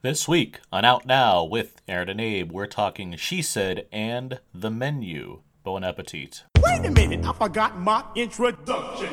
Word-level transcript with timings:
This 0.00 0.28
week 0.28 0.60
on 0.70 0.84
Out 0.84 1.06
Now 1.06 1.42
with 1.42 1.82
Aaron 1.88 2.08
and 2.08 2.20
Abe, 2.20 2.52
we're 2.52 2.68
talking 2.68 3.16
She 3.16 3.42
Said 3.42 3.88
and 3.90 4.38
the 4.54 4.70
Menu. 4.70 5.42
Bon 5.64 5.82
appetit. 5.82 6.44
Wait 6.62 6.86
a 6.86 6.90
minute, 6.92 7.26
I 7.26 7.32
forgot 7.32 7.80
my 7.80 8.04
introduction. 8.14 9.08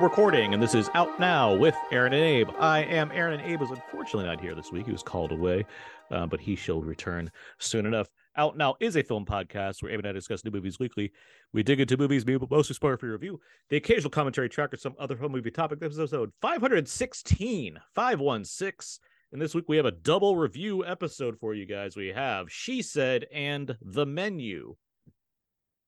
Recording, 0.00 0.54
and 0.54 0.62
this 0.62 0.74
is 0.74 0.88
Out 0.94 1.18
Now 1.18 1.54
with 1.54 1.74
Aaron 1.90 2.12
and 2.12 2.22
Abe. 2.22 2.48
I 2.58 2.84
am 2.84 3.10
Aaron, 3.10 3.40
and 3.40 3.50
Abe 3.50 3.62
is 3.62 3.70
unfortunately 3.70 4.26
not 4.26 4.40
here 4.40 4.54
this 4.54 4.70
week. 4.70 4.86
He 4.86 4.92
was 4.92 5.02
called 5.02 5.32
away, 5.32 5.66
uh, 6.12 6.26
but 6.26 6.40
he 6.40 6.54
shall 6.54 6.80
return 6.80 7.30
soon 7.58 7.84
enough. 7.84 8.08
Out 8.36 8.56
Now 8.56 8.76
is 8.78 8.96
a 8.96 9.02
film 9.02 9.24
podcast 9.26 9.82
where 9.82 9.90
Abe 9.90 9.98
and 9.98 10.08
I 10.08 10.12
discuss 10.12 10.44
new 10.44 10.52
movies 10.52 10.78
weekly. 10.78 11.10
We 11.52 11.64
dig 11.64 11.80
into 11.80 11.96
movies, 11.96 12.24
mostly 12.26 12.74
spoiler 12.74 12.96
free 12.96 13.10
review, 13.10 13.40
the 13.70 13.76
occasional 13.76 14.10
commentary 14.10 14.48
track, 14.48 14.72
or 14.72 14.76
some 14.76 14.94
other 15.00 15.16
home 15.16 15.32
movie 15.32 15.50
topic. 15.50 15.80
This 15.80 15.94
is 15.94 15.98
episode 15.98 16.32
516, 16.42 17.78
516. 17.94 19.00
And 19.32 19.42
this 19.42 19.54
week 19.54 19.68
we 19.68 19.76
have 19.78 19.86
a 19.86 19.90
double 19.90 20.36
review 20.36 20.86
episode 20.86 21.38
for 21.40 21.54
you 21.54 21.66
guys. 21.66 21.96
We 21.96 22.08
have 22.08 22.52
She 22.52 22.82
Said 22.82 23.26
and 23.32 23.76
The 23.82 24.06
Menu. 24.06 24.76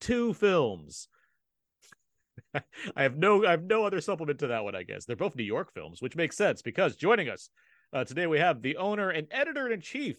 Two 0.01 0.35
films. 0.35 1.09
I 2.97 3.03
have 3.03 3.17
no 3.17 3.45
I 3.47 3.53
have 3.53 3.65
no 3.65 3.85
other 3.85 4.01
supplement 4.01 4.39
to 4.41 4.49
that 4.49 4.65
one, 4.65 4.75
I 4.75 4.83
guess. 4.83 5.05
They're 5.05 5.17
both 5.17 5.37
New 5.37 5.45
York 5.45 5.73
films, 5.73 6.03
which 6.03 6.17
makes 6.17 6.37
sense 6.37 6.63
because 6.63 6.97
joining 6.97 7.29
us 7.29 7.51
uh, 7.93 8.05
today 8.05 8.27
we 8.27 8.39
have 8.39 8.63
the 8.63 8.77
owner 8.77 9.11
and 9.11 9.27
editor 9.31 9.69
in 9.69 9.81
chief 9.81 10.17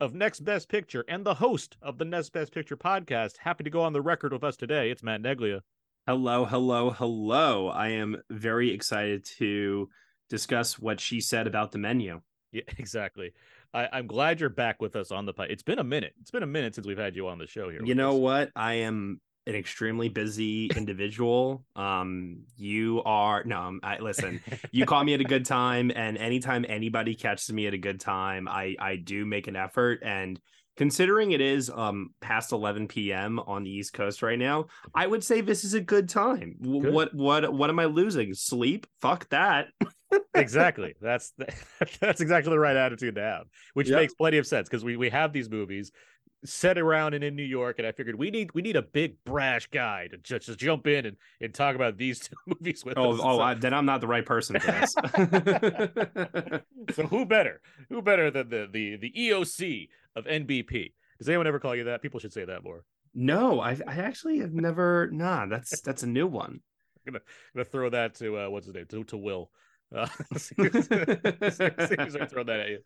of 0.00 0.14
Next 0.14 0.40
Best 0.40 0.68
Picture 0.68 1.04
and 1.08 1.24
the 1.24 1.34
host 1.34 1.76
of 1.80 1.98
the 1.98 2.04
Next 2.04 2.30
Best 2.30 2.52
Picture 2.52 2.76
podcast. 2.76 3.36
Happy 3.38 3.64
to 3.64 3.70
go 3.70 3.82
on 3.82 3.92
the 3.92 4.00
record 4.00 4.32
with 4.32 4.44
us 4.44 4.56
today. 4.56 4.90
It's 4.90 5.02
Matt 5.02 5.22
Neglia. 5.22 5.60
Hello, 6.06 6.44
hello, 6.44 6.90
hello. 6.90 7.68
I 7.68 7.90
am 7.90 8.20
very 8.28 8.72
excited 8.72 9.24
to 9.38 9.88
discuss 10.28 10.78
what 10.78 10.98
she 10.98 11.20
said 11.20 11.46
about 11.46 11.70
the 11.70 11.78
menu. 11.78 12.20
Yeah, 12.50 12.62
exactly. 12.78 13.32
I, 13.72 13.88
I'm 13.92 14.06
glad 14.06 14.40
you're 14.40 14.50
back 14.50 14.82
with 14.82 14.96
us 14.96 15.12
on 15.12 15.26
the 15.26 15.32
pod. 15.32 15.48
It's 15.50 15.62
been 15.62 15.78
a 15.78 15.84
minute. 15.84 16.14
It's 16.20 16.32
been 16.32 16.42
a 16.42 16.46
minute 16.46 16.74
since 16.74 16.86
we've 16.86 16.98
had 16.98 17.14
you 17.14 17.28
on 17.28 17.38
the 17.38 17.46
show 17.46 17.70
here. 17.70 17.84
You 17.84 17.94
know 17.94 18.16
us. 18.16 18.20
what? 18.20 18.50
I 18.56 18.74
am 18.74 19.20
an 19.46 19.54
extremely 19.54 20.08
busy 20.08 20.66
individual. 20.76 21.64
um, 21.76 22.42
you 22.56 23.02
are 23.04 23.42
no, 23.44 23.58
um, 23.58 23.80
I 23.82 23.98
listen. 23.98 24.40
You 24.70 24.86
call 24.86 25.02
me 25.04 25.14
at 25.14 25.20
a 25.20 25.24
good 25.24 25.44
time, 25.44 25.90
and 25.94 26.16
anytime 26.16 26.64
anybody 26.68 27.14
catches 27.14 27.52
me 27.52 27.66
at 27.66 27.74
a 27.74 27.78
good 27.78 28.00
time, 28.00 28.48
I 28.48 28.76
I 28.78 28.96
do 28.96 29.24
make 29.24 29.48
an 29.48 29.56
effort. 29.56 30.00
And 30.02 30.40
considering 30.76 31.32
it 31.32 31.40
is 31.40 31.70
um 31.70 32.10
past 32.20 32.52
11 32.52 32.88
p.m. 32.88 33.38
on 33.40 33.64
the 33.64 33.70
East 33.70 33.92
Coast 33.92 34.22
right 34.22 34.38
now, 34.38 34.66
I 34.94 35.06
would 35.06 35.24
say 35.24 35.40
this 35.40 35.64
is 35.64 35.74
a 35.74 35.80
good 35.80 36.08
time. 36.08 36.56
Good. 36.62 36.92
What 36.92 37.14
what 37.14 37.52
what 37.52 37.70
am 37.70 37.78
I 37.78 37.86
losing? 37.86 38.34
Sleep? 38.34 38.86
Fuck 39.00 39.28
that. 39.30 39.68
exactly. 40.34 40.94
That's 41.00 41.32
that's 42.00 42.20
exactly 42.20 42.50
the 42.50 42.58
right 42.58 42.76
attitude 42.76 43.16
to 43.16 43.22
have, 43.22 43.46
which 43.74 43.88
yep. 43.88 43.98
makes 43.98 44.14
plenty 44.14 44.38
of 44.38 44.46
sense 44.46 44.68
because 44.68 44.84
we 44.84 44.96
we 44.96 45.10
have 45.10 45.32
these 45.32 45.50
movies 45.50 45.90
set 46.44 46.78
around 46.78 47.14
and 47.14 47.22
in 47.22 47.36
New 47.36 47.42
York, 47.42 47.78
and 47.78 47.86
I 47.86 47.92
figured 47.92 48.18
we 48.18 48.30
need 48.30 48.52
we 48.54 48.62
need 48.62 48.76
a 48.76 48.82
big 48.82 49.16
brash 49.24 49.68
guy 49.68 50.08
to 50.08 50.16
just, 50.18 50.46
just 50.46 50.58
jump 50.58 50.86
in 50.86 51.06
and, 51.06 51.16
and 51.40 51.54
talk 51.54 51.74
about 51.74 51.96
these 51.96 52.20
two 52.28 52.36
movies 52.46 52.84
with 52.84 52.98
oh, 52.98 53.12
us. 53.12 53.20
Oh, 53.22 53.40
I, 53.40 53.54
then 53.54 53.74
I'm 53.74 53.86
not 53.86 54.00
the 54.00 54.06
right 54.06 54.26
person 54.26 54.58
for 54.58 54.72
this. 54.72 54.92
so 56.96 57.02
who 57.04 57.24
better? 57.24 57.60
Who 57.88 58.02
better 58.02 58.30
than 58.30 58.48
the 58.48 58.68
the 58.70 58.96
the 58.96 59.12
EOC 59.12 59.88
of 60.16 60.24
NBP? 60.24 60.92
Does 61.18 61.28
anyone 61.28 61.46
ever 61.46 61.60
call 61.60 61.76
you 61.76 61.84
that? 61.84 62.02
People 62.02 62.20
should 62.20 62.32
say 62.32 62.44
that 62.44 62.64
more. 62.64 62.84
No, 63.14 63.60
I 63.60 63.78
I 63.86 63.96
actually 63.96 64.38
have 64.38 64.52
never. 64.52 65.08
Nah, 65.12 65.46
that's 65.46 65.80
that's 65.80 66.02
a 66.02 66.08
new 66.08 66.26
one. 66.26 66.60
I'm 67.06 67.12
gonna, 67.12 67.18
I'm 67.18 67.58
gonna 67.58 67.64
throw 67.64 67.90
that 67.90 68.14
to 68.16 68.38
uh, 68.38 68.48
what's 68.48 68.66
his 68.66 68.74
name 68.74 68.86
to, 68.86 69.04
to 69.04 69.16
Will. 69.16 69.50
Uh, 69.94 70.06
throw 70.36 70.68
that 72.44 72.60
at 72.60 72.68
you. 72.70 72.78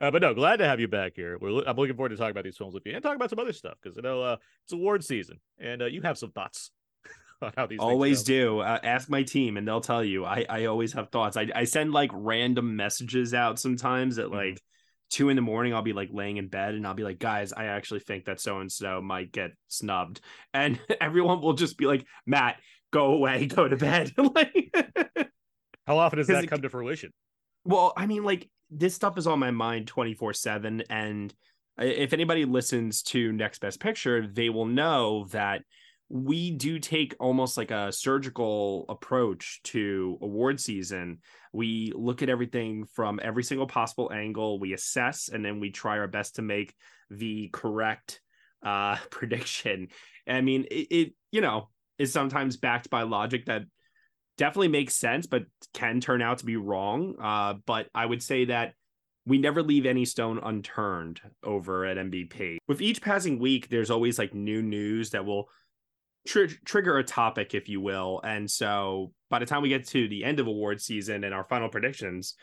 Uh, 0.00 0.10
but 0.10 0.22
no, 0.22 0.34
glad 0.34 0.56
to 0.56 0.66
have 0.66 0.80
you 0.80 0.88
back 0.88 1.12
here. 1.14 1.38
We're, 1.40 1.62
I'm 1.64 1.76
looking 1.76 1.94
forward 1.94 2.08
to 2.08 2.16
talking 2.16 2.32
about 2.32 2.44
these 2.44 2.56
films 2.56 2.74
with 2.74 2.84
you 2.86 2.94
and 2.94 3.02
talk 3.02 3.14
about 3.14 3.30
some 3.30 3.38
other 3.38 3.52
stuff 3.52 3.74
because 3.80 3.96
you 3.96 4.02
know 4.02 4.22
uh, 4.22 4.36
it's 4.64 4.72
award 4.72 5.04
season 5.04 5.38
and 5.58 5.82
uh, 5.82 5.86
you 5.86 6.02
have 6.02 6.18
some 6.18 6.32
thoughts 6.32 6.70
on 7.42 7.52
how 7.56 7.66
these 7.66 7.78
always 7.78 8.22
do. 8.22 8.60
Uh, 8.60 8.78
ask 8.82 9.08
my 9.08 9.22
team 9.22 9.56
and 9.56 9.68
they'll 9.68 9.80
tell 9.80 10.04
you. 10.04 10.24
I 10.24 10.44
I 10.48 10.64
always 10.64 10.92
have 10.94 11.10
thoughts. 11.10 11.36
I 11.36 11.48
I 11.54 11.64
send 11.64 11.92
like 11.92 12.10
random 12.12 12.76
messages 12.76 13.34
out 13.34 13.58
sometimes 13.58 14.18
at 14.18 14.26
mm-hmm. 14.26 14.34
like. 14.34 14.60
Two 15.10 15.28
in 15.28 15.36
the 15.36 15.42
morning, 15.42 15.74
I'll 15.74 15.82
be 15.82 15.92
like 15.92 16.08
laying 16.10 16.38
in 16.38 16.48
bed 16.48 16.74
and 16.74 16.86
I'll 16.86 16.94
be 16.94 17.02
like, 17.02 17.18
guys, 17.18 17.52
I 17.52 17.66
actually 17.66 18.00
think 18.00 18.24
that 18.24 18.40
so 18.40 18.60
and 18.60 18.72
so 18.72 19.02
might 19.02 19.30
get 19.30 19.50
snubbed. 19.68 20.22
And 20.54 20.80
everyone 21.02 21.42
will 21.42 21.52
just 21.52 21.76
be 21.76 21.84
like, 21.84 22.06
Matt, 22.24 22.56
go 22.92 23.12
away, 23.12 23.44
go 23.44 23.68
to 23.68 23.76
bed. 23.76 24.14
like 24.16 24.74
how 25.86 25.98
often 25.98 26.18
does 26.18 26.28
that 26.28 26.44
it, 26.44 26.50
come 26.50 26.62
to 26.62 26.68
fruition? 26.68 27.12
Well, 27.64 27.92
I 27.96 28.06
mean, 28.06 28.24
like 28.24 28.48
this 28.70 28.94
stuff 28.94 29.18
is 29.18 29.26
on 29.26 29.38
my 29.38 29.50
mind 29.50 29.86
24 29.86 30.32
7. 30.32 30.82
And 30.88 31.34
if 31.78 32.12
anybody 32.12 32.44
listens 32.44 33.02
to 33.04 33.32
Next 33.32 33.60
Best 33.60 33.80
Picture, 33.80 34.26
they 34.26 34.48
will 34.48 34.66
know 34.66 35.26
that 35.30 35.62
we 36.08 36.50
do 36.50 36.78
take 36.78 37.14
almost 37.18 37.56
like 37.56 37.70
a 37.70 37.90
surgical 37.90 38.84
approach 38.88 39.60
to 39.64 40.18
award 40.20 40.60
season. 40.60 41.18
We 41.54 41.92
look 41.94 42.22
at 42.22 42.28
everything 42.28 42.84
from 42.92 43.18
every 43.22 43.42
single 43.42 43.66
possible 43.66 44.12
angle, 44.12 44.60
we 44.60 44.74
assess, 44.74 45.30
and 45.30 45.42
then 45.42 45.58
we 45.58 45.70
try 45.70 45.98
our 45.98 46.08
best 46.08 46.36
to 46.36 46.42
make 46.42 46.74
the 47.10 47.48
correct 47.50 48.20
uh, 48.62 48.96
prediction. 49.10 49.88
I 50.28 50.42
mean, 50.42 50.66
it, 50.70 50.86
it 50.90 51.14
you 51.30 51.40
know, 51.40 51.70
is 51.98 52.12
sometimes 52.12 52.58
backed 52.58 52.90
by 52.90 53.02
logic 53.02 53.46
that 53.46 53.62
definitely 54.42 54.66
makes 54.66 54.96
sense, 54.96 55.28
but 55.28 55.44
can 55.72 56.00
turn 56.00 56.20
out 56.20 56.38
to 56.38 56.44
be 56.44 56.56
wrong. 56.56 57.14
Uh, 57.22 57.54
but 57.64 57.86
I 57.94 58.04
would 58.04 58.20
say 58.20 58.46
that 58.46 58.74
we 59.24 59.38
never 59.38 59.62
leave 59.62 59.86
any 59.86 60.04
stone 60.04 60.40
unturned 60.42 61.20
over 61.44 61.86
at 61.86 61.96
NBP. 61.96 62.56
With 62.66 62.82
each 62.82 63.00
passing 63.00 63.38
week, 63.38 63.68
there's 63.68 63.88
always 63.88 64.18
like 64.18 64.34
new 64.34 64.60
news 64.60 65.10
that 65.10 65.24
will 65.24 65.48
tr- 66.26 66.46
trigger 66.64 66.98
a 66.98 67.04
topic, 67.04 67.54
if 67.54 67.68
you 67.68 67.80
will. 67.80 68.20
And 68.24 68.50
so 68.50 69.12
by 69.30 69.38
the 69.38 69.46
time 69.46 69.62
we 69.62 69.68
get 69.68 69.86
to 69.90 70.08
the 70.08 70.24
end 70.24 70.40
of 70.40 70.48
award 70.48 70.80
season 70.80 71.22
and 71.22 71.32
our 71.32 71.44
final 71.44 71.68
predictions, 71.68 72.34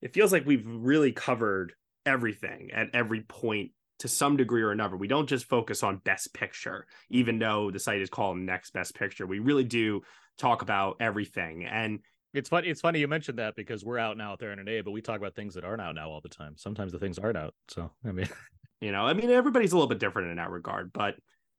it 0.00 0.14
feels 0.14 0.30
like 0.30 0.46
we've 0.46 0.64
really 0.64 1.10
covered 1.10 1.72
everything 2.06 2.70
at 2.72 2.90
every 2.94 3.22
point 3.22 3.72
to 4.00 4.08
some 4.08 4.36
degree 4.36 4.62
or 4.62 4.70
another. 4.70 4.96
We 4.96 5.08
don't 5.08 5.28
just 5.28 5.46
focus 5.46 5.82
on 5.82 5.96
best 5.98 6.32
picture, 6.32 6.86
even 7.10 7.38
though 7.38 7.70
the 7.70 7.78
site 7.78 8.00
is 8.00 8.10
called 8.10 8.38
next 8.38 8.70
best 8.70 8.94
picture. 8.94 9.26
We 9.26 9.38
really 9.38 9.64
do 9.64 10.02
talk 10.38 10.62
about 10.62 10.96
everything. 11.00 11.64
And 11.64 12.00
it's 12.34 12.48
funny. 12.48 12.68
It's 12.68 12.80
funny 12.80 13.00
you 13.00 13.08
mentioned 13.08 13.38
that 13.38 13.56
because 13.56 13.84
we're 13.84 13.98
out 13.98 14.16
now 14.16 14.36
there 14.36 14.52
in 14.52 14.58
an 14.58 14.68
A, 14.68 14.82
but 14.82 14.92
we 14.92 15.00
talk 15.00 15.18
about 15.18 15.34
things 15.34 15.54
that 15.54 15.64
aren't 15.64 15.80
out 15.80 15.94
now 15.94 16.10
all 16.10 16.20
the 16.20 16.28
time. 16.28 16.54
Sometimes 16.56 16.92
the 16.92 16.98
things 16.98 17.18
aren't 17.18 17.38
out. 17.38 17.54
So 17.68 17.90
I 18.06 18.12
mean, 18.12 18.28
you 18.80 18.92
know, 18.92 19.06
I 19.06 19.14
mean, 19.14 19.30
everybody's 19.30 19.72
a 19.72 19.76
little 19.76 19.88
bit 19.88 19.98
different 19.98 20.30
in 20.30 20.36
that 20.36 20.50
regard, 20.50 20.92
but 20.92 21.16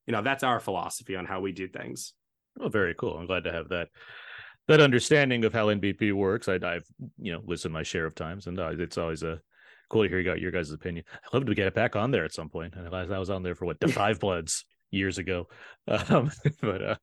you 0.08 0.14
know, 0.14 0.22
that's 0.22 0.44
our 0.44 0.60
philosophy 0.60 1.16
on 1.16 1.26
how 1.26 1.42
we 1.42 1.52
do 1.52 1.68
things. 1.68 2.14
Well, 2.58 2.70
very 2.70 2.94
cool. 2.96 3.18
I'm 3.18 3.28
glad 3.28 3.44
to 3.46 3.52
have 3.52 3.70
that 3.70 3.90
that 4.68 4.82
understanding 4.82 5.46
of 5.46 5.54
how 5.54 5.68
NBP 5.68 6.14
works. 6.14 6.48
I, 6.48 6.54
have 6.54 6.86
you 7.18 7.32
know 7.32 7.42
listened 7.46 7.74
my 7.74 7.84
share 7.84 8.06
of 8.06 8.16
times, 8.16 8.48
and 8.48 8.60
uh, 8.60 8.70
it's 8.70 8.98
always 8.98 9.24
a 9.24 9.42
cool 9.90 10.04
to 10.04 10.10
hear 10.10 10.20
you 10.20 10.26
got 10.26 10.40
your 10.40 10.52
guys' 10.52 10.72
opinion. 10.72 11.06
I'd 11.14 11.34
love 11.34 11.46
to 11.46 11.56
get 11.56 11.68
it 11.68 11.76
back 11.76 11.96
on 11.96 12.12
there 12.12 12.26
at 12.26 12.34
some 12.34 12.50
point. 12.50 12.76
And 12.76 12.88
I 12.94 13.20
was 13.20 13.30
on 13.30 13.44
there 13.44 13.56
for 13.56 13.66
what 13.66 13.80
the 13.80 13.88
five 13.92 14.20
bloods 14.20 14.66
years 14.92 15.18
ago, 15.18 15.48
um, 15.88 16.32
but 16.62 16.82
uh, 16.82 16.96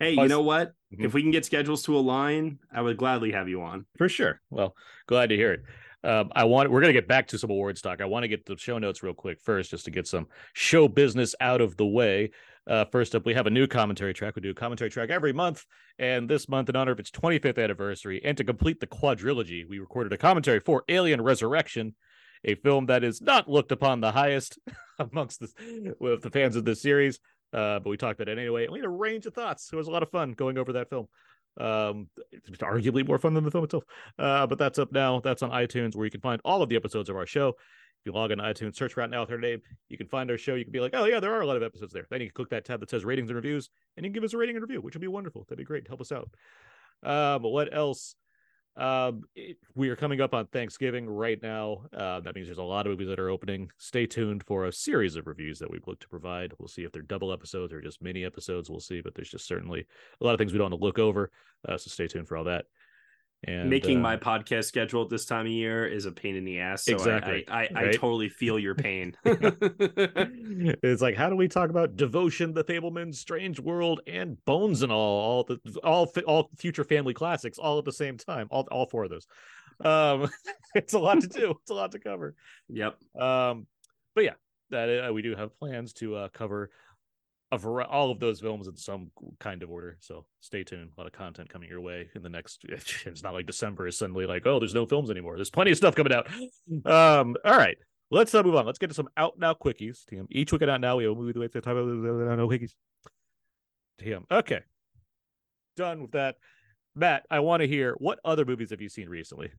Hey, 0.00 0.12
you 0.12 0.28
know 0.28 0.42
what? 0.42 0.72
Mm-hmm. 0.92 1.04
If 1.04 1.14
we 1.14 1.22
can 1.22 1.30
get 1.30 1.44
schedules 1.44 1.82
to 1.84 1.96
align, 1.96 2.58
I 2.72 2.82
would 2.82 2.96
gladly 2.96 3.32
have 3.32 3.48
you 3.48 3.62
on. 3.62 3.86
For 3.96 4.08
sure. 4.08 4.40
Well, 4.50 4.74
glad 5.06 5.28
to 5.28 5.36
hear 5.36 5.52
it. 5.52 5.62
Um, 6.02 6.30
I 6.34 6.44
want 6.44 6.70
we're 6.70 6.82
gonna 6.82 6.92
get 6.92 7.08
back 7.08 7.28
to 7.28 7.38
some 7.38 7.50
awards 7.50 7.80
talk. 7.80 8.02
I 8.02 8.04
want 8.04 8.24
to 8.24 8.28
get 8.28 8.44
the 8.44 8.58
show 8.58 8.78
notes 8.78 9.02
real 9.02 9.14
quick 9.14 9.40
first, 9.40 9.70
just 9.70 9.86
to 9.86 9.90
get 9.90 10.06
some 10.06 10.26
show 10.52 10.86
business 10.86 11.34
out 11.40 11.62
of 11.62 11.76
the 11.78 11.86
way. 11.86 12.30
Uh, 12.66 12.84
first 12.86 13.14
up, 13.14 13.24
we 13.24 13.34
have 13.34 13.46
a 13.46 13.50
new 13.50 13.66
commentary 13.66 14.12
track. 14.12 14.36
We 14.36 14.42
do 14.42 14.50
a 14.50 14.54
commentary 14.54 14.90
track 14.90 15.10
every 15.10 15.32
month, 15.32 15.64
and 15.98 16.28
this 16.28 16.48
month, 16.48 16.68
in 16.68 16.76
honor 16.76 16.92
of 16.92 17.00
its 17.00 17.10
25th 17.10 17.62
anniversary, 17.62 18.20
and 18.24 18.36
to 18.36 18.44
complete 18.44 18.80
the 18.80 18.86
quadrilogy, 18.86 19.66
we 19.68 19.78
recorded 19.78 20.12
a 20.12 20.18
commentary 20.18 20.60
for 20.60 20.84
Alien 20.88 21.22
Resurrection, 21.22 21.94
a 22.44 22.54
film 22.56 22.86
that 22.86 23.04
is 23.04 23.20
not 23.20 23.48
looked 23.48 23.72
upon 23.72 24.00
the 24.00 24.12
highest 24.12 24.58
amongst 24.98 25.40
the, 25.40 25.94
with 25.98 26.22
the 26.22 26.30
fans 26.30 26.56
of 26.56 26.64
this 26.64 26.82
series. 26.82 27.18
Uh, 27.52 27.78
but 27.78 27.88
we 27.88 27.96
talked 27.96 28.20
about 28.20 28.30
it 28.30 28.38
anyway. 28.38 28.64
And 28.64 28.72
we 28.72 28.80
had 28.80 28.86
a 28.86 28.90
range 28.90 29.26
of 29.26 29.34
thoughts. 29.34 29.70
It 29.72 29.76
was 29.76 29.86
a 29.86 29.90
lot 29.90 30.02
of 30.02 30.10
fun 30.10 30.32
going 30.32 30.58
over 30.58 30.72
that 30.74 30.90
film. 30.90 31.06
Um, 31.58 32.08
it's 32.32 32.62
arguably 32.62 33.06
more 33.06 33.18
fun 33.18 33.34
than 33.34 33.44
the 33.44 33.50
film 33.50 33.64
itself. 33.64 33.84
Uh, 34.18 34.46
but 34.46 34.58
that's 34.58 34.78
up 34.78 34.92
now. 34.92 35.20
That's 35.20 35.42
on 35.42 35.50
iTunes, 35.50 35.94
where 35.94 36.04
you 36.04 36.10
can 36.10 36.20
find 36.20 36.40
all 36.44 36.62
of 36.62 36.68
the 36.68 36.76
episodes 36.76 37.08
of 37.08 37.16
our 37.16 37.26
show. 37.26 37.50
If 37.50 38.06
you 38.06 38.12
log 38.12 38.32
on 38.32 38.38
iTunes, 38.38 38.76
search 38.76 38.96
right 38.96 39.08
now 39.08 39.20
with 39.20 39.30
her 39.30 39.38
name, 39.38 39.60
you 39.88 39.96
can 39.96 40.08
find 40.08 40.30
our 40.30 40.36
show. 40.36 40.56
You 40.56 40.64
can 40.64 40.72
be 40.72 40.80
like, 40.80 40.94
oh 40.94 41.04
yeah, 41.04 41.20
there 41.20 41.32
are 41.32 41.40
a 41.40 41.46
lot 41.46 41.56
of 41.56 41.62
episodes 41.62 41.92
there. 41.92 42.06
Then 42.10 42.20
you 42.20 42.26
can 42.26 42.34
click 42.34 42.50
that 42.50 42.64
tab 42.64 42.80
that 42.80 42.90
says 42.90 43.04
ratings 43.04 43.30
and 43.30 43.36
reviews, 43.36 43.70
and 43.96 44.04
you 44.04 44.10
can 44.10 44.14
give 44.14 44.24
us 44.24 44.34
a 44.34 44.36
rating 44.36 44.56
and 44.56 44.62
review, 44.62 44.80
which 44.80 44.94
would 44.94 45.00
be 45.00 45.08
wonderful. 45.08 45.44
That'd 45.44 45.58
be 45.58 45.64
great. 45.64 45.86
Help 45.86 46.00
us 46.00 46.12
out. 46.12 46.28
Uh, 47.02 47.38
but 47.38 47.48
what 47.50 47.74
else? 47.74 48.16
Um, 48.76 49.22
it, 49.36 49.56
we 49.74 49.88
are 49.88 49.96
coming 49.96 50.20
up 50.20 50.34
on 50.34 50.46
Thanksgiving 50.46 51.08
right 51.08 51.40
now. 51.42 51.82
Uh, 51.96 52.20
that 52.20 52.34
means 52.34 52.48
there's 52.48 52.58
a 52.58 52.62
lot 52.62 52.86
of 52.86 52.90
movies 52.90 53.08
that 53.08 53.20
are 53.20 53.28
opening. 53.28 53.70
Stay 53.78 54.06
tuned 54.06 54.42
for 54.44 54.66
a 54.66 54.72
series 54.72 55.14
of 55.16 55.26
reviews 55.26 55.58
that 55.60 55.70
we've 55.70 55.86
looked 55.86 56.02
to 56.02 56.08
provide. 56.08 56.52
We'll 56.58 56.68
see 56.68 56.82
if 56.82 56.90
they're 56.90 57.02
double 57.02 57.32
episodes 57.32 57.72
or 57.72 57.80
just 57.80 58.02
mini 58.02 58.24
episodes. 58.24 58.68
We'll 58.68 58.80
see, 58.80 59.00
but 59.00 59.14
there's 59.14 59.30
just 59.30 59.46
certainly 59.46 59.86
a 60.20 60.24
lot 60.24 60.32
of 60.32 60.38
things 60.38 60.52
we 60.52 60.58
don't 60.58 60.70
want 60.70 60.80
to 60.80 60.84
look 60.84 60.98
over. 60.98 61.30
Uh, 61.68 61.78
so 61.78 61.88
stay 61.88 62.08
tuned 62.08 62.26
for 62.26 62.36
all 62.36 62.44
that. 62.44 62.66
And 63.46 63.68
Making 63.68 63.98
uh, 63.98 64.00
my 64.00 64.16
podcast 64.16 64.64
schedule 64.64 65.02
at 65.02 65.10
this 65.10 65.24
time 65.24 65.46
of 65.46 65.52
year 65.52 65.86
is 65.86 66.06
a 66.06 66.12
pain 66.12 66.36
in 66.36 66.44
the 66.44 66.60
ass. 66.60 66.84
So 66.84 66.94
Exactly, 66.94 67.44
I, 67.48 67.62
I, 67.62 67.68
I, 67.74 67.84
right? 67.84 67.94
totally 67.94 68.28
feel 68.28 68.58
your 68.58 68.74
pain. 68.74 69.16
it's 69.24 71.02
like 71.02 71.14
how 71.14 71.28
do 71.28 71.36
we 71.36 71.48
talk 71.48 71.70
about 71.70 71.96
devotion, 71.96 72.52
the 72.52 72.64
Fabelman, 72.64 73.14
Strange 73.14 73.60
World, 73.60 74.00
and 74.06 74.42
Bones 74.44 74.82
and 74.82 74.90
all, 74.90 75.20
all 75.20 75.44
the 75.44 75.58
all 75.82 76.12
all 76.26 76.50
future 76.56 76.84
family 76.84 77.14
classics, 77.14 77.58
all 77.58 77.78
at 77.78 77.84
the 77.84 77.92
same 77.92 78.16
time, 78.16 78.48
all 78.50 78.66
all 78.70 78.86
four 78.86 79.04
of 79.04 79.10
those. 79.10 79.26
Um, 79.84 80.30
it's 80.74 80.94
a 80.94 80.98
lot 80.98 81.20
to 81.20 81.26
do. 81.26 81.54
It's 81.60 81.70
a 81.70 81.74
lot 81.74 81.92
to 81.92 81.98
cover. 81.98 82.34
yep. 82.68 82.96
Um, 83.18 83.66
but 84.14 84.24
yeah, 84.24 84.34
that 84.70 85.08
uh, 85.08 85.12
we 85.12 85.22
do 85.22 85.34
have 85.34 85.58
plans 85.58 85.92
to 85.94 86.16
uh, 86.16 86.28
cover 86.28 86.70
vari- 87.52 87.84
all 87.84 88.10
of 88.10 88.20
those 88.20 88.40
films 88.40 88.66
in 88.66 88.76
some 88.76 89.10
kind 89.40 89.62
of 89.62 89.70
order. 89.70 89.96
So 90.00 90.26
stay 90.40 90.64
tuned. 90.64 90.90
A 90.96 91.00
lot 91.00 91.06
of 91.06 91.12
content 91.12 91.48
coming 91.48 91.68
your 91.68 91.80
way 91.80 92.08
in 92.14 92.22
the 92.22 92.28
next. 92.28 92.64
It's 93.06 93.22
not 93.22 93.34
like 93.34 93.46
December 93.46 93.86
is 93.86 93.98
suddenly 93.98 94.26
like, 94.26 94.46
oh, 94.46 94.58
there's 94.58 94.74
no 94.74 94.86
films 94.86 95.10
anymore. 95.10 95.36
There's 95.36 95.50
plenty 95.50 95.70
of 95.70 95.76
stuff 95.76 95.94
coming 95.94 96.12
out. 96.12 96.28
Um, 96.86 97.36
all 97.44 97.56
right, 97.56 97.76
let's 98.10 98.34
uh, 98.34 98.42
move 98.42 98.56
on. 98.56 98.66
Let's 98.66 98.78
get 98.78 98.88
to 98.88 98.94
some 98.94 99.08
out 99.16 99.38
now 99.38 99.54
quickies. 99.54 100.04
Team, 100.06 100.26
each 100.30 100.52
week 100.52 100.62
out 100.62 100.80
now 100.80 100.96
we 100.96 101.06
will 101.06 101.14
move 101.14 101.32
the 101.34 101.40
way 101.40 101.48
to 101.48 101.60
talk 101.60 101.72
about 101.72 101.88
out 101.88 102.38
now 102.38 102.48
quickies. 102.48 102.72
Team, 103.98 104.24
okay, 104.30 104.60
done 105.76 106.02
with 106.02 106.12
that. 106.12 106.36
Matt, 106.96 107.26
I 107.30 107.40
want 107.40 107.60
to 107.60 107.68
hear 107.68 107.94
what 107.98 108.18
other 108.24 108.44
movies 108.44 108.70
have 108.70 108.80
you 108.80 108.88
seen 108.88 109.08
recently? 109.08 109.50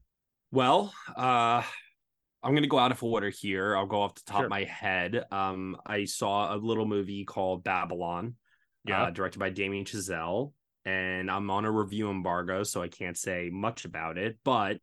Well, 0.52 0.92
uh, 1.16 1.62
I'm 2.46 2.54
gonna 2.54 2.68
go 2.68 2.78
out 2.78 2.92
of 2.92 3.02
order 3.02 3.28
here. 3.28 3.76
I'll 3.76 3.86
go 3.86 4.02
off 4.02 4.14
the 4.14 4.22
top 4.24 4.36
Sure. 4.38 4.44
of 4.46 4.50
my 4.50 4.62
head. 4.62 5.24
Um, 5.32 5.76
I 5.84 6.04
saw 6.04 6.54
a 6.54 6.56
little 6.56 6.86
movie 6.86 7.24
called 7.24 7.64
Babylon, 7.64 8.36
uh, 8.88 9.10
directed 9.10 9.40
by 9.40 9.50
Damien 9.50 9.84
Chazelle, 9.84 10.52
and 10.84 11.28
I'm 11.28 11.50
on 11.50 11.64
a 11.64 11.70
review 11.72 12.08
embargo, 12.08 12.62
so 12.62 12.80
I 12.80 12.88
can't 12.88 13.18
say 13.18 13.50
much 13.52 13.84
about 13.84 14.16
it. 14.16 14.38
But 14.44 14.78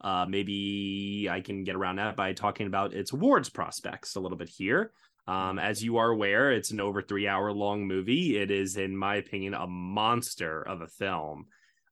uh, 0.00 0.24
maybe 0.26 1.28
I 1.30 1.42
can 1.42 1.64
get 1.64 1.76
around 1.76 1.96
that 1.96 2.16
by 2.16 2.32
talking 2.32 2.66
about 2.66 2.94
its 2.94 3.12
awards 3.12 3.50
prospects 3.50 4.16
a 4.16 4.20
little 4.20 4.38
bit 4.38 4.48
here. 4.48 4.92
Um, 5.26 5.58
as 5.58 5.84
you 5.84 5.98
are 5.98 6.08
aware, 6.08 6.50
it's 6.50 6.70
an 6.70 6.80
over 6.80 7.02
three 7.02 7.28
hour 7.28 7.52
long 7.52 7.86
movie. 7.86 8.38
It 8.38 8.50
is, 8.50 8.78
in 8.78 8.96
my 8.96 9.16
opinion, 9.16 9.52
a 9.52 9.66
monster 9.66 10.62
of 10.62 10.80
a 10.80 10.88
film. 10.88 11.44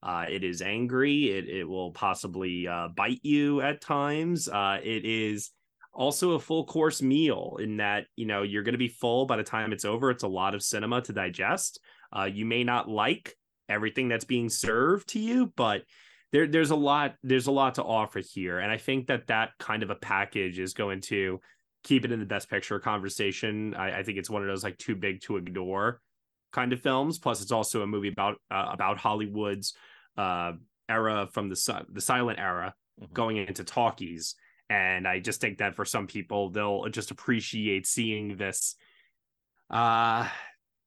Uh, 0.02 0.24
it 0.28 0.44
is 0.44 0.62
angry. 0.62 1.30
It 1.30 1.48
it 1.48 1.64
will 1.64 1.92
possibly 1.92 2.66
uh, 2.66 2.88
bite 2.88 3.20
you 3.22 3.60
at 3.60 3.80
times. 3.80 4.48
Uh, 4.48 4.78
it 4.82 5.04
is 5.04 5.50
also 5.92 6.32
a 6.32 6.40
full 6.40 6.64
course 6.64 7.02
meal 7.02 7.58
in 7.60 7.78
that 7.78 8.06
you 8.16 8.26
know 8.26 8.42
you're 8.42 8.62
going 8.62 8.74
to 8.74 8.78
be 8.78 8.88
full 8.88 9.26
by 9.26 9.36
the 9.36 9.42
time 9.42 9.72
it's 9.72 9.84
over. 9.84 10.10
It's 10.10 10.22
a 10.22 10.28
lot 10.28 10.54
of 10.54 10.62
cinema 10.62 11.02
to 11.02 11.12
digest. 11.12 11.80
Uh, 12.16 12.24
you 12.24 12.46
may 12.46 12.64
not 12.64 12.88
like 12.88 13.36
everything 13.68 14.08
that's 14.08 14.24
being 14.24 14.48
served 14.48 15.08
to 15.10 15.18
you, 15.18 15.52
but 15.56 15.82
there 16.32 16.46
there's 16.46 16.70
a 16.70 16.76
lot 16.76 17.16
there's 17.22 17.46
a 17.46 17.52
lot 17.52 17.74
to 17.74 17.84
offer 17.84 18.20
here, 18.20 18.58
and 18.58 18.72
I 18.72 18.78
think 18.78 19.08
that 19.08 19.26
that 19.26 19.50
kind 19.58 19.82
of 19.82 19.90
a 19.90 19.96
package 19.96 20.58
is 20.58 20.72
going 20.72 21.02
to 21.02 21.40
keep 21.84 22.04
it 22.04 22.12
in 22.12 22.20
the 22.20 22.26
best 22.26 22.48
picture 22.48 22.78
conversation. 22.78 23.74
I, 23.74 23.98
I 23.98 24.02
think 24.02 24.18
it's 24.18 24.30
one 24.30 24.42
of 24.42 24.48
those 24.48 24.64
like 24.64 24.78
too 24.78 24.94
big 24.94 25.20
to 25.22 25.36
ignore 25.36 26.00
kind 26.52 26.72
of 26.72 26.80
films. 26.80 27.18
Plus, 27.18 27.42
it's 27.42 27.52
also 27.52 27.82
a 27.82 27.86
movie 27.86 28.08
about 28.08 28.36
uh, 28.50 28.68
about 28.72 28.98
Hollywood's 28.98 29.74
uh, 30.16 30.52
era 30.88 31.28
from 31.32 31.48
the 31.48 31.86
the 31.92 32.00
silent 32.00 32.38
era 32.38 32.74
Mhm. 33.00 33.12
going 33.12 33.36
into 33.36 33.64
talkies. 33.64 34.34
And 34.68 35.08
I 35.08 35.18
just 35.18 35.40
think 35.40 35.58
that 35.58 35.74
for 35.74 35.84
some 35.84 36.06
people, 36.06 36.50
they'll 36.50 36.88
just 36.88 37.10
appreciate 37.10 37.86
seeing 37.86 38.36
this 38.36 38.76
uh, 39.70 40.28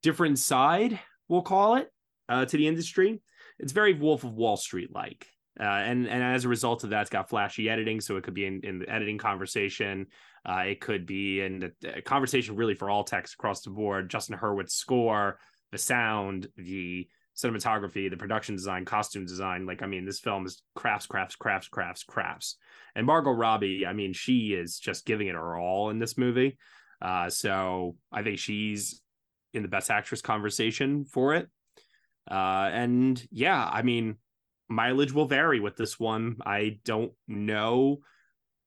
different 0.01 0.39
side, 0.39 0.99
we'll 1.27 1.41
call 1.41 1.75
it, 1.75 1.89
uh, 2.29 2.45
to 2.45 2.57
the 2.57 2.67
industry. 2.67 3.21
It's 3.59 3.71
very 3.71 3.93
Wolf 3.93 4.23
of 4.23 4.33
Wall 4.33 4.57
Street 4.57 4.93
like. 4.93 5.27
Uh, 5.59 5.63
and 5.63 6.07
and 6.07 6.23
as 6.23 6.45
a 6.45 6.49
result 6.49 6.83
of 6.83 6.89
that, 6.89 7.01
it's 7.01 7.09
got 7.09 7.29
flashy 7.29 7.69
editing, 7.69 8.01
so 8.01 8.17
it 8.17 8.23
could 8.23 8.33
be 8.33 8.45
in, 8.45 8.61
in 8.63 8.79
the 8.79 8.89
editing 8.89 9.17
conversation. 9.17 10.07
Uh, 10.45 10.63
it 10.67 10.81
could 10.81 11.05
be 11.05 11.41
in 11.41 11.59
the, 11.59 11.71
the 11.81 12.01
conversation 12.01 12.55
really 12.55 12.73
for 12.73 12.89
all 12.89 13.03
texts 13.03 13.35
across 13.35 13.61
the 13.61 13.69
board. 13.69 14.09
Justin 14.09 14.37
Hurwitz 14.37 14.71
score, 14.71 15.39
the 15.71 15.77
sound, 15.77 16.47
the 16.57 17.07
cinematography, 17.35 18.09
the 18.09 18.17
production 18.17 18.55
design, 18.55 18.85
costume 18.85 19.25
design. 19.25 19.65
Like, 19.65 19.81
I 19.81 19.87
mean, 19.87 20.05
this 20.05 20.19
film 20.19 20.45
is 20.45 20.61
crafts, 20.75 21.05
crafts, 21.05 21.35
crafts, 21.35 21.67
crafts, 21.67 22.03
crafts. 22.03 22.57
And 22.95 23.05
Margot 23.05 23.31
Robbie, 23.31 23.85
I 23.87 23.93
mean, 23.93 24.13
she 24.13 24.53
is 24.53 24.77
just 24.77 25.05
giving 25.05 25.27
it 25.27 25.35
her 25.35 25.57
all 25.57 25.89
in 25.89 25.99
this 25.99 26.17
movie. 26.17 26.57
Uh, 27.01 27.29
so 27.29 27.95
I 28.11 28.23
think 28.23 28.39
she's 28.39 29.01
in 29.53 29.61
the 29.61 29.67
best 29.67 29.89
actress 29.91 30.21
conversation 30.21 31.05
for 31.05 31.33
it. 31.35 31.47
Uh, 32.29 32.69
and 32.71 33.21
yeah, 33.31 33.67
I 33.71 33.81
mean, 33.81 34.17
mileage 34.69 35.11
will 35.11 35.27
vary 35.27 35.59
with 35.59 35.75
this 35.75 35.99
one. 35.99 36.37
I 36.45 36.79
don't 36.85 37.11
know 37.27 37.99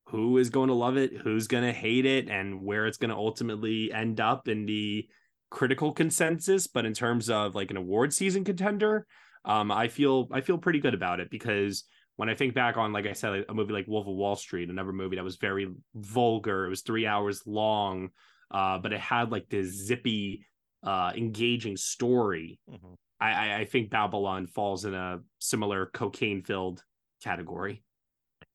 who 0.09 0.39
is 0.39 0.51
going 0.51 0.69
to 0.69 0.75
love 0.75 0.97
it, 0.97 1.17
who's 1.17 1.49
going 1.49 1.65
to 1.65 1.73
hate 1.73 2.07
it, 2.07 2.29
and 2.29 2.63
where 2.63 2.87
it's 2.87 2.99
going 2.99 3.11
to 3.11 3.17
ultimately 3.17 3.93
end 3.93 4.21
up 4.21 4.49
in 4.49 4.67
the 4.67 5.09
critical 5.51 5.93
consensus. 5.93 6.67
But 6.67 6.87
in 6.87 6.95
terms 6.95 7.31
of 7.31 7.55
like 7.55 7.71
an 7.71 7.77
award 7.77 8.13
season 8.13 8.45
contender, 8.45 9.07
um, 9.45 9.71
I 9.71 9.89
feel 9.89 10.29
I 10.33 10.41
feel 10.41 10.59
pretty 10.59 10.81
good 10.81 10.95
about 10.95 11.21
it 11.21 11.31
because 11.31 11.85
when 12.17 12.29
I 12.29 12.35
think 12.35 12.55
back 12.55 12.77
on, 12.77 12.93
like 12.93 13.07
I 13.07 13.13
said, 13.13 13.45
a 13.49 13.55
movie 13.55 13.73
like 13.73 13.87
Wolf 13.87 14.07
of 14.07 14.15
Wall 14.15 14.37
Street, 14.37 14.71
another 14.71 14.93
movie 14.93 15.17
that 15.17 15.25
was 15.25 15.37
very 15.37 15.69
vulgar, 15.95 16.67
it 16.67 16.71
was 16.71 16.83
three 16.83 17.07
hours 17.07 17.43
long, 17.47 18.09
uh, 18.51 18.79
but 18.79 18.93
it 18.93 19.01
had 19.01 19.31
like 19.31 19.49
this 19.51 19.87
zippy, 19.87 20.47
uh, 20.83 21.13
engaging 21.15 21.77
story. 21.77 22.59
Mhm. 22.71 22.97
I, 23.21 23.33
I, 23.33 23.57
I 23.59 23.65
think 23.67 23.91
Babylon 23.91 24.47
falls 24.47 24.85
in 24.85 24.95
a 24.95 25.21
similar 25.41 25.87
cocaine 25.87 26.43
filled 26.43 26.83
category. 27.23 27.83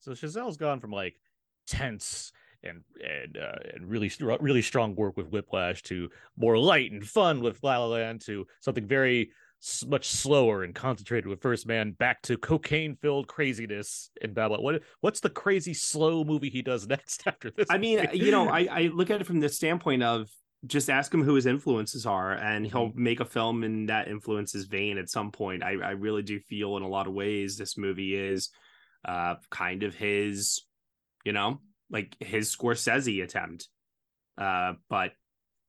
So 0.00 0.12
Chazelle's 0.12 0.56
gone 0.56 0.80
from 0.80 0.90
like 0.90 1.14
tense 1.66 2.32
and 2.62 2.82
and 3.02 3.36
uh, 3.36 3.58
and 3.74 3.88
really 3.88 4.10
really 4.40 4.62
strong 4.62 4.94
work 4.94 5.16
with 5.16 5.28
Whiplash 5.28 5.82
to 5.84 6.08
more 6.36 6.58
light 6.58 6.92
and 6.92 7.06
fun 7.06 7.40
with 7.40 7.62
La 7.62 7.78
La 7.78 7.86
Land 7.86 8.20
to 8.22 8.46
something 8.60 8.86
very 8.86 9.30
much 9.86 10.08
slower 10.08 10.64
and 10.64 10.74
concentrated 10.74 11.28
with 11.28 11.40
First 11.40 11.66
Man 11.66 11.92
back 11.92 12.20
to 12.22 12.36
cocaine 12.36 12.96
filled 12.96 13.28
craziness 13.28 14.10
in 14.20 14.34
Babylon. 14.34 14.62
What 14.62 14.82
what's 15.00 15.20
the 15.20 15.30
crazy 15.30 15.74
slow 15.74 16.24
movie 16.24 16.50
he 16.50 16.62
does 16.62 16.86
next 16.88 17.22
after 17.26 17.50
this? 17.50 17.68
I 17.70 17.78
mean, 17.78 18.06
you 18.12 18.30
know, 18.30 18.48
I, 18.48 18.66
I 18.70 18.82
look 18.92 19.10
at 19.10 19.20
it 19.20 19.26
from 19.26 19.40
the 19.40 19.48
standpoint 19.48 20.02
of 20.02 20.28
just 20.66 20.90
ask 20.90 21.12
him 21.12 21.22
who 21.22 21.34
his 21.34 21.46
influences 21.46 22.06
are, 22.06 22.32
and 22.32 22.66
he'll 22.66 22.92
make 22.94 23.20
a 23.20 23.24
film 23.24 23.64
in 23.64 23.86
that 23.86 24.08
influences 24.08 24.66
vein 24.66 24.98
at 24.98 25.08
some 25.08 25.32
point. 25.32 25.62
I, 25.62 25.72
I 25.72 25.90
really 25.90 26.22
do 26.22 26.38
feel 26.40 26.76
in 26.76 26.82
a 26.82 26.88
lot 26.88 27.06
of 27.06 27.14
ways 27.14 27.56
this 27.56 27.76
movie 27.76 28.14
is 28.14 28.50
uh 29.04 29.34
kind 29.50 29.82
of 29.82 29.94
his, 29.94 30.62
you 31.24 31.32
know, 31.32 31.60
like 31.92 32.16
his 32.18 32.54
Scorsese 32.54 33.22
attempt. 33.22 33.68
Uh, 34.36 34.72
but 34.88 35.12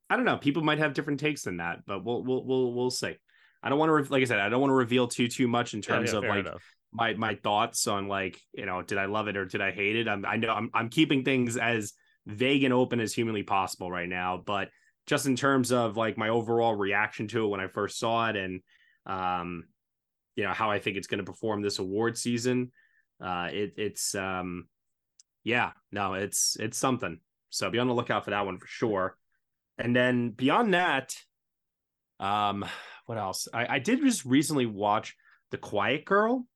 I 0.10 0.16
don't 0.16 0.26
know. 0.26 0.38
People 0.38 0.64
might 0.64 0.80
have 0.80 0.94
different 0.94 1.20
takes 1.20 1.44
than 1.44 1.58
that, 1.58 1.80
but 1.86 2.04
we'll 2.04 2.24
we'll 2.24 2.46
we'll 2.46 2.74
we'll 2.74 2.92
see. 2.92 3.16
I 3.62 3.70
don't 3.70 3.80
want 3.80 3.90
to, 3.90 3.94
re- 3.94 4.06
like 4.10 4.22
I 4.22 4.26
said, 4.26 4.40
I 4.40 4.50
don't 4.50 4.60
want 4.60 4.72
to 4.72 4.76
reveal 4.76 5.08
too 5.08 5.28
too 5.28 5.48
much 5.48 5.74
in 5.74 5.82
terms 5.82 6.12
yeah, 6.12 6.20
of 6.20 6.24
like 6.24 6.46
enough. 6.46 6.64
my 6.92 7.14
my 7.14 7.36
thoughts 7.36 7.88
on 7.88 8.08
like 8.08 8.40
you 8.54 8.66
know 8.66 8.82
did 8.82 8.98
I 8.98 9.06
love 9.06 9.28
it 9.28 9.38
or 9.38 9.46
did 9.46 9.62
I 9.62 9.72
hate 9.72 9.96
it? 9.96 10.08
I'm 10.08 10.26
I 10.26 10.38
know 10.38 10.50
I'm 10.50 10.70
I'm 10.74 10.90
keeping 10.90 11.24
things 11.24 11.58
as 11.58 11.94
vague 12.26 12.64
and 12.64 12.74
open 12.74 13.00
as 13.00 13.14
humanly 13.14 13.44
possible 13.44 13.92
right 13.92 14.08
now, 14.08 14.42
but 14.44 14.70
just 15.08 15.26
in 15.26 15.36
terms 15.36 15.72
of 15.72 15.98
like 15.98 16.18
my 16.18 16.30
overall 16.30 16.76
reaction 16.76 17.28
to 17.30 17.46
it 17.46 17.48
when 17.48 17.60
I 17.60 17.68
first 17.68 18.00
saw 18.00 18.30
it 18.30 18.36
and 18.36 18.62
um 19.06 19.66
you 20.36 20.44
know 20.44 20.54
how 20.54 20.72
I 20.72 20.80
think 20.80 20.98
it's 20.98 21.08
going 21.08 21.20
to 21.20 21.30
perform 21.30 21.62
this 21.62 21.80
award 21.80 22.18
season, 22.18 22.72
uh 23.24 23.50
it 23.52 23.74
it's 23.78 24.16
um 24.16 24.68
yeah 25.44 25.72
no 25.92 26.14
it's 26.14 26.58
it's 26.60 26.78
something. 26.78 27.20
So 27.50 27.70
be 27.70 27.80
on 27.80 27.88
the 27.88 27.94
lookout 27.94 28.26
for 28.26 28.32
that 28.32 28.46
one 28.46 28.58
for 28.58 28.68
sure. 28.68 29.18
And 29.78 29.96
then 29.96 30.30
beyond 30.32 30.74
that, 30.74 31.16
um 32.20 32.66
what 33.06 33.18
else? 33.18 33.48
I 33.54 33.76
I 33.76 33.80
did 33.80 34.00
just 34.02 34.26
recently 34.26 34.66
watch 34.66 35.16
The 35.52 35.58
Quiet 35.58 36.06
Girl 36.06 36.48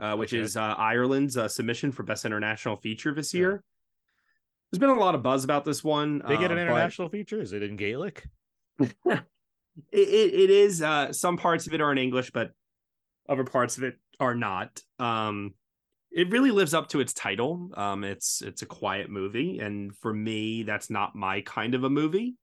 uh, 0.00 0.16
which 0.16 0.32
Okay. 0.32 0.42
is 0.42 0.56
uh, 0.56 0.74
Ireland's 0.76 1.36
uh, 1.36 1.46
submission 1.46 1.92
for 1.92 2.02
Best 2.02 2.24
International 2.24 2.76
Feature 2.76 3.14
this 3.14 3.32
Yeah. 3.32 3.38
year. 3.38 3.64
There's 4.70 4.80
been 4.80 4.90
a 4.90 4.98
lot 4.98 5.14
of 5.14 5.22
buzz 5.22 5.44
about 5.44 5.64
this 5.64 5.84
one. 5.84 6.18
They 6.18 6.36
get 6.36 6.50
uh, 6.50 6.54
an 6.54 6.56
but 6.56 6.62
international 6.62 7.08
feature. 7.10 7.40
Is 7.40 7.52
it 7.52 7.62
in 7.62 7.76
Gaelic? 7.76 8.26
It, 9.90 10.08
it, 10.08 10.34
it 10.34 10.50
is. 10.50 10.82
Uh, 10.82 11.12
some 11.12 11.36
parts 11.36 11.66
of 11.66 11.74
it 11.74 11.80
are 11.80 11.90
in 11.90 11.98
English, 11.98 12.30
but 12.30 12.52
other 13.28 13.42
parts 13.42 13.76
of 13.76 13.82
it 13.82 13.96
are 14.20 14.34
not. 14.34 14.80
Um, 15.00 15.54
it 16.14 16.30
really 16.30 16.52
lives 16.52 16.74
up 16.74 16.88
to 16.90 17.00
its 17.00 17.12
title. 17.12 17.70
Um, 17.74 18.04
it's 18.04 18.40
it's 18.40 18.62
a 18.62 18.66
quiet 18.66 19.10
movie, 19.10 19.58
and 19.58 19.94
for 19.96 20.14
me, 20.14 20.62
that's 20.62 20.88
not 20.88 21.16
my 21.16 21.40
kind 21.40 21.74
of 21.74 21.82
a 21.82 21.90
movie. 21.90 22.36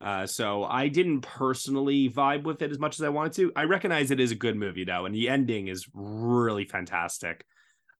Uh, 0.00 0.26
so 0.26 0.62
I 0.62 0.86
didn't 0.86 1.22
personally 1.22 2.08
vibe 2.08 2.44
with 2.44 2.62
it 2.62 2.70
as 2.70 2.78
much 2.78 3.00
as 3.00 3.02
I 3.02 3.08
wanted 3.08 3.32
to. 3.34 3.52
I 3.56 3.64
recognize 3.64 4.12
it 4.12 4.20
is 4.20 4.30
a 4.30 4.36
good 4.36 4.56
movie 4.56 4.84
though, 4.84 5.04
and 5.04 5.14
the 5.14 5.28
ending 5.28 5.66
is 5.66 5.88
really 5.92 6.64
fantastic. 6.64 7.44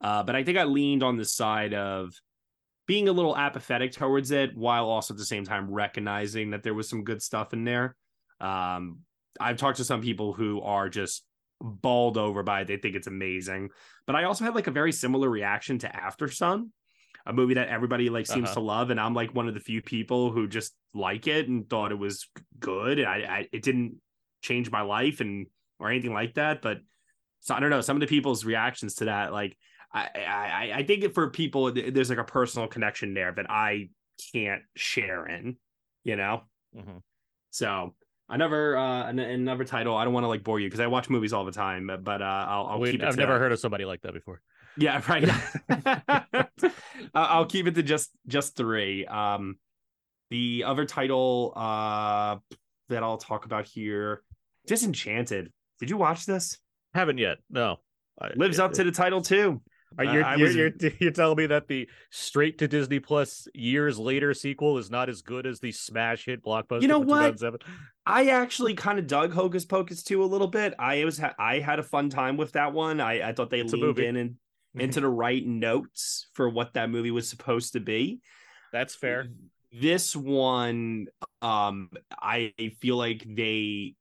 Uh, 0.01 0.23
but 0.23 0.37
I 0.37 0.45
think 0.45 0.57
I 0.57 0.65
leaned 0.65 1.03
on 1.03 1.17
the 1.17 1.25
side 1.25 1.75
of 1.75 2.15
being 2.87 3.09
a 3.09 3.13
little 3.13 3.37
apathetic 3.37 3.93
towards 3.93 4.31
it 4.31 4.57
while 4.57 4.87
also 4.87 5.13
at 5.13 5.19
the 5.19 5.25
same 5.25 5.45
time 5.45 5.69
recognizing 5.69 6.51
that 6.51 6.63
there 6.63 6.75
was 6.75 6.89
some 6.89 7.03
good 7.03 7.21
stuff 7.21 7.53
in 7.53 7.65
there. 7.65 7.97
Um, 8.41 9.01
I've 9.41 9.57
talked 9.57 9.79
to 9.79 9.85
some 9.85 10.01
people 10.01 10.33
who 10.33 10.61
are 10.61 10.89
just 10.89 11.25
balled 11.61 12.17
over 12.17 12.43
by 12.43 12.61
it. 12.63 12.67
They 12.69 12.77
think 12.77 12.95
it's 12.97 13.07
amazing. 13.07 13.71
But 14.07 14.17
I 14.17 14.25
also 14.25 14.45
had 14.45 14.55
like 14.55 14.67
a 14.67 14.73
very 14.73 14.93
similar 14.93 15.29
reaction 15.29 15.79
to 15.81 15.89
Aftersun, 15.89 16.71
a 17.27 17.33
movie 17.33 17.55
that 17.55 17.69
everybody 17.69 18.09
like 18.11 18.27
seems 18.27 18.47
Uh-huh. 18.47 18.55
to 18.55 18.61
love. 18.61 18.91
And 18.91 19.01
I'm 19.01 19.15
like 19.15 19.35
one 19.35 19.49
of 19.49 19.55
the 19.55 19.61
few 19.61 19.83
people 19.83 20.31
who 20.31 20.47
just 20.49 20.75
like 20.95 21.27
it 21.27 21.49
and 21.49 21.69
thought 21.69 21.93
it 21.93 21.99
was 21.99 22.27
good. 22.59 23.01
I, 23.05 23.17
I 23.17 23.49
it 23.53 23.63
didn't 23.63 24.01
change 24.43 24.71
my 24.71 24.83
life 24.83 25.21
and 25.21 25.47
or 25.79 25.91
anything 25.91 26.15
like 26.15 26.35
that. 26.35 26.63
But 26.63 26.79
so 27.41 27.55
I 27.55 27.61
don't 27.61 27.71
know. 27.71 27.81
Some 27.81 27.97
of 27.97 28.01
the 28.01 28.07
people's 28.07 28.45
reactions 28.45 28.97
to 28.97 29.07
that, 29.07 29.33
like 29.33 29.57
I 29.93 30.09
I, 30.17 30.73
I 30.79 30.83
think 30.85 31.13
for 31.15 31.31
people, 31.31 31.73
there's 31.73 32.11
like 32.11 32.19
a 32.19 32.25
personal 32.25 32.69
connection 32.69 33.15
there 33.15 33.33
that 33.33 33.51
I 33.51 33.91
can't 34.33 34.63
share 34.77 35.27
in, 35.27 35.57
you 36.05 36.17
know. 36.17 36.43
Mhm. 36.77 37.03
So 37.51 37.95
another 38.29 38.77
uh 38.77 39.09
another 39.09 39.65
title. 39.65 39.97
I 39.97 40.05
don't 40.05 40.13
want 40.13 40.25
to 40.25 40.29
like 40.29 40.43
bore 40.43 40.61
you 40.61 40.67
because 40.67 40.81
I 40.81 40.87
watch 40.87 41.09
movies 41.09 41.33
all 41.33 41.45
the 41.45 41.53
time, 41.53 41.87
but, 41.87 42.05
but 42.05 42.23
uh 42.23 42.25
I'll, 42.49 42.67
I'll 42.67 42.81
Wait, 42.81 42.93
keep 42.93 43.03
it. 43.03 43.07
I've 43.09 43.17
never 43.17 43.39
heard 43.39 43.53
of 43.53 43.59
somebody 43.61 43.85
like 43.85 44.03
that 44.03 44.13
before. 44.15 44.41
Yeah, 44.77 45.03
right. 45.09 45.29
I'll 47.15 47.47
keep 47.47 47.67
it 47.67 47.75
to 47.75 47.83
just 47.83 48.11
just 48.27 48.57
three. 48.57 49.07
Um, 49.07 49.57
the 50.31 50.65
other 50.67 50.85
title 50.85 51.53
uh 51.57 52.37
that 52.89 53.03
I'll 53.03 53.19
talk 53.19 53.45
about 53.45 53.67
here, 53.67 54.23
Disenchanted. 54.67 55.53
Did 55.81 55.91
you 55.91 55.97
watch 55.97 56.27
this? 56.27 56.59
Haven't 56.95 57.19
yet. 57.19 57.39
No. 57.51 57.77
I- 58.21 58.33
Lives 58.35 58.59
up 58.59 58.73
to 58.75 58.85
the 58.85 58.91
title 58.93 59.21
too. 59.21 59.61
You 59.99 60.23
I 60.23 60.37
you're, 60.37 60.47
was- 60.47 60.57
you're, 60.57 60.71
you're 60.99 61.11
telling 61.11 61.37
me 61.37 61.47
that 61.47 61.67
the 61.67 61.89
straight 62.11 62.59
to 62.59 62.69
Disney 62.69 63.01
Plus 63.01 63.49
years 63.55 63.99
later 63.99 64.35
sequel 64.35 64.79
is 64.79 64.91
not 64.91 65.09
as 65.09 65.23
good 65.23 65.47
as 65.47 65.61
the 65.61 65.73
smash 65.73 66.27
hit 66.27 66.45
blockbuster? 66.45 66.83
You 66.83 66.89
know 66.89 66.99
what? 66.99 67.41
I 68.07 68.29
actually 68.29 68.75
kind 68.75 68.99
of 68.99 69.07
dug 69.07 69.33
Hocus 69.33 69.65
Pocus 69.65 70.03
2 70.03 70.23
a 70.23 70.27
little 70.27 70.47
bit. 70.47 70.75
I 70.79 71.05
was 71.05 71.19
ha- 71.19 71.35
I 71.39 71.59
had 71.59 71.79
a 71.79 71.83
fun 71.83 72.11
time 72.11 72.37
with 72.37 72.53
that 72.53 72.73
one. 72.73 73.01
I, 73.01 73.29
I 73.29 73.33
thought 73.33 73.51
they 73.51 73.61
It's 73.61 73.73
leaned 73.73 73.99
in 73.99 74.17
and 74.17 74.35
into 74.75 75.01
the 75.01 75.09
right 75.09 75.45
notes 75.45 76.29
for 76.35 76.49
what 76.49 76.75
that 76.75 76.91
movie 76.91 77.11
was 77.11 77.29
supposed 77.29 77.73
to 77.73 77.81
be. 77.81 78.21
That's 78.73 78.95
fair. 78.95 79.29
This 79.73 80.15
one, 80.15 81.09
um, 81.43 81.91
I 82.11 82.53
feel 82.81 82.97
like 82.97 83.25
they 83.27 83.95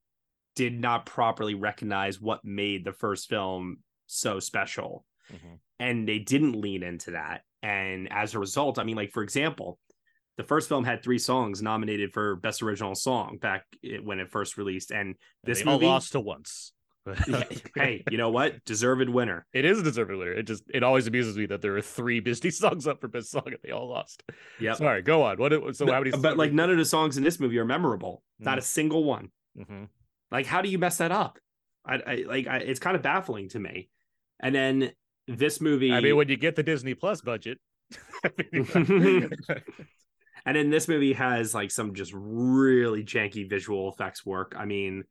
did 0.56 0.80
not 0.80 1.06
properly 1.06 1.56
recognize 1.56 2.22
what 2.22 2.44
made 2.44 2.84
the 2.86 2.94
first 2.94 3.30
film 3.30 3.78
so 4.08 4.40
special. 4.40 5.06
Mhm. 5.32 5.60
And 5.80 6.08
they 6.08 6.20
didn't 6.20 6.54
lean 6.60 6.84
into 6.84 7.12
that. 7.12 7.42
And 7.62 8.12
as 8.12 8.34
a 8.36 8.40
result, 8.40 8.80
I 8.80 8.84
mean, 8.84 8.96
like, 8.96 9.12
for 9.12 9.24
example, 9.24 9.80
the 10.38 10.44
first 10.44 10.70
film 10.70 10.84
had 10.84 11.04
three 11.04 11.18
songs 11.20 11.62
nominated 11.62 12.14
for 12.14 12.36
Best 12.36 12.62
Original 12.62 12.96
Song 12.96 13.38
back 13.42 13.64
when 14.04 14.20
it 14.20 14.30
first 14.32 14.58
released. 14.58 14.92
And 14.92 15.10
And 15.10 15.16
this 15.44 15.66
all 15.66 15.74
movie, 15.74 15.86
lost 15.88 16.12
to 16.14 16.20
once. 16.20 16.74
Hey, 17.76 18.04
you 18.12 18.18
know 18.18 18.30
what? 18.30 18.64
Deserved 18.66 19.10
winner. 19.10 19.46
It 19.54 19.66
is 19.66 19.80
a 19.80 19.84
deserved 19.84 20.12
winner. 20.12 20.34
It 20.34 20.44
just 20.44 20.64
it 20.74 20.84
always 20.84 21.08
amuses 21.08 21.38
me 21.38 21.46
that 21.48 21.62
there 21.62 21.76
are 21.78 21.82
three 21.82 22.20
Disney 22.20 22.50
songs 22.52 22.86
up 22.88 23.00
for 23.02 23.08
best 23.08 23.32
song 23.32 23.44
and 23.46 23.58
they 23.64 23.72
all 23.72 23.90
lost. 23.90 24.24
Yep. 24.60 24.78
Sorry, 24.78 25.02
go 25.02 25.24
on. 25.24 25.38
What? 25.38 25.54
So 25.76 25.86
but, 25.86 25.94
how 25.94 26.00
many? 26.02 26.12
but 26.18 26.38
like 26.38 26.52
none 26.52 26.70
of 26.70 26.78
the 26.78 26.86
songs 26.86 27.18
in 27.18 27.24
this 27.24 27.40
movie 27.40 27.58
are 27.60 27.66
memorable. 27.66 28.24
Not 28.40 28.58
Mm. 28.58 28.62
a 28.62 28.64
single 28.64 29.04
one. 29.04 29.30
hmm 29.56 29.86
Like, 30.32 30.46
how 30.46 30.62
do 30.62 30.70
you 30.70 30.78
mess 30.78 30.98
that 30.98 31.12
up? 31.12 31.40
I, 31.86 31.96
I 31.96 32.24
like 32.28 32.48
I, 32.48 32.58
it's 32.58 32.80
kind 32.80 32.96
of 32.96 33.02
baffling 33.02 33.50
to 33.50 33.60
me. 33.60 33.90
And 34.42 34.54
then 34.54 34.92
this 35.28 35.62
movie, 35.62 35.92
I 35.92 36.02
mean, 36.02 36.16
when 36.16 36.30
you 36.30 36.38
get 36.38 36.56
the 36.56 36.64
Disney 36.64 36.94
Plus 36.94 37.22
budget. 37.22 37.60
and 38.24 39.30
then 40.46 40.70
this 40.70 40.88
movie 40.88 41.14
has 41.14 41.54
like 41.54 41.72
some 41.72 41.94
just 41.94 42.14
really 42.16 43.04
janky 43.04 43.50
visual 43.50 43.90
effects 43.90 44.26
work. 44.26 44.56
I 44.58 44.66
mean, 44.66 45.04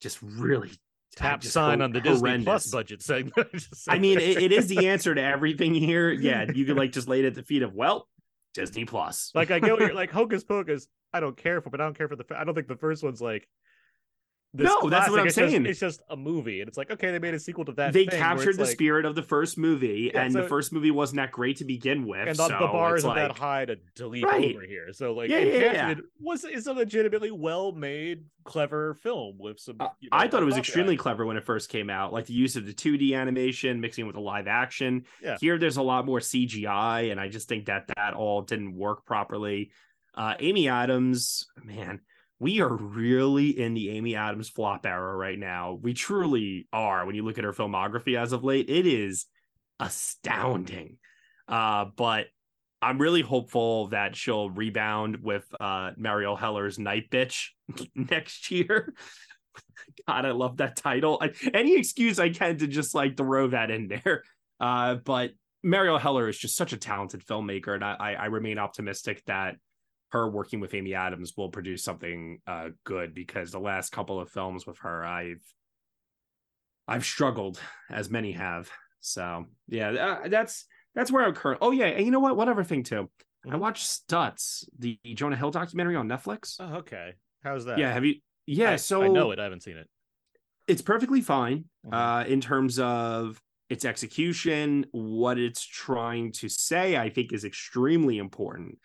just 0.00 0.18
really 0.22 0.70
Tap 1.16 1.40
just 1.40 1.54
sign 1.54 1.82
on 1.82 1.92
the 1.92 2.00
Disney 2.00 2.42
Plus 2.44 2.70
budget 2.70 3.02
segment. 3.02 3.48
I 3.88 3.98
mean, 3.98 4.18
it, 4.18 4.42
it 4.42 4.52
is 4.52 4.68
the 4.68 4.88
answer 4.88 5.14
to 5.14 5.22
everything 5.22 5.74
here. 5.74 6.10
Yeah, 6.10 6.46
you 6.52 6.64
could 6.64 6.76
like 6.76 6.92
just 6.92 7.08
lay 7.08 7.20
it 7.20 7.26
at 7.26 7.34
the 7.34 7.42
feet 7.42 7.62
of 7.62 7.74
well, 7.74 8.06
Disney 8.54 8.84
Plus. 8.84 9.32
like 9.34 9.50
I 9.50 9.58
get 9.58 9.72
what 9.72 9.80
you're 9.80 9.94
like 9.94 10.10
Hocus 10.10 10.44
Pocus. 10.44 10.86
I 11.12 11.18
don't 11.18 11.36
care 11.36 11.60
for, 11.60 11.70
but 11.70 11.80
I 11.80 11.84
don't 11.84 11.98
care 11.98 12.08
for 12.08 12.16
the. 12.16 12.24
I 12.36 12.44
don't 12.44 12.54
think 12.54 12.68
the 12.68 12.76
first 12.76 13.02
one's 13.02 13.20
like. 13.20 13.48
No, 14.52 14.88
that's 14.90 15.08
what. 15.08 15.20
I'm 15.20 15.26
It's 15.28 15.36
just- 15.36 15.52
saying. 15.52 15.64
it's 15.66 15.78
just 15.78 16.02
a 16.10 16.16
movie, 16.16 16.60
and 16.60 16.66
it's 16.68 16.76
like 16.76 16.90
okay, 16.90 17.12
they 17.12 17.20
made 17.20 17.34
a 17.34 17.38
sequel 17.38 17.64
to 17.66 17.72
that. 17.72 17.92
they 17.92 18.04
captured 18.06 18.56
the 18.56 18.62
like- 18.64 18.72
spirit 18.72 19.04
of 19.04 19.14
the 19.14 19.22
first 19.22 19.56
movie, 19.56 20.10
Yeah, 20.12 20.22
and 20.22 20.32
so- 20.32 20.42
the 20.42 20.48
first 20.48 20.72
movie 20.72 20.90
wasn't 20.90 21.18
that 21.18 21.30
great 21.30 21.58
to 21.58 21.64
begin 21.64 22.04
with. 22.06 22.26
and 22.26 22.36
the, 22.36 22.48
the 22.48 22.66
bar 22.66 22.96
isn't 22.96 23.14
that 23.14 23.38
high 23.38 23.64
to 23.66 23.76
delete 23.94 24.24
Right. 24.24 24.56
over 24.56 24.64
here. 24.64 24.92
So 24.92 25.12
like, 25.12 25.30
Yeah, 25.30 25.38
yeah, 25.38 25.72
yeah. 25.72 25.94
Was 26.20 26.44
is 26.44 26.66
a 26.66 26.72
legitimately 26.72 27.30
well 27.30 27.70
made, 27.72 28.24
clever 28.44 28.94
film 28.94 29.36
with 29.38 29.60
some. 29.60 29.76
Uh, 29.78 29.88
you 30.00 30.08
know, 30.10 30.18
I 30.18 30.26
thought 30.26 30.42
it 30.42 30.46
was 30.46 30.56
extremely 30.58 30.96
clever 30.96 31.24
when 31.24 31.36
it 31.36 31.44
first 31.44 31.68
came 31.68 31.88
out, 31.88 32.12
like 32.12 32.26
the 32.26 32.34
use 32.34 32.56
of 32.56 32.66
the 32.66 32.72
2D 32.72 33.14
animation 33.14 33.80
mixing 33.80 34.06
with 34.06 34.16
the 34.16 34.20
live 34.20 34.48
action. 34.48 35.04
Yeah. 35.22 35.36
Here, 35.40 35.58
there's 35.58 35.76
a 35.76 35.82
lot 35.82 36.06
more 36.06 36.18
CGI, 36.18 37.12
and 37.12 37.20
I 37.20 37.28
just 37.28 37.48
think 37.48 37.66
that 37.66 37.84
that 37.96 38.14
all 38.14 38.42
didn't 38.42 38.74
work 38.74 39.06
properly. 39.06 39.70
Uh, 40.12 40.34
Amy 40.40 40.68
Adams, 40.68 41.46
man, 41.62 42.00
we 42.40 42.60
are 42.62 42.74
really 42.74 43.50
in 43.50 43.74
the 43.74 43.90
Amy 43.90 44.16
Adams 44.16 44.48
flop 44.48 44.86
era 44.86 45.14
right 45.14 45.38
now. 45.38 45.78
We 45.80 45.92
truly 45.92 46.66
are. 46.72 47.04
When 47.04 47.14
you 47.14 47.22
look 47.22 47.36
at 47.36 47.44
her 47.44 47.52
filmography 47.52 48.18
as 48.18 48.32
of 48.32 48.42
late, 48.42 48.70
it 48.70 48.86
is 48.86 49.26
astounding. 49.78 50.96
Uh, 51.46 51.86
but 51.94 52.26
I'm 52.80 52.98
really 52.98 53.20
hopeful 53.20 53.88
that 53.88 54.16
she'll 54.16 54.48
rebound 54.48 55.18
with 55.22 55.44
uh, 55.60 55.90
Marielle 56.00 56.38
Heller's 56.38 56.78
Night 56.78 57.10
Bitch 57.10 57.48
next 57.94 58.50
year. 58.50 58.94
God, 60.08 60.24
I 60.24 60.30
love 60.30 60.56
that 60.56 60.76
title. 60.76 61.18
I, 61.20 61.32
any 61.52 61.76
excuse 61.76 62.18
I 62.18 62.30
can 62.30 62.56
to 62.56 62.66
just 62.66 62.94
like 62.94 63.18
throw 63.18 63.48
that 63.48 63.70
in 63.70 63.88
there. 63.88 64.22
Uh, 64.58 64.94
but 64.94 65.32
Marielle 65.64 66.00
Heller 66.00 66.26
is 66.28 66.38
just 66.38 66.56
such 66.56 66.72
a 66.72 66.78
talented 66.78 67.26
filmmaker, 67.26 67.74
and 67.74 67.84
I, 67.84 67.96
I, 68.00 68.12
I 68.14 68.24
remain 68.26 68.58
optimistic 68.58 69.22
that 69.26 69.56
her 70.12 70.28
working 70.28 70.60
with 70.60 70.74
Amy 70.74 70.94
Adams 70.94 71.34
will 71.36 71.48
produce 71.50 71.82
something 71.84 72.40
uh, 72.46 72.70
good 72.84 73.14
because 73.14 73.50
the 73.50 73.60
last 73.60 73.92
couple 73.92 74.20
of 74.20 74.30
films 74.30 74.66
with 74.66 74.78
her, 74.78 75.04
I've 75.04 75.42
I've 76.88 77.04
struggled, 77.04 77.60
as 77.88 78.10
many 78.10 78.32
have. 78.32 78.70
So 79.00 79.46
yeah, 79.68 79.90
uh, 79.90 80.28
that's 80.28 80.66
that's 80.94 81.10
where 81.12 81.24
I'm 81.24 81.34
current. 81.34 81.58
Oh 81.62 81.70
yeah, 81.70 81.86
and 81.86 82.04
you 82.04 82.10
know 82.10 82.20
what? 82.20 82.36
One 82.36 82.48
other 82.48 82.64
thing 82.64 82.82
too. 82.82 83.08
I 83.46 83.50
Mhm. 83.50 83.60
watched 83.60 83.86
Stutz, 83.86 84.68
the 84.78 84.98
Jonah 85.14 85.36
Hill 85.36 85.50
documentary 85.50 85.96
on 85.96 86.08
Netflix. 86.08 86.56
Oh, 86.60 86.78
okay. 86.78 87.14
How's 87.42 87.64
that? 87.64 87.78
Yeah, 87.78 87.92
have 87.92 88.04
you? 88.04 88.16
Yeah, 88.46 88.72
I, 88.72 88.76
so 88.76 89.02
I 89.02 89.08
know 89.08 89.30
it. 89.30 89.38
I 89.38 89.44
haven't 89.44 89.62
seen 89.62 89.76
it. 89.76 89.88
it's 90.66 90.82
perfectly 90.82 91.20
fine 91.20 91.64
Mhm. 91.86 91.92
uh, 91.94 92.24
in 92.28 92.40
terms 92.40 92.78
of 92.78 93.40
its 93.68 93.84
execution. 93.84 94.84
What 94.90 95.38
it's 95.38 95.64
trying 95.64 96.32
to 96.32 96.48
say, 96.48 96.96
I 96.96 97.08
think, 97.10 97.32
is 97.32 97.44
extremely 97.44 98.18
important. 98.18 98.78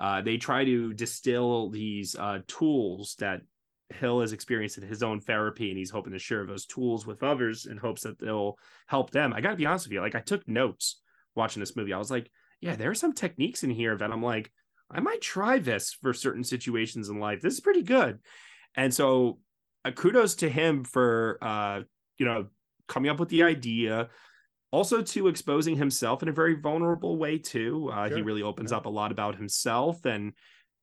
Uh, 0.00 0.22
they 0.22 0.38
try 0.38 0.64
to 0.64 0.92
distill 0.94 1.70
these 1.70 2.16
uh, 2.16 2.38
tools 2.48 3.14
that 3.18 3.42
Hill 3.90 4.20
has 4.20 4.32
experienced 4.32 4.78
in 4.78 4.86
his 4.86 5.02
own 5.02 5.20
therapy, 5.20 5.68
and 5.68 5.78
he's 5.78 5.90
hoping 5.90 6.12
to 6.12 6.18
share 6.18 6.46
those 6.46 6.64
tools 6.64 7.06
with 7.06 7.22
others 7.22 7.66
in 7.66 7.76
hopes 7.76 8.02
that 8.02 8.18
they'll 8.18 8.56
help 8.86 9.10
them. 9.10 9.32
I 9.32 9.40
got 9.40 9.50
to 9.50 9.56
be 9.56 9.66
honest 9.66 9.86
with 9.86 9.92
you, 9.92 10.00
like 10.00 10.14
I 10.14 10.20
took 10.20 10.48
notes 10.48 11.00
watching 11.34 11.60
this 11.60 11.76
movie. 11.76 11.92
I 11.92 11.98
was 11.98 12.10
like, 12.10 12.30
yeah, 12.60 12.76
there 12.76 12.90
are 12.90 12.94
some 12.94 13.12
techniques 13.12 13.62
in 13.62 13.70
here 13.70 13.96
that 13.96 14.10
I'm 14.10 14.22
like, 14.22 14.50
I 14.90 15.00
might 15.00 15.20
try 15.20 15.58
this 15.58 15.92
for 15.92 16.12
certain 16.12 16.44
situations 16.44 17.08
in 17.08 17.20
life. 17.20 17.40
This 17.40 17.54
is 17.54 17.60
pretty 17.60 17.82
good. 17.82 18.18
And 18.76 18.92
so 18.92 19.38
uh, 19.84 19.90
kudos 19.92 20.36
to 20.36 20.48
him 20.48 20.84
for 20.84 21.38
uh 21.40 21.80
you 22.18 22.26
know 22.26 22.46
coming 22.86 23.10
up 23.10 23.20
with 23.20 23.28
the 23.28 23.44
idea 23.44 24.08
also 24.72 25.02
to 25.02 25.28
exposing 25.28 25.76
himself 25.76 26.22
in 26.22 26.28
a 26.28 26.32
very 26.32 26.54
vulnerable 26.54 27.16
way 27.16 27.38
too 27.38 27.90
uh, 27.92 28.08
he 28.08 28.22
really 28.22 28.42
opens 28.42 28.70
Yeah. 28.70 28.78
up 28.78 28.86
a 28.86 28.90
lot 28.90 29.12
about 29.12 29.36
himself 29.36 30.04
and 30.06 30.32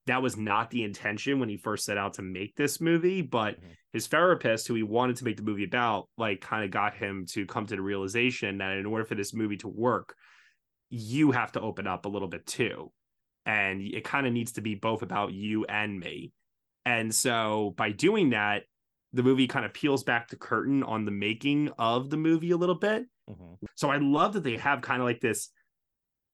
that 0.08 0.22
was 0.22 0.38
not 0.38 0.70
the 0.70 0.84
intention 0.84 1.40
when 1.40 1.50
he 1.50 1.58
first 1.58 1.84
set 1.86 1.98
out 1.98 2.14
to 2.14 2.22
make 2.22 2.56
this 2.56 2.80
movie 2.82 3.22
but 3.22 3.60
Mhm. 3.62 3.76
his 3.94 4.08
therapist 4.08 4.68
who 4.68 4.74
he 4.76 4.84
wanted 4.84 5.16
to 5.18 5.26
make 5.26 5.38
the 5.38 5.44
movie 5.44 5.64
about 5.66 6.10
like 6.18 6.42
kind 6.42 6.64
of 6.64 6.72
got 6.72 6.96
him 6.96 7.26
to 7.28 7.46
come 7.46 7.66
to 7.66 7.76
the 7.76 7.82
realization 7.82 8.58
that 8.60 8.78
in 8.78 8.86
order 8.86 9.06
for 9.06 9.16
this 9.16 9.34
movie 9.34 9.58
to 9.58 9.68
work 9.68 10.16
you 10.90 11.32
have 11.32 11.52
to 11.54 11.62
open 11.62 11.88
up 11.88 12.06
a 12.06 12.10
little 12.10 12.28
bit 12.30 12.46
too 12.46 12.92
and 13.46 13.82
it 13.82 14.04
kind 14.04 14.26
of 14.28 14.34
needs 14.34 14.54
to 14.54 14.62
be 14.62 14.76
both 14.76 15.02
about 15.02 15.34
you 15.34 15.66
and 15.66 16.00
me 16.00 16.32
and 16.86 17.14
so 17.14 17.74
by 17.76 17.92
doing 17.92 18.30
that, 18.30 18.64
the 19.12 19.22
movie 19.22 19.46
kind 19.48 19.66
of 19.66 19.74
peels 19.74 20.06
back 20.06 20.30
the 20.30 20.38
curtain 20.38 20.84
on 20.84 21.04
the 21.04 21.12
making 21.12 21.70
of 21.78 22.10
the 22.10 22.16
movie 22.16 22.52
a 22.52 22.56
little 22.58 22.76
bit. 22.76 23.06
Mhm. 23.28 23.58
So 23.76 23.90
I 23.90 23.98
love 23.98 24.34
that 24.34 24.44
they 24.44 24.58
have 24.58 24.82
kind 24.82 25.02
of 25.02 25.06
like 25.06 25.20
this 25.22 25.52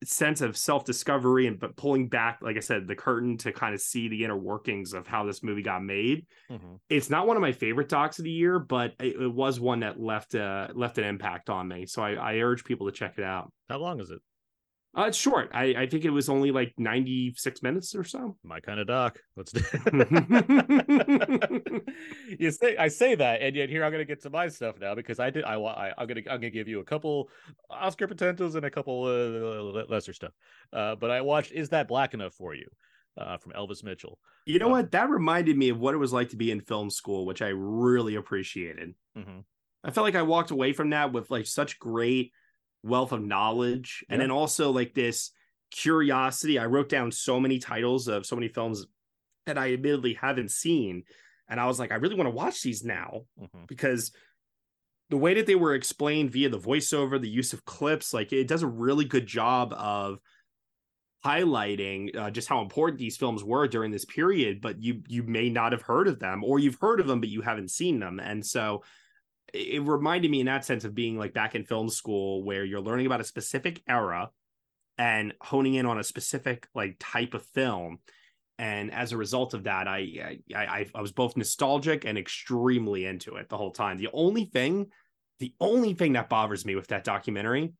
sense 0.03 0.41
of 0.41 0.57
self-discovery 0.57 1.47
and 1.47 1.59
but 1.59 1.77
pulling 1.77 2.09
back 2.09 2.39
like 2.41 2.57
i 2.57 2.59
said 2.59 2.87
the 2.87 2.95
curtain 2.95 3.37
to 3.37 3.53
kind 3.53 3.73
of 3.73 3.79
see 3.81 4.09
the 4.09 4.23
inner 4.25 4.37
workings 4.37 4.93
of 4.93 5.07
how 5.07 5.23
this 5.25 5.41
movie 5.41 5.61
got 5.61 5.81
made 5.83 6.27
Mhm. 6.49 6.77
it's 6.89 7.09
not 7.09 7.27
one 7.27 7.37
of 7.37 7.41
my 7.41 7.51
favorite 7.53 7.89
docs 7.89 8.19
of 8.19 8.25
the 8.25 8.31
year 8.31 8.59
but 8.59 8.95
it, 8.99 9.15
it 9.21 9.27
was 9.33 9.59
one 9.59 9.81
that 9.81 9.99
left 9.99 10.35
uh 10.35 10.69
left 10.75 10.97
an 10.99 11.05
impact 11.05 11.49
on 11.49 11.67
me 11.67 11.85
so 11.85 12.03
i, 12.03 12.13
I 12.13 12.35
urge 12.39 12.65
people 12.65 12.87
to 12.87 12.93
check 12.93 13.17
it 13.17 13.23
out 13.25 13.53
How 13.67 13.77
long 13.79 13.99
is 13.99 14.09
it? 14.11 14.21
Uh, 14.97 15.05
it's 15.07 15.17
short 15.17 15.49
I, 15.53 15.73
I 15.77 15.87
think 15.87 16.05
it 16.05 16.09
was 16.11 16.29
only 16.29 16.51
like 16.51 16.73
96 16.77 17.61
minutes 17.63 17.95
or 17.95 18.03
so 18.03 18.37
My 18.43 18.59
kind 18.59 18.79
of 18.79 18.87
doc. 18.87 19.19
Let's 19.35 19.51
do. 19.51 19.61
you 22.39 22.51
say 22.51 22.77
I 22.77 22.87
say 22.87 23.15
that, 23.15 23.41
and 23.41 23.55
yet 23.55 23.69
here 23.69 23.83
I'm 23.83 23.91
gonna 23.91 24.05
get 24.05 24.21
to 24.23 24.29
my 24.29 24.47
stuff 24.47 24.75
now 24.79 24.95
because 24.95 25.19
I 25.19 25.29
did. 25.29 25.43
I, 25.43 25.57
wa- 25.57 25.73
I 25.73 25.93
I'm 25.97 26.07
gonna 26.07 26.21
I'm 26.29 26.39
gonna 26.39 26.49
give 26.49 26.67
you 26.67 26.79
a 26.79 26.83
couple 26.83 27.29
Oscar 27.69 28.07
potentials 28.07 28.55
and 28.55 28.65
a 28.65 28.71
couple 28.71 29.03
uh, 29.05 29.85
lesser 29.89 30.13
stuff. 30.13 30.31
Uh, 30.71 30.95
but 30.95 31.11
I 31.11 31.21
watched 31.21 31.51
Is 31.51 31.69
That 31.69 31.87
Black 31.87 32.13
Enough 32.13 32.33
for 32.33 32.53
You? 32.53 32.67
Uh, 33.15 33.37
from 33.37 33.51
Elvis 33.53 33.83
Mitchell. 33.83 34.17
you 34.45 34.57
know 34.57 34.65
Um, 34.65 34.71
what 34.71 34.91
that 34.91 35.07
reminded 35.07 35.55
me 35.55 35.69
of 35.69 35.79
what 35.79 35.93
it 35.93 35.97
was 35.99 36.11
like 36.11 36.29
to 36.29 36.35
be 36.35 36.49
in 36.49 36.61
film 36.61 36.89
school 36.89 37.27
which 37.27 37.43
i 37.43 37.49
really 37.49 38.15
appreciated 38.15 38.95
hmm 39.15 39.39
I 39.85 39.91
felt 39.91 40.05
like 40.05 40.15
I 40.15 40.23
walked 40.23 40.49
away 40.49 40.73
from 40.73 40.89
that 40.91 41.11
with 41.13 41.29
like 41.29 41.45
such 41.45 41.77
great 41.77 42.31
wealth 42.83 43.11
of 43.11 43.23
knowledge 43.23 44.03
and 44.09 44.21
then 44.21 44.31
also 44.31 44.71
like 44.71 44.93
this 44.93 45.31
curiosity. 45.71 46.59
I 46.59 46.65
wrote 46.65 46.89
down 46.89 47.11
so 47.11 47.39
many 47.39 47.59
titles 47.59 48.07
of 48.07 48.25
so 48.25 48.35
many 48.35 48.47
films 48.47 48.85
that 49.45 49.57
I 49.57 49.73
admittedly 49.73 50.13
haven't 50.13 50.51
seen. 50.51 51.03
And 51.49 51.59
I 51.59 51.65
was 51.65 51.79
like, 51.79 51.91
I 51.91 51.95
really 51.95 52.15
want 52.15 52.27
to 52.27 52.35
watch 52.35 52.61
these 52.61 52.83
now 52.83 53.23
hmm 53.37 53.65
because 53.67 54.11
the 55.09 55.17
way 55.17 55.33
that 55.35 55.45
they 55.45 55.55
were 55.55 55.75
explained 55.75 56.31
via 56.31 56.49
the 56.49 56.59
voiceover, 56.59 57.21
the 57.21 57.29
use 57.29 57.53
of 57.53 57.65
clips, 57.65 58.13
like 58.13 58.33
it 58.33 58.47
does 58.47 58.63
a 58.63 58.67
really 58.67 59.05
good 59.05 59.27
job 59.27 59.73
of 59.73 60.19
highlighting 61.25 62.15
uh, 62.17 62.29
just 62.29 62.49
how 62.49 62.61
important 62.61 62.99
these 62.99 63.15
films 63.15 63.43
were 63.43 63.65
during 63.65 63.91
this 63.91 64.03
period 64.03 64.59
but 64.59 64.81
you 64.81 65.01
you 65.07 65.23
may 65.23 65.49
not 65.49 65.71
have 65.71 65.81
heard 65.81 66.09
of 66.09 66.19
them 66.19 66.43
or 66.43 66.59
you've 66.59 66.77
heard 66.81 66.99
of 66.99 67.07
them 67.07 67.21
but 67.21 67.29
you 67.29 67.41
haven't 67.41 67.71
seen 67.71 67.97
them 67.97 68.19
and 68.19 68.45
so 68.45 68.83
it 69.53 69.83
reminded 69.83 70.31
me 70.31 70.39
in 70.39 70.47
that 70.47 70.65
sense 70.65 70.83
of 70.83 70.95
being 70.95 71.17
like 71.17 71.33
back 71.33 71.55
in 71.55 71.63
film 71.63 71.89
school 71.89 72.43
where 72.43 72.65
you're 72.65 72.81
learning 72.81 73.05
about 73.05 73.21
a 73.21 73.25
specific 73.25 73.81
era 73.87 74.29
and 74.97 75.33
honing 75.41 75.75
in 75.75 75.85
on 75.85 75.99
a 75.99 76.03
specific 76.03 76.67
like 76.73 76.95
type 76.99 77.33
of 77.33 77.45
film. 77.47 77.99
And 78.59 78.91
as 78.93 79.11
a 79.11 79.17
result 79.17 79.53
of 79.53 79.63
that 79.63 79.87
I, 79.87 80.39
I 80.53 80.55
i 80.55 80.85
i 80.95 81.01
was 81.01 81.11
both 81.11 81.35
nostalgic 81.37 82.05
and 82.05 82.17
extremely 82.17 83.05
into 83.05 83.35
it 83.35 83.49
the 83.49 83.57
whole 83.57 83.71
time. 83.71 83.97
The 83.97 84.09
only 84.13 84.45
thing 84.45 84.87
the 85.39 85.53
only 85.59 85.93
thing 85.93 86.13
that 86.13 86.29
bothers 86.29 86.65
me 86.65 86.75
with 86.75 86.87
that 86.87 87.03
documentary 87.03 87.73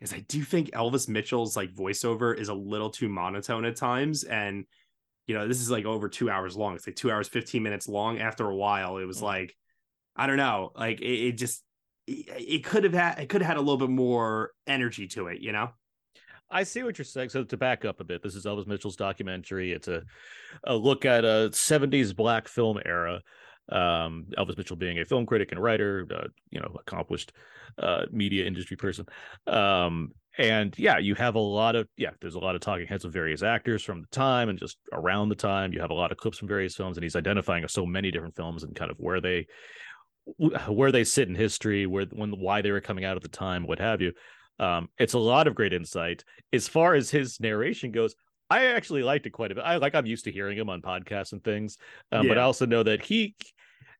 is 0.00 0.12
i 0.12 0.20
do 0.28 0.42
think 0.42 0.70
elvis 0.72 1.08
mitchell's 1.08 1.56
like 1.56 1.72
voiceover 1.72 2.36
is 2.36 2.48
a 2.48 2.54
little 2.54 2.90
too 2.90 3.08
monotone 3.08 3.64
at 3.64 3.76
times. 3.76 4.24
And 4.24 4.64
you 5.26 5.34
know 5.34 5.48
this 5.48 5.60
is 5.60 5.70
like 5.70 5.84
over 5.86 6.08
two 6.08 6.30
hours 6.30 6.56
long. 6.56 6.74
It's 6.76 6.86
like 6.86 6.96
two 6.96 7.10
hours 7.10 7.28
15 7.28 7.62
minutes 7.62 7.88
long. 7.88 8.18
After 8.18 8.48
a 8.48 8.56
while 8.56 8.98
it 8.98 9.04
was 9.06 9.18
Mm. 9.20 9.22
like 9.22 9.56
i 10.16 10.26
don't 10.26 10.36
know 10.36 10.72
like 10.74 11.00
it, 11.00 11.28
it 11.28 11.32
just 11.32 11.62
it, 12.06 12.64
could 12.64 12.84
have 12.84 12.94
had 12.94 13.18
it 13.18 13.28
could 13.28 13.40
have 13.42 13.48
had 13.48 13.56
a 13.56 13.60
little 13.60 13.78
bit 13.78 13.90
more 13.90 14.52
energy 14.66 15.08
to 15.08 15.26
it 15.26 15.40
you 15.40 15.52
know 15.52 15.70
I 16.50 16.62
see 16.62 16.82
what 16.82 16.98
you're 16.98 17.04
saying. 17.04 17.30
So 17.30 17.44
to 17.44 17.56
back 17.56 17.84
up 17.84 18.00
a 18.00 18.04
bit, 18.04 18.22
this 18.22 18.34
is 18.34 18.44
Elvis 18.44 18.66
Mitchell's 18.66 18.96
documentary. 18.96 19.72
It's 19.72 19.88
a 19.88 20.02
a 20.64 20.76
look 20.76 21.04
at 21.04 21.24
a 21.24 21.50
70s 21.52 22.14
black 22.14 22.48
film 22.48 22.78
era. 22.84 23.20
Um, 23.68 24.26
Elvis 24.38 24.56
Mitchell 24.56 24.76
being 24.76 25.00
a 25.00 25.04
film 25.04 25.26
critic 25.26 25.50
and 25.50 25.60
writer, 25.60 26.06
uh, 26.14 26.28
you 26.50 26.60
know, 26.60 26.76
accomplished 26.78 27.32
uh, 27.78 28.06
media 28.12 28.46
industry 28.46 28.76
person. 28.76 29.06
Um, 29.48 30.12
and 30.38 30.78
yeah, 30.78 30.98
you 30.98 31.14
have 31.14 31.34
a 31.34 31.40
lot 31.40 31.74
of 31.74 31.88
yeah, 31.96 32.10
there's 32.20 32.34
a 32.34 32.38
lot 32.38 32.54
of 32.54 32.60
talking 32.60 32.86
heads 32.86 33.04
of 33.04 33.12
various 33.12 33.42
actors 33.42 33.82
from 33.82 34.02
the 34.02 34.08
time 34.08 34.48
and 34.48 34.58
just 34.58 34.76
around 34.92 35.30
the 35.30 35.34
time. 35.34 35.72
You 35.72 35.80
have 35.80 35.90
a 35.90 35.94
lot 35.94 36.12
of 36.12 36.18
clips 36.18 36.38
from 36.38 36.46
various 36.46 36.76
films, 36.76 36.96
and 36.96 37.02
he's 37.02 37.16
identifying 37.16 37.66
so 37.68 37.86
many 37.86 38.10
different 38.10 38.36
films 38.36 38.62
and 38.62 38.76
kind 38.76 38.90
of 38.90 38.98
where 38.98 39.20
they 39.20 39.46
where 40.68 40.92
they 40.92 41.04
sit 41.04 41.28
in 41.28 41.34
history, 41.34 41.86
where 41.86 42.06
when 42.06 42.30
why 42.32 42.62
they 42.62 42.70
were 42.70 42.80
coming 42.80 43.04
out 43.04 43.16
at 43.16 43.22
the 43.22 43.28
time, 43.28 43.66
what 43.66 43.78
have 43.78 44.00
you. 44.00 44.12
Um, 44.58 44.88
it's 44.98 45.14
a 45.14 45.18
lot 45.18 45.46
of 45.46 45.54
great 45.54 45.72
insight. 45.72 46.24
As 46.52 46.66
far 46.66 46.94
as 46.94 47.10
his 47.10 47.40
narration 47.40 47.92
goes, 47.92 48.14
I 48.48 48.66
actually 48.66 49.02
liked 49.02 49.26
it 49.26 49.30
quite 49.30 49.52
a 49.52 49.54
bit. 49.54 49.64
I 49.64 49.76
like 49.76 49.94
I'm 49.94 50.06
used 50.06 50.24
to 50.24 50.32
hearing 50.32 50.56
him 50.56 50.70
on 50.70 50.80
podcasts 50.80 51.32
and 51.32 51.42
things, 51.42 51.78
um, 52.12 52.28
but 52.28 52.38
I 52.38 52.42
also 52.42 52.64
know 52.64 52.82
that 52.82 53.02
he, 53.02 53.34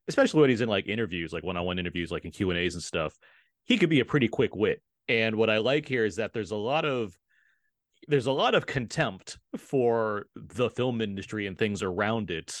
especially 0.07 0.41
when 0.41 0.49
he's 0.49 0.61
in 0.61 0.69
like 0.69 0.87
interviews, 0.87 1.33
like 1.33 1.43
one-on-one 1.43 1.79
interviews, 1.79 2.11
like 2.11 2.25
in 2.25 2.31
Q 2.31 2.49
and 2.49 2.59
A's 2.59 2.75
and 2.75 2.83
stuff, 2.83 3.13
he 3.65 3.77
could 3.77 3.89
be 3.89 3.99
a 3.99 4.05
pretty 4.05 4.27
quick 4.27 4.55
wit. 4.55 4.81
And 5.09 5.35
what 5.35 5.49
I 5.49 5.57
like 5.57 5.87
here 5.87 6.05
is 6.05 6.15
that 6.15 6.33
there's 6.33 6.51
a 6.51 6.55
lot 6.55 6.85
of 6.85 7.15
there's 8.07 8.27
a 8.27 8.31
lot 8.31 8.55
of 8.55 8.65
contempt 8.65 9.37
for 9.57 10.27
the 10.35 10.69
film 10.69 11.01
industry 11.01 11.47
and 11.47 11.57
things 11.57 11.83
around 11.83 12.31
it 12.31 12.55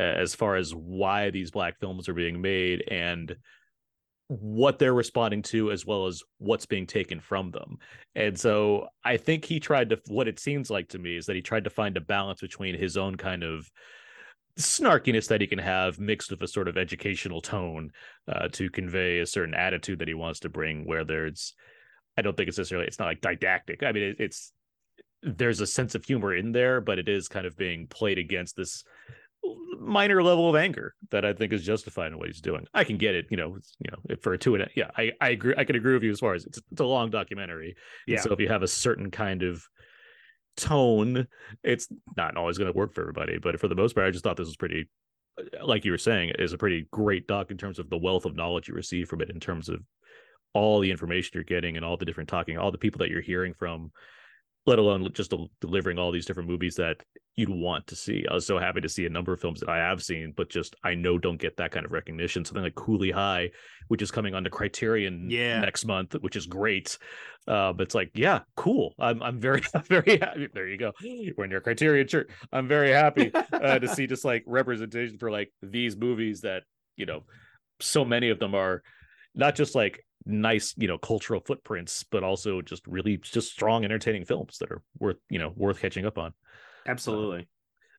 as 0.00 0.34
far 0.34 0.56
as 0.56 0.74
why 0.74 1.30
these 1.30 1.50
black 1.50 1.78
films 1.78 2.08
are 2.08 2.14
being 2.14 2.40
made 2.40 2.84
and 2.90 3.36
what 4.28 4.78
they're 4.78 4.94
responding 4.94 5.42
to 5.42 5.72
as 5.72 5.84
well 5.84 6.06
as 6.06 6.22
what's 6.38 6.66
being 6.66 6.86
taken 6.86 7.18
from 7.18 7.50
them. 7.50 7.78
And 8.14 8.38
so 8.38 8.86
I 9.04 9.16
think 9.16 9.44
he 9.44 9.58
tried 9.58 9.90
to 9.90 10.00
what 10.06 10.28
it 10.28 10.38
seems 10.38 10.70
like 10.70 10.88
to 10.90 11.00
me 11.00 11.16
is 11.16 11.26
that 11.26 11.34
he 11.34 11.42
tried 11.42 11.64
to 11.64 11.70
find 11.70 11.96
a 11.96 12.00
balance 12.00 12.40
between 12.40 12.78
his 12.78 12.96
own 12.96 13.16
kind 13.16 13.42
of 13.42 13.68
snarkiness 14.56 15.26
that 15.28 15.40
he 15.40 15.48
can 15.48 15.58
have 15.58 15.98
mixed 15.98 16.30
with 16.30 16.42
a 16.42 16.48
sort 16.48 16.68
of 16.68 16.78
educational 16.78 17.40
tone 17.40 17.90
uh, 18.28 18.46
to 18.52 18.70
convey 18.70 19.18
a 19.18 19.26
certain 19.26 19.54
attitude 19.54 19.98
that 19.98 20.08
he 20.08 20.14
wants 20.14 20.40
to 20.40 20.48
bring 20.48 20.86
where 20.86 21.04
there's 21.04 21.54
I 22.16 22.22
don't 22.22 22.36
think 22.36 22.48
it's 22.48 22.58
necessarily 22.58 22.86
it's 22.86 22.98
not 22.98 23.06
like 23.06 23.20
didactic. 23.20 23.82
I 23.82 23.90
mean 23.90 24.04
it, 24.04 24.16
it's 24.20 24.52
there's 25.22 25.60
a 25.60 25.66
sense 25.66 25.94
of 25.96 26.04
humor 26.04 26.34
in 26.34 26.52
there, 26.52 26.80
but 26.80 27.00
it 27.00 27.08
is 27.08 27.26
kind 27.26 27.46
of 27.46 27.56
being 27.56 27.88
played 27.88 28.18
against 28.18 28.56
this 28.56 28.84
minor 29.78 30.22
level 30.22 30.48
of 30.48 30.56
anger 30.56 30.94
that 31.10 31.24
I 31.24 31.32
think 31.32 31.52
is 31.52 31.64
justified 31.64 32.12
in 32.12 32.18
what 32.18 32.26
he's 32.28 32.40
doing. 32.40 32.66
I 32.74 32.84
can 32.84 32.98
get 32.98 33.14
it, 33.14 33.26
you 33.30 33.36
know, 33.36 33.56
you 33.78 33.90
know, 33.90 34.16
for 34.20 34.32
a 34.34 34.38
two 34.38 34.54
and 34.54 34.64
a, 34.64 34.68
yeah, 34.74 34.90
I 34.96 35.12
I 35.20 35.30
agree. 35.30 35.54
I 35.56 35.64
can 35.64 35.76
agree 35.76 35.94
with 35.94 36.02
you 36.02 36.10
as 36.10 36.20
far 36.20 36.34
as 36.34 36.44
it's, 36.44 36.60
it's 36.70 36.80
a 36.80 36.84
long 36.84 37.10
documentary. 37.10 37.76
And 38.06 38.16
Yeah. 38.16 38.20
so 38.20 38.32
if 38.32 38.40
you 38.40 38.48
have 38.48 38.62
a 38.62 38.68
certain 38.68 39.10
kind 39.10 39.42
of 39.42 39.64
tone, 40.56 41.26
it's 41.62 41.88
not 42.16 42.36
always 42.36 42.58
going 42.58 42.70
to 42.70 42.76
work 42.76 42.92
for 42.92 43.00
everybody. 43.00 43.38
But 43.38 43.58
for 43.58 43.68
the 43.68 43.74
most 43.74 43.94
part, 43.94 44.06
I 44.06 44.10
just 44.10 44.22
thought 44.24 44.36
this 44.36 44.46
was 44.46 44.56
pretty, 44.56 44.90
like 45.62 45.84
you 45.84 45.92
were 45.92 45.98
saying, 45.98 46.32
is 46.38 46.52
a 46.52 46.58
pretty 46.58 46.86
great 46.90 47.26
doc 47.26 47.50
in 47.50 47.56
terms 47.56 47.78
of 47.78 47.88
the 47.88 47.98
wealth 47.98 48.26
of 48.26 48.36
knowledge 48.36 48.68
you 48.68 48.74
receive 48.74 49.08
from 49.08 49.22
it, 49.22 49.30
in 49.30 49.40
terms 49.40 49.68
of 49.70 49.80
all 50.52 50.80
the 50.80 50.90
information 50.90 51.30
you're 51.34 51.44
getting 51.44 51.76
and 51.76 51.84
all 51.84 51.96
the 51.96 52.04
different 52.04 52.28
talking, 52.28 52.58
all 52.58 52.70
the 52.72 52.78
people 52.78 52.98
that 52.98 53.08
you're 53.08 53.22
hearing 53.22 53.54
from, 53.54 53.90
let 54.70 54.78
alone 54.78 55.08
just 55.12 55.34
delivering 55.60 55.98
all 55.98 56.12
these 56.12 56.24
different 56.26 56.48
movies 56.48 56.76
that 56.76 57.02
you'd 57.34 57.48
want 57.48 57.86
to 57.88 57.96
see. 57.96 58.24
I 58.30 58.34
was 58.34 58.46
so 58.46 58.56
happy 58.58 58.80
to 58.80 58.88
see 58.88 59.04
a 59.04 59.10
number 59.10 59.32
of 59.32 59.40
films 59.40 59.58
that 59.60 59.68
I 59.68 59.78
have 59.78 60.00
seen, 60.00 60.32
but 60.36 60.48
just 60.48 60.76
I 60.84 60.94
know 60.94 61.18
don't 61.18 61.40
get 61.40 61.56
that 61.56 61.72
kind 61.72 61.84
of 61.84 61.90
recognition. 61.90 62.44
Something 62.44 62.62
like 62.62 62.76
Cooley 62.76 63.10
High, 63.10 63.50
which 63.88 64.00
is 64.00 64.12
coming 64.12 64.32
on 64.34 64.44
the 64.44 64.50
Criterion 64.50 65.28
Yeah. 65.28 65.60
next 65.60 65.84
month, 65.84 66.14
which 66.20 66.36
is 66.36 66.46
great. 66.46 66.96
Uh, 67.48 67.72
but 67.72 67.82
it's 67.82 67.94
like, 67.96 68.12
yeah, 68.14 68.40
cool. 68.56 68.94
I'm 69.00 69.20
I'm 69.22 69.40
very 69.40 69.62
very 69.88 70.18
happy. 70.18 70.48
There 70.54 70.68
you 70.68 70.76
go. 70.76 70.92
Wearing 71.36 71.50
your 71.50 71.60
Criterion 71.60 72.06
shirt. 72.06 72.30
I'm 72.52 72.68
very 72.68 72.90
happy 72.92 73.32
uh, 73.52 73.78
to 73.80 73.88
see 73.88 74.06
just 74.06 74.24
like 74.24 74.44
representation 74.46 75.18
for 75.18 75.30
like 75.32 75.52
these 75.62 75.96
movies 75.96 76.42
that 76.42 76.62
you 76.96 77.06
know, 77.06 77.24
so 77.80 78.04
many 78.04 78.28
of 78.30 78.38
them 78.38 78.54
are 78.54 78.82
not 79.34 79.56
just 79.56 79.74
like 79.74 80.04
nice 80.26 80.74
you 80.76 80.86
know 80.86 80.98
cultural 80.98 81.40
footprints 81.40 82.04
but 82.10 82.22
also 82.22 82.60
just 82.60 82.86
really 82.86 83.16
just 83.16 83.50
strong 83.50 83.84
entertaining 83.84 84.24
films 84.24 84.58
that 84.58 84.70
are 84.70 84.82
worth 84.98 85.16
you 85.28 85.38
know 85.38 85.52
worth 85.56 85.80
catching 85.80 86.06
up 86.06 86.18
on. 86.18 86.32
Absolutely. 86.86 87.48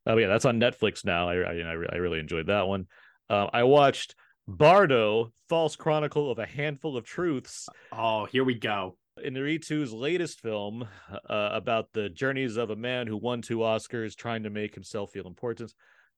oh 0.05 0.17
yeah 0.17 0.27
that's 0.27 0.45
on 0.45 0.59
netflix 0.59 1.05
now. 1.05 1.29
I 1.29 1.35
i, 1.35 1.53
I 1.53 1.75
I 1.93 1.95
really 1.97 2.19
enjoyed 2.19 2.47
that 2.47 2.67
one. 2.67 2.87
Uh, 3.29 3.47
i 3.53 3.63
watched 3.63 4.15
bardo 4.47 5.31
false 5.49 5.75
chronicle 5.75 6.31
of 6.31 6.39
a 6.39 6.45
handful 6.45 6.97
of 6.97 7.05
truths. 7.05 7.67
Oh 7.91 8.25
here 8.25 8.43
we 8.43 8.55
go. 8.55 8.97
In 9.21 9.33
Inarritu's 9.33 9.91
latest 9.91 10.39
film 10.39 10.87
uh, 11.11 11.49
about 11.51 11.89
the 11.93 12.09
journeys 12.09 12.57
of 12.57 12.69
a 12.69 12.75
man 12.75 13.07
who 13.07 13.17
won 13.17 13.41
two 13.41 13.57
Oscars 13.59 14.15
trying 14.15 14.43
to 14.43 14.49
make 14.49 14.73
himself 14.73 15.11
feel 15.11 15.27
important. 15.27 15.73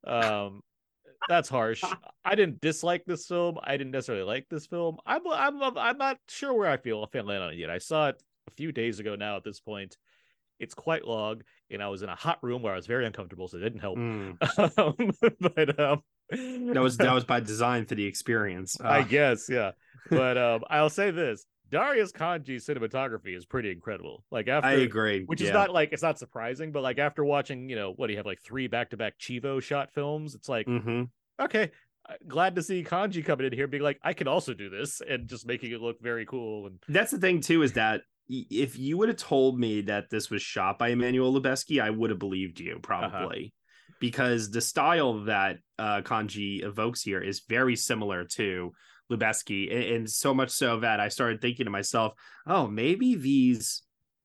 Um, 0.05 0.61
that's 1.29 1.49
harsh. 1.49 1.83
I 2.25 2.35
didn't 2.35 2.61
dislike 2.61 3.05
this 3.05 3.25
film. 3.27 3.57
I 3.63 3.77
didn't 3.77 3.91
necessarily 3.91 4.23
like 4.23 4.47
this 4.49 4.65
film. 4.67 4.97
I'm 5.05 5.21
I'm 5.27 5.61
I'm 5.77 5.97
not 5.97 6.17
sure 6.27 6.53
where 6.53 6.69
I 6.69 6.77
feel 6.77 7.07
I 7.13 7.19
land 7.19 7.43
on 7.43 7.53
it 7.53 7.57
yet. 7.57 7.69
I 7.69 7.77
saw 7.77 8.09
it 8.09 8.21
a 8.47 8.51
few 8.51 8.71
days 8.71 8.99
ago 8.99 9.15
now. 9.15 9.37
At 9.37 9.43
this 9.43 9.59
point, 9.59 9.97
it's 10.59 10.73
quite 10.73 11.05
long, 11.05 11.41
and 11.69 11.81
I 11.81 11.87
was 11.89 12.01
in 12.01 12.09
a 12.09 12.15
hot 12.15 12.39
room 12.41 12.61
where 12.61 12.73
I 12.73 12.75
was 12.75 12.87
very 12.87 13.05
uncomfortable, 13.05 13.47
so 13.47 13.57
it 13.57 13.61
didn't 13.61 13.79
help. 13.79 13.97
Mm. 13.97 14.37
Um, 14.77 15.37
but 15.39 15.79
um, 15.79 16.03
that 16.73 16.81
was 16.81 16.97
that 16.97 17.13
was 17.19 17.25
by 17.25 17.39
design 17.39 17.85
for 17.85 17.95
the 17.95 18.05
experience 18.05 18.79
I 18.81 18.99
Uh, 18.99 19.03
guess, 19.03 19.47
yeah. 19.49 19.71
But 20.09 20.37
um, 20.37 20.63
I'll 20.69 20.89
say 20.89 21.11
this: 21.11 21.45
Darius 21.73 22.11
Khondji's 22.11 22.67
cinematography 22.67 23.35
is 23.35 23.47
pretty 23.47 23.71
incredible. 23.71 24.23
Like 24.29 24.47
after, 24.47 24.69
i 24.69 24.73
agree 24.73 25.23
which 25.25 25.41
yeah. 25.41 25.47
is 25.47 25.53
not 25.53 25.73
like 25.73 25.91
it's 25.91 26.03
not 26.03 26.19
surprising, 26.19 26.71
but 26.71 26.83
like 26.83 26.99
after 26.99 27.25
watching, 27.25 27.67
you 27.67 27.75
know, 27.75 27.93
what 27.95 28.07
do 28.07 28.13
you 28.13 28.17
have 28.17 28.27
like 28.27 28.41
three 28.41 28.67
back-to-back 28.67 29.17
Chivo 29.17 29.59
shot 29.59 29.91
films? 29.91 30.35
It's 30.35 30.47
like 30.47 30.67
Mhm. 30.67 31.09
okay, 31.41 31.71
uh, 32.07 32.13
glad 32.27 32.55
to 32.55 32.61
see 32.61 32.83
Khondji 32.83 33.25
coming 33.25 33.47
in 33.47 33.53
here, 33.53 33.67
being 33.67 33.81
like, 33.81 33.99
I 34.03 34.13
can 34.13 34.27
also 34.27 34.53
do 34.53 34.69
this, 34.69 35.01
and 35.01 35.27
just 35.27 35.47
making 35.47 35.71
it 35.71 35.81
look 35.81 35.99
very 35.99 36.27
cool. 36.27 36.67
And 36.67 36.79
that's 36.87 37.09
the 37.09 37.17
thing 37.17 37.41
too 37.41 37.63
is 37.63 37.73
that 37.73 38.01
if 38.29 38.77
you 38.77 38.99
would 38.99 39.09
have 39.09 39.17
told 39.17 39.59
me 39.59 39.81
that 39.81 40.11
this 40.11 40.29
was 40.29 40.43
shot 40.43 40.77
by 40.77 40.89
Emmanuel 40.89 41.33
Lubezki, 41.33 41.81
I 41.81 41.89
would 41.89 42.11
have 42.11 42.19
believed 42.19 42.59
you 42.59 42.77
probably. 42.83 43.53
Because 43.99 44.51
the 44.51 44.61
style 44.61 45.25
that 45.25 45.57
uh, 45.79 46.01
Khondji 46.01 46.63
evokes 46.63 47.01
here 47.01 47.21
is 47.21 47.41
very 47.47 47.75
similar 47.75 48.25
to 48.35 48.73
Lubezki, 49.11 49.71
and, 49.71 49.83
and 49.95 50.09
so 50.09 50.33
much 50.33 50.49
so 50.49 50.79
that 50.79 50.99
I 50.99 51.09
started 51.09 51.41
thinking 51.41 51.65
to 51.65 51.71
myself, 51.71 52.13
"Oh, 52.47 52.67
maybe 52.67 53.15
these 53.15 53.83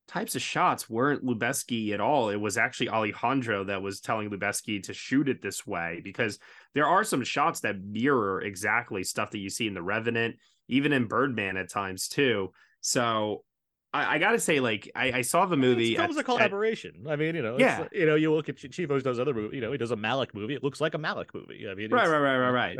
types 0.09 0.35
of 0.35 0.43
shots 0.43 0.89
weren't 0.89 1.25
Lubezki 1.25 1.93
at 1.93 2.01
all. 2.01 2.31
It 2.31 2.41
was 2.41 2.57
actually 2.57 2.89
Alejandro 2.89 3.65
that 3.65 3.83
was 3.83 4.01
telling 4.01 4.31
Lubezki 4.31 4.83
to 4.85 4.95
shoot 4.95 5.29
it 5.29 5.43
this 5.43 5.67
way 5.67 6.01
because 6.03 6.39
there 6.75 6.87
are 6.87 7.05
some 7.05 7.23
shots 7.23 7.61
that 7.61 7.85
mirror 7.85 8.41
exactly 8.41 9.05
stuff 9.05 9.31
that 9.31 9.39
you 9.39 9.51
see 9.51 9.67
in 9.67 9.75
The 9.75 9.83
Revenant, 9.83 10.37
even 10.67 10.93
in 10.95 11.07
Birdman 11.07 11.59
at 11.59 11.71
times 11.71 12.09
too. 12.09 12.53
So 12.81 13.45
I, 13.93 14.17
I 14.17 14.19
gotta 14.19 14.39
say, 14.39 14.61
like, 14.61 14.91
I, 14.95 15.13
I 15.13 15.23
saw 15.23 15.47
the 15.47 15.57
movie. 15.57 15.97
It 15.97 16.07
was 16.09 16.17
at- 16.19 16.21
a 16.21 16.25
collaboration. 16.25 17.07
I 17.09 17.17
mean, 17.17 17.35
you 17.35 17.43
know, 17.43 17.55
it's, 17.55 17.61
Yeah. 17.63 17.87
you 17.93 18.05
know, 18.07 18.17
you 18.17 18.33
look 18.35 18.49
at 18.51 18.57
Ch- 18.59 18.67
Chivo's 18.71 19.03
does 19.03 19.19
other 19.19 19.33
movie. 19.33 19.57
You 19.57 19.63
know, 19.63 19.73
he 19.73 19.79
does 19.79 19.91
a 19.91 19.97
Malick 19.97 20.35
movie. 20.35 20.55
It 20.55 20.63
looks 20.63 20.81
like 20.81 20.95
a 20.95 20.99
Malick 20.99 21.33
movie. 21.33 21.67
I 21.71 21.75
mean, 21.75 21.91
Right, 21.91 22.03
it's- 22.05 22.09
right, 22.11 22.37
right, 22.37 22.51
right, 22.51 22.51
right. 22.77 22.79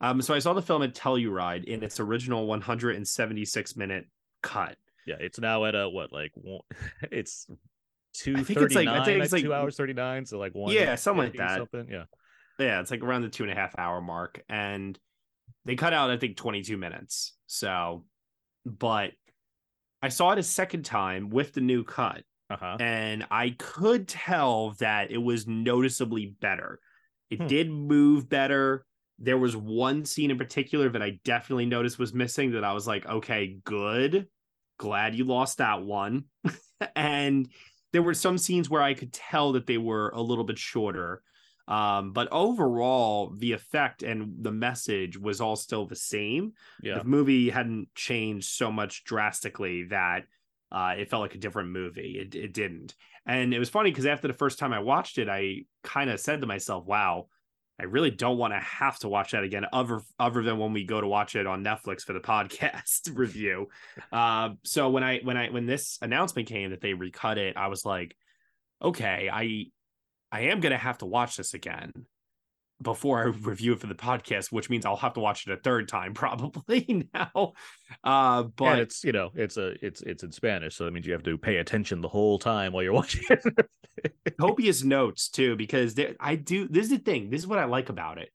Um, 0.00 0.22
so 0.22 0.34
I 0.34 0.38
saw 0.38 0.52
the 0.52 0.62
film 0.62 0.82
at 0.82 0.94
Telluride 0.94 1.64
in 1.64 1.82
its 1.82 1.98
original 1.98 2.46
176 2.46 3.76
minute 3.76 4.06
cut. 4.42 4.76
Yeah, 5.06 5.16
it's 5.20 5.38
now 5.38 5.64
at 5.64 5.74
a 5.74 5.88
what 5.88 6.12
like 6.12 6.32
one, 6.34 6.62
it's 7.12 7.46
two 8.12 8.36
think 8.44 8.60
it's 8.60 8.74
like- 8.74 8.88
I 8.88 9.04
think 9.04 9.22
it's 9.22 9.32
like- 9.32 9.42
two 9.42 9.54
hours 9.54 9.76
thirty 9.76 9.92
nine. 9.92 10.26
So 10.26 10.38
like 10.38 10.54
one. 10.54 10.72
Yeah, 10.72 10.94
something 10.96 11.24
like 11.24 11.36
that. 11.38 11.58
Something. 11.58 11.88
Yeah. 11.90 12.04
Yeah, 12.58 12.80
it's 12.80 12.90
like 12.90 13.02
around 13.02 13.22
the 13.22 13.28
two 13.28 13.42
and 13.44 13.52
a 13.52 13.54
half 13.54 13.74
hour 13.78 14.00
mark, 14.00 14.42
and 14.48 14.98
they 15.64 15.76
cut 15.76 15.92
out 15.92 16.10
I 16.10 16.16
think 16.16 16.36
22 16.36 16.76
minutes. 16.78 17.34
So, 17.46 18.04
but 18.64 19.10
I 20.06 20.08
saw 20.08 20.30
it 20.30 20.38
a 20.38 20.42
second 20.44 20.84
time 20.84 21.30
with 21.30 21.52
the 21.52 21.60
new 21.60 21.82
cut, 21.82 22.22
Uh 22.48 22.56
huh. 22.56 22.76
and 22.78 23.26
I 23.30 23.50
could 23.58 24.06
tell 24.06 24.70
that 24.78 25.10
it 25.10 25.18
was 25.18 25.46
noticeably 25.48 26.36
better. 26.40 26.78
It 27.28 27.40
Hmm. 27.40 27.46
did 27.48 27.70
move 27.70 28.28
better. 28.28 28.86
There 29.18 29.36
was 29.36 29.56
one 29.56 30.04
scene 30.04 30.30
in 30.30 30.38
particular 30.38 30.88
that 30.90 31.02
I 31.02 31.18
definitely 31.24 31.66
noticed 31.66 31.98
was 31.98 32.14
missing 32.14 32.52
that 32.52 32.62
I 32.62 32.72
was 32.72 32.86
like, 32.86 33.04
okay, 33.06 33.58
good. 33.64 34.28
Glad 34.78 35.16
you 35.16 35.24
lost 35.24 35.58
that 35.58 35.82
one. 35.82 36.26
and 36.94 37.48
there 37.92 38.02
were 38.02 38.14
some 38.14 38.38
scenes 38.38 38.70
where 38.70 38.82
I 38.82 38.94
could 38.94 39.12
tell 39.12 39.52
that 39.52 39.66
they 39.66 39.78
were 39.78 40.10
a 40.10 40.20
little 40.22 40.44
bit 40.44 40.58
shorter. 40.58 41.22
Um, 41.68 42.12
but 42.12 42.28
overall, 42.30 43.30
the 43.36 43.52
effect 43.52 44.02
and 44.02 44.36
the 44.44 44.52
message 44.52 45.18
was 45.18 45.40
all 45.40 45.56
still 45.56 45.86
the 45.86 45.96
same 45.96 46.52
Yeah. 46.82 46.98
the 46.98 47.04
movie 47.04 47.50
hadn't 47.50 47.88
changed 47.94 48.48
so 48.50 48.70
much 48.70 49.04
drastically 49.04 49.84
that 49.84 50.24
uh, 50.70 50.94
it 50.98 51.08
felt 51.10 51.22
like 51.22 51.34
a 51.34 51.38
different 51.38 51.70
movie. 51.70 52.18
It, 52.20 52.34
it 52.34 52.52
didn't. 52.52 52.94
And 53.26 53.52
it 53.52 53.58
was 53.58 53.68
funny 53.70 53.90
because 53.90 54.06
after 54.06 54.28
the 54.28 54.34
first 54.34 54.58
time 54.58 54.72
I 54.72 54.78
watched 54.78 55.18
it, 55.18 55.28
I 55.28 55.62
kind 55.82 56.10
of 56.10 56.20
said 56.20 56.40
to 56.40 56.46
myself, 56.46 56.84
wow, 56.86 57.26
I 57.78 57.84
really 57.84 58.10
don't 58.10 58.38
want 58.38 58.52
to 58.54 58.58
have 58.60 58.98
to 59.00 59.08
watch 59.08 59.32
that 59.32 59.44
again, 59.44 59.66
other, 59.72 60.00
other 60.18 60.42
than 60.42 60.58
when 60.58 60.72
we 60.72 60.84
go 60.84 61.00
to 61.00 61.06
watch 61.06 61.36
it 61.36 61.46
on 61.46 61.64
Netflix 61.64 62.02
for 62.02 62.12
the 62.12 62.20
podcast 62.34 63.16
review. 63.16 63.68
Uh, 64.12 64.50
so 64.62 64.88
when 64.90 65.02
I 65.02 65.18
when 65.22 65.36
I 65.36 65.50
when 65.50 65.66
this 65.66 65.98
announcement 66.00 66.48
came 66.48 66.70
that 66.70 66.80
they 66.80 66.94
recut 66.94 67.38
it, 67.38 67.56
I 67.56 67.66
was 67.66 67.84
like, 67.84 68.16
okay, 68.80 69.28
I 69.32 69.66
I 70.36 70.40
am 70.50 70.60
gonna 70.60 70.76
have 70.76 70.98
to 70.98 71.06
watch 71.06 71.36
this 71.36 71.54
again 71.54 71.92
before 72.82 73.22
I 73.22 73.24
review 73.28 73.72
it 73.72 73.80
for 73.80 73.86
the 73.86 73.94
podcast, 73.94 74.52
which 74.52 74.68
means 74.68 74.84
I'll 74.84 74.96
have 74.96 75.14
to 75.14 75.20
watch 75.20 75.46
it 75.46 75.52
a 75.52 75.56
third 75.56 75.88
time 75.88 76.12
probably 76.24 77.08
now. 77.14 77.52
Uh, 78.04 78.42
But 78.42 78.56
but 78.56 78.78
it's 78.80 79.02
you 79.02 79.12
know 79.12 79.30
it's 79.34 79.56
a 79.56 79.74
it's 79.84 80.02
it's 80.02 80.22
in 80.22 80.32
Spanish, 80.32 80.76
so 80.76 80.84
that 80.84 80.92
means 80.92 81.06
you 81.06 81.14
have 81.14 81.22
to 81.22 81.38
pay 81.38 81.56
attention 81.56 82.02
the 82.02 82.08
whole 82.08 82.38
time 82.38 82.72
while 82.72 82.82
you're 82.82 82.92
watching 83.02 83.24
it. 83.30 83.42
copious 84.38 84.84
notes 84.84 85.28
too, 85.30 85.56
because 85.56 85.94
there, 85.94 86.14
I 86.20 86.36
do. 86.36 86.68
This 86.68 86.84
is 86.84 86.90
the 86.90 86.98
thing. 86.98 87.30
This 87.30 87.40
is 87.40 87.46
what 87.46 87.58
I 87.58 87.64
like 87.64 87.88
about 87.88 88.18
it. 88.18 88.28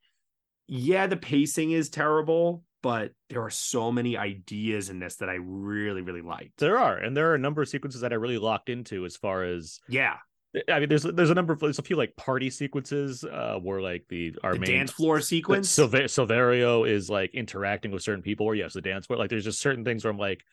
Yeah, 0.67 1.05
the 1.05 1.17
pacing 1.17 1.71
is 1.71 1.89
terrible, 1.89 2.63
but 2.81 3.11
there 3.29 3.43
are 3.43 3.49
so 3.51 3.91
many 3.91 4.17
ideas 4.17 4.89
in 4.89 4.97
this 4.99 5.17
that 5.17 5.29
I 5.29 5.35
really, 5.39 6.01
really 6.01 6.21
liked. 6.21 6.57
there 6.57 6.79
are, 6.79 6.97
and 6.97 7.15
there 7.15 7.29
are 7.29 7.35
a 7.35 7.39
number 7.39 7.61
of 7.61 7.69
sequences 7.69 8.01
that 8.01 8.11
I 8.11 8.15
really 8.15 8.37
locked 8.39 8.69
into 8.69 9.05
as 9.05 9.15
far 9.17 9.43
as 9.43 9.79
Yeah, 9.87 10.15
I 10.69 10.79
mean, 10.79 10.89
there's 10.89 11.03
there's 11.03 11.29
a 11.29 11.33
number 11.33 11.53
of 11.53 11.59
there's 11.59 11.79
a 11.79 11.83
few 11.83 11.95
like 11.95 12.15
party 12.17 12.49
sequences 12.49 13.23
uh 13.23 13.57
where 13.61 13.81
like 13.81 14.05
the 14.09 14.35
our 14.43 14.53
the 14.53 14.59
main 14.59 14.69
dance 14.69 14.91
floor 14.91 15.21
sequence. 15.21 15.69
Silver- 15.69 16.03
Silverio 16.03 16.87
is 16.87 17.09
like 17.09 17.33
interacting 17.33 17.91
with 17.91 18.03
certain 18.03 18.21
people, 18.21 18.45
or 18.45 18.55
yes, 18.55 18.73
the 18.73 18.81
dance 18.81 19.05
floor. 19.05 19.17
Like 19.17 19.29
there's 19.29 19.45
just 19.45 19.61
certain 19.61 19.85
things 19.85 20.03
where 20.03 20.11
I'm 20.11 20.19
like, 20.19 20.43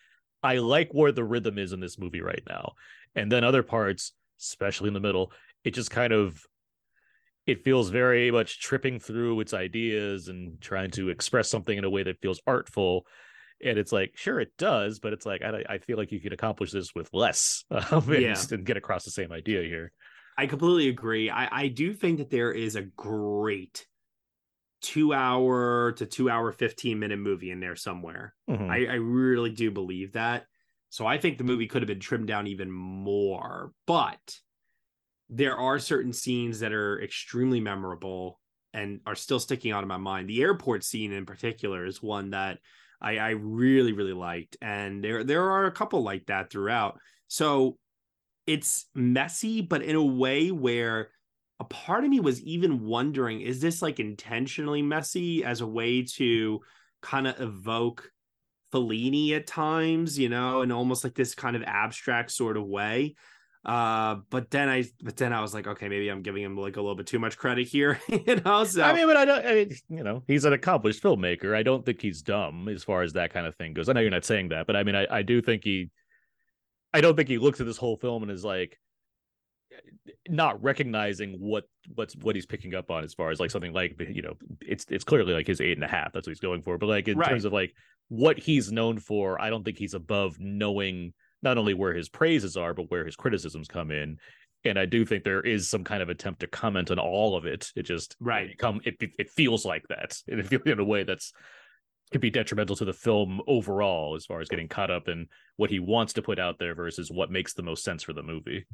I 0.42 0.58
like 0.58 0.92
where 0.92 1.10
the 1.10 1.24
rhythm 1.24 1.58
is 1.58 1.72
in 1.72 1.80
this 1.80 1.98
movie 1.98 2.20
right 2.20 2.42
now, 2.48 2.74
and 3.16 3.30
then 3.30 3.42
other 3.42 3.64
parts, 3.64 4.12
especially 4.40 4.86
in 4.88 4.94
the 4.94 5.00
middle, 5.00 5.32
it 5.64 5.74
just 5.74 5.90
kind 5.90 6.12
of 6.12 6.46
it 7.46 7.64
feels 7.64 7.88
very 7.88 8.30
much 8.30 8.60
tripping 8.60 9.00
through 9.00 9.40
its 9.40 9.54
ideas 9.54 10.28
and 10.28 10.60
trying 10.60 10.90
to 10.92 11.08
express 11.08 11.48
something 11.48 11.76
in 11.76 11.84
a 11.84 11.90
way 11.90 12.02
that 12.02 12.20
feels 12.20 12.40
artful. 12.46 13.06
And 13.64 13.78
it's 13.78 13.92
like, 13.92 14.16
sure, 14.16 14.40
it 14.40 14.56
does, 14.56 15.00
but 15.00 15.12
it's 15.12 15.26
like 15.26 15.42
I, 15.42 15.64
I 15.68 15.78
feel 15.78 15.96
like 15.96 16.12
you 16.12 16.20
could 16.20 16.32
accomplish 16.32 16.70
this 16.70 16.94
with 16.94 17.12
less, 17.12 17.64
um, 17.70 18.10
and, 18.12 18.22
Yeah. 18.22 18.42
and 18.50 18.64
get 18.64 18.76
across 18.76 19.04
the 19.04 19.10
same 19.10 19.32
idea 19.32 19.62
here. 19.62 19.92
I 20.36 20.46
completely 20.46 20.88
agree. 20.88 21.30
I, 21.30 21.64
I 21.64 21.68
do 21.68 21.92
think 21.92 22.18
that 22.18 22.30
there 22.30 22.52
is 22.52 22.76
a 22.76 22.82
great 22.82 23.86
two 24.80 25.12
hour 25.12 25.90
to 25.92 26.06
two 26.06 26.30
hour 26.30 26.52
15 26.52 26.98
minute 27.00 27.18
movie 27.18 27.50
in 27.50 27.58
there 27.58 27.74
somewhere. 27.74 28.34
Mhm. 28.48 28.70
I, 28.70 28.92
I 28.92 28.94
really 28.94 29.50
do 29.50 29.72
believe 29.72 30.12
that. 30.12 30.46
So 30.90 31.04
I 31.06 31.18
think 31.18 31.36
the 31.36 31.44
movie 31.44 31.66
could 31.66 31.82
have 31.82 31.88
been 31.88 32.00
trimmed 32.00 32.28
down 32.28 32.46
even 32.46 32.70
more, 32.70 33.72
but 33.86 34.38
there 35.28 35.56
are 35.56 35.78
certain 35.78 36.12
scenes 36.12 36.60
that 36.60 36.72
are 36.72 37.02
extremely 37.02 37.60
memorable 37.60 38.40
and 38.72 39.00
are 39.04 39.14
still 39.14 39.40
sticking 39.40 39.72
out 39.72 39.82
in 39.82 39.88
my 39.88 39.96
mind. 39.96 40.28
The 40.28 40.42
airport 40.42 40.84
scene 40.84 41.12
in 41.12 41.26
particular 41.26 41.84
is 41.84 42.02
one 42.02 42.30
that 42.30 42.58
I, 43.00 43.18
I 43.18 43.30
really, 43.30 43.92
really 43.92 44.12
liked. 44.12 44.56
And 44.60 45.02
there 45.02 45.24
there 45.24 45.50
are 45.50 45.66
a 45.66 45.72
couple 45.72 46.02
like 46.02 46.26
that 46.26 46.50
throughout. 46.50 46.98
So 47.28 47.78
it's 48.46 48.86
messy, 48.94 49.60
but 49.60 49.82
in 49.82 49.96
a 49.96 50.04
way 50.04 50.50
where 50.50 51.10
a 51.60 51.64
part 51.64 52.04
of 52.04 52.10
me 52.10 52.20
was 52.20 52.40
even 52.42 52.84
wondering, 52.84 53.40
is 53.40 53.60
this 53.60 53.82
like 53.82 54.00
intentionally 54.00 54.82
messy 54.82 55.44
as 55.44 55.60
a 55.60 55.66
way 55.66 56.02
to 56.16 56.60
kind 57.02 57.26
of 57.26 57.40
evoke 57.40 58.10
Fellini 58.72 59.32
at 59.32 59.46
times, 59.46 60.18
you 60.18 60.28
know, 60.28 60.62
in 60.62 60.72
almost 60.72 61.04
like 61.04 61.14
this 61.14 61.34
kind 61.34 61.56
of 61.56 61.62
abstract 61.62 62.30
sort 62.30 62.56
of 62.56 62.66
way. 62.66 63.14
Uh, 63.68 64.20
but 64.30 64.50
then 64.50 64.66
I, 64.70 64.84
but 65.02 65.16
then 65.18 65.34
I 65.34 65.42
was 65.42 65.52
like, 65.52 65.66
okay, 65.66 65.88
maybe 65.90 66.08
I'm 66.08 66.22
giving 66.22 66.42
him 66.42 66.56
like 66.56 66.76
a 66.76 66.80
little 66.80 66.94
bit 66.94 67.06
too 67.06 67.18
much 67.18 67.36
credit 67.36 67.68
here, 67.68 68.00
you 68.08 68.36
know. 68.44 68.64
So 68.64 68.82
I 68.82 68.94
mean, 68.94 69.06
but 69.06 69.18
I 69.18 69.24
don't. 69.26 69.44
I 69.46 69.54
mean, 69.54 69.70
you 69.90 70.02
know, 70.02 70.22
he's 70.26 70.46
an 70.46 70.54
accomplished 70.54 71.02
filmmaker. 71.02 71.54
I 71.54 71.62
don't 71.62 71.84
think 71.84 72.00
he's 72.00 72.22
dumb 72.22 72.68
as 72.68 72.82
far 72.82 73.02
as 73.02 73.12
that 73.12 73.30
kind 73.30 73.46
of 73.46 73.54
thing 73.56 73.74
goes. 73.74 73.90
I 73.90 73.92
know 73.92 74.00
you're 74.00 74.10
not 74.10 74.24
saying 74.24 74.48
that, 74.48 74.66
but 74.66 74.74
I 74.74 74.84
mean, 74.84 74.94
I, 74.96 75.06
I 75.10 75.22
do 75.22 75.42
think 75.42 75.64
he. 75.64 75.90
I 76.94 77.02
don't 77.02 77.14
think 77.14 77.28
he 77.28 77.36
looks 77.36 77.60
at 77.60 77.66
this 77.66 77.76
whole 77.76 77.98
film 77.98 78.22
and 78.22 78.32
is 78.32 78.42
like 78.42 78.78
not 80.28 80.62
recognizing 80.62 81.34
what 81.38 81.64
what's 81.94 82.16
what 82.16 82.34
he's 82.34 82.46
picking 82.46 82.74
up 82.74 82.90
on 82.90 83.04
as 83.04 83.12
far 83.12 83.30
as 83.30 83.38
like 83.40 83.50
something 83.50 83.74
like 83.74 84.00
you 84.00 84.22
know 84.22 84.32
it's 84.62 84.86
it's 84.88 85.04
clearly 85.04 85.34
like 85.34 85.46
his 85.46 85.60
eight 85.60 85.76
and 85.76 85.84
a 85.84 85.88
half 85.88 86.12
that's 86.12 86.26
what 86.26 86.30
he's 86.30 86.40
going 86.40 86.62
for 86.62 86.78
but 86.78 86.86
like 86.88 87.06
in 87.08 87.18
Right. 87.18 87.28
terms 87.28 87.44
of 87.44 87.52
like 87.52 87.74
what 88.08 88.38
he's 88.38 88.72
known 88.72 88.98
for 88.98 89.40
i 89.40 89.50
don't 89.50 89.64
think 89.64 89.76
he's 89.78 89.92
above 89.94 90.36
knowing 90.40 91.12
not 91.42 91.58
only 91.58 91.74
where 91.74 91.94
his 91.94 92.08
praises 92.08 92.56
are 92.56 92.74
but 92.74 92.90
where 92.90 93.04
his 93.06 93.16
criticisms 93.16 93.68
come 93.68 93.90
in 93.90 94.16
and 94.64 94.78
i 94.78 94.84
do 94.86 95.04
think 95.04 95.22
there 95.24 95.40
is 95.40 95.68
some 95.70 95.84
kind 95.84 96.02
of 96.02 96.08
attempt 96.08 96.40
to 96.40 96.46
comment 96.46 96.90
on 96.90 96.98
all 96.98 97.36
of 97.36 97.46
it 97.46 97.70
it 97.76 97.82
just 97.84 98.16
Right. 98.20 98.50
it 98.50 98.58
come 98.58 98.80
it, 98.84 98.96
it, 99.18 99.30
feels 99.30 99.64
like 99.64 99.84
that 99.88 100.16
it 100.26 100.46
feels 100.46 100.62
in 100.66 100.78
a 100.80 100.84
way 100.84 101.04
that's 101.04 101.32
could 102.10 102.20
be 102.22 102.30
detrimental 102.30 102.74
to 102.76 102.84
the 102.86 102.92
film 102.94 103.40
overall 103.46 104.14
as 104.16 104.24
far 104.24 104.40
as 104.40 104.48
getting 104.48 104.66
caught 104.68 104.90
up 104.90 105.08
in 105.08 105.26
what 105.56 105.68
he 105.70 105.78
wants 105.78 106.14
to 106.14 106.22
put 106.22 106.38
out 106.38 106.58
there 106.58 106.74
versus 106.74 107.10
what 107.10 107.30
makes 107.30 107.52
the 107.54 107.62
most 107.62 107.84
sense 107.84 108.02
for 108.02 108.12
the 108.14 108.22
movie 108.22 108.66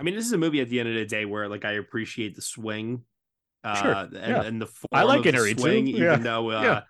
I 0.00 0.04
mean, 0.04 0.14
this 0.14 0.26
is 0.26 0.32
a 0.32 0.38
movie 0.38 0.60
at 0.60 0.68
the 0.68 0.78
end 0.78 0.88
of 0.88 0.94
the 0.94 1.04
day 1.04 1.24
where 1.24 1.48
like 1.48 1.64
I 1.64 1.72
appreciate 1.72 2.36
the 2.36 2.40
swing, 2.40 3.02
uh, 3.64 3.82
Sure, 3.82 3.92
and, 3.92 4.12
yeah. 4.14 4.42
and 4.44 4.62
the 4.62 4.66
form 4.66 4.90
I 4.92 5.02
like 5.02 5.18
of 5.18 5.22
the 5.24 5.28
Inari, 5.30 5.54
too. 5.54 5.60
swing, 5.60 5.86
Yeah, 5.88 6.12
even 6.12 6.22
though 6.22 6.50
uh, 6.52 6.62
yeah. 6.62 6.80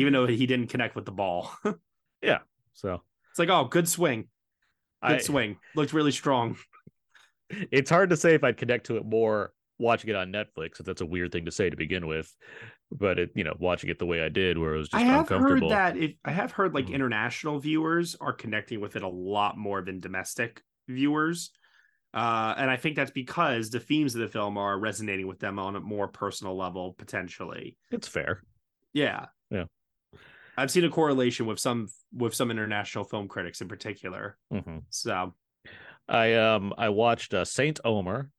even 0.00 0.12
though 0.12 0.26
he 0.26 0.46
didn't 0.46 0.66
connect 0.66 0.96
with 0.96 1.04
the 1.04 1.12
ball. 1.12 1.52
Yeah, 2.22 2.38
so 2.72 3.02
it's 3.30 3.38
like, 3.38 3.50
oh, 3.50 3.66
good 3.66 3.88
swing, 3.88 4.26
good 5.02 5.12
I, 5.12 5.18
swing, 5.18 5.58
looked 5.74 5.92
really 5.92 6.12
strong. 6.12 6.56
it's 7.50 7.90
hard 7.90 8.10
to 8.10 8.16
say 8.16 8.34
if 8.34 8.44
I'd 8.44 8.56
connect 8.56 8.86
to 8.86 8.96
it 8.96 9.04
more 9.04 9.52
watching 9.78 10.10
it 10.10 10.16
on 10.16 10.32
Netflix. 10.32 10.80
If 10.80 10.86
that's 10.86 11.00
a 11.00 11.06
weird 11.06 11.32
thing 11.32 11.44
to 11.44 11.50
say 11.52 11.70
to 11.70 11.76
begin 11.76 12.06
with, 12.06 12.34
but 12.90 13.18
it, 13.18 13.30
you 13.34 13.44
know, 13.44 13.54
watching 13.58 13.90
it 13.90 13.98
the 13.98 14.06
way 14.06 14.22
I 14.22 14.28
did, 14.28 14.58
where 14.58 14.74
it 14.74 14.78
was 14.78 14.88
just 14.88 15.02
I 15.02 15.06
have 15.06 15.28
heard 15.28 15.40
uncomfortable. 15.40 15.68
that 15.70 15.96
if 15.96 16.14
I 16.24 16.32
have 16.32 16.52
heard 16.52 16.74
like 16.74 16.86
Mhm. 16.86 16.94
international 16.94 17.58
viewers 17.58 18.14
are 18.16 18.32
connecting 18.32 18.80
with 18.80 18.96
it 18.96 19.02
a 19.02 19.08
lot 19.08 19.58
more 19.58 19.82
than 19.82 20.00
domestic 20.00 20.62
viewers. 20.88 21.50
Uh, 22.14 22.54
and 22.56 22.70
I 22.70 22.76
think 22.76 22.96
that's 22.96 23.10
because 23.10 23.68
the 23.68 23.80
themes 23.80 24.14
of 24.14 24.22
the 24.22 24.28
film 24.28 24.56
are 24.56 24.78
resonating 24.78 25.26
with 25.26 25.38
them 25.38 25.58
on 25.58 25.76
a 25.76 25.80
more 25.80 26.08
personal 26.08 26.56
level, 26.56 26.94
potentially. 26.94 27.76
It's 27.90 28.08
fair. 28.08 28.40
Yeah. 28.94 29.26
Yeah. 29.50 29.64
I've 30.56 30.70
seen 30.70 30.84
a 30.84 30.90
correlation 30.90 31.46
with 31.46 31.58
some 31.58 31.88
with 32.12 32.34
some 32.34 32.50
international 32.50 33.04
film 33.04 33.28
critics 33.28 33.60
in 33.60 33.68
particular. 33.68 34.38
Mhm. 34.52 34.82
So 34.90 35.34
I 36.08 36.34
um 36.34 36.72
I 36.78 36.88
watched 36.90 37.34
uh, 37.34 37.44
Saint 37.44 37.80
Omer. 37.84 38.30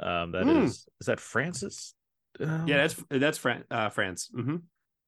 Um, 0.00 0.32
that 0.32 0.46
Mm. 0.46 0.64
is 0.64 0.86
is 1.00 1.06
that 1.06 1.20
Francis? 1.20 1.94
Um, 2.40 2.66
yeah, 2.66 2.78
that's 2.78 3.04
that's 3.10 3.38
Fran- 3.38 3.64
uh, 3.70 3.90
France. 3.90 4.30
hmm 4.34 4.56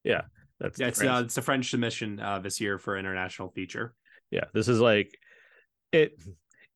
that's 0.05 0.79
Yeah, 0.79 0.87
it's 0.89 0.99
France. 1.01 1.21
uh, 1.21 1.25
it's 1.25 1.39
a 1.39 1.43
French 1.43 1.71
submission 1.71 2.21
uh, 2.21 2.39
this 2.39 2.61
year 2.61 2.79
for 2.79 2.97
international 2.99 3.49
feature. 3.51 3.95
yeah. 4.31 4.45
This 4.53 4.69
is 4.69 4.81
like 4.81 5.17
it. 5.93 6.19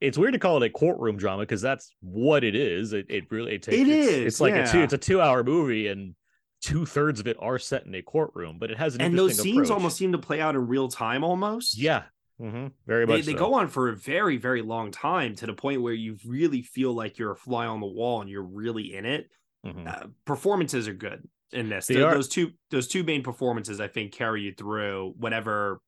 It's 0.00 0.16
weird 0.16 0.34
to 0.34 0.38
call 0.38 0.62
it 0.62 0.66
a 0.66 0.70
courtroom 0.70 1.16
drama 1.16 1.42
because 1.42 1.60
that's 1.60 1.90
what 2.00 2.44
it 2.44 2.54
is. 2.54 2.92
It 2.92 3.06
it 3.10 3.24
really 3.30 3.54
it 3.56 3.62
takes 3.62 3.76
It 3.78 3.88
it's, 3.88 4.08
is, 4.08 4.24
It's 4.26 4.40
like 4.40 4.54
a 4.54 4.66
two. 4.70 4.80
It's 4.80 4.92
a 4.92 4.98
two 4.98 5.20
hour 5.20 5.42
movie 5.42 5.88
and 5.88 6.14
two 6.60 6.84
thirds 6.86 7.20
of 7.20 7.26
it 7.26 7.36
are 7.40 7.58
set 7.58 7.86
in 7.86 7.94
a 7.94 8.02
courtroom, 8.02 8.58
but 8.58 8.70
it 8.70 8.78
has 8.78 8.94
an 8.94 9.00
And 9.00 9.16
those 9.18 9.38
scenes 9.40 9.56
approach. 9.68 9.70
almost 9.70 9.96
seem 9.96 10.12
to 10.12 10.18
play 10.18 10.40
out 10.40 10.54
in 10.54 10.66
real 10.66 10.88
time, 10.88 11.22
almost. 11.24 11.76
yeah, 11.78 12.04
hmm 12.38 12.68
very 12.86 13.06
They, 13.06 13.16
much. 13.16 13.26
they 13.26 13.32
so. 13.32 13.38
go 13.38 13.54
on 13.54 13.68
for 13.68 13.88
a 13.90 13.96
very, 13.96 14.36
very 14.36 14.62
long 14.62 14.90
time 14.90 15.34
to 15.36 15.46
the 15.46 15.52
point 15.54 15.82
where 15.82 15.92
you 15.94 16.16
really 16.26 16.62
feel 16.62 16.92
like 16.92 17.18
you're 17.18 17.32
a 17.32 17.36
fly 17.36 17.66
on 17.66 17.80
the 17.80 17.86
wall 17.86 18.20
and 18.20 18.30
you're 18.30 18.42
really 18.42 18.94
in 18.94 19.04
it. 19.06 19.30
Mhm. 19.66 19.86
Uh, 19.86 20.06
performances 20.24 20.86
are 20.88 20.94
good 20.94 21.28
in 21.52 21.68
this. 21.68 21.86
They 21.88 21.94
Th- 21.94 22.10
Those 22.12 22.28
two, 22.28 22.52
those 22.70 22.86
two 22.88 23.02
main 23.02 23.22
performances, 23.22 23.80
I 23.80 23.88
think, 23.88 24.12
carry 24.12 24.42
you 24.42 24.52
through 24.54 25.14
whatever 25.16 25.80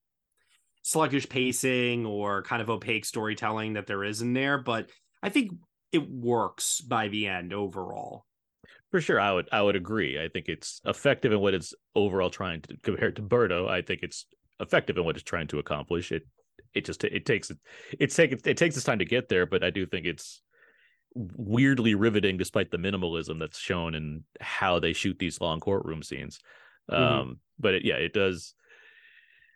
sluggish 0.82 1.28
pacing 1.28 2.06
or 2.06 2.42
kind 2.42 2.62
of 2.62 2.70
opaque 2.70 3.04
storytelling 3.04 3.74
that 3.74 3.86
there 3.86 4.02
is 4.02 4.22
in 4.22 4.32
there. 4.32 4.58
But 4.58 4.90
I 5.22 5.28
think 5.28 5.52
it 5.92 6.08
works 6.08 6.80
by 6.80 7.08
the 7.08 7.26
end 7.26 7.52
overall. 7.52 8.24
For 8.90 9.00
sure, 9.00 9.20
I 9.20 9.32
would 9.32 9.48
I 9.52 9.62
would 9.62 9.76
agree. 9.76 10.20
I 10.22 10.28
think 10.28 10.48
it's 10.48 10.80
effective 10.84 11.32
in 11.32 11.40
what 11.40 11.54
it's 11.54 11.74
overall 11.94 12.30
trying 12.30 12.62
to 12.62 12.76
compared 12.82 13.16
to 13.16 13.22
Bardo. 13.22 13.68
I 13.68 13.82
think 13.82 14.02
it's 14.02 14.26
effective 14.58 14.98
in 14.98 15.04
what 15.04 15.16
it's 15.16 15.24
trying 15.24 15.46
to 15.48 15.58
accomplish. 15.58 16.10
It 16.10 16.26
it 16.74 16.84
just 16.84 17.04
it 17.04 17.24
takes 17.24 17.50
it 17.50 17.58
it's 17.98 18.16
taken 18.16 18.38
it 18.44 18.56
takes 18.56 18.76
its 18.76 18.84
time 18.84 18.98
to 18.98 19.04
get 19.04 19.28
there, 19.28 19.46
but 19.46 19.62
I 19.62 19.70
do 19.70 19.86
think 19.86 20.06
it's 20.06 20.42
weirdly 21.14 21.94
riveting 21.94 22.36
despite 22.36 22.70
the 22.70 22.78
minimalism 22.78 23.38
that's 23.38 23.58
shown 23.58 23.94
in 23.94 24.24
how 24.40 24.78
they 24.78 24.92
shoot 24.92 25.18
these 25.18 25.40
long 25.40 25.60
courtroom 25.60 26.02
scenes. 26.02 26.40
Mhm. 26.90 26.96
Um, 26.96 27.40
but 27.58 27.74
it, 27.74 27.84
yeah, 27.84 27.96
it 27.96 28.12
does. 28.12 28.54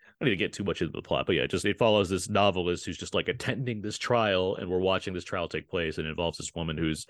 I 0.08 0.24
don't 0.24 0.26
need 0.30 0.36
to 0.38 0.44
get 0.44 0.52
too 0.52 0.64
much 0.64 0.80
into 0.80 0.92
the 0.92 1.02
plot, 1.02 1.26
but 1.26 1.34
yeah, 1.34 1.42
it 1.42 1.50
just 1.50 1.64
it 1.64 1.78
follows 1.78 2.08
this 2.08 2.28
novelist 2.28 2.86
who's 2.86 2.96
just 2.96 3.14
like 3.14 3.26
attending 3.26 3.82
this 3.82 3.98
trial, 3.98 4.54
and 4.54 4.70
we're 4.70 4.78
watching 4.78 5.12
this 5.12 5.24
trial 5.24 5.48
take 5.48 5.68
place, 5.68 5.98
and 5.98 6.06
involves 6.06 6.38
this 6.38 6.54
woman 6.54 6.78
who's 6.78 7.06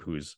who's 0.00 0.36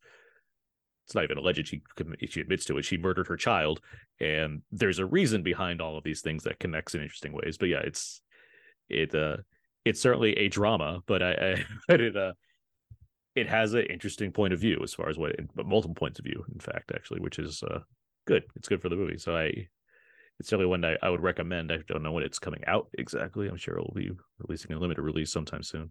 it's 1.04 1.14
not 1.14 1.24
even 1.24 1.38
alleged 1.38 1.68
she 1.68 1.82
she 2.28 2.40
admits 2.40 2.64
to 2.64 2.78
it 2.78 2.84
she 2.84 2.96
murdered 2.96 3.26
her 3.26 3.36
child 3.36 3.80
and 4.20 4.62
there's 4.72 4.98
a 4.98 5.06
reason 5.06 5.42
behind 5.42 5.80
all 5.80 5.98
of 5.98 6.04
these 6.04 6.20
things 6.20 6.44
that 6.44 6.58
connects 6.58 6.94
in 6.94 7.02
interesting 7.02 7.32
ways 7.32 7.58
but 7.58 7.68
yeah 7.68 7.80
it's 7.84 8.20
it 8.88 9.14
uh 9.14 9.36
it's 9.84 10.00
certainly 10.00 10.32
a 10.38 10.48
drama 10.48 11.00
but 11.06 11.22
i, 11.22 11.32
I 11.32 11.64
but 11.88 12.00
it 12.00 12.16
uh 12.16 12.32
it 13.34 13.48
has 13.48 13.74
an 13.74 13.86
interesting 13.86 14.30
point 14.30 14.52
of 14.52 14.60
view 14.60 14.80
as 14.82 14.94
far 14.94 15.08
as 15.08 15.18
what 15.18 15.34
multiple 15.56 15.94
points 15.94 16.18
of 16.18 16.24
view 16.24 16.44
in 16.52 16.60
fact 16.60 16.92
actually 16.94 17.20
which 17.20 17.38
is 17.38 17.62
uh 17.62 17.80
good. 18.26 18.44
It's 18.56 18.68
good 18.68 18.82
for 18.82 18.88
the 18.88 18.96
movie. 18.96 19.18
So 19.18 19.36
i 19.36 19.68
it's 20.40 20.48
certainly 20.48 20.66
one 20.66 20.84
I, 20.84 20.96
I 21.00 21.10
would 21.10 21.22
recommend. 21.22 21.70
I 21.70 21.78
don't 21.86 22.02
know 22.02 22.10
when 22.10 22.24
it's 22.24 22.40
coming 22.40 22.62
out 22.66 22.88
exactly. 22.98 23.48
I'm 23.48 23.56
sure 23.56 23.76
it 23.76 23.84
will 23.84 23.94
be 23.94 24.10
releasing 24.40 24.72
a 24.72 24.78
limited 24.78 25.02
release 25.02 25.32
sometime 25.32 25.62
soon 25.62 25.90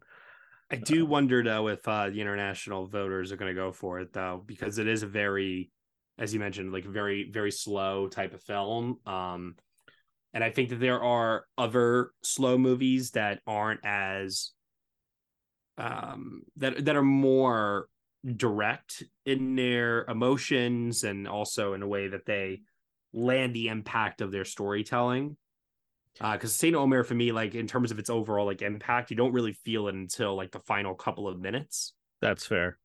I 0.71 0.77
do 0.77 1.05
wonder 1.05 1.43
though 1.43 1.67
if 1.67 1.87
uh, 1.87 2.09
the 2.09 2.21
international 2.21 2.87
voters 2.87 3.31
are 3.31 3.37
going 3.37 3.53
to 3.53 3.61
go 3.61 3.71
for 3.71 3.99
it 3.99 4.13
though, 4.13 4.43
because 4.45 4.79
it 4.79 4.87
is 4.87 5.03
a 5.03 5.07
very, 5.07 5.71
as 6.17 6.33
you 6.33 6.39
mentioned, 6.39 6.71
like 6.71 6.85
very 6.85 7.29
very 7.31 7.51
slow 7.51 8.07
type 8.07 8.33
of 8.33 8.41
film. 8.41 8.97
Um, 9.05 9.55
and 10.33 10.43
I 10.43 10.49
think 10.49 10.69
that 10.69 10.79
there 10.79 11.01
are 11.01 11.45
other 11.57 12.11
slow 12.23 12.57
movies 12.57 13.11
that 13.11 13.41
aren't 13.45 13.81
as, 13.85 14.51
um, 15.77 16.41
that 16.57 16.85
that 16.85 16.95
are 16.95 17.03
more 17.03 17.87
direct 18.25 19.03
in 19.25 19.55
their 19.55 20.05
emotions 20.05 21.03
and 21.03 21.27
also 21.27 21.73
in 21.73 21.83
a 21.83 21.87
way 21.87 22.07
that 22.07 22.25
they 22.25 22.61
land 23.11 23.53
the 23.53 23.67
impact 23.67 24.21
of 24.21 24.31
their 24.31 24.45
storytelling 24.45 25.37
because 26.19 26.53
Saint 26.53 26.75
Omer 26.75 27.03
for 27.03 27.15
me, 27.15 27.31
like 27.31 27.55
in 27.55 27.67
terms 27.67 27.91
of 27.91 27.99
its 27.99 28.09
overall 28.09 28.45
like 28.45 28.61
impact, 28.61 29.09
you 29.11 29.17
don't 29.17 29.33
really 29.33 29.53
feel 29.53 29.87
it 29.87 29.95
until 29.95 30.35
like 30.35 30.51
the 30.51 30.59
final 30.59 30.93
couple 30.95 31.27
of 31.27 31.39
minutes. 31.39 31.93
That's 32.21 32.45
fair. 32.45 32.77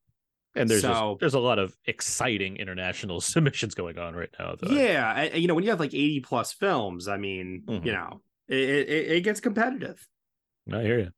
And 0.55 0.69
there's 0.69 0.83
just- 0.83 0.99
So- 0.99 1.17
there's 1.21 1.35
a 1.35 1.39
lot 1.39 1.59
of 1.59 1.77
exciting 1.87 2.57
international 2.57 3.21
submissions 3.33 3.75
going 3.75 3.99
on 3.99 4.15
right 4.17 4.31
now. 4.39 4.55
Though. 4.61 4.71
Yeah, 4.75 5.13
I- 5.15 5.37
you 5.37 5.47
know 5.47 5.55
when 5.55 5.63
you 5.65 5.71
have 5.71 5.81
like 5.81 5.95
eighty 5.95 6.21
plus 6.21 6.53
films, 6.53 7.07
I 7.09 7.17
mean, 7.19 7.63
Mhm. 7.67 7.85
you 7.85 7.93
know, 7.93 8.23
it, 8.49 8.57
it 8.59 9.11
it 9.13 9.21
gets 9.25 9.41
competitive. 9.41 10.09
I 10.73 10.83
hear 10.83 10.99
you. 10.99 11.11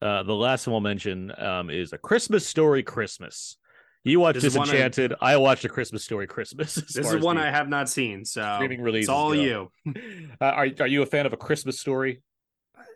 Uh, 0.00 0.22
the 0.24 0.34
last 0.34 0.66
one 0.66 0.72
we'll 0.72 0.80
mention 0.80 1.32
um, 1.38 1.70
is 1.70 1.92
a 1.92 1.98
Christmas 1.98 2.46
Story 2.46 2.82
Christmas. 2.82 3.56
You 4.04 4.18
watched 4.20 4.34
This 4.34 4.44
is 4.44 4.58
one 4.58 4.68
I- 4.68 4.72
Disenchanted. 4.72 5.14
I, 5.20 5.36
watched 5.36 5.64
a 5.64 5.68
Christmas 5.68 6.02
Story 6.04 6.26
Christmas. 6.26 6.74
This 6.74 6.96
is 7.12 7.22
one 7.22 7.38
I 7.38 7.50
have 7.50 7.68
not 7.68 7.88
seen, 7.88 8.24
so 8.24 8.54
streaming 8.56 8.82
releases 8.82 9.08
it's 9.08 9.10
all 9.10 9.32
go. 9.32 9.40
you. 9.40 9.70
Uh, 10.40 10.44
are 10.46 10.68
are 10.80 10.86
you 10.88 11.02
a 11.02 11.06
fan 11.06 11.24
of 11.26 11.32
a 11.32 11.36
Christmas 11.36 11.78
Story, 11.78 12.20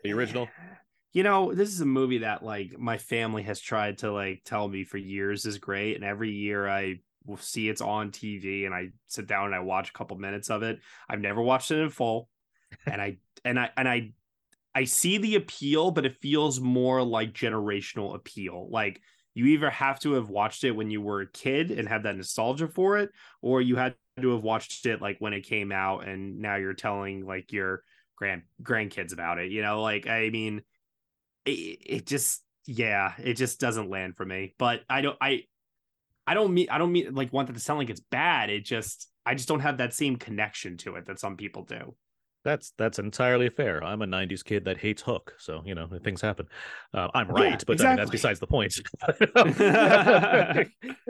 the 0.03 0.11
original? 0.11 0.49
You 1.13 1.23
know, 1.23 1.53
this 1.53 1.69
is 1.69 1.79
a 1.79 1.85
movie 1.85 2.19
that 2.19 2.43
like 2.43 2.77
my 2.77 2.97
family 2.97 3.43
has 3.43 3.61
tried 3.61 3.99
to 3.99 4.11
like 4.11 4.41
tell 4.43 4.67
me 4.67 4.83
for 4.83 4.97
years 4.97 5.45
is 5.45 5.57
great, 5.57 5.95
and 5.95 6.03
every 6.03 6.31
year 6.31 6.67
I 6.67 6.95
will 7.25 7.37
see 7.37 7.69
it's 7.69 7.81
on 7.81 8.11
TV, 8.11 8.65
and 8.65 8.75
I 8.75 8.89
sit 9.07 9.27
down 9.27 9.45
and 9.45 9.55
I 9.55 9.59
watch 9.59 9.89
a 9.89 9.93
couple 9.93 10.17
minutes 10.17 10.49
of 10.49 10.61
it. 10.63 10.79
I've 11.07 11.21
never 11.21 11.41
watched 11.41 11.71
it 11.71 11.79
in 11.79 11.89
full, 11.89 12.27
and 12.85 13.01
I 13.01 13.17
and 13.45 13.57
I 13.57 13.69
and 13.77 13.87
I 13.87 14.11
I 14.75 14.83
see 14.83 15.17
the 15.17 15.35
appeal, 15.35 15.91
but 15.91 16.05
it 16.05 16.17
feels 16.21 16.59
more 16.59 17.01
like 17.01 17.33
generational 17.33 18.13
appeal. 18.13 18.67
Like 18.69 19.01
you 19.37 19.45
either 19.45 19.69
have 19.69 19.99
to 19.99 20.13
have 20.13 20.29
watched 20.29 20.63
it 20.63 20.71
when 20.71 20.89
you 20.89 20.99
were 20.99 21.21
a 21.21 21.31
kid 21.31 21.69
and 21.69 21.87
have 21.87 22.03
that 22.03 22.17
nostalgia 22.17 22.67
for 22.67 22.97
it, 22.97 23.11
or 23.43 23.61
you 23.61 23.75
had 23.75 23.93
to 24.19 24.31
have 24.31 24.41
watched 24.41 24.87
it 24.87 24.99
like 24.99 25.17
when 25.19 25.33
it 25.33 25.41
came 25.41 25.71
out, 25.71 26.07
and 26.07 26.39
now 26.39 26.55
you're 26.55 26.73
telling 26.73 27.23
like 27.23 27.51
your 27.51 27.83
grand 28.15 28.41
grandkids 28.63 29.13
about 29.13 29.37
it. 29.37 29.51
You 29.51 29.61
know, 29.61 29.83
like 29.83 30.07
I 30.07 30.31
mean, 30.31 30.63
it, 31.45 31.51
it 31.51 32.05
just 32.07 32.43
yeah, 32.65 33.13
it 33.19 33.35
just 33.35 33.59
doesn't 33.59 33.91
land 33.91 34.17
for 34.17 34.25
me. 34.25 34.55
But 34.57 34.81
I 34.89 35.01
don't 35.01 35.17
I 35.21 35.43
I 36.25 36.33
don't 36.33 36.51
mean 36.51 36.69
I 36.71 36.79
don't 36.79 36.91
mean 36.91 37.13
like 37.13 37.31
want 37.31 37.45
that 37.47 37.53
to 37.53 37.59
sound 37.59 37.77
like 37.77 37.91
it's 37.91 37.99
bad. 37.99 38.49
It 38.49 38.65
just 38.65 39.07
I 39.23 39.35
just 39.35 39.47
don't 39.47 39.59
have 39.59 39.77
that 39.77 39.93
same 39.93 40.15
connection 40.15 40.77
to 40.77 40.95
it 40.95 41.05
that 41.05 41.19
some 41.19 41.37
people 41.37 41.63
do. 41.63 41.95
That's 42.47 42.71
that's 42.77 42.97
entirely 42.97 43.49
fair. 43.49 43.83
I'm 43.83 44.01
a 44.01 44.05
'90s 44.05 44.41
kid 44.41 44.63
that 44.63 44.77
hates 44.77 45.01
Hook, 45.01 45.33
so 45.37 45.61
you 45.65 45.75
know 45.75 45.89
things 46.01 46.21
happen. 46.21 46.47
Uh, 46.93 47.09
I'm 47.13 47.27
right, 47.27 47.51
Yeah, 47.51 47.57
but 47.67 47.81
I 47.81 47.87
mean, 47.89 47.97
that's 47.97 48.09
besides 48.09 48.39
the 48.39 48.47
point. 48.47 48.73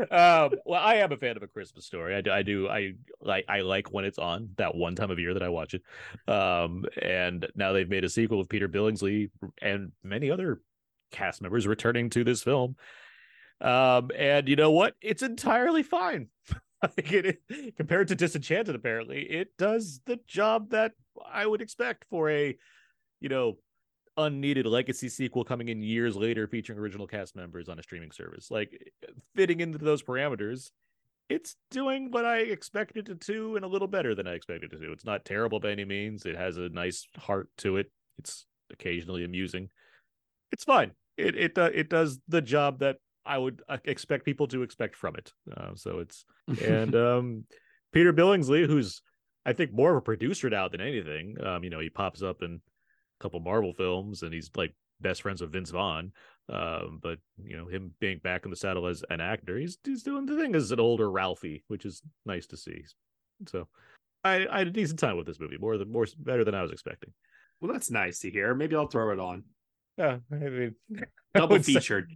um, 0.09 0.49
well, 0.65 0.81
I 0.81 0.95
am 0.95 1.11
a 1.11 1.17
fan 1.17 1.37
of 1.37 1.43
a 1.43 1.47
Christmas 1.47 1.85
story. 1.85 2.15
I 2.15 2.21
do. 2.21 2.31
I 2.31 2.41
do. 2.41 2.67
I 2.67 2.93
like. 3.21 3.45
I 3.47 3.59
like 3.59 3.93
when 3.93 4.03
it's 4.03 4.17
on 4.17 4.49
that 4.57 4.73
one 4.73 4.95
time 4.95 5.11
of 5.11 5.19
year 5.19 5.35
that 5.35 5.43
I 5.43 5.49
watch 5.49 5.75
it. 5.75 5.83
Um, 6.27 6.85
and 6.99 7.45
now 7.53 7.71
they've 7.71 7.87
made 7.87 8.03
a 8.03 8.09
sequel 8.09 8.39
with 8.39 8.49
Peter 8.49 8.67
Billingsley 8.67 9.29
and 9.61 9.91
many 10.03 10.31
other 10.31 10.61
cast 11.11 11.43
members 11.43 11.67
returning 11.67 12.09
to 12.09 12.23
this 12.23 12.41
film. 12.41 12.77
Um, 13.61 14.09
and 14.17 14.49
you 14.49 14.55
know 14.55 14.71
what? 14.71 14.95
It's 15.03 15.21
entirely 15.21 15.83
fine. 15.83 16.29
Like 16.83 17.11
it, 17.11 17.41
compared 17.75 18.07
to 18.09 18.15
Disenchanted, 18.15 18.75
apparently, 18.75 19.23
it 19.23 19.57
does 19.57 19.99
the 20.05 20.19
job 20.27 20.69
that 20.69 20.91
I 21.25 21.45
would 21.45 21.61
expect 21.61 22.05
for 22.09 22.29
a, 22.29 22.55
you 23.19 23.29
know, 23.29 23.57
unneeded 24.15 24.65
legacy 24.65 25.09
sequel 25.09 25.43
coming 25.43 25.69
in 25.69 25.81
years 25.81 26.15
later 26.15 26.47
featuring 26.47 26.79
original 26.79 27.07
cast 27.07 27.35
members 27.35 27.69
on 27.69 27.79
a 27.79 27.83
streaming 27.83 28.11
service. 28.11 28.51
Like 28.51 28.91
fitting 29.35 29.59
into 29.59 29.79
those 29.79 30.03
parameters, 30.03 30.71
it's 31.29 31.55
doing 31.71 32.11
what 32.11 32.25
I 32.25 32.39
expected 32.39 33.09
it 33.09 33.21
to 33.21 33.33
do 33.33 33.55
and 33.55 33.65
a 33.65 33.67
little 33.67 33.87
better 33.87 34.15
than 34.15 34.27
I 34.27 34.33
expected 34.33 34.71
it 34.71 34.77
to. 34.77 34.85
Do. 34.85 34.91
It's 34.91 35.05
not 35.05 35.25
terrible 35.25 35.59
by 35.59 35.71
any 35.71 35.85
means. 35.85 36.25
It 36.25 36.35
has 36.35 36.57
a 36.57 36.69
nice 36.69 37.07
heart 37.17 37.49
to 37.59 37.77
it. 37.77 37.91
It's 38.17 38.45
occasionally 38.71 39.23
amusing. 39.23 39.69
It's 40.51 40.63
fine. 40.63 40.91
It 41.17 41.35
it 41.35 41.57
uh, 41.57 41.71
it 41.73 41.89
does 41.89 42.19
the 42.27 42.41
job 42.41 42.79
that 42.79 42.97
I 43.27 43.37
would 43.37 43.61
uh, 43.67 43.77
expect 43.85 44.25
people 44.25 44.47
to 44.47 44.63
expect 44.63 44.95
from 44.95 45.15
it. 45.15 45.33
Uh, 45.55 45.71
so 45.75 45.99
it's 45.99 46.25
and 46.63 46.95
um 47.07 47.45
Peter 47.93 48.13
Billingsley, 48.13 48.65
who's 48.65 49.01
I 49.45 49.53
think 49.53 49.71
more 49.71 49.91
of 49.91 49.97
a 49.97 50.01
producer 50.01 50.49
now 50.49 50.67
than 50.67 50.81
anything. 50.81 51.35
Um, 51.43 51.63
you 51.63 51.69
know, 51.69 51.79
he 51.79 51.89
pops 51.89 52.21
up 52.21 52.41
in 52.41 52.55
a 52.55 53.23
couple 53.23 53.39
Marvel 53.39 53.73
films 53.73 54.23
and 54.23 54.33
he's 54.33 54.49
like 54.55 54.73
best 54.99 55.21
friends 55.21 55.41
with 55.41 55.51
Vince 55.51 55.69
Vaughn. 55.71 56.11
Um, 56.49 56.99
but 57.01 57.19
you 57.43 57.57
know, 57.57 57.67
him 57.67 57.91
being 57.99 58.19
back 58.19 58.45
in 58.45 58.51
the 58.51 58.57
saddle 58.57 58.87
as 58.87 59.03
an 59.09 59.21
actor, 59.21 59.57
he's 59.57 59.77
he's 59.83 60.03
doing 60.03 60.25
the 60.25 60.37
thing 60.37 60.55
as 60.55 60.71
an 60.71 60.79
older 60.79 61.09
Ralphie, 61.09 61.63
which 61.67 61.85
is 61.85 62.01
nice 62.25 62.47
to 62.47 62.57
see. 62.57 62.83
So 63.47 63.67
I, 64.23 64.47
I 64.49 64.59
had 64.59 64.67
a 64.67 64.71
decent 64.71 64.99
time 64.99 65.17
with 65.17 65.27
this 65.27 65.39
movie, 65.39 65.57
more 65.57 65.77
than 65.77 65.91
more 65.91 66.07
better 66.17 66.43
than 66.43 66.55
I 66.55 66.61
was 66.61 66.71
expecting. 66.71 67.13
Well, 67.59 67.71
that's 67.71 67.91
nice 67.91 68.19
to 68.19 68.29
hear. 68.29 68.53
Maybe 68.53 68.75
I'll 68.75 68.87
throw 68.87 69.11
it 69.11 69.19
on. 69.19 69.43
Yeah, 69.97 70.17
I 70.31 70.35
mean, 70.35 70.75
Double 71.33 71.59
featured. 71.59 72.11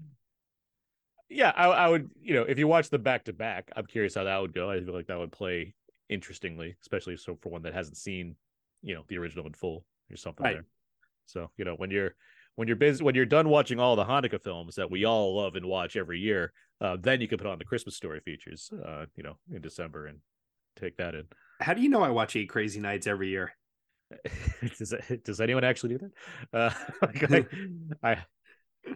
Yeah, 1.31 1.51
I, 1.55 1.67
I 1.67 1.87
would, 1.87 2.11
you 2.21 2.33
know, 2.33 2.43
if 2.43 2.59
you 2.59 2.67
watch 2.67 2.89
the 2.89 2.99
back 2.99 3.25
to 3.25 3.33
back, 3.33 3.71
I'm 3.75 3.85
curious 3.85 4.15
how 4.15 4.25
that 4.25 4.41
would 4.41 4.53
go. 4.53 4.69
I 4.69 4.79
feel 4.83 4.93
like 4.93 5.07
that 5.07 5.17
would 5.17 5.31
play 5.31 5.73
interestingly, 6.09 6.75
especially 6.81 7.17
so 7.17 7.37
for 7.41 7.49
one 7.49 7.63
that 7.63 7.73
hasn't 7.73 7.97
seen 7.97 8.35
you 8.83 8.95
know 8.95 9.03
the 9.07 9.17
original 9.17 9.45
in 9.45 9.53
full 9.53 9.85
or 10.11 10.17
something 10.17 10.43
Right. 10.43 10.55
there. 10.55 10.65
So 11.25 11.51
you 11.57 11.65
know 11.65 11.75
when 11.75 11.91
you're 11.91 12.15
when 12.55 12.67
you're 12.67 12.77
busy 12.77 13.03
when 13.03 13.15
you're 13.15 13.25
done 13.25 13.49
watching 13.49 13.79
all 13.79 13.95
the 13.95 14.05
Hanukkah 14.05 14.41
films 14.41 14.75
that 14.75 14.91
we 14.91 15.05
all 15.05 15.35
love 15.37 15.55
and 15.55 15.65
watch 15.65 15.95
every 15.95 16.19
year, 16.19 16.51
uh, 16.81 16.97
then 16.99 17.21
you 17.21 17.27
can 17.27 17.37
put 17.37 17.47
on 17.47 17.59
the 17.59 17.65
Christmas 17.65 17.95
story 17.95 18.19
features, 18.19 18.71
uh, 18.85 19.05
you 19.15 19.23
know, 19.23 19.37
in 19.53 19.61
December 19.61 20.07
and 20.07 20.19
take 20.75 20.97
that 20.97 21.15
in. 21.15 21.25
How 21.59 21.73
do 21.73 21.81
you 21.81 21.89
know 21.89 22.01
I 22.01 22.09
watch 22.09 22.35
Eight 22.35 22.49
Crazy 22.49 22.79
Nights 22.79 23.07
every 23.07 23.29
year? 23.29 23.53
does 24.77 24.93
does 25.23 25.41
anyone 25.41 25.63
actually 25.63 25.97
do 25.97 25.99
that? 25.99 26.11
Uh, 26.53 26.73
like, 27.31 27.51
I, 28.03 28.11
I 28.11 28.25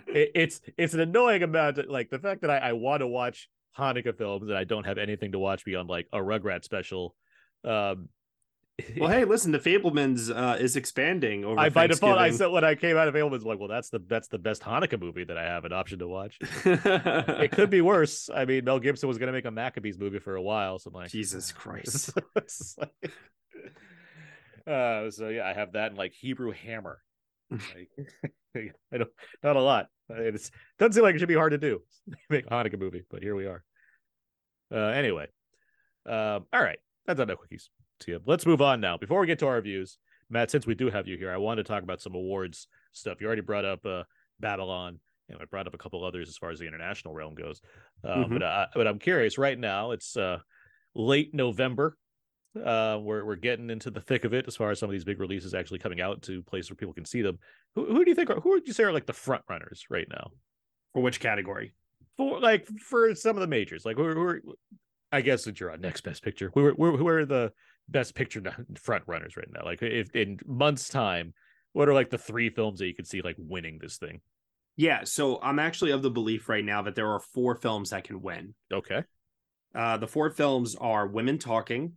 it, 0.07 0.31
it's 0.35 0.61
it's 0.77 0.93
an 0.93 0.99
annoying 0.99 1.43
amount. 1.43 1.77
Of, 1.77 1.87
like 1.87 2.09
the 2.09 2.19
fact 2.19 2.41
that 2.41 2.49
I, 2.49 2.57
I 2.57 2.73
want 2.73 3.01
to 3.01 3.07
watch 3.07 3.49
Hanukkah 3.77 4.17
films 4.17 4.49
and 4.49 4.57
I 4.57 4.63
don't 4.63 4.85
have 4.85 4.97
anything 4.97 5.31
to 5.33 5.39
watch 5.39 5.65
beyond 5.65 5.89
like 5.89 6.07
a 6.13 6.17
Rugrat 6.17 6.63
special. 6.63 7.15
Um, 7.63 8.09
Well, 8.97 9.09
hey, 9.09 9.23
listen, 9.23 9.51
the 9.51 9.59
Fabelmans 9.59 10.35
uh, 10.35 10.57
is 10.57 10.75
expanding 10.75 11.45
over 11.45 11.59
I 11.59 11.69
by 11.69 11.87
default 11.87 12.17
I 12.17 12.31
said 12.31 12.47
when 12.47 12.65
I 12.65 12.75
came 12.75 12.97
out 12.97 13.07
of 13.07 13.13
Fabelmans, 13.13 13.45
like, 13.45 13.57
well, 13.57 13.69
that's 13.69 13.89
the 13.89 13.99
that's 13.99 14.27
the 14.27 14.37
best 14.37 14.63
Hanukkah 14.63 14.99
movie 14.99 15.23
that 15.23 15.37
I 15.37 15.43
have 15.43 15.63
an 15.63 15.71
option 15.71 15.99
to 15.99 16.07
watch. 16.07 16.37
it 16.65 17.51
could 17.51 17.69
be 17.69 17.81
worse. 17.81 18.29
I 18.33 18.43
mean, 18.45 18.65
Mel 18.65 18.79
Gibson 18.79 19.07
was 19.07 19.17
going 19.17 19.27
to 19.27 19.33
make 19.33 19.45
a 19.45 19.51
Maccabees 19.51 19.97
movie 19.97 20.19
for 20.19 20.35
a 20.35 20.41
while, 20.41 20.77
so 20.79 20.89
I'm 20.89 20.93
like, 20.93 21.09
Jesus 21.09 21.51
Christ. 21.51 22.11
Like- 22.77 23.11
uh, 24.67 25.11
so 25.11 25.29
yeah, 25.29 25.47
I 25.47 25.53
have 25.53 25.73
that 25.73 25.89
and 25.89 25.97
like 25.97 26.13
Hebrew 26.13 26.51
Hammer. 26.51 26.99
Like, 27.51 27.89
I 28.93 28.97
don't, 28.97 29.10
not 29.43 29.55
a 29.55 29.62
lot. 29.62 29.88
It 30.10 30.49
doesn't 30.79 30.93
seem 30.93 31.03
like 31.03 31.15
it 31.15 31.19
should 31.19 31.27
be 31.27 31.36
hard 31.36 31.51
to 31.51 31.58
do. 31.58 31.81
Make 32.29 32.45
a 32.45 32.49
Hanukkah 32.49 32.79
movie, 32.79 33.03
but 33.10 33.21
here 33.23 33.36
we 33.36 33.45
are. 33.45 33.63
Uh, 34.71 34.77
anyway, 34.89 35.27
um, 36.05 36.45
all 36.53 36.62
right, 36.62 36.79
that's 37.05 37.19
enough 37.19 37.39
you. 38.08 38.19
Let's 38.25 38.45
move 38.45 38.62
on 38.62 38.81
now. 38.81 38.97
Before 38.97 39.19
we 39.19 39.27
get 39.27 39.39
to 39.39 39.47
our 39.47 39.55
reviews, 39.55 39.97
Matt, 40.29 40.51
since 40.51 40.65
we 40.67 40.75
do 40.75 40.89
have 40.89 41.08
you 41.08 41.17
here, 41.17 41.31
I 41.31 41.38
wanted 41.38 41.63
to 41.63 41.67
talk 41.71 41.84
about 41.84 42.01
some 42.01 42.15
awards 42.15 42.67
stuff. 42.91 43.21
You 43.21 43.27
already 43.27 43.41
brought 43.41 43.65
up 43.65 43.86
uh, 43.86 44.03
Babylon, 44.39 44.99
and 45.29 45.38
I 45.41 45.45
brought 45.45 45.67
up 45.67 45.73
a 45.73 45.77
couple 45.77 46.03
others 46.03 46.27
as 46.29 46.38
far 46.38 46.49
as 46.51 46.60
the 46.60 46.67
international 46.67 47.13
realm 47.13 47.36
goes. 47.36 47.62
Uh, 48.03 48.15
Mhm. 48.25 48.29
But 48.34 48.43
uh, 48.43 48.65
but 48.73 48.88
I'm 48.88 48.99
curious. 48.99 49.38
Right 49.38 49.58
now, 49.58 49.91
it's 49.91 50.17
uh, 50.17 50.39
late 50.93 51.34
November. 51.34 51.97
Uh, 52.55 52.99
we're 53.01 53.25
we're 53.25 53.35
getting 53.35 53.69
into 53.69 53.91
the 53.91 54.01
thick 54.01 54.23
of 54.23 54.33
it 54.33 54.45
as 54.47 54.55
far 54.55 54.71
as 54.71 54.79
some 54.79 54.89
of 54.89 54.93
these 54.93 55.03
big 55.03 55.19
releases 55.19 55.53
actually 55.53 55.79
coming 55.79 56.01
out 56.01 56.21
to 56.23 56.41
places 56.43 56.69
where 56.69 56.77
people 56.77 56.93
can 56.93 57.05
see 57.05 57.21
them. 57.21 57.37
Who, 57.75 57.85
who 57.85 58.05
do 58.05 58.11
you 58.11 58.15
think? 58.15 58.29
Are, 58.29 58.39
who 58.39 58.51
would 58.51 58.67
you 58.67 58.73
say 58.73 58.83
are 58.83 58.93
like 58.93 59.05
the 59.05 59.13
front 59.13 59.43
runners 59.49 59.85
right 59.89 60.07
now? 60.09 60.31
For 60.93 61.01
which 61.01 61.19
category? 61.19 61.73
For 62.17 62.39
like 62.39 62.67
for 62.79 63.13
some 63.15 63.35
of 63.35 63.41
the 63.41 63.47
majors, 63.47 63.85
like 63.85 63.97
who, 63.97 64.09
who 64.13 64.21
are, 64.21 64.41
I 65.11 65.21
guess 65.21 65.43
that 65.43 65.59
you're 65.59 65.71
on 65.71 65.81
next 65.81 66.01
best 66.01 66.23
picture. 66.23 66.51
Who 66.53 66.67
are, 66.67 66.73
who 66.73 67.07
are 67.07 67.25
the 67.25 67.51
best 67.89 68.15
picture 68.15 68.41
front 68.81 69.03
runners 69.07 69.35
right 69.35 69.49
now? 69.53 69.65
Like 69.65 69.81
if 69.81 70.15
in 70.15 70.39
months 70.45 70.87
time, 70.87 71.33
what 71.73 71.89
are 71.89 71.93
like 71.93 72.09
the 72.09 72.17
three 72.17 72.49
films 72.49 72.79
that 72.79 72.87
you 72.87 72.95
could 72.95 73.07
see 73.07 73.21
like 73.21 73.35
winning 73.37 73.79
this 73.81 73.97
thing? 73.97 74.21
Yeah, 74.77 75.03
so 75.03 75.39
I'm 75.41 75.59
actually 75.59 75.91
of 75.91 76.01
the 76.01 76.09
belief 76.09 76.49
right 76.49 76.63
now 76.63 76.81
that 76.81 76.95
there 76.95 77.11
are 77.11 77.19
four 77.19 77.55
films 77.55 77.91
that 77.91 78.03
can 78.05 78.21
win. 78.21 78.55
Okay, 78.73 79.03
Uh, 79.73 79.97
the 79.97 80.07
four 80.07 80.29
films 80.29 80.75
are 80.75 81.07
Women 81.07 81.37
Talking, 81.37 81.93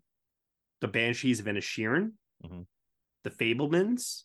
The 0.80 0.88
Banshees 0.88 1.40
of 1.40 1.46
Inisherin, 1.46 2.12
Mhm. 2.44 2.66
The 3.24 3.30
Fabelmans, 3.30 4.24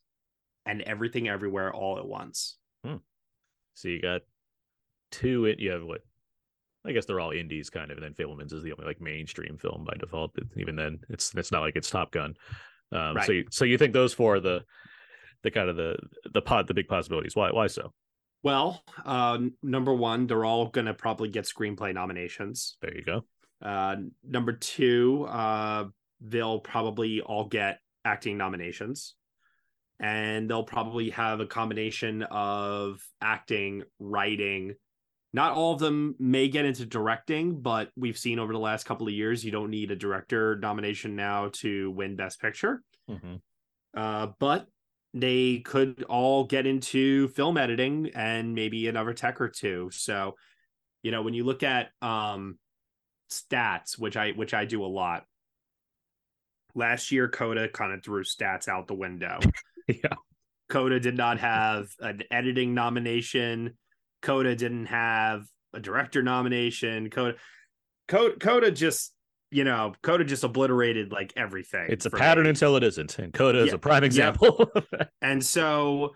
and 0.65 0.81
Everything 0.83 1.27
Everywhere 1.27 1.73
All 1.73 1.97
at 1.97 2.05
Once. 2.05 2.57
so 3.75 3.87
you 3.87 3.99
got 4.01 4.21
two. 5.11 5.45
In, 5.45 5.57
you 5.59 5.71
have 5.71 5.83
what? 5.83 6.01
I 6.85 6.91
guess 6.91 7.05
they're 7.05 7.19
all 7.19 7.31
indies 7.31 7.69
kind 7.71 7.89
of, 7.91 7.97
and 7.97 8.03
then 8.05 8.13
Fabelmans 8.13 8.53
is 8.53 8.61
the 8.61 8.71
only 8.73 8.85
like 8.85 9.01
mainstream 9.01 9.57
film 9.57 9.83
by 9.85 9.95
default. 9.99 10.33
But 10.35 10.43
even 10.57 10.75
then, 10.75 10.99
it's 11.09 11.33
it's 11.35 11.51
not 11.51 11.61
like 11.61 11.75
it's 11.75 11.89
Top 11.89 12.11
Gun. 12.11 12.35
Um, 12.91 13.15
Right. 13.15 13.25
So 13.25 13.31
you, 13.31 13.45
so 13.49 13.65
you 13.65 13.77
think 13.79 13.93
those 13.93 14.13
four 14.13 14.35
are 14.35 14.39
the 14.39 14.63
the 15.41 15.49
kind 15.51 15.69
of 15.69 15.75
the 15.75 15.97
the 16.33 16.41
pot 16.41 16.67
the 16.67 16.73
big 16.75 16.87
possibilities? 16.87 17.35
Why 17.35 17.51
why 17.51 17.67
so? 17.67 17.93
Well, 18.43 18.83
uh, 19.05 19.39
number 19.63 19.93
one, 19.93 20.27
they're 20.27 20.43
all 20.45 20.67
going 20.67 20.85
to 20.87 20.93
probably 20.93 21.29
get 21.29 21.45
screenplay 21.45 21.93
nominations. 21.93 22.75
There 22.81 22.93
you 22.93 23.01
go. 23.03 23.25
Uh, 23.61 23.95
number 24.21 24.51
two, 24.51 25.25
uh, 25.29 25.85
they'll 26.23 26.59
probably 26.59 27.21
all 27.21 27.45
get 27.45 27.79
acting 28.05 28.37
nominations. 28.37 29.15
And 29.99 30.49
they'll 30.49 30.63
probably 30.63 31.11
have 31.11 31.39
a 31.39 31.45
combination 31.45 32.23
of 32.23 33.01
acting, 33.21 33.83
writing. 33.99 34.75
Not 35.33 35.53
all 35.53 35.73
of 35.73 35.79
them 35.79 36.15
may 36.19 36.47
get 36.47 36.65
into 36.65 36.85
directing, 36.85 37.61
but 37.61 37.89
we've 37.95 38.17
seen 38.17 38.39
over 38.39 38.53
the 38.53 38.59
last 38.59 38.85
couple 38.85 39.07
of 39.07 39.13
years, 39.13 39.45
you 39.45 39.51
don't 39.51 39.69
need 39.69 39.91
a 39.91 39.95
director 39.95 40.57
nomination 40.57 41.15
now 41.15 41.49
to 41.53 41.91
win 41.91 42.15
Best 42.15 42.41
Picture. 42.41 42.83
Mhm. 43.09 43.41
Uh, 43.95 44.27
but 44.39 44.67
they 45.13 45.59
could 45.59 46.03
all 46.03 46.43
get 46.45 46.65
into 46.65 47.27
film 47.29 47.57
editing 47.57 48.11
and 48.15 48.55
maybe 48.55 48.87
another 48.87 49.13
tech 49.13 49.39
or 49.39 49.47
two. 49.49 49.89
So, 49.91 50.35
you 51.03 51.11
know, 51.11 51.21
when 51.21 51.33
you 51.33 51.43
look 51.43 51.63
at 51.63 51.91
um 52.01 52.57
stats, 53.29 53.97
which 53.97 54.17
I 54.17 54.31
which 54.31 54.53
I 54.53 54.65
do 54.65 54.83
a 54.83 54.87
lot. 54.87 55.25
Last 56.75 57.11
year, 57.11 57.27
Coda 57.29 57.69
kind 57.69 57.93
of 57.93 58.03
threw 58.03 58.23
stats 58.23 58.67
out 58.67 58.87
the 58.87 58.95
window. 58.95 59.39
Yeah. 59.85 60.13
Coda 60.69 60.97
did 60.97 61.17
not 61.17 61.39
have 61.39 61.89
an 61.99 62.23
editing 62.31 62.73
nomination. 62.73 63.77
Coda 64.21 64.55
didn't 64.55 64.85
have 64.85 65.43
a 65.73 65.81
director 65.81 66.23
nomination. 66.23 67.09
Coda, 67.09 67.35
Coda, 68.07 68.37
Coda 68.39 68.71
just, 68.71 69.13
you 69.51 69.65
know, 69.65 69.93
Coda 70.01 70.23
just 70.23 70.45
obliterated 70.45 71.11
like 71.11 71.33
everything. 71.35 71.87
It's 71.89 72.05
a 72.05 72.09
pattern 72.09 72.45
me. 72.45 72.51
until 72.51 72.77
it 72.77 72.83
isn't, 72.83 73.19
and 73.19 73.33
Coda 73.33 73.65
is 73.65 73.73
a 73.73 73.77
prime 73.77 74.05
example. 74.05 74.71
that. 74.91 75.09
And 75.21 75.43
so 75.45 76.11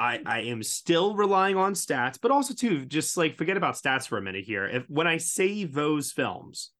I 0.00 0.20
I 0.26 0.40
am 0.40 0.62
still 0.62 1.14
relying 1.14 1.56
on 1.56 1.74
stats, 1.74 2.18
but 2.20 2.32
also 2.32 2.54
too, 2.54 2.84
just 2.86 3.16
like 3.16 3.36
forget 3.36 3.56
about 3.56 3.76
stats 3.76 4.08
for 4.08 4.18
a 4.18 4.22
minute 4.22 4.44
here. 4.44 4.64
If 4.66 4.90
when 4.90 5.06
I 5.06 5.18
say 5.18 5.64
those 5.64 6.10
films, 6.10 6.70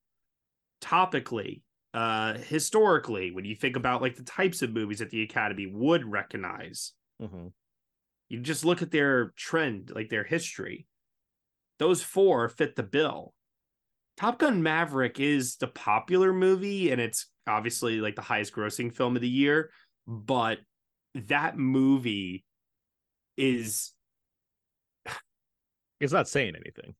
topically, 0.81 1.61
uh 1.93 2.37
historically, 2.37 3.31
when 3.31 3.45
you 3.45 3.55
think 3.55 3.75
about 3.75 4.01
like 4.01 4.15
the 4.15 4.23
types 4.23 4.61
of 4.61 4.71
movies 4.71 4.99
that 4.99 5.09
the 5.09 5.23
Academy 5.23 5.65
would 5.67 6.05
recognize, 6.05 6.93
Mhm. 7.21 7.51
you 8.29 8.39
just 8.39 8.63
look 8.65 8.81
at 8.81 8.91
their 8.91 9.31
trend, 9.31 9.91
like 9.91 10.09
their 10.09 10.23
history. 10.23 10.87
Those 11.79 12.01
four 12.03 12.47
fit 12.49 12.75
the 12.75 12.83
bill. 12.83 13.33
Top 14.17 14.39
Gun 14.39 14.61
Maverick 14.61 15.19
is 15.19 15.57
the 15.57 15.67
popular 15.67 16.31
movie, 16.31 16.91
and 16.91 17.01
it's 17.01 17.29
obviously 17.47 17.99
like 18.01 18.15
the 18.15 18.21
highest 18.21 18.53
grossing 18.53 18.95
film 18.95 19.15
of 19.15 19.21
the 19.21 19.29
year. 19.29 19.71
But 20.07 20.59
that 21.15 21.57
movie 21.57 22.45
is, 23.37 23.93
It's 25.99 26.13
not 26.13 26.27
saying 26.27 26.55
anything. 26.55 26.95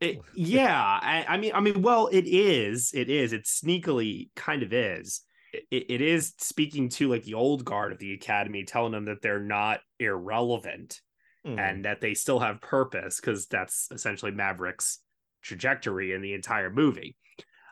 It, 0.00 0.20
yeah. 0.34 0.80
I, 1.02 1.24
I 1.28 1.36
mean, 1.36 1.52
I 1.54 1.60
mean, 1.60 1.82
well, 1.82 2.08
it 2.12 2.26
is. 2.26 2.92
It 2.94 3.10
is. 3.10 3.32
It 3.32 3.44
sneakily 3.44 4.30
kind 4.36 4.62
of 4.62 4.72
is. 4.72 5.22
It, 5.52 5.86
it 5.90 6.00
is 6.00 6.34
speaking 6.38 6.88
to 6.90 7.08
like 7.08 7.24
the 7.24 7.34
old 7.34 7.64
guard 7.64 7.92
of 7.92 7.98
the 7.98 8.14
Academy, 8.14 8.64
telling 8.64 8.92
them 8.92 9.06
that 9.06 9.22
they're 9.22 9.40
not 9.40 9.80
irrelevant. 9.98 11.00
Mhm. 11.46 11.58
and 11.58 11.84
that 11.86 12.02
they 12.02 12.12
still 12.12 12.38
have 12.38 12.60
purpose 12.60 13.18
because 13.18 13.46
that's 13.46 13.88
essentially 13.90 14.30
Maverick's 14.30 14.98
trajectory 15.40 16.12
in 16.12 16.20
the 16.20 16.34
entire 16.34 16.68
movie. 16.68 17.16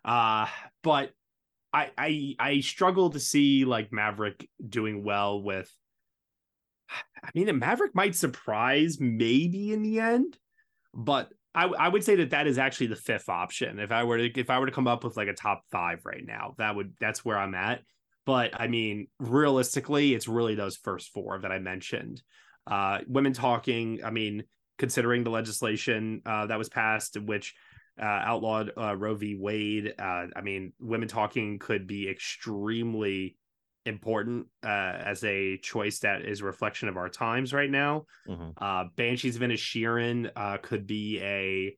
Uh, 0.07 0.47
but 0.83 1.11
I 1.71 1.91
I 1.99 2.35
I 2.39 2.61
struggle 2.61 3.11
to 3.11 3.21
see 3.21 3.67
like 3.67 3.93
Maverick 3.93 4.49
doing 4.67 5.05
well 5.05 5.43
with. 5.43 5.71
I 7.23 7.29
mean, 7.35 7.59
Maverick 7.59 7.95
might 7.95 8.15
surprise 8.15 8.99
maybe 8.99 9.73
in 9.73 9.83
the 9.83 10.01
end, 10.01 10.39
but 10.95 11.31
I 11.59 11.65
I 11.67 11.89
would 11.89 12.05
say 12.05 12.15
that 12.17 12.31
that 12.31 12.47
is 12.47 12.57
actually 12.57 12.87
the 12.87 12.97
fifth 12.97 13.29
option. 13.29 13.81
If 13.81 13.91
I 13.91 14.05
were 14.05 14.19
to 14.19 14.41
if 14.41 14.49
I 14.49 14.61
were 14.61 14.67
to 14.67 14.73
come 14.73 14.87
up 14.87 15.03
with 15.03 15.17
like 15.17 15.29
a 15.29 15.35
top 15.35 15.63
five 15.73 16.05
right 16.05 16.25
now, 16.25 16.55
that 16.59 16.77
would 16.77 16.95
that's 17.01 17.25
where 17.25 17.37
I'm 17.37 17.55
at. 17.55 17.81
But 18.25 18.53
I 18.61 18.69
mean, 18.69 19.09
realistically, 19.19 20.15
it's 20.15 20.29
really 20.29 20.55
those 20.55 20.77
first 20.77 21.11
four 21.13 21.41
that 21.41 21.51
I 21.51 21.59
mentioned 21.59 22.23
uh, 22.69 22.99
women 23.09 23.33
talking. 23.33 24.01
I 24.05 24.11
mean, 24.11 24.45
considering 24.79 25.25
the 25.25 25.31
legislation 25.31 26.23
uh, 26.25 26.47
that 26.47 26.59
was 26.59 26.69
passed, 26.69 27.21
which 27.21 27.55
uh, 28.01 28.05
outlawed 28.05 28.71
uh, 28.77 28.95
Roe 28.95 29.17
v. 29.17 29.35
Wade, 29.35 29.95
uh, 29.99 30.27
I 30.37 30.41
mean, 30.43 30.73
women 30.79 31.09
talking 31.09 31.59
could 31.59 31.89
be 31.89 32.09
extremely 32.09 33.37
important 33.89 34.49
uh, 34.65 34.69
as 34.69 35.25
a 35.25 35.59
choice 35.59 36.01
that 36.01 36.23
is 36.23 36.41
a 36.43 36.45
reflection 36.45 36.89
of 36.89 36.97
our 36.97 37.09
times 37.09 37.53
right 37.53 37.71
now. 37.71 38.07
Mhm. 38.27 38.55
Uh, 38.57 38.87
Banshees 38.97 39.37
of 39.37 39.43
Inisherin 39.43 40.31
uh, 40.37 40.59
could 40.59 40.87
be 40.87 41.21
a 41.23 41.77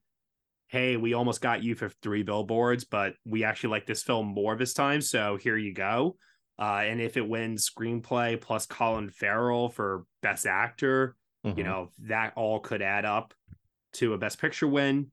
hey, 0.68 0.96
we 0.96 1.14
almost 1.14 1.40
got 1.40 1.62
you 1.62 1.74
for 1.74 1.88
three 1.88 2.22
billboards, 2.22 2.84
but 2.84 3.14
we 3.24 3.44
actually 3.44 3.70
like 3.70 3.86
this 3.86 4.02
film 4.02 4.26
more 4.28 4.56
this 4.56 4.74
time, 4.74 5.00
so 5.00 5.36
here 5.36 5.56
you 5.56 5.74
go. 5.74 6.16
Uh, 6.58 6.82
and 6.84 7.00
if 7.00 7.16
it 7.16 7.28
wins 7.28 7.68
screenplay 7.68 8.40
plus 8.40 8.66
Colin 8.66 9.10
Farrell 9.10 9.68
for 9.68 10.04
best 10.22 10.46
actor, 10.46 11.16
you 11.54 11.64
Mhm. 11.64 11.64
know 11.64 11.90
that 11.98 12.34
all 12.36 12.60
could 12.60 12.82
add 12.82 13.04
up 13.04 13.34
to 13.94 14.14
a 14.14 14.18
best 14.18 14.40
picture 14.40 14.68
win. 14.68 15.10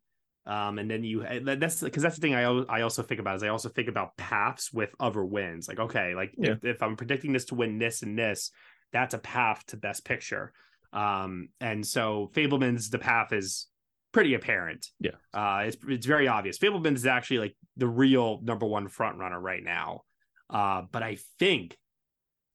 Um, 0.48 0.80
and 0.80 0.89
then 0.89 1.04
you 1.04 1.26
that's 1.43 1.82
because 1.82 2.02
that's 2.02 2.16
the 2.16 2.22
thing 2.22 2.34
I 2.34 2.43
I 2.43 2.82
also 2.82 3.04
think 3.04 3.20
about 3.20 3.36
is 3.36 3.43
I 3.43 3.50
also 3.50 3.68
think 3.70 3.89
about 3.89 4.16
paths 4.16 4.72
with 4.72 4.95
other 5.00 5.24
wins. 5.26 5.68
Like 5.68 5.80
okay, 5.80 6.16
like 6.16 6.34
Yeah. 6.38 6.52
if, 6.52 6.64
if 6.64 6.82
I'm 6.82 6.95
predicting 6.95 7.34
this 7.34 7.45
to 7.45 7.56
win 7.56 7.78
this 7.80 8.02
and 8.02 8.18
this, 8.18 8.52
that's 8.93 9.14
a 9.14 9.20
path 9.20 9.66
to 9.68 9.78
best 9.78 10.06
picture. 10.06 10.54
Um, 10.93 11.50
and 11.60 11.86
so 11.86 12.32
Fabelman's 12.34 12.89
the 12.89 12.98
path 12.98 13.34
is 13.34 13.68
pretty 14.14 14.36
apparent. 14.36 14.88
Yeah. 15.02 15.12
Uh, 15.34 15.64
it's 15.68 15.78
it's 15.88 16.06
very 16.06 16.30
obvious. 16.30 16.58
Fabelman's 16.58 17.02
is 17.02 17.06
actually 17.06 17.39
like 17.39 17.56
the 17.76 17.88
real 17.88 18.39
number 18.41 18.66
one 18.66 18.88
front 18.88 19.18
runner 19.18 19.39
right 19.39 19.64
now. 19.64 20.04
Uh, 20.50 20.84
but 20.89 21.04
I 21.04 21.18
think, 21.39 21.78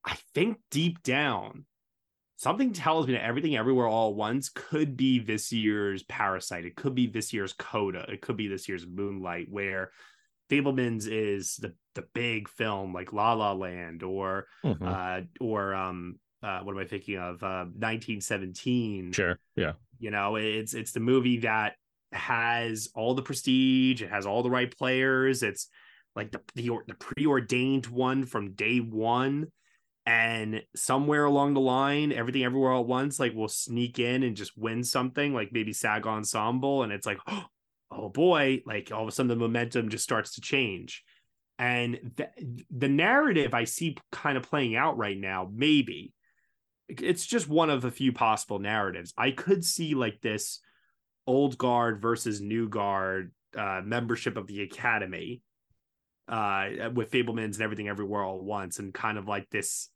I 0.02 0.16
think 0.34 0.56
deep 0.70 1.02
down, 1.02 1.66
something 2.42 2.72
tells 2.72 3.06
me 3.06 3.12
that 3.14 3.24
everything 3.24 3.56
everywhere 3.56 3.86
all 3.86 4.10
at 4.10 4.16
once 4.16 4.48
could 4.48 4.96
be 4.96 5.18
this 5.20 5.52
year's 5.52 6.02
Parasite. 6.04 6.64
It 6.64 6.74
could 6.76 6.94
be 6.94 7.06
this 7.06 7.32
year's 7.32 7.52
Coda. 7.52 8.04
It 8.08 8.20
could 8.20 8.36
be 8.36 8.48
this 8.48 8.68
year's 8.68 8.86
Moonlight, 8.86 9.46
where 9.48 9.90
Fabelman's 10.50 11.06
is 11.06 11.56
the 11.56 11.74
the 11.94 12.04
big 12.14 12.48
film 12.48 12.92
like 12.92 13.12
La 13.12 13.32
La 13.34 13.52
Land 13.52 14.02
or 14.02 14.46
Mhm. 14.64 14.82
uh 14.82 15.22
or 15.40 15.74
um 15.74 16.16
uh 16.42 16.60
what 16.62 16.72
am 16.72 16.78
I 16.78 16.84
thinking 16.86 17.18
of? 17.18 17.42
Uh 17.42 17.66
1917 17.76 19.12
sure. 19.12 19.38
Yeah. 19.56 19.72
you 19.98 20.10
know 20.10 20.36
it's 20.36 20.74
it's 20.74 20.92
the 20.92 21.00
movie 21.00 21.38
that 21.40 21.74
has 22.12 22.88
all 22.94 23.14
the 23.14 23.22
prestige 23.22 24.02
it 24.02 24.10
has 24.10 24.26
all 24.26 24.42
the 24.42 24.50
right 24.50 24.76
players 24.76 25.42
it's 25.42 25.68
like 26.14 26.30
the 26.30 26.40
the, 26.54 26.70
the 26.86 26.94
preordained 26.94 27.86
one 27.86 28.24
from 28.26 28.52
day 28.52 28.78
one 28.78 29.46
and 30.04 30.62
somewhere 30.74 31.24
along 31.24 31.54
the 31.54 31.60
line 31.60 32.12
everything 32.12 32.44
everywhere 32.44 32.72
all 32.72 32.80
at 32.80 32.88
once 32.88 33.20
like 33.20 33.34
will 33.34 33.48
sneak 33.48 33.98
in 33.98 34.22
and 34.22 34.36
just 34.36 34.56
win 34.58 34.82
something 34.82 35.32
like 35.32 35.50
maybe 35.52 35.72
sag 35.72 36.06
ensemble 36.06 36.82
and 36.82 36.92
it's 36.92 37.06
like 37.06 37.18
oh 37.90 38.08
boy 38.08 38.60
like 38.66 38.90
all 38.92 39.02
of 39.02 39.08
a 39.08 39.12
sudden 39.12 39.28
the 39.28 39.36
momentum 39.36 39.88
just 39.88 40.04
starts 40.04 40.34
to 40.34 40.40
change 40.40 41.04
and 41.58 41.98
th- 42.16 42.30
the 42.70 42.88
narrative 42.88 43.54
i 43.54 43.64
see 43.64 43.96
kind 44.10 44.36
of 44.36 44.42
playing 44.42 44.74
out 44.74 44.96
right 44.98 45.18
now 45.18 45.48
maybe 45.54 46.12
it's 47.00 47.26
just 47.26 47.48
one 47.48 47.70
of 47.70 47.84
a 47.84 47.90
few 47.90 48.12
possible 48.12 48.58
narratives. 48.58 49.14
I 49.16 49.30
could 49.30 49.64
see 49.64 49.94
like 49.94 50.20
this 50.20 50.60
old 51.26 51.56
guard 51.56 52.02
versus 52.02 52.40
new 52.40 52.68
guard 52.68 53.32
uh, 53.56 53.80
membership 53.84 54.36
of 54.36 54.46
the 54.46 54.62
academy 54.62 55.42
uh, 56.28 56.90
with 56.94 57.10
Fabelmans 57.10 57.54
and 57.54 57.62
everything 57.62 57.88
everywhere 57.88 58.22
all 58.22 58.38
at 58.38 58.44
once, 58.44 58.78
and 58.78 58.92
kind 58.92 59.18
of 59.18 59.28
like 59.28 59.48
this 59.50 59.88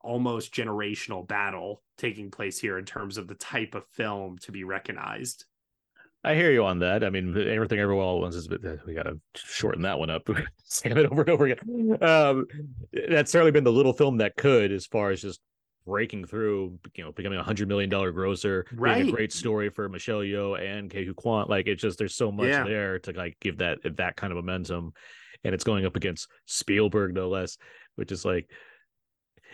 almost 0.00 0.52
generational 0.54 1.26
battle 1.26 1.82
taking 1.96 2.30
place 2.30 2.58
here 2.58 2.78
in 2.78 2.84
terms 2.84 3.18
of 3.18 3.26
the 3.28 3.34
type 3.34 3.74
of 3.74 3.84
film 3.90 4.38
to 4.38 4.52
be 4.52 4.64
recognized. 4.64 5.44
I 6.24 6.34
hear 6.34 6.50
you 6.50 6.64
on 6.64 6.80
that. 6.80 7.04
I 7.04 7.10
mean, 7.10 7.28
everything 7.36 7.78
everywhere 7.78 8.04
all 8.04 8.20
once 8.20 8.34
is. 8.34 8.48
We 8.48 8.94
got 8.94 9.04
to 9.04 9.20
shorten 9.36 9.82
that 9.82 9.98
one 9.98 10.10
up. 10.10 10.28
Saying 10.64 10.96
it 10.96 11.06
over 11.06 11.22
and 11.22 11.30
over 11.30 11.46
again. 11.46 12.02
Um, 12.02 12.46
that's 13.08 13.30
certainly 13.30 13.52
been 13.52 13.64
the 13.64 13.72
little 13.72 13.92
film 13.92 14.18
that 14.18 14.36
could, 14.36 14.72
as 14.72 14.84
far 14.86 15.10
as 15.10 15.22
just 15.22 15.40
breaking 15.86 16.26
through, 16.26 16.78
you 16.94 17.04
know, 17.04 17.12
becoming 17.12 17.38
a 17.38 17.42
hundred 17.42 17.68
million 17.68 17.88
dollar 17.88 18.10
grosser, 18.10 18.66
being 18.82 19.08
a 19.08 19.10
great 19.12 19.32
story 19.32 19.70
for 19.70 19.88
Michelle 19.88 20.18
Yeoh 20.18 20.60
and 20.60 20.90
Ke 20.90 20.94
Huy 21.04 21.14
Quan. 21.14 21.46
Like 21.48 21.66
it's 21.68 21.80
just 21.80 21.98
there's 21.98 22.16
so 22.16 22.32
much 22.32 22.48
Yeah. 22.48 22.64
there 22.64 22.98
to 22.98 23.12
like 23.12 23.36
give 23.40 23.58
that 23.58 23.78
that 23.96 24.16
kind 24.16 24.32
of 24.32 24.36
momentum, 24.36 24.92
and 25.44 25.54
it's 25.54 25.64
going 25.64 25.86
up 25.86 25.96
against 25.96 26.28
Spielberg 26.46 27.14
no 27.14 27.28
less, 27.28 27.56
which 27.94 28.10
is 28.12 28.24
like 28.24 28.50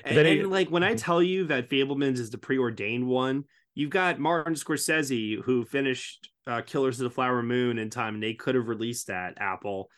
And, 0.05 0.18
it- 0.18 0.40
and, 0.40 0.51
like 0.51 0.70
when 0.70 0.82
I 0.82 0.95
Mhm. 0.95 1.03
tell 1.03 1.22
you 1.22 1.45
that 1.47 1.68
Fabelmans 1.68 2.18
is 2.18 2.30
the 2.30 2.38
preordained 2.38 3.07
one, 3.07 3.45
you've 3.74 3.90
got 3.90 4.18
Martin 4.18 4.55
Scorsese 4.55 5.42
who 5.42 5.64
finished 5.64 6.30
uh, 6.47 6.61
Killers 6.61 7.01
of 7.01 7.05
the 7.05 7.11
Flower 7.14 7.42
Moon 7.42 7.78
in 7.78 7.88
time, 7.88 8.14
and 8.14 8.22
they 8.22 8.34
could 8.34 8.55
have 8.55 8.68
released 8.68 9.07
that 9.07 9.34
Apple. 9.38 9.88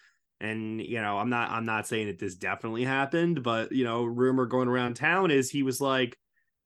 And 0.41 0.81
you 0.81 1.01
know, 1.01 1.19
I'm 1.19 1.31
not 1.31 1.51
I'm 1.51 1.65
not 1.65 1.87
saying 1.89 2.07
that 2.07 2.19
this 2.19 2.37
definitely 2.37 2.85
happened, 2.85 3.43
but 3.43 3.73
you 3.73 3.85
know, 3.85 4.05
rumor 4.05 4.47
going 4.47 4.69
around 4.69 4.95
town 4.95 5.31
is 5.31 5.51
he 5.51 5.63
was 5.65 5.81
like, 5.81 6.17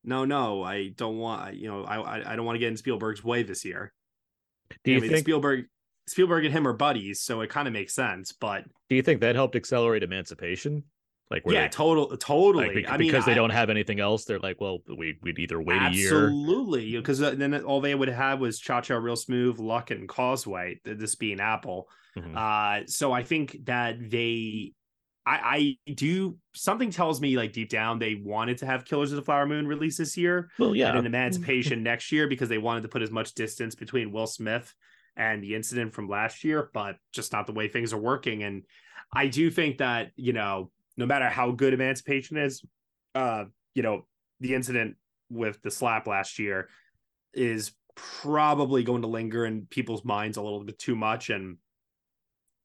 no, 0.04 0.24
no, 0.24 0.62
I 0.62 0.88
don't 0.88 1.16
want 1.18 1.56
you 1.56 1.68
know, 1.68 1.84
I 1.84 1.98
I, 2.00 2.32
I 2.32 2.36
don't 2.36 2.44
want 2.44 2.56
to 2.56 2.60
get 2.60 2.68
in 2.68 2.76
Spielberg's 2.76 3.24
way 3.24 3.42
this 3.42 3.64
year. 3.64 3.94
do 4.84 4.90
you 4.90 4.98
I 4.98 5.00
mean, 5.00 5.10
think 5.10 5.24
Spielberg 5.24 5.66
Spielberg 6.08 6.44
and 6.44 6.52
him 6.52 6.66
are 6.66 6.72
buddies, 6.74 7.22
so 7.22 7.40
it 7.40 7.48
kind 7.48 7.68
of 7.68 7.72
makes 7.72 7.94
sense. 7.94 8.32
But 8.32 8.64
do 8.88 8.96
you 8.96 9.02
think 9.02 9.20
that 9.20 9.34
helped 9.34 9.56
accelerate 9.56 10.02
emancipation? 10.02 10.84
Like 11.30 11.44
yeah, 11.46 11.62
they, 11.62 11.68
total, 11.68 12.16
totally. 12.16 12.66
like, 12.66 12.74
be- 12.74 12.86
I 12.88 12.96
mean, 12.96 13.08
because 13.08 13.24
they 13.24 13.32
I- 13.32 13.36
don't 13.36 13.50
have 13.50 13.70
anything 13.70 14.00
else, 14.00 14.24
they're 14.24 14.40
like, 14.40 14.60
well, 14.60 14.78
we 14.88 15.16
we'd 15.22 15.38
either 15.38 15.60
wait 15.60 15.80
a 15.80 15.90
year. 15.90 16.24
Absolutely, 16.24 16.96
because 16.96 17.20
then 17.20 17.54
all 17.62 17.80
they 17.80 17.94
would 17.94 18.08
have 18.08 18.40
was 18.40 18.58
Cha 18.58 18.80
Cha 18.80 18.96
Real 18.96 19.14
Smooth, 19.16 19.60
Luck, 19.60 19.90
and 19.92 20.08
Causeway. 20.08 20.80
This 20.84 21.14
being 21.14 21.38
Apple, 21.40 21.88
Mhm. 22.18 22.34
uh, 22.36 22.84
so 22.88 23.12
I 23.12 23.22
think 23.22 23.58
that 23.66 24.10
they, 24.10 24.72
I, 25.24 25.76
I 25.86 25.92
do 25.92 26.36
something 26.52 26.90
tells 26.90 27.20
me 27.20 27.36
like 27.36 27.52
deep 27.52 27.68
down 27.70 28.00
they 28.00 28.16
wanted 28.16 28.58
to 28.58 28.66
have 28.66 28.84
Killers 28.84 29.12
of 29.12 29.16
the 29.16 29.22
Flower 29.22 29.46
Moon 29.46 29.68
release 29.68 29.98
this 29.98 30.16
year 30.16 30.50
Well, 30.58 30.74
yeah, 30.74 30.96
and 30.96 31.06
Emancipation 31.06 31.84
next 31.84 32.10
year 32.10 32.26
because 32.26 32.48
they 32.48 32.58
wanted 32.58 32.82
to 32.82 32.88
put 32.88 33.02
as 33.02 33.10
much 33.12 33.34
distance 33.34 33.76
between 33.76 34.10
Will 34.10 34.26
Smith 34.26 34.74
and 35.16 35.44
the 35.44 35.54
incident 35.54 35.92
from 35.94 36.08
last 36.08 36.42
year, 36.42 36.70
but 36.74 36.96
just 37.12 37.32
not 37.32 37.46
the 37.46 37.52
way 37.52 37.68
things 37.68 37.92
are 37.92 37.98
working. 38.00 38.42
And 38.42 38.64
I 39.12 39.28
do 39.28 39.48
think 39.50 39.78
that 39.78 40.10
you 40.16 40.32
know, 40.32 40.72
no 41.00 41.06
matter 41.06 41.28
how 41.28 41.50
good 41.50 41.74
Emancipation 41.74 42.36
is, 42.36 42.62
uh, 43.14 43.44
you 43.74 43.82
know, 43.82 44.06
the 44.38 44.54
incident 44.54 44.96
with 45.28 45.60
the 45.62 45.70
slap 45.70 46.06
last 46.06 46.38
year 46.38 46.68
is 47.34 47.72
probably 47.96 48.84
going 48.84 49.02
to 49.02 49.08
linger 49.08 49.44
in 49.44 49.66
people's 49.66 50.04
minds 50.04 50.36
a 50.36 50.42
little 50.42 50.62
bit 50.62 50.78
too 50.78 50.94
much 50.94 51.30
and 51.30 51.56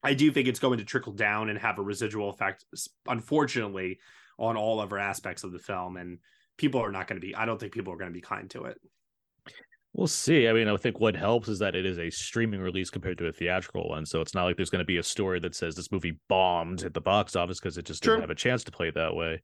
I 0.06 0.14
do 0.14 0.32
think 0.32 0.48
it's 0.48 0.60
going 0.60 0.78
to 0.78 0.86
trickle 0.86 1.14
down 1.14 1.50
and 1.50 1.58
have 1.58 1.80
a 1.80 1.82
residual 1.82 2.30
effect, 2.30 2.64
unfortunately, 3.08 3.98
on 4.38 4.56
all 4.56 4.80
other 4.80 5.00
aspects 5.00 5.44
of 5.44 5.52
the 5.52 5.58
film. 5.58 5.98
And 5.98 6.20
people 6.60 6.80
are 6.80 6.92
not 6.92 7.08
going 7.08 7.20
to 7.20 7.26
be, 7.26 7.34
I 7.34 7.46
don't 7.46 7.60
think 7.60 7.74
people 7.74 7.92
are 7.92 7.98
going 7.98 8.12
to 8.12 8.14
be 8.14 8.22
kind 8.22 8.48
to 8.52 8.66
it. 8.66 8.80
We'll 9.98 10.08
see. 10.08 10.48
I 10.50 10.54
mean, 10.54 10.68
I 10.68 10.76
think 10.76 11.00
what 11.00 11.16
helps 11.16 11.48
is 11.48 11.60
that 11.60 11.74
it 11.74 11.86
is 11.86 11.98
a 12.00 12.10
streaming 12.10 12.60
release 12.60 12.90
compared 12.90 13.18
to 13.20 13.28
a 13.28 13.32
theatrical 13.32 13.88
one. 13.88 14.06
So 14.06 14.20
it's 14.20 14.34
not 14.36 14.44
like 14.44 14.58
there's 14.58 14.70
going 14.70 14.80
to 14.84 14.86
be 14.86 14.98
a 14.98 15.04
story 15.04 15.40
that 15.40 15.56
says 15.56 15.74
this 15.76 15.90
movie 15.90 16.20
bombed 16.28 16.84
at 16.84 16.94
the 16.94 17.00
box 17.00 17.36
office 17.38 17.60
because 17.62 17.78
it 17.78 17.86
just 17.86 18.04
True. 18.04 18.14
didn't 18.16 18.24
have 18.24 18.30
a 18.30 18.36
chance 18.36 18.66
to 18.66 18.72
play 18.72 18.92
that 18.92 19.16
way. 19.16 19.42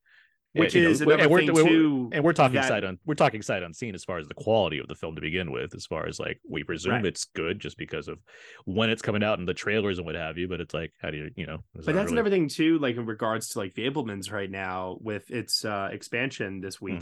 Which 0.53 0.75
And, 0.75 0.83
know, 0.83 0.89
is 0.89 0.99
and 0.99 1.09
another 1.09 1.29
we're- 1.29 1.45
thing, 1.45 1.55
we're- 1.55 1.69
too. 1.69 2.09
And 2.11 2.25
we're 2.25 2.33
talking 2.33 2.55
that- 2.55 2.67
sight 2.67 2.83
on 2.83 2.99
we're 3.05 3.15
talking 3.15 3.41
sight 3.41 3.63
unseen 3.63 3.95
as 3.95 4.03
far 4.03 4.17
as 4.17 4.27
the 4.27 4.33
quality 4.33 4.79
of 4.79 4.89
the 4.89 4.95
film 4.95 5.15
to 5.15 5.21
begin 5.21 5.49
with. 5.53 5.73
As 5.73 5.85
far 5.85 6.05
as 6.05 6.19
like 6.19 6.41
we 6.45 6.65
presume 6.65 6.95
Right. 6.95 7.05
it's 7.05 7.23
good 7.33 7.61
just 7.61 7.77
because 7.77 8.09
of 8.09 8.19
when 8.65 8.89
it's 8.89 9.01
coming 9.01 9.23
out 9.23 9.39
and 9.39 9.47
the 9.47 9.53
trailers 9.53 9.97
and 9.99 10.05
what 10.05 10.15
have 10.15 10.37
you. 10.37 10.49
But 10.49 10.59
it's 10.59 10.73
like, 10.73 10.91
how 11.01 11.11
do 11.11 11.17
you 11.17 11.29
you 11.37 11.45
know? 11.45 11.59
But 11.73 11.85
that 11.85 11.93
that's 11.93 12.05
really- 12.11 12.19
another 12.19 12.29
thing 12.29 12.49
too, 12.49 12.77
like 12.79 12.97
in 12.97 13.05
regards 13.05 13.47
to 13.51 13.59
like 13.59 13.73
Fabelman's 13.75 14.29
right 14.29 14.51
now 14.51 14.97
with 14.99 15.31
its 15.31 15.63
uh 15.63 15.87
expansion 15.93 16.59
this 16.59 16.79
Mm-hmm. 16.79 16.95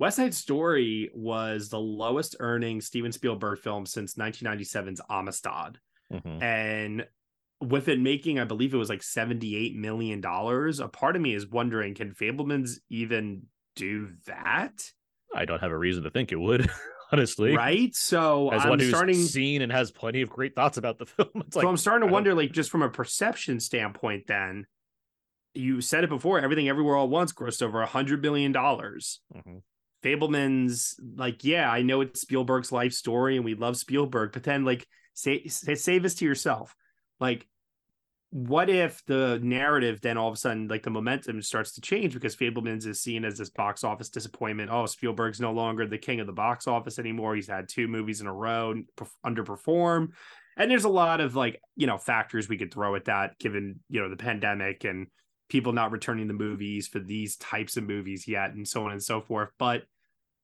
West 0.00 0.16
Side 0.16 0.34
Story 0.34 1.10
was 1.14 1.68
the 1.68 1.78
lowest 1.78 2.34
earning 2.40 2.80
Steven 2.80 3.12
Spielberg 3.12 3.58
film 3.60 3.86
since 3.86 4.14
1997's 4.14 5.00
Amistad. 5.08 5.78
Mhm. 6.12 6.42
and 6.42 7.06
with 7.60 7.86
it 7.88 8.00
making 8.00 8.40
i 8.40 8.44
believe 8.44 8.74
it 8.74 8.78
was 8.78 8.88
like 8.88 9.00
78 9.02 9.76
million 9.76 10.20
dollars 10.20 10.80
a 10.80 10.88
part 10.88 11.14
of 11.14 11.22
me 11.22 11.34
is 11.34 11.46
wondering 11.46 11.94
can 11.94 12.10
fabelmans 12.12 12.78
even 12.88 13.42
do 13.76 14.08
that 14.26 14.90
I 15.32 15.44
don't 15.44 15.60
have 15.60 15.70
a 15.70 15.78
reason 15.78 16.02
to 16.02 16.10
think 16.10 16.32
it 16.32 16.36
would, 16.40 16.68
honestly. 17.12 17.54
right 17.54 17.94
so 17.94 18.48
As 18.50 18.62
i'm 18.62 18.70
one 18.70 18.80
who's 18.80 18.88
starting 18.88 19.14
seen 19.14 19.62
and 19.62 19.70
has 19.70 19.92
plenty 19.92 20.22
of 20.22 20.30
great 20.30 20.56
thoughts 20.56 20.78
about 20.78 20.98
the 20.98 21.06
film, 21.06 21.28
it's 21.46 21.54
like 21.54 21.62
so 21.62 21.68
i'm 21.68 21.76
starting 21.76 22.08
to 22.08 22.12
wonder 22.12 22.34
like 22.34 22.50
just 22.50 22.70
from 22.70 22.82
a 22.82 22.88
perception 22.90 23.60
standpoint 23.60 24.24
then 24.26 24.66
you 25.54 25.80
said 25.80 26.02
it 26.02 26.10
before 26.10 26.40
everything 26.40 26.68
everywhere 26.68 26.96
all 26.96 27.04
at 27.04 27.10
once 27.10 27.32
grossed 27.32 27.62
over 27.62 27.82
a 27.82 27.86
hundred 27.86 28.20
billion 28.22 28.50
dollars 28.50 29.20
Mhm. 29.36 29.62
Fabelman's 30.02 30.98
like, 31.16 31.44
yeah, 31.44 31.70
I 31.70 31.82
know 31.82 32.00
it's 32.00 32.20
Spielberg's 32.20 32.72
life 32.72 32.92
story 32.92 33.36
and 33.36 33.44
we 33.44 33.54
love 33.54 33.76
Spielberg, 33.76 34.32
but 34.32 34.42
then 34.42 34.64
like 34.64 34.86
say 35.14 35.46
say, 35.46 35.74
say 35.74 35.98
this 35.98 36.14
to 36.16 36.24
yourself. 36.24 36.74
Like, 37.18 37.46
what 38.30 38.70
if 38.70 39.04
the 39.06 39.40
narrative 39.42 40.00
then 40.00 40.16
all 40.16 40.28
of 40.28 40.34
a 40.34 40.36
sudden 40.36 40.68
like 40.68 40.84
the 40.84 40.90
momentum 40.90 41.42
starts 41.42 41.72
to 41.72 41.80
change 41.80 42.14
because 42.14 42.36
Fabelman's 42.36 42.86
is 42.86 43.00
seen 43.00 43.24
as 43.24 43.36
this 43.36 43.50
box 43.50 43.82
office 43.82 44.08
disappointment. 44.08 44.70
Oh, 44.72 44.86
Spielberg's 44.86 45.40
no 45.40 45.52
longer 45.52 45.86
the 45.86 45.98
king 45.98 46.20
of 46.20 46.26
the 46.26 46.32
box 46.32 46.68
office 46.68 46.98
anymore. 46.98 47.34
He's 47.34 47.48
had 47.48 47.68
two 47.68 47.88
movies 47.88 48.20
in 48.20 48.26
a 48.26 48.32
row 48.32 48.74
underperform. 49.26 50.10
And 50.56 50.70
there's 50.70 50.84
a 50.84 50.90
lot 50.90 51.20
of 51.20 51.36
like, 51.36 51.60
you 51.76 51.86
know, 51.86 51.98
factors 51.98 52.48
we 52.48 52.58
could 52.58 52.72
throw 52.72 52.94
at 52.94 53.06
that 53.06 53.38
given, 53.38 53.80
you 53.88 54.00
know, 54.00 54.08
the 54.08 54.16
pandemic 54.16 54.84
and 54.84 55.08
people 55.50 55.72
not 55.72 55.92
returning 55.92 56.28
the 56.28 56.34
movies 56.34 56.88
for 56.88 56.98
these 57.00 57.36
types 57.36 57.76
of 57.76 57.84
movies 57.84 58.26
yet 58.26 58.52
and 58.54 58.66
so 58.66 58.84
on 58.84 58.92
and 58.92 59.02
so 59.02 59.20
forth. 59.20 59.50
But 59.58 59.84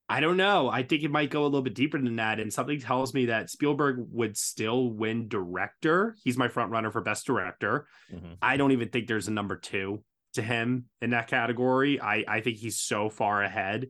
i 0.08 0.20
don't 0.20 0.36
know. 0.36 0.68
I 0.68 0.82
think 0.84 1.02
it 1.02 1.10
might 1.10 1.30
go 1.30 1.42
a 1.42 1.46
little 1.46 1.62
bit 1.62 1.74
deeper 1.74 1.98
than 1.98 2.16
that. 2.16 2.38
And 2.38 2.52
something 2.52 2.78
tells 2.80 3.12
me 3.12 3.26
that 3.26 3.50
spielberg 3.50 3.96
would 4.12 4.36
still 4.36 4.90
win 4.90 5.28
director. 5.28 6.16
He's 6.22 6.36
my 6.36 6.46
front 6.48 6.70
runner 6.70 6.90
for 6.92 7.00
best 7.00 7.26
director. 7.26 7.86
Mhm. 8.12 8.36
i 8.42 8.56
don't 8.56 8.72
even 8.72 8.88
think 8.90 9.06
there's 9.08 9.28
a 9.28 9.32
number 9.32 9.56
two 9.56 10.04
to 10.34 10.42
him 10.42 10.84
in 11.00 11.10
that 11.10 11.26
category. 11.28 12.00
I 12.00 12.24
i 12.28 12.40
think 12.40 12.58
he's 12.58 12.78
so 12.78 13.08
far 13.08 13.42
ahead. 13.42 13.88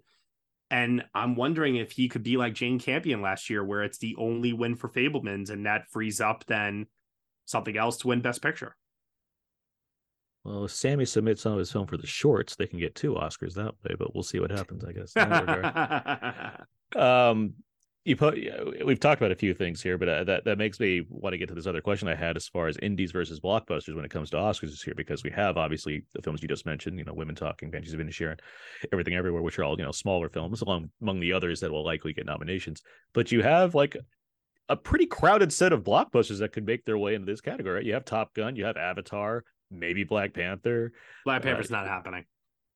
And 0.70 1.04
I'm 1.14 1.36
wondering 1.36 1.76
if 1.76 1.92
he 1.92 2.08
could 2.08 2.22
be 2.24 2.36
like 2.36 2.54
Jane 2.54 2.80
Campion 2.80 3.22
last 3.22 3.48
year, 3.50 3.62
where 3.62 3.84
it's 3.84 3.98
the 3.98 4.16
only 4.16 4.52
win 4.52 4.74
for 4.74 4.88
Fabelmans, 4.88 5.50
and 5.50 5.64
that 5.66 5.88
frees 5.90 6.20
up 6.20 6.44
then 6.46 6.86
something 7.44 7.76
else 7.76 7.98
to 7.98 8.08
win 8.08 8.20
Best 8.20 8.42
Picture. 8.42 8.74
Well, 10.46 10.66
if 10.66 10.70
Sammy 10.70 11.04
submits 11.04 11.42
some 11.42 11.52
of 11.52 11.58
his 11.58 11.72
film 11.72 11.88
for 11.88 11.96
the 11.96 12.06
shorts, 12.06 12.54
they 12.54 12.68
can 12.68 12.78
get 12.78 12.94
two 12.94 13.14
Oscars 13.14 13.54
that 13.54 13.74
way, 13.82 13.96
but 13.98 14.14
we'll 14.14 14.22
see 14.22 14.38
what 14.38 14.52
happens, 14.52 14.84
I 14.84 14.92
guess. 14.92 15.16
um, 16.96 17.54
you 18.04 18.14
put, 18.14 18.38
we've 18.84 19.00
talked 19.00 19.20
about 19.20 19.32
a 19.32 19.36
few 19.36 19.54
things 19.54 19.82
here, 19.82 19.98
but 19.98 20.08
uh, 20.08 20.22
that 20.22 20.44
that 20.44 20.56
makes 20.56 20.78
me 20.78 21.02
want 21.08 21.32
to 21.32 21.38
get 21.38 21.48
to 21.48 21.54
this 21.56 21.66
other 21.66 21.80
question 21.80 22.06
I 22.06 22.14
had 22.14 22.36
as 22.36 22.46
far 22.46 22.68
as 22.68 22.76
indies 22.76 23.10
versus 23.10 23.40
blockbusters 23.40 23.96
when 23.96 24.04
it 24.04 24.12
comes 24.12 24.30
to 24.30 24.36
Oscars 24.36 24.70
this 24.70 24.86
year, 24.86 24.94
because 24.96 25.24
we 25.24 25.30
have 25.32 25.56
obviously 25.56 26.04
the 26.14 26.22
films 26.22 26.40
you 26.40 26.46
just 26.48 26.64
mentioned, 26.64 26.96
you 26.96 27.04
know, 27.04 27.12
Women 27.12 27.34
Talking, 27.34 27.68
Banshees 27.72 27.94
of 27.94 27.98
Inisherin, 27.98 28.38
Everything 28.92 29.14
Everywhere, 29.14 29.42
which 29.42 29.58
are 29.58 29.64
all 29.64 29.76
you 29.76 29.84
know 29.84 29.90
smaller 29.90 30.28
films, 30.28 30.62
along 30.62 30.90
among 31.02 31.18
the 31.18 31.32
others 31.32 31.58
that 31.58 31.72
will 31.72 31.84
likely 31.84 32.12
get 32.12 32.24
nominations. 32.24 32.82
But 33.14 33.32
you 33.32 33.42
have 33.42 33.74
like 33.74 33.96
a 34.68 34.76
pretty 34.76 35.06
crowded 35.06 35.52
set 35.52 35.72
of 35.72 35.82
blockbusters 35.82 36.38
that 36.38 36.52
could 36.52 36.66
make 36.66 36.84
their 36.84 36.98
way 36.98 37.16
into 37.16 37.26
this 37.26 37.40
category. 37.40 37.84
You 37.84 37.94
have 37.94 38.04
Top 38.04 38.32
Gun, 38.34 38.54
you 38.54 38.64
have 38.64 38.76
Avatar, 38.76 39.42
maybe 39.70 40.04
Black 40.04 40.34
Panther. 40.34 40.92
Black 41.24 41.42
Panther's 41.42 41.70
uh, 41.70 41.76
not 41.76 41.86
happening. 41.86 42.24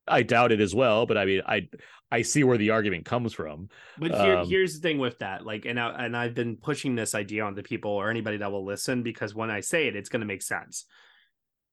I 0.08 0.22
doubt 0.22 0.52
it 0.52 0.60
as 0.60 0.74
well, 0.74 1.06
but 1.06 1.16
I 1.16 1.24
mean, 1.24 1.42
I 1.46 1.68
I 2.10 2.22
see 2.22 2.42
where 2.42 2.58
the 2.58 2.70
argument 2.70 3.04
comes 3.04 3.32
from. 3.32 3.68
But 3.98 4.10
here, 4.12 4.38
um, 4.38 4.48
here's 4.48 4.74
the 4.74 4.80
thing 4.80 4.98
with 4.98 5.18
that, 5.18 5.46
like, 5.46 5.64
and 5.64 5.78
I, 5.78 6.04
and 6.04 6.16
I've 6.16 6.34
been 6.34 6.56
pushing 6.56 6.94
this 6.94 7.14
idea 7.14 7.44
on 7.44 7.54
the 7.54 7.62
people 7.62 7.92
or 7.92 8.10
anybody 8.10 8.38
that 8.38 8.50
will 8.50 8.64
listen 8.64 9.02
because 9.02 9.34
when 9.34 9.50
I 9.50 9.60
say 9.60 9.86
it, 9.86 9.94
it's 9.94 10.08
going 10.08 10.20
to 10.20 10.26
make 10.26 10.42
sense. 10.42 10.86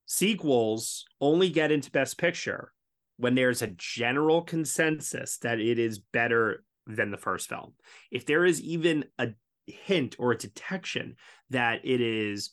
Sequels 0.06 1.04
only 1.20 1.50
get 1.50 1.72
into 1.72 1.90
Best 1.90 2.18
Picture 2.18 2.72
when 3.16 3.34
there's 3.34 3.62
a 3.62 3.74
general 3.76 4.42
consensus 4.42 5.38
that 5.38 5.58
it 5.58 5.78
is 5.78 5.98
better 5.98 6.64
than 6.86 7.10
the 7.10 7.18
first 7.18 7.48
film. 7.48 7.74
If 8.10 8.24
there 8.24 8.44
is 8.44 8.60
even 8.62 9.04
a 9.18 9.30
hint 9.66 10.16
or 10.18 10.32
a 10.32 10.38
detection 10.38 11.16
that 11.50 11.80
it 11.84 12.00
is, 12.00 12.50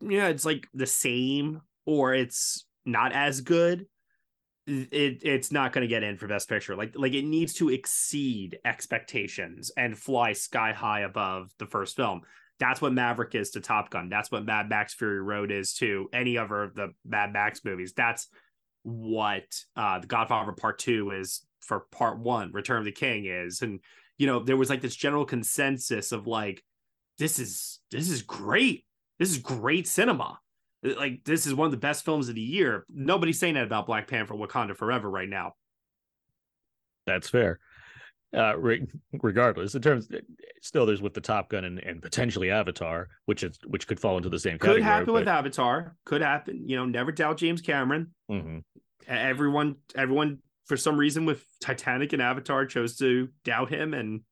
know, 0.00 0.28
it's 0.28 0.44
like 0.44 0.66
the 0.74 0.86
same 0.86 1.60
or 1.84 2.14
it's 2.14 2.66
not 2.84 3.12
as 3.12 3.40
good 3.40 3.86
it 4.66 5.22
it's 5.22 5.52
not 5.52 5.72
going 5.72 5.82
to 5.82 5.88
get 5.88 6.02
in 6.02 6.16
for 6.16 6.26
best 6.26 6.48
picture. 6.48 6.74
Like 6.74 6.94
like 6.96 7.14
it 7.14 7.24
needs 7.24 7.54
to 7.54 7.70
exceed 7.70 8.58
expectations 8.64 9.70
and 9.76 9.96
fly 9.96 10.32
sky 10.32 10.72
high 10.72 11.00
above 11.00 11.52
the 11.58 11.66
first 11.66 11.96
film. 11.96 12.22
That's 12.58 12.80
what 12.80 12.92
maverick 12.92 13.34
is 13.34 13.50
to 13.50 13.60
top 13.60 13.90
gun. 13.90 14.08
That's 14.08 14.30
what 14.30 14.44
mad 14.44 14.68
max 14.68 14.94
fury 14.94 15.20
road 15.20 15.50
is 15.50 15.74
to 15.74 16.08
any 16.12 16.38
other 16.38 16.62
of 16.62 16.74
the 16.74 16.92
mad 17.04 17.32
max 17.32 17.64
movies. 17.64 17.92
That's 17.96 18.28
what 18.82 19.44
uh 19.76 20.00
the 20.00 20.06
godfather 20.06 20.52
part 20.52 20.78
two 20.78 21.12
is 21.12 21.46
for 21.60 21.86
part 21.92 22.18
one. 22.18 22.50
Return 22.52 22.78
of 22.78 22.84
the 22.84 22.92
king 22.92 23.26
is. 23.26 23.62
And 23.62 23.80
you 24.18 24.26
know 24.26 24.40
there 24.40 24.56
was 24.56 24.70
like 24.70 24.80
this 24.80 24.96
general 24.96 25.24
consensus 25.24 26.10
of 26.10 26.26
like 26.26 26.64
this 27.18 27.38
is 27.38 27.78
this 27.92 28.10
is 28.10 28.22
great 28.22 28.84
this 29.18 29.30
is 29.30 29.38
great 29.38 29.86
cinema 29.86 30.38
like 30.82 31.24
this 31.24 31.46
is 31.46 31.54
one 31.54 31.66
of 31.66 31.70
the 31.70 31.78
best 31.78 32.04
films 32.04 32.28
of 32.28 32.34
the 32.34 32.40
year. 32.40 32.84
Nobody's 32.88 33.38
saying 33.38 33.54
that 33.54 33.64
about 33.64 33.86
Black 33.86 34.08
Panther 34.08 34.34
Wakanda 34.34 34.76
Forever 34.76 35.10
right 35.10 35.28
now. 35.28 35.54
That's 37.06 37.28
fair. 37.28 37.58
Uh, 38.36 38.56
re- 38.58 38.86
regardless, 39.22 39.74
in 39.74 39.82
terms, 39.82 40.08
still 40.60 40.84
there's 40.84 41.00
with 41.00 41.14
the 41.14 41.20
Top 41.20 41.48
Gun 41.48 41.64
and, 41.64 41.78
and 41.78 42.02
potentially 42.02 42.50
Avatar, 42.50 43.08
which 43.24 43.42
is 43.42 43.58
which 43.66 43.86
could 43.86 44.00
fall 44.00 44.16
into 44.16 44.28
the 44.28 44.38
same. 44.38 44.58
Could 44.58 44.82
happen 44.82 45.06
but... 45.06 45.14
with 45.14 45.28
Avatar. 45.28 45.96
Could 46.04 46.22
happen. 46.22 46.68
You 46.68 46.76
know, 46.76 46.84
never 46.84 47.12
doubt 47.12 47.38
James 47.38 47.62
Cameron. 47.62 48.12
Mm-hmm. 48.30 48.58
Everyone, 49.06 49.76
everyone, 49.94 50.38
for 50.66 50.76
some 50.76 50.96
reason, 50.96 51.24
with 51.24 51.44
Titanic 51.60 52.12
and 52.12 52.20
Avatar, 52.20 52.66
chose 52.66 52.96
to 52.96 53.28
doubt 53.44 53.70
him, 53.70 53.94
and 53.94 54.22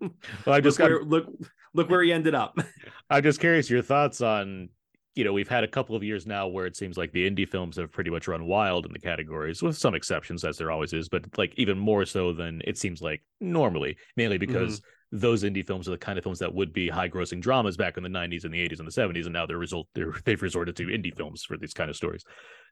well, 0.00 0.10
I 0.46 0.60
just 0.60 0.78
look, 0.80 0.88
got... 0.88 0.90
where, 0.90 1.04
look 1.04 1.26
look 1.74 1.90
where 1.90 2.02
he 2.02 2.12
ended 2.12 2.34
up. 2.34 2.58
I'm 3.10 3.22
just 3.22 3.40
curious 3.40 3.70
your 3.70 3.82
thoughts 3.82 4.20
on 4.20 4.70
you 5.14 5.24
know, 5.24 5.32
we've 5.32 5.48
had 5.48 5.64
a 5.64 5.68
couple 5.68 5.96
of 5.96 6.04
years 6.04 6.26
now 6.26 6.46
where 6.46 6.66
it 6.66 6.76
seems 6.76 6.96
like 6.96 7.12
the 7.12 7.28
indie 7.28 7.48
films 7.48 7.76
have 7.76 7.90
pretty 7.90 8.10
much 8.10 8.28
run 8.28 8.46
wild 8.46 8.86
in 8.86 8.92
the 8.92 8.98
categories, 8.98 9.62
with 9.62 9.76
some 9.76 9.94
exceptions, 9.94 10.44
as 10.44 10.56
there 10.56 10.70
always 10.70 10.92
is, 10.92 11.08
but 11.08 11.26
like 11.36 11.52
even 11.56 11.78
more 11.78 12.04
so 12.04 12.32
than 12.32 12.62
it 12.64 12.78
seems 12.78 13.02
like 13.02 13.22
normally, 13.40 13.96
mainly 14.16 14.38
because 14.38 14.80
mm-hmm. 14.80 15.18
those 15.18 15.42
indie 15.42 15.66
films 15.66 15.88
are 15.88 15.92
the 15.92 15.98
kind 15.98 16.16
of 16.16 16.22
films 16.22 16.38
that 16.38 16.54
would 16.54 16.72
be 16.72 16.88
high 16.88 17.08
grossing 17.08 17.40
dramas 17.40 17.76
back 17.76 17.96
in 17.96 18.04
the 18.04 18.08
90s 18.08 18.44
and 18.44 18.54
the 18.54 18.66
80s 18.66 18.78
and 18.78 18.86
the 18.86 18.92
70s, 18.92 19.24
and 19.24 19.32
now 19.32 19.46
they're 19.46 19.58
result 19.58 19.88
they're, 19.94 20.14
they've 20.24 20.40
resorted 20.40 20.76
to 20.76 20.84
indie 20.84 21.14
films 21.14 21.42
for 21.42 21.56
these 21.56 21.74
kind 21.74 21.90
of 21.90 21.96
stories. 21.96 22.24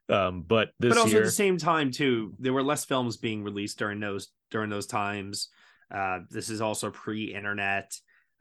Um, 0.07 0.43
but 0.47 0.69
this 0.79 0.93
but 0.93 0.97
also 0.97 1.11
year... 1.11 1.21
at 1.21 1.25
the 1.25 1.31
same 1.31 1.57
time 1.57 1.91
too, 1.91 2.33
there 2.39 2.53
were 2.53 2.63
less 2.63 2.85
films 2.85 3.17
being 3.17 3.43
released 3.43 3.77
during 3.77 3.99
those 3.99 4.29
during 4.49 4.69
those 4.69 4.87
times. 4.87 5.49
Uh, 5.93 6.19
this 6.29 6.49
is 6.49 6.61
also 6.61 6.89
pre-internet 6.89 7.91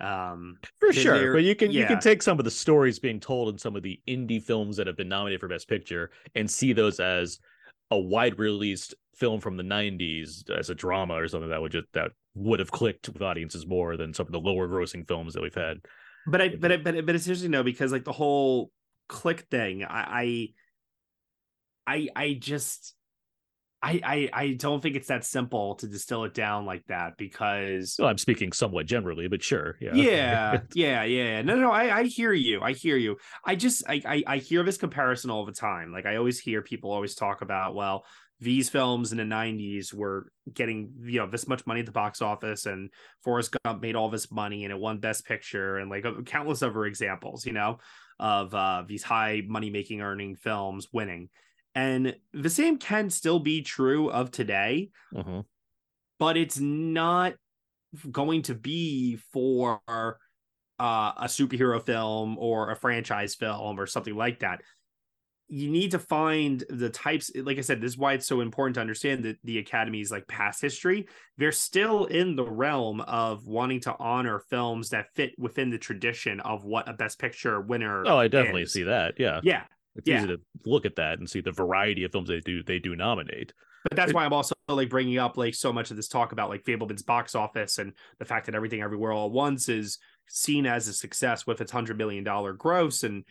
um 0.00 0.56
for 0.78 0.92
sure 0.92 1.32
but 1.32 1.42
you 1.42 1.56
can 1.56 1.72
yeah. 1.72 1.80
you 1.80 1.86
can 1.86 1.98
take 1.98 2.22
some 2.22 2.38
of 2.38 2.44
the 2.44 2.50
stories 2.50 3.00
being 3.00 3.18
told 3.18 3.48
in 3.48 3.58
some 3.58 3.74
of 3.74 3.82
the 3.82 4.00
indie 4.06 4.42
films 4.42 4.76
that 4.76 4.86
have 4.86 4.96
been 4.96 5.08
nominated 5.08 5.40
for 5.40 5.48
best 5.48 5.68
picture 5.68 6.10
and 6.36 6.48
see 6.48 6.72
those 6.72 7.00
as 7.00 7.40
a 7.90 7.98
wide 7.98 8.38
released 8.38 8.94
film 9.16 9.40
from 9.40 9.56
the 9.56 9.62
90s 9.62 10.48
as 10.50 10.70
a 10.70 10.74
drama 10.74 11.14
or 11.14 11.26
something 11.26 11.50
that 11.50 11.60
would 11.60 11.72
just 11.72 11.88
that 11.94 12.12
would 12.34 12.60
have 12.60 12.70
clicked 12.70 13.08
with 13.08 13.22
audiences 13.22 13.66
more 13.66 13.96
than 13.96 14.14
some 14.14 14.26
of 14.26 14.32
the 14.32 14.38
lower 14.38 14.68
grossing 14.68 15.06
films 15.06 15.34
that 15.34 15.42
we've 15.42 15.54
had 15.54 15.78
but 16.28 16.40
i 16.40 16.48
but 16.48 16.70
I, 16.70 16.76
but 16.76 17.04
but 17.04 17.14
it's 17.16 17.26
interesting 17.26 17.50
though 17.50 17.64
because 17.64 17.90
like 17.90 18.04
the 18.04 18.12
whole 18.12 18.70
click 19.08 19.46
thing 19.50 19.84
i 19.84 20.52
i 21.86 21.94
i, 21.94 22.08
I 22.14 22.32
just 22.34 22.94
I, 23.80 24.00
I 24.04 24.30
I 24.32 24.52
don't 24.54 24.82
think 24.82 24.96
it's 24.96 25.06
that 25.06 25.24
simple 25.24 25.76
to 25.76 25.86
distill 25.86 26.24
it 26.24 26.34
down 26.34 26.66
like 26.66 26.84
that 26.88 27.16
because 27.16 27.94
well, 27.98 28.08
I'm 28.08 28.18
speaking 28.18 28.50
somewhat 28.52 28.86
generally, 28.86 29.28
but 29.28 29.42
sure, 29.42 29.76
yeah, 29.80 29.94
yeah, 29.94 30.60
yeah, 30.74 31.04
yeah. 31.04 31.42
No, 31.42 31.54
no, 31.54 31.70
I 31.70 31.98
I 31.98 32.04
hear 32.04 32.32
you. 32.32 32.60
I 32.60 32.72
hear 32.72 32.96
you. 32.96 33.16
I 33.44 33.54
just 33.54 33.84
I, 33.88 34.02
I 34.04 34.22
I 34.26 34.36
hear 34.38 34.64
this 34.64 34.78
comparison 34.78 35.30
all 35.30 35.46
the 35.46 35.52
time. 35.52 35.92
Like 35.92 36.06
I 36.06 36.16
always 36.16 36.40
hear 36.40 36.60
people 36.60 36.90
always 36.90 37.14
talk 37.14 37.40
about 37.40 37.76
well 37.76 38.04
these 38.40 38.68
films 38.68 39.10
in 39.10 39.18
the 39.18 39.24
90s 39.24 39.92
were 39.92 40.30
getting 40.52 40.92
you 41.02 41.18
know 41.18 41.26
this 41.28 41.48
much 41.48 41.66
money 41.66 41.80
at 41.80 41.86
the 41.86 41.92
box 41.92 42.22
office 42.22 42.66
and 42.66 42.90
Forrest 43.24 43.56
Gump 43.64 43.82
made 43.82 43.96
all 43.96 44.10
this 44.10 44.30
money 44.30 44.64
and 44.64 44.72
it 44.72 44.78
won 44.78 44.98
best 44.98 45.26
picture 45.26 45.76
and 45.76 45.90
like 45.90 46.04
countless 46.26 46.62
other 46.62 46.84
examples 46.84 47.44
you 47.44 47.52
know 47.52 47.78
of 48.20 48.54
uh, 48.54 48.84
these 48.86 49.02
high 49.02 49.42
money 49.46 49.70
making 49.70 50.00
earning 50.00 50.36
films 50.36 50.88
winning 50.92 51.28
and 51.78 52.16
the 52.32 52.50
same 52.50 52.76
can 52.76 53.08
still 53.08 53.38
be 53.38 53.62
true 53.62 54.10
of 54.10 54.32
today, 54.32 54.90
mm-hmm. 55.14 55.40
but 56.18 56.36
it's 56.36 56.58
not 56.58 57.34
going 58.10 58.42
to 58.42 58.54
be 58.54 59.20
for 59.32 59.80
uh, 59.88 61.12
a 61.16 61.26
superhero 61.26 61.80
film 61.80 62.36
or 62.36 62.72
a 62.72 62.76
franchise 62.76 63.36
film 63.36 63.78
or 63.78 63.86
something 63.86 64.16
like 64.16 64.40
that. 64.40 64.60
You 65.46 65.70
need 65.70 65.92
to 65.92 66.00
find 66.00 66.64
the 66.68 66.90
types, 66.90 67.30
like 67.36 67.58
I 67.58 67.60
said, 67.60 67.80
this 67.80 67.92
is 67.92 67.98
why 67.98 68.14
it's 68.14 68.26
so 68.26 68.40
important 68.40 68.74
to 68.74 68.80
understand 68.80 69.24
that 69.24 69.36
the 69.44 69.58
Academy's 69.58 70.10
like 70.10 70.26
past 70.26 70.60
history. 70.60 71.06
They're 71.36 71.52
still 71.52 72.06
in 72.06 72.34
the 72.34 72.44
realm 72.44 73.00
of 73.02 73.46
wanting 73.46 73.80
to 73.82 73.94
honor 74.00 74.40
films 74.50 74.88
that 74.88 75.14
fit 75.14 75.30
within 75.38 75.70
the 75.70 75.78
tradition 75.78 76.40
of 76.40 76.64
what 76.64 76.88
a 76.88 76.92
Best 76.92 77.20
Picture 77.20 77.60
winner. 77.60 78.02
Oh, 78.04 78.18
I 78.18 78.26
definitely 78.26 78.62
is. 78.62 78.72
see 78.72 78.82
that. 78.82 79.14
Yeah. 79.16 79.38
Yeah. 79.44 79.62
It's 79.98 80.08
yeah. 80.08 80.18
easy 80.18 80.28
to 80.28 80.40
look 80.64 80.86
at 80.86 80.96
that 80.96 81.18
and 81.18 81.28
see 81.28 81.40
the 81.40 81.52
variety 81.52 82.04
of 82.04 82.12
films 82.12 82.28
they 82.28 82.40
do 82.40 82.62
they 82.62 82.78
do 82.78 82.96
nominate. 82.96 83.52
But 83.84 83.96
that's 83.96 84.10
it, 84.10 84.14
why 84.14 84.24
I'm 84.24 84.32
also 84.32 84.54
like 84.68 84.88
bringing 84.88 85.18
up 85.18 85.36
like 85.36 85.54
so 85.54 85.72
much 85.72 85.90
of 85.90 85.96
this 85.96 86.08
talk 86.08 86.32
about 86.32 86.48
like 86.48 86.64
Fabelman's 86.64 87.02
box 87.02 87.34
office 87.34 87.78
and 87.78 87.92
the 88.18 88.24
fact 88.24 88.46
that 88.46 88.54
everything 88.54 88.80
everywhere 88.80 89.12
all 89.12 89.26
at 89.26 89.32
once 89.32 89.68
is 89.68 89.98
seen 90.28 90.66
as 90.66 90.88
a 90.88 90.92
success 90.92 91.46
with 91.46 91.60
its 91.60 91.72
hundred 91.72 91.98
million 91.98 92.22
dollar 92.24 92.52
gross 92.52 93.02
and 93.02 93.24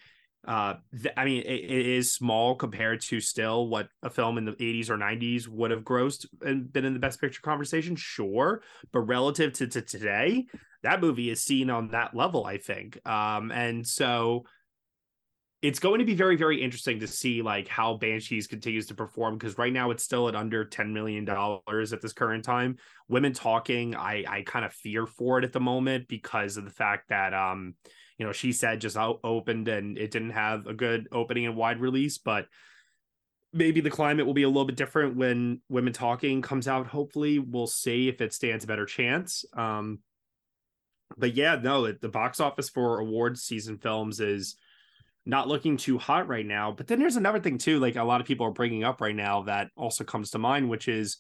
uh 0.48 0.76
th- 1.00 1.14
i 1.16 1.26
mean 1.26 1.42
it, 1.44 1.64
it 1.64 1.86
is 1.86 2.14
small 2.14 2.56
compared 2.56 3.02
to 3.02 3.20
still 3.20 3.68
what 3.68 3.90
a 4.02 4.10
film 4.10 4.38
in 4.38 4.46
the 4.46 4.54
80s 4.54 4.90
or 4.90 4.98
90s 4.98 5.48
would 5.48 5.72
have 5.72 5.84
grossed 5.84 6.26
and 6.42 6.72
been 6.72 6.86
in 6.86 6.94
the 6.94 7.00
best 7.00 7.22
picture 7.22 7.42
conversation 7.42 7.96
sure 7.96 8.64
but 8.92 9.02
relative 9.02 9.54
to, 9.54 9.68
to 9.68 9.82
today 9.82 10.48
that 10.84 11.02
movie 11.02 11.30
is 11.30 11.42
seen 11.42 11.70
on 11.70 11.90
that 11.90 12.16
level 12.16 12.46
i 12.46 12.58
think 12.58 13.00
um 13.08 13.52
and 13.52 13.86
so 13.86 14.44
it's 15.68 15.80
going 15.80 16.00
to 16.00 16.06
be 16.06 16.14
very 16.14 16.38
very 16.38 16.64
interesting 16.64 16.98
to 16.98 17.08
see 17.08 17.42
like 17.42 17.68
how 17.68 17.96
banshees 17.96 18.48
continues 18.48 18.86
to 18.86 18.94
perform 18.94 19.38
because 19.38 19.58
right 19.58 19.74
now 19.74 19.92
it's 19.92 20.02
still 20.02 20.30
at 20.30 20.36
under 20.36 20.64
10 20.64 20.94
million 20.94 21.26
dollars 21.26 21.92
at 21.92 22.02
this 22.02 22.14
current 22.14 22.46
time. 22.46 22.78
Women 23.10 23.34
talking 23.34 23.94
i 23.94 24.24
i 24.30 24.44
kind 24.44 24.64
of 24.64 24.72
fear 24.72 25.06
for 25.06 25.40
it 25.40 25.44
at 25.44 25.52
the 25.52 25.60
moment 25.60 26.08
because 26.08 26.56
of 26.56 26.64
the 26.64 26.72
fact 26.72 27.10
that 27.10 27.34
um 27.34 27.76
you 28.18 28.26
know 28.26 28.32
she 28.32 28.54
said 28.54 28.80
just 28.80 28.96
opened 28.98 29.68
and 29.68 29.98
it 29.98 30.10
didn't 30.10 30.30
have 30.30 30.68
a 30.68 30.74
good 30.74 31.10
opening 31.12 31.46
and 31.46 31.58
wide 31.58 31.82
release 31.82 32.18
but 32.18 32.48
maybe 33.52 33.82
the 33.82 33.90
climate 33.90 34.26
will 34.26 34.34
be 34.34 34.44
a 34.44 34.48
little 34.48 34.66
bit 34.66 34.78
different 34.78 35.18
when 35.18 35.62
women 35.68 35.92
talking 35.92 36.42
comes 36.42 36.68
out. 36.68 36.86
Hopefully 36.88 37.40
we'll 37.40 37.68
see 37.68 38.08
if 38.08 38.22
it 38.22 38.34
stands 38.34 38.64
a 38.64 38.68
better 38.68 38.86
chance 38.86 39.44
um 39.54 40.00
but 41.18 41.36
yeah 41.36 41.60
no 41.62 41.92
the 41.92 42.08
box 42.08 42.40
office 42.40 42.70
for 42.70 43.00
awards 43.00 43.42
season 43.42 43.78
films 43.78 44.22
is 44.22 44.56
not 45.28 45.50
looking 45.50 45.76
too 45.76 45.98
hot 45.98 46.30
right 46.30 46.46
now. 46.46 46.72
But 46.72 46.88
then 46.88 47.00
there's 47.00 47.18
another 47.18 47.42
thing 47.42 47.58
too, 47.58 47.80
like 47.80 47.98
a 47.98 48.04
lot 48.04 48.22
of 48.22 48.28
people 48.28 48.48
are 48.48 48.52
bringing 48.52 48.86
up 48.86 49.02
right 49.02 49.16
now 49.16 49.44
that 49.44 49.70
also 49.76 50.06
comes 50.06 50.32
to 50.32 50.38
mind, 50.38 50.70
which 50.70 50.88
is 50.88 51.18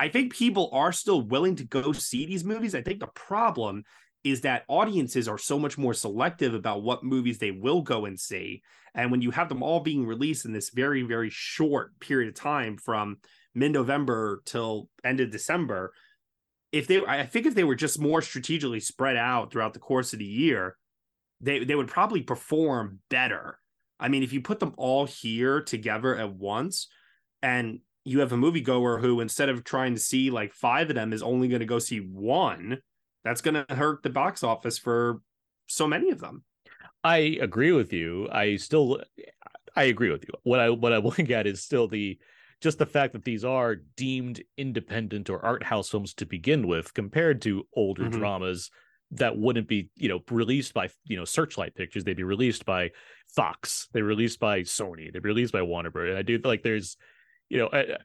I 0.00 0.08
think 0.08 0.34
people 0.34 0.68
are 0.72 0.92
still 0.92 1.22
willing 1.22 1.56
to 1.56 1.64
go 1.64 1.92
see 1.92 2.26
these 2.26 2.44
movies. 2.44 2.74
I 2.74 2.82
think 2.82 2.98
the 2.98 3.06
problem 3.06 3.84
is 4.24 4.40
that 4.40 4.64
audiences 4.66 5.28
are 5.28 5.38
so 5.38 5.58
much 5.58 5.78
more 5.78 5.94
selective 5.94 6.52
about 6.52 6.82
what 6.82 7.04
movies 7.04 7.38
they 7.38 7.52
will 7.52 7.82
go 7.82 8.04
and 8.04 8.18
see. 8.18 8.62
And 8.94 9.10
when 9.12 9.22
you 9.22 9.30
have 9.30 9.48
them 9.48 9.62
all 9.62 9.80
being 9.80 10.04
released 10.04 10.44
in 10.44 10.52
this 10.52 10.70
very, 10.70 11.02
very 11.02 11.30
short 11.30 11.98
period 12.00 12.28
of 12.28 12.34
time 12.34 12.76
from 12.78 13.18
mid 13.54 13.72
November 13.72 14.42
till 14.44 14.88
end 15.04 15.20
of 15.20 15.30
December, 15.30 15.92
if 16.72 16.88
they, 16.88 17.04
I 17.04 17.26
think 17.26 17.46
if 17.46 17.54
they 17.54 17.64
were 17.64 17.76
just 17.76 18.00
more 18.00 18.22
strategically 18.22 18.80
spread 18.80 19.16
out 19.16 19.52
throughout 19.52 19.72
the 19.72 19.78
course 19.78 20.12
of 20.12 20.18
the 20.18 20.24
year, 20.24 20.76
they, 21.40 21.64
they 21.64 21.74
would 21.74 21.88
probably 21.88 22.22
perform 22.22 23.00
better. 23.08 23.58
I 23.98 24.08
mean, 24.08 24.22
if 24.22 24.32
you 24.32 24.40
put 24.40 24.60
them 24.60 24.74
all 24.76 25.06
here 25.06 25.60
together 25.60 26.16
at 26.16 26.34
once 26.34 26.88
and 27.42 27.80
you 28.04 28.20
have 28.20 28.32
a 28.32 28.36
moviegoer 28.36 29.00
who, 29.00 29.20
instead 29.20 29.48
of 29.48 29.64
trying 29.64 29.94
to 29.94 30.00
see 30.00 30.30
like 30.30 30.52
five 30.54 30.88
of 30.90 30.96
them, 30.96 31.12
is 31.12 31.22
only 31.22 31.48
going 31.48 31.60
to 31.60 31.66
go 31.66 31.78
see 31.78 31.98
one, 31.98 32.78
that's 33.24 33.42
going 33.42 33.54
to 33.54 33.74
hurt 33.74 34.02
the 34.02 34.10
box 34.10 34.42
office 34.42 34.78
for 34.78 35.20
so 35.66 35.86
many 35.86 36.10
of 36.10 36.20
them. 36.20 36.44
I 37.04 37.38
agree 37.40 37.72
with 37.72 37.92
you. 37.92 38.28
I 38.30 38.56
still, 38.56 39.02
I 39.76 39.84
agree 39.84 40.10
with 40.10 40.24
you. 40.24 40.30
What 40.42 40.60
I 40.60 40.70
what 40.70 40.92
I'm 40.92 41.04
looking 41.04 41.32
at 41.32 41.46
is 41.46 41.62
still 41.62 41.88
the 41.88 42.18
just 42.60 42.78
the 42.78 42.86
fact 42.86 43.14
that 43.14 43.24
these 43.24 43.44
are 43.44 43.76
deemed 43.96 44.42
independent 44.58 45.30
or 45.30 45.44
art 45.44 45.62
house 45.62 45.88
films 45.88 46.12
to 46.14 46.26
begin 46.26 46.66
with, 46.66 46.92
compared 46.92 47.40
to 47.42 47.66
older 47.74 48.04
mm-hmm. 48.04 48.18
dramas 48.18 48.70
that 49.12 49.36
wouldn't 49.36 49.68
be 49.68 49.88
you 49.96 50.08
know 50.08 50.20
released 50.30 50.74
by 50.74 50.88
you 51.04 51.16
know 51.16 51.24
Searchlight 51.24 51.74
Pictures. 51.74 52.04
They'd 52.04 52.16
be 52.16 52.22
released 52.22 52.64
by 52.64 52.90
Fox. 53.34 53.88
They're 53.92 54.04
released 54.04 54.40
by 54.40 54.60
Sony. 54.60 55.12
They're 55.12 55.20
released 55.20 55.52
by 55.52 55.62
Warner 55.62 55.90
Bros. 55.90 56.10
And 56.10 56.18
I 56.18 56.22
do 56.22 56.38
like 56.38 56.62
there's 56.62 56.96
you 57.50 57.58
know, 57.58 57.68
I, 57.72 57.96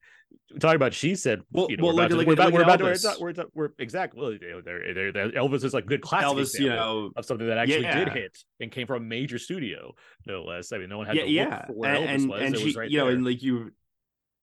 talking 0.60 0.76
about 0.76 0.94
she 0.94 1.16
said, 1.16 1.42
well, 1.52 1.68
you 1.70 1.78
know, 1.78 1.86
well, 1.86 1.96
we're, 1.96 2.06
about 2.06 2.26
we're 2.26 2.34
about, 2.34 2.54
we're 2.54 2.62
about, 2.64 2.82
we're, 3.22 3.34
we're, 3.34 3.46
we're 3.54 3.70
exactly 3.80 4.20
well, 4.20 4.62
they're, 4.66 4.94
they're, 4.94 5.12
they're, 5.12 5.32
Elvis 5.32 5.64
is 5.64 5.74
like 5.74 5.86
good 5.86 6.02
classic 6.02 6.28
Elvis, 6.28 6.60
you 6.60 6.70
know, 6.70 7.12
of 7.16 7.26
something 7.26 7.48
that 7.48 7.58
actually 7.58 7.84
yeah. 7.84 8.04
did 8.04 8.10
hit 8.10 8.38
and 8.60 8.72
came 8.72 8.88
from 8.88 9.04
a 9.04 9.06
major 9.06 9.38
studio, 9.38 9.94
no 10.26 10.44
less. 10.44 10.74
I 10.74 10.80
mean, 10.80 10.90
no 10.90 10.98
one 10.98 11.08
had 11.08 11.16
yeah, 11.16 11.24
to 11.24 11.30
yeah. 11.30 11.44
look 11.46 11.68
for 11.68 11.74
where 11.74 11.96
and, 11.96 12.04
Elvis 12.04 12.16
and, 12.16 12.30
was. 12.30 12.42
And 12.42 12.56
it 12.56 12.60
she, 12.60 12.66
was 12.66 12.76
right 12.76 12.90
you 12.90 12.98
know, 12.98 13.08
and 13.08 13.24
like 13.24 13.44
you, 13.44 13.72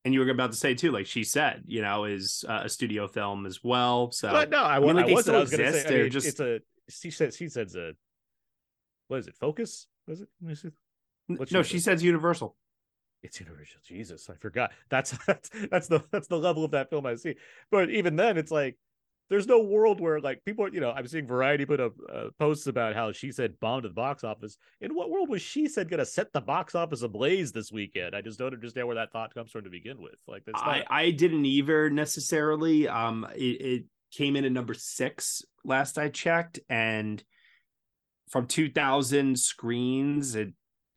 and 0.04 0.12
you 0.12 0.20
were 0.20 0.28
about 0.30 0.50
to 0.52 0.56
say 0.56 0.74
too, 0.74 0.90
like 0.90 1.06
she 1.06 1.24
said, 1.24 1.62
you 1.66 1.82
know, 1.82 2.04
is 2.04 2.44
uh, 2.48 2.62
a 2.64 2.68
studio 2.68 3.06
film 3.06 3.46
as 3.46 3.62
well. 3.62 4.10
So, 4.10 4.30
but 4.30 4.50
no, 4.50 4.62
I, 4.62 4.76
I 4.76 4.80
mean, 4.80 4.96
like 4.96 5.08
I 5.08 5.12
wasn't. 5.12 5.36
I 5.36 5.40
was 5.40 5.50
going 5.50 5.72
to 5.72 5.72
say, 5.72 6.00
I 6.00 6.02
mean, 6.02 6.10
just 6.10 6.26
it's 6.26 6.40
a. 6.40 6.60
She 6.88 7.10
said. 7.10 7.34
She 7.34 7.48
says 7.48 7.74
a. 7.76 7.92
What 9.08 9.18
is 9.18 9.28
it? 9.28 9.36
Focus? 9.36 9.86
Was 10.06 10.20
it? 10.20 10.28
Let 10.40 10.48
me 10.48 10.54
see. 10.54 10.70
What 11.28 11.52
no, 11.52 11.62
she 11.62 11.78
says 11.78 12.02
Universal. 12.02 12.56
it's 13.22 13.38
universal 13.38 13.80
jesus 13.84 14.28
i 14.28 14.34
forgot 14.34 14.72
that's 14.90 15.12
that's 15.26 15.50
that's 15.70 15.86
the 15.86 16.02
that's 16.10 16.26
the 16.26 16.36
level 16.36 16.64
of 16.64 16.72
that 16.72 16.90
film 16.90 17.06
i 17.06 17.14
see 17.14 17.36
but 17.70 17.88
even 17.88 18.16
then 18.16 18.36
it's 18.36 18.50
like 18.50 18.76
there's 19.30 19.46
no 19.46 19.60
world 19.60 20.00
where 20.00 20.20
like 20.20 20.44
people 20.44 20.64
are, 20.64 20.68
you 20.68 20.80
know 20.80 20.90
i'm 20.90 21.06
seeing 21.06 21.26
variety 21.26 21.64
put 21.64 21.80
up 21.80 21.92
uh, 22.12 22.26
posts 22.38 22.66
about 22.66 22.94
how 22.94 23.12
she 23.12 23.32
said 23.32 23.58
bombed 23.60 23.84
the 23.84 23.88
box 23.90 24.24
office. 24.24 24.56
In 24.80 24.94
what 24.94 25.10
world 25.10 25.28
was 25.28 25.42
she 25.42 25.68
said 25.68 25.88
gonna 25.88 26.06
set 26.06 26.32
the 26.32 26.40
box 26.40 26.74
office 26.74 27.02
ablaze 27.02 27.52
this 27.52 27.72
weekend? 27.72 28.14
I 28.14 28.20
just 28.20 28.38
don't 28.38 28.52
understand 28.52 28.86
where 28.86 28.96
that 28.96 29.12
thought 29.12 29.34
comes 29.34 29.50
from 29.50 29.64
to 29.64 29.70
begin 29.70 30.00
with. 30.00 30.16
Like 30.26 30.44
that's 30.44 30.60
not... 30.60 30.84
I, 30.90 31.04
I 31.04 31.10
didn't 31.10 31.44
either 31.46 31.90
necessarily. 31.90 32.88
Um 32.88 33.26
it, 33.34 33.60
it 33.60 33.84
came 34.12 34.36
in 34.36 34.44
at 34.44 34.52
number 34.52 34.74
six 34.74 35.42
last 35.64 35.96
i 35.96 36.08
checked 36.08 36.60
and 36.68 37.22
from 38.28 38.46
2000 38.46 39.38
screens 39.38 40.34
it 40.34 40.52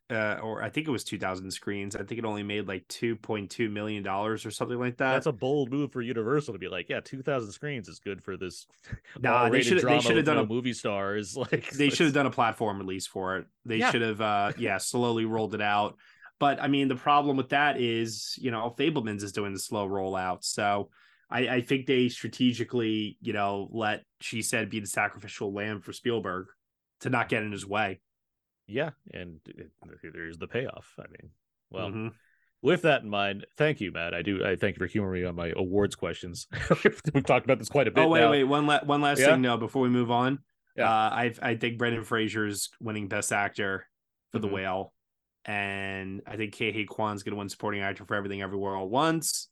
uh, 0.09 0.37
or 0.43 0.61
I 0.61 0.69
think 0.69 0.87
it 0.87 0.91
was 0.91 1.03
2000 1.03 1.49
screens. 1.51 1.95
I 1.95 1.99
think 2.03 2.19
it 2.19 2.25
only 2.25 2.43
made 2.43 2.67
like 2.67 2.87
2.2 2.87 3.71
million 3.71 4.03
dollars 4.03 4.45
or 4.45 4.51
something 4.51 4.77
like 4.79 4.97
that. 4.97 5.13
that's 5.13 5.25
a 5.25 5.31
bold 5.31 5.71
move 5.71 5.91
for 5.91 6.01
Universal 6.01 6.53
to 6.53 6.59
be 6.59 6.67
like, 6.67 6.89
yeah, 6.89 6.99
2000 6.99 7.51
screens 7.51 7.87
is 7.87 7.99
good 7.99 8.23
for 8.23 8.37
this. 8.37 8.67
Nah, 9.21 9.49
they 9.49 9.61
should 9.61 9.81
they 9.81 9.99
should 9.99 10.17
have 10.17 10.25
done 10.25 10.35
no 10.37 10.43
a 10.43 10.45
movie 10.45 10.73
stars. 10.73 11.35
Like 11.51 11.69
they 11.71 11.89
should 11.89 12.05
have 12.05 12.13
done 12.13 12.25
a 12.25 12.31
platform 12.31 12.77
release 12.79 13.07
for 13.07 13.37
it. 13.37 13.45
They 13.65 13.77
Yeah. 13.77 13.91
should 13.91 14.01
have 14.01 14.21
uh 14.21 14.51
yeah, 14.59 14.77
slowly 14.77 15.25
rolled 15.25 15.55
it 15.55 15.61
out. 15.61 15.97
But 16.39 16.61
I 16.61 16.67
mean, 16.67 16.87
the 16.87 16.95
problem 16.95 17.37
with 17.37 17.49
that 17.49 17.79
is, 17.79 18.35
you 18.37 18.51
know, 18.51 18.75
Fabelmans 18.77 19.23
is 19.23 19.31
doing 19.31 19.53
the 19.53 19.59
slow 19.59 19.87
rollout. 19.87 20.43
So 20.43 20.89
I, 21.29 21.47
I 21.47 21.61
think 21.61 21.85
they 21.85 22.09
strategically, 22.09 23.17
you 23.21 23.33
know, 23.33 23.69
let 23.71 24.03
she 24.21 24.41
said 24.41 24.69
be 24.69 24.79
the 24.79 24.87
sacrificial 24.87 25.53
lamb 25.53 25.81
for 25.81 25.93
Spielberg 25.93 26.47
to 27.01 27.09
not 27.09 27.29
get 27.29 27.43
in 27.43 27.51
his 27.51 27.65
way. 27.65 28.01
Yeah, 28.67 28.91
and 29.11 29.39
it, 29.47 29.71
there's 30.13 30.37
the 30.37 30.47
payoff. 30.47 30.93
I 30.99 31.03
mean, 31.03 31.31
well, 31.69 31.89
Mhm. 31.89 32.11
with 32.61 32.81
that 32.83 33.03
in 33.03 33.09
mind, 33.09 33.45
thank 33.57 33.79
you, 33.81 33.91
Matt. 33.91 34.13
I 34.13 34.21
do. 34.21 34.43
I 34.45 34.55
thank 34.55 34.75
you 34.75 34.79
for 34.79 34.87
humoring 34.87 35.21
me 35.21 35.27
on 35.27 35.35
my 35.35 35.53
awards 35.55 35.95
questions. 35.95 36.47
We've 37.13 37.23
talked 37.25 37.45
about 37.45 37.59
this 37.59 37.69
quite 37.69 37.87
a 37.87 37.91
bit. 37.91 38.03
Oh 38.03 38.07
wait, 38.07 38.21
now. 38.21 38.31
wait, 38.31 38.43
one 38.43 38.65
la- 38.65 38.83
one 38.83 39.01
last 39.01 39.19
Yeah? 39.19 39.27
thing 39.33 39.41
no 39.41 39.57
before 39.57 39.81
we 39.83 39.89
move 39.89 40.09
on. 40.11 40.39
Yeah. 40.75 40.89
Uh, 40.89 41.09
I 41.09 41.33
I 41.41 41.55
think 41.55 41.77
Brendan 41.77 42.03
Fraser's 42.03 42.69
winning 42.81 43.07
Best 43.07 43.31
Actor 43.31 43.85
for 44.31 44.39
Mhm. 44.39 44.41
The 44.41 44.47
Whale, 44.47 44.93
and 45.45 46.21
I 46.25 46.35
think 46.37 46.53
Ke 46.55 46.73
Huy 46.73 46.85
Quan's 46.85 47.23
going 47.23 47.33
to 47.33 47.37
win 47.37 47.49
Supporting 47.49 47.81
Actor 47.81 48.05
for 48.05 48.15
Everything 48.15 48.41
Everywhere 48.41 48.75
All 48.75 48.85
at 48.85 48.89
Once. 48.89 49.49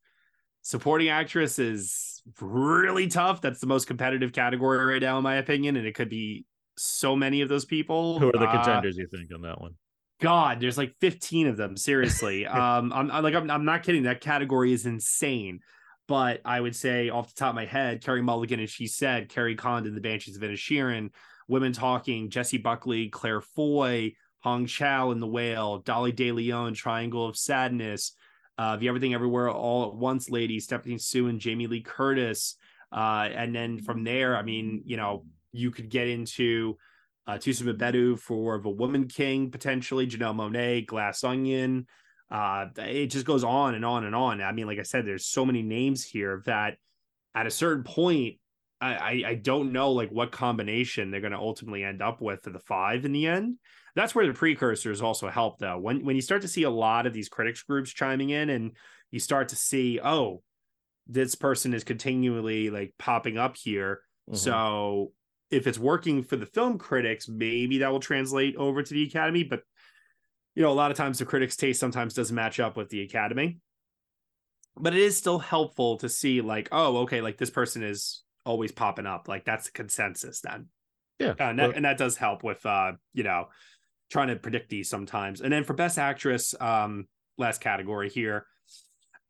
Supporting 0.63 1.09
Actress 1.09 1.59
is 1.59 2.21
really 2.41 3.07
tough. 3.07 3.41
That's 3.41 3.59
the 3.59 3.67
most 3.67 3.85
competitive 3.85 4.31
category 4.31 4.83
right 4.83 5.01
now, 5.01 5.17
in 5.17 5.23
my 5.23 5.35
opinion, 5.35 5.75
and 5.75 5.85
it 5.85 5.93
could 5.93 6.09
be 6.09 6.45
so 6.77 7.15
many 7.15 7.41
of 7.41 7.49
those 7.49 7.65
people. 7.65 8.19
Who 8.19 8.29
are 8.29 8.31
the 8.31 8.49
Uh, 8.49 8.51
contenders 8.51 8.97
you 8.97 9.07
think 9.07 9.33
on 9.33 9.41
that 9.41 9.59
one? 9.61 9.75
God, 10.21 10.59
there's 10.59 10.77
like 10.77 10.95
15 11.01 11.47
of 11.47 11.57
them. 11.57 11.75
Seriously. 11.75 12.45
um, 12.47 12.93
I'm, 12.93 13.11
I'm 13.11 13.23
like, 13.23 13.35
I'm, 13.35 13.49
I'm 13.51 13.65
not 13.65 13.83
kidding. 13.83 14.03
That 14.03 14.21
category 14.21 14.73
is 14.73 14.85
insane. 14.85 15.59
But 16.07 16.41
I 16.43 16.59
would 16.59 16.75
say 16.75 17.09
off 17.09 17.33
the 17.33 17.39
top 17.39 17.49
of 17.49 17.55
my 17.55 17.65
head, 17.65 18.03
Carey 18.03 18.21
Mulligan 18.21 18.59
and 18.59 18.69
she 18.69 18.87
said, 18.87 19.29
Kerry 19.29 19.55
Condon, 19.55 19.95
The 19.95 20.01
Banshees 20.01 20.35
of 20.35 20.41
Inisherin, 20.41 21.11
Women 21.47 21.71
Talking, 21.71 22.29
Jessie 22.29 22.57
Buckley, 22.57 23.07
Claire 23.09 23.39
Foy, 23.41 24.13
Hong 24.41 24.65
Chau 24.65 25.11
in 25.11 25.21
The 25.21 25.27
Whale, 25.27 25.79
Dolly 25.79 26.11
De 26.11 26.33
Leon, 26.33 26.73
Triangle 26.73 27.25
of 27.27 27.37
Sadness, 27.37 28.13
uh, 28.57 28.75
The 28.75 28.89
Everything 28.89 29.13
Everywhere 29.13 29.49
All 29.49 29.87
at 29.87 29.95
Once 29.95 30.29
Lady, 30.29 30.59
Stephanie 30.59 30.97
Hsu 30.97 31.27
and 31.27 31.39
Jamie 31.39 31.67
Lee 31.67 31.81
Curtis. 31.81 32.57
Uh, 32.91 33.29
and 33.33 33.55
then 33.55 33.79
from 33.79 34.03
there, 34.03 34.35
I 34.35 34.41
mean, 34.43 34.83
you 34.85 34.97
know, 34.97 35.25
you 35.53 35.71
could 35.71 35.89
get 35.89 36.07
into 36.07 36.77
uh, 37.25 37.33
Thuso 37.33 37.73
Mbedu 37.73 38.19
for 38.19 38.59
The 38.59 38.69
Woman 38.69 39.07
King, 39.07 39.49
potentially, 39.49 40.07
Janelle 40.07 40.35
Monáe, 40.35 40.85
Glass 40.85 41.23
Onion. 41.23 41.87
Uh, 42.29 42.65
it 42.77 43.07
just 43.07 43.25
goes 43.25 43.43
on 43.43 43.75
and 43.75 43.85
on 43.85 44.03
and 44.03 44.15
on. 44.15 44.41
I 44.41 44.51
mean, 44.51 44.67
like 44.67 44.79
I 44.79 44.83
said, 44.83 45.05
there's 45.05 45.27
so 45.27 45.45
many 45.45 45.61
names 45.61 46.03
here 46.03 46.41
that 46.45 46.77
at 47.35 47.47
a 47.47 47.51
certain 47.51 47.83
point, 47.83 48.35
I, 48.81 49.23
I, 49.25 49.35
don't 49.35 49.71
know 49.71 49.93
like 49.93 50.09
what 50.09 50.33
combination 50.33 51.09
they're 51.09 51.21
going 51.21 51.31
to 51.31 51.39
ultimately 51.39 51.85
end 51.85 52.01
up 52.01 52.21
with 52.21 52.43
for 52.43 52.49
the 52.49 52.59
five 52.59 53.05
in 53.05 53.13
the 53.13 53.27
end. 53.27 53.55
That's 53.95 54.13
where 54.13 54.27
the 54.27 54.33
precursors 54.33 55.01
also 55.01 55.29
help, 55.29 55.59
though. 55.59 55.77
When 55.77 56.03
when 56.03 56.17
you 56.17 56.21
start 56.21 56.41
to 56.41 56.49
see 56.49 56.63
a 56.63 56.69
lot 56.69 57.07
of 57.07 57.13
these 57.13 57.29
critics 57.29 57.63
groups 57.63 57.93
chiming 57.93 58.31
in, 58.31 58.49
and 58.49 58.71
you 59.09 59.19
start 59.19 59.49
to 59.49 59.55
see, 59.55 60.01
oh, 60.03 60.41
this 61.07 61.35
person 61.35 61.73
is 61.73 61.85
continually 61.85 62.69
like 62.71 62.93
popping 62.99 63.37
up 63.37 63.55
here. 63.55 64.01
Mhm. 64.29 64.35
So 64.35 65.13
if 65.53 65.67
it's 65.67 65.79
working 65.79 66.23
for 66.23 66.35
the 66.35 66.45
film 66.45 66.77
critics, 66.77 67.27
maybe 67.27 67.79
that 67.79 67.91
will 67.91 67.99
translate 67.99 68.55
over 68.55 68.81
to 68.81 68.93
the 68.93 69.03
academy. 69.03 69.43
But 69.43 69.61
you 70.55 70.61
know, 70.61 70.71
a 70.71 70.73
lot 70.73 70.91
of 70.91 70.97
times 70.97 71.19
the 71.19 71.25
critics' 71.25 71.55
taste 71.55 71.79
sometimes 71.79 72.13
doesn't 72.13 72.35
match 72.35 72.59
up 72.59 72.77
with 72.77 72.89
the 72.89 73.01
academy. 73.01 73.59
But 74.75 74.93
it 74.93 75.01
is 75.01 75.17
still 75.17 75.39
helpful 75.39 75.97
to 75.97 76.09
see, 76.09 76.41
like, 76.41 76.69
oh, 76.71 76.97
okay, 76.99 77.21
like 77.21 77.37
this 77.37 77.49
person 77.49 77.83
is 77.83 78.23
always 78.45 78.71
popping 78.71 79.05
up. 79.05 79.27
Like 79.27 79.45
that's 79.45 79.65
the 79.65 79.71
consensus 79.71 80.41
then. 80.41 80.67
yeah, 81.19 81.33
Uh, 81.39 81.43
and, 81.49 81.59
that, 81.59 81.75
and 81.75 81.85
that 81.85 81.97
does 81.97 82.17
help 82.17 82.43
with 82.43 82.65
uh, 82.65 82.93
you 83.13 83.23
know, 83.23 83.49
trying 84.11 84.29
to 84.29 84.35
predict 84.35 84.69
these 84.69 84.89
sometimes. 84.89 85.41
And 85.41 85.51
then 85.51 85.63
for 85.63 85.73
best 85.73 85.97
actress, 85.97 86.53
um, 86.59 87.07
last 87.37 87.61
category 87.61 88.09
here. 88.09 88.45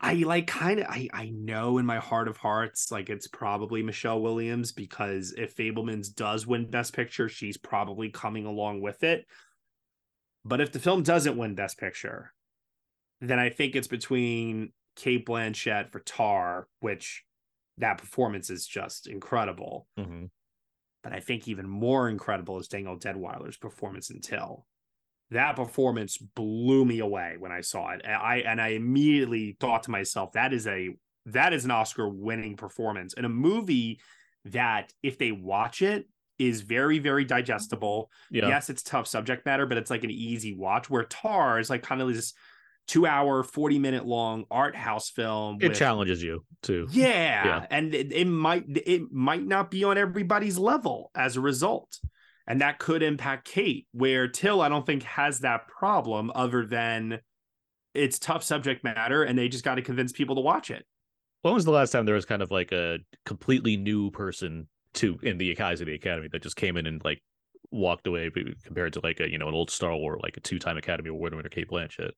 I 0.03 0.15
like 0.15 0.47
kind 0.47 0.81
of 0.81 0.87
I 0.89 1.07
I 1.13 1.29
know 1.29 1.77
in 1.77 1.85
my 1.85 1.97
heart 1.97 2.27
of 2.27 2.35
hearts 2.37 2.91
like 2.91 3.09
it's 3.09 3.27
probably 3.27 3.81
Michelle 3.81 4.21
Williams 4.21 4.73
because 4.73 5.33
if 5.37 5.55
Fabelmans 5.55 6.13
does 6.13 6.45
win 6.45 6.69
Best 6.69 6.93
Picture, 6.93 7.29
she's 7.29 7.57
probably 7.57 8.09
coming 8.09 8.45
along 8.45 8.81
with 8.81 9.01
it. 9.03 9.25
But 10.43 10.59
if 10.59 10.73
the 10.73 10.79
film 10.79 11.03
doesn't 11.03 11.37
win 11.37 11.55
Best 11.55 11.77
Picture, 11.77 12.33
then 13.21 13.39
I 13.39 13.49
think 13.49 13.75
it's 13.77 13.87
between 13.87 14.73
Cate 14.97 15.25
Blanchett 15.25 15.91
for 15.93 16.01
Tar, 16.01 16.67
which 16.81 17.23
that 17.77 17.97
performance 17.97 18.49
is 18.49 18.67
just 18.67 19.07
incredible. 19.07 19.87
Mhm. 19.97 20.29
But 21.01 21.13
I 21.13 21.21
think 21.21 21.47
even 21.47 21.67
more 21.67 22.09
incredible 22.09 22.59
is 22.59 22.67
Danielle 22.67 22.99
Deadwyler's 22.99 23.57
performance 23.57 24.09
in 24.09 24.19
Till. 24.19 24.67
That 25.33 25.55
performance 25.55 26.17
blew 26.17 26.85
me 26.85 26.99
away 26.99 27.35
when 27.37 27.51
I 27.51 27.61
saw 27.61 27.89
it. 27.91 28.01
And 28.03 28.13
I 28.13 28.37
and 28.45 28.61
I 28.61 28.69
immediately 28.69 29.55
thought 29.59 29.83
to 29.83 29.91
myself, 29.91 30.31
that 30.33 30.53
is 30.53 30.65
a 30.67 30.89
that 31.27 31.53
is 31.53 31.65
an 31.65 31.71
Oscar 31.71 32.09
winning 32.09 32.55
performance 32.57 33.13
in 33.13 33.25
a 33.25 33.29
movie 33.29 33.99
that 34.45 34.91
if 35.03 35.17
they 35.17 35.31
watch 35.31 35.81
it 35.81 36.07
is 36.39 36.61
very 36.61 36.99
very 36.99 37.23
digestible. 37.25 38.09
yeah, 38.31 38.47
Yes, 38.47 38.69
it's 38.69 38.83
tough 38.83 39.07
subject 39.07 39.45
matter, 39.45 39.65
but 39.65 39.77
it's 39.77 39.89
like 39.91 40.03
an 40.03 40.11
easy 40.11 40.53
watch. 40.55 40.89
Where 40.89 41.03
Tar 41.03 41.59
is 41.59 41.69
like 41.69 41.83
kind 41.83 42.01
of 42.01 42.13
this 42.13 42.33
two 42.87 43.05
hour, 43.05 43.43
40 43.43 43.79
minute 43.79 44.05
long 44.05 44.43
art 44.51 44.75
house 44.75 45.09
film. 45.09 45.59
It 45.61 45.69
with- 45.69 45.77
challenges 45.77 46.21
you 46.21 46.43
too. 46.61 46.87
Yeah. 46.91 47.45
Yeah. 47.45 47.65
And 47.71 47.95
it, 47.95 48.11
it 48.11 48.25
might 48.25 48.65
it 48.67 49.11
might 49.11 49.45
not 49.45 49.71
be 49.71 49.83
on 49.85 49.97
everybody's 49.97 50.57
level 50.57 51.09
as 51.15 51.37
a 51.37 51.41
result. 51.41 51.99
And 52.47 52.61
that 52.61 52.79
could 52.79 53.01
impact 53.01 53.47
Kate, 53.47 53.87
where 53.93 54.27
Till, 54.27 54.61
I 54.61 54.69
don't 54.69 54.85
think, 54.85 55.03
has 55.03 55.39
that 55.39 55.67
problem 55.67 56.31
other 56.35 56.65
than 56.65 57.19
it's 57.93 58.19
tough 58.19 58.43
subject 58.43 58.83
matter 58.83 59.23
and 59.23 59.37
they 59.37 59.47
just 59.47 59.63
got 59.63 59.75
to 59.75 59.81
convince 59.81 60.11
people 60.11 60.35
to 60.35 60.41
watch 60.41 60.71
it. 60.71 60.85
When 61.43 61.53
was 61.53 61.65
the 61.65 61.71
last 61.71 61.91
time 61.91 62.05
there 62.05 62.15
was 62.15 62.25
kind 62.25 62.41
of 62.41 62.51
like 62.51 62.71
a 62.71 62.99
completely 63.25 63.77
new 63.77 64.11
person 64.11 64.67
to 64.95 65.19
in 65.23 65.37
the 65.37 65.53
the 65.53 65.93
Academy 65.93 66.29
that 66.31 66.41
just 66.41 66.55
came 66.55 66.77
in 66.77 66.85
and 66.85 67.03
like 67.03 67.21
walked 67.71 68.07
away 68.07 68.29
compared 68.63 68.93
to 68.93 69.01
like 69.03 69.19
a 69.19 69.29
you 69.29 69.37
know 69.37 69.47
an 69.47 69.53
old 69.53 69.69
Star 69.69 69.95
Wars 69.95 70.19
like 70.23 70.37
a 70.37 70.39
two 70.39 70.59
time 70.59 70.77
Academy 70.77 71.09
Award 71.09 71.35
winner 71.35 71.49
Cate 71.49 71.69
Blanchett? 71.69 72.11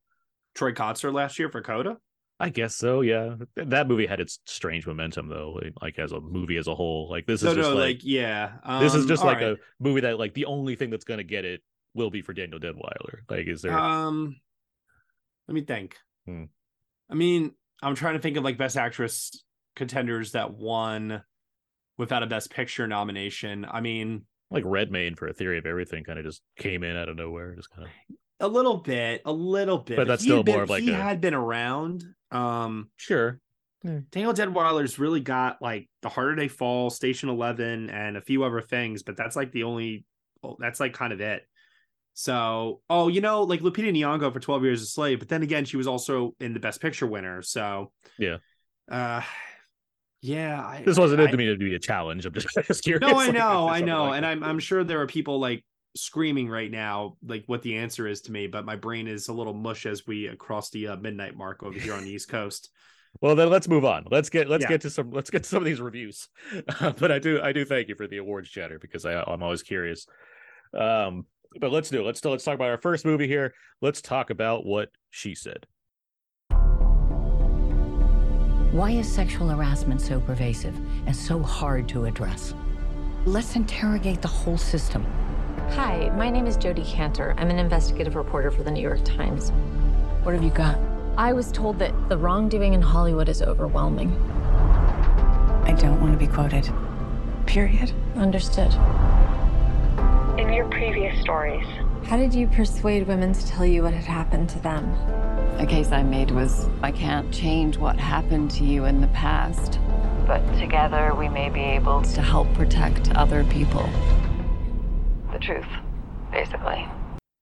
Troy 0.54 0.72
Kotsur 0.72 1.14
last 1.14 1.40
year 1.40 1.50
for 1.50 1.62
Coda. 1.62 1.98
I 2.40 2.50
guess 2.50 2.76
so. 2.76 3.02
Yeah, 3.02 3.36
that 3.56 3.88
movie 3.88 4.06
had 4.06 4.20
its 4.20 4.40
strange 4.46 4.86
momentum 4.86 5.30
though, 5.30 5.60
like 5.82 5.98
as 5.98 6.12
a 6.12 6.20
movie 6.20 6.58
as 6.58 6.68
a 6.68 6.76
whole. 6.76 7.10
Like 7.10 7.26
this 7.26 7.42
is 7.42 7.46
No, 7.46 7.56
just 7.56 7.70
no, 7.70 7.76
like, 7.76 7.98
like, 7.98 8.00
yeah. 8.04 8.54
this 8.82 8.94
is 8.94 9.04
um, 9.04 9.08
just 9.08 9.24
like 9.24 9.38
right. 9.38 9.54
a 9.54 9.58
movie 9.80 10.02
that 10.02 10.20
like 10.20 10.34
the 10.34 10.46
only 10.46 10.76
thing 10.76 10.90
that's 10.90 11.06
gonna 11.06 11.24
get 11.24 11.46
it 11.46 11.62
will 11.94 12.10
be 12.10 12.22
for 12.22 12.34
Danielle 12.34 12.60
Deadwyler. 12.60 13.20
Like, 13.30 13.48
is 13.48 13.62
there? 13.62 13.78
Um, 13.78 14.36
let 15.48 15.56
me 15.56 15.62
think. 15.62 15.98
Hmm. 16.26 16.46
I 17.10 17.14
mean, 17.14 17.52
I'm 17.82 17.96
trying 17.96 18.16
to 18.16 18.20
think 18.20 18.36
of 18.36 18.44
like 18.44 18.58
best 18.58 18.78
actress 18.78 19.44
contenders 19.76 20.32
that 20.32 20.54
won 20.54 21.24
without 21.98 22.24
a 22.24 22.28
best 22.28 22.50
picture 22.50 22.88
nomination. 22.88 23.66
I 23.70 23.80
mean, 23.80 24.26
like 24.52 24.64
Redmayne 24.66 25.16
for 25.16 25.28
a 25.28 25.34
theory 25.34 25.58
of 25.58 25.66
everything 25.66 26.04
kind 26.04 26.20
of 26.20 26.26
just 26.26 26.42
came 26.58 26.84
in 26.84 26.98
out 26.98 27.10
of 27.10 27.16
nowhere, 27.16 27.56
just 27.56 27.70
kind 27.70 27.88
of 27.88 28.16
a 28.40 28.48
little 28.48 28.78
bit, 28.78 29.22
a 29.26 29.32
little 29.32 29.78
bit, 29.78 29.96
But 29.98 30.08
that's 30.08 30.24
he 30.24 30.30
had 30.30 30.34
still 30.36 30.44
been- 30.44 30.54
more 30.56 30.64
of 30.64 30.70
like 30.70 30.84
he 30.84 30.92
a- 30.92 30.96
had 30.96 31.22
been 31.22 31.34
around. 31.34 32.04
Um, 32.32 32.90
sure. 32.98 33.40
Danielle 33.84 34.34
Deadwyler's 34.34 34.98
really 34.98 35.20
got 35.20 35.62
like 35.62 35.88
the 36.02 36.10
harder 36.10 36.36
they 36.36 36.48
fall, 36.48 36.90
Station 36.90 37.30
Eleven, 37.30 37.92
and 37.92 38.18
a 38.18 38.22
few 38.22 38.44
other 38.44 38.60
things, 38.62 39.04
but 39.04 39.16
that's 39.16 39.36
like 39.36 39.52
the 39.52 39.62
only. 39.64 40.06
oh, 40.44 40.58
That's 40.60 40.80
like 40.80 40.94
kind 40.94 41.14
of 41.14 41.22
it. 41.22 41.44
So, 42.16 42.82
oh, 42.90 43.10
you 43.10 43.22
know, 43.22 43.44
like 43.44 43.60
Lupita 43.60 43.92
Nyong'o 43.96 44.34
for 44.34 44.40
Twelve 44.40 44.64
Years 44.64 44.82
a 44.82 44.86
Slave, 44.88 45.20
but 45.20 45.28
then 45.30 45.44
again, 45.44 45.66
she 45.66 45.78
was 45.78 45.86
also 45.86 46.34
in 46.40 46.54
the 46.54 46.60
Best 46.60 46.82
Picture 46.82 47.06
winner. 47.06 47.42
So, 47.44 47.92
Yeah. 48.18 48.38
uh, 48.90 49.22
yeah, 50.22 50.66
I, 50.66 50.82
This 50.84 50.98
wasn't 50.98 51.20
I, 51.20 51.24
meant 51.26 51.32
to 51.34 51.38
me 51.38 51.46
to 51.48 51.58
be 51.58 51.76
a 51.76 51.80
challenge. 51.80 52.26
I'm 52.26 52.34
just, 52.34 52.48
just 52.68 52.84
curious. 52.84 53.02
No, 53.02 53.10
I 53.20 53.26
like, 53.28 53.34
know, 53.34 53.66
there's 53.68 53.82
I 53.82 53.86
know, 53.86 54.04
like 54.06 54.16
and 54.16 54.24
that. 54.26 54.32
I'm 54.32 54.44
I'm 54.44 54.60
sure 54.60 54.84
there 54.84 55.02
are 55.02 55.08
people 55.08 55.40
like 55.40 55.64
screaming 55.96 56.50
right 56.50 56.70
now, 56.70 57.18
like 57.26 57.44
what 57.48 57.62
the 57.62 57.78
answer 57.78 58.08
is 58.08 58.22
to 58.22 58.32
me, 58.32 58.48
but 58.48 58.66
my 58.66 58.76
brain 58.76 59.08
is 59.08 59.28
a 59.28 59.34
little 59.34 59.54
mush 59.54 59.86
as 59.86 60.06
we 60.06 60.28
across 60.28 60.70
the 60.70 60.90
uh, 60.90 60.96
midnight 60.98 61.36
mark 61.36 61.64
over 61.64 61.78
here 61.78 61.94
on 61.94 62.04
the 62.04 62.12
East 62.12 62.30
Coast. 62.30 62.70
Well, 63.22 63.34
then 63.34 63.50
let's 63.50 63.70
move 63.70 63.86
on. 63.86 64.04
Let's 64.12 64.30
get 64.30 64.50
let's 64.50 64.64
Yeah. 64.64 64.68
get 64.72 64.82
to 64.82 64.90
some 64.90 65.10
let's 65.10 65.30
get 65.30 65.44
to 65.44 65.50
some 65.50 65.60
of 65.60 65.64
these 65.66 65.80
reviews. 65.80 66.28
but 66.82 67.14
I 67.14 67.18
do 67.18 67.40
I 67.42 67.54
do 67.54 67.64
thank 67.64 67.88
you 67.88 67.96
for 67.96 68.08
the 68.08 68.18
awards 68.18 68.50
chatter 68.50 68.78
because 68.78 69.06
I 69.06 69.14
I'm 69.22 69.42
always 69.42 69.64
curious. 69.64 70.06
Um, 70.78 71.26
but 71.62 71.72
let's 71.72 71.90
do 71.90 72.02
it. 72.02 72.06
Let's 72.06 72.26
let's 72.26 72.44
talk 72.44 72.56
about 72.56 72.72
our 72.72 72.78
first 72.78 73.06
movie 73.06 73.26
here. 73.30 73.54
Let's 73.82 74.02
talk 74.02 74.32
about 74.32 74.66
what 74.66 74.90
she 75.12 75.34
said. 75.34 75.66
Why 78.74 78.92
is 78.92 79.10
sexual 79.10 79.48
harassment 79.48 80.02
so 80.02 80.20
pervasive 80.20 80.76
and 81.06 81.16
so 81.16 81.42
hard 81.42 81.88
to 81.88 82.04
address? 82.04 82.54
Let's 83.26 83.56
interrogate 83.56 84.22
the 84.22 84.28
whole 84.28 84.58
system. 84.58 85.06
Hi, 85.72 86.10
my 86.16 86.30
name 86.30 86.48
is 86.48 86.56
Jodi 86.56 86.84
Kantor. 86.84 87.34
I'm 87.38 87.50
an 87.50 87.60
investigative 87.60 88.16
reporter 88.16 88.50
for 88.50 88.64
the 88.64 88.72
New 88.72 88.82
York 88.82 89.04
Times. 89.04 89.52
What 90.24 90.34
have 90.34 90.44
you 90.44 90.52
got? 90.52 90.80
I 91.18 91.34
was 91.34 91.52
told 91.52 91.80
that 91.80 91.94
the 92.08 92.18
wrongdoing 92.18 92.74
in 92.74 92.82
Hollywood 92.82 93.28
is 93.28 93.42
overwhelming. 93.42 94.12
I 95.66 95.76
don't 95.78 96.00
want 96.00 96.14
to 96.14 96.18
be 96.18 96.28
quoted. 96.28 96.70
Period. 97.46 97.92
Understood. 98.16 98.74
In 100.40 100.54
your 100.54 100.70
previous 100.70 101.20
stories, 101.22 101.66
How 102.06 102.16
did 102.16 102.34
you 102.34 102.48
persuade 102.48 103.08
women 103.08 103.34
to 103.34 103.48
tell 103.48 103.66
you 103.66 103.84
what 103.84 103.94
had 103.94 104.06
happened 104.06 104.50
to 104.50 104.60
them? 104.60 104.96
The 105.58 105.66
case 105.66 105.92
I 105.92 106.04
made 106.04 106.32
was 106.32 106.70
I 106.84 106.92
can't 106.92 107.34
change 107.34 107.78
what 107.78 108.00
happened 108.00 108.52
to 108.52 108.64
you 108.64 108.86
in 108.86 109.02
the 109.02 109.08
past, 109.08 109.80
but 110.28 110.42
together 110.58 111.14
we 111.16 111.28
may 111.28 111.50
be 111.50 111.62
able 111.62 112.02
to 112.04 112.22
help 112.22 112.54
protect 112.54 113.14
other 113.16 113.44
people. 113.46 113.90
The 115.36 115.42
truth, 115.42 115.68
basically. 116.32 116.88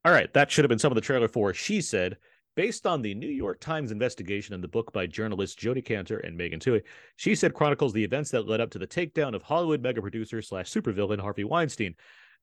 All 0.03 0.11
right, 0.11 0.33
that 0.33 0.49
should 0.49 0.65
have 0.65 0.69
been 0.69 0.79
some 0.79 0.91
of 0.91 0.95
the 0.95 1.01
trailer 1.01 1.27
for 1.27 1.53
She 1.53 1.79
Said, 1.79 2.17
based 2.55 2.87
on 2.87 3.03
the 3.03 3.13
New 3.13 3.29
York 3.29 3.59
Times 3.59 3.91
investigation 3.91 4.55
and 4.55 4.63
the 4.63 4.67
book 4.67 4.91
by 4.91 5.05
journalists 5.05 5.55
Jodi 5.55 5.83
Kantor 5.83 6.17
and 6.25 6.35
Megan 6.35 6.59
Twohey. 6.59 6.81
She 7.17 7.35
Said 7.35 7.53
chronicles 7.53 7.93
the 7.93 8.03
events 8.03 8.31
that 8.31 8.47
led 8.47 8.61
up 8.61 8.71
to 8.71 8.79
the 8.79 8.87
takedown 8.87 9.35
of 9.35 9.43
Hollywood 9.43 9.83
mega 9.83 10.01
producer 10.01 10.41
slash 10.41 10.71
supervillain 10.71 11.19
Harvey 11.19 11.43
Weinstein. 11.43 11.93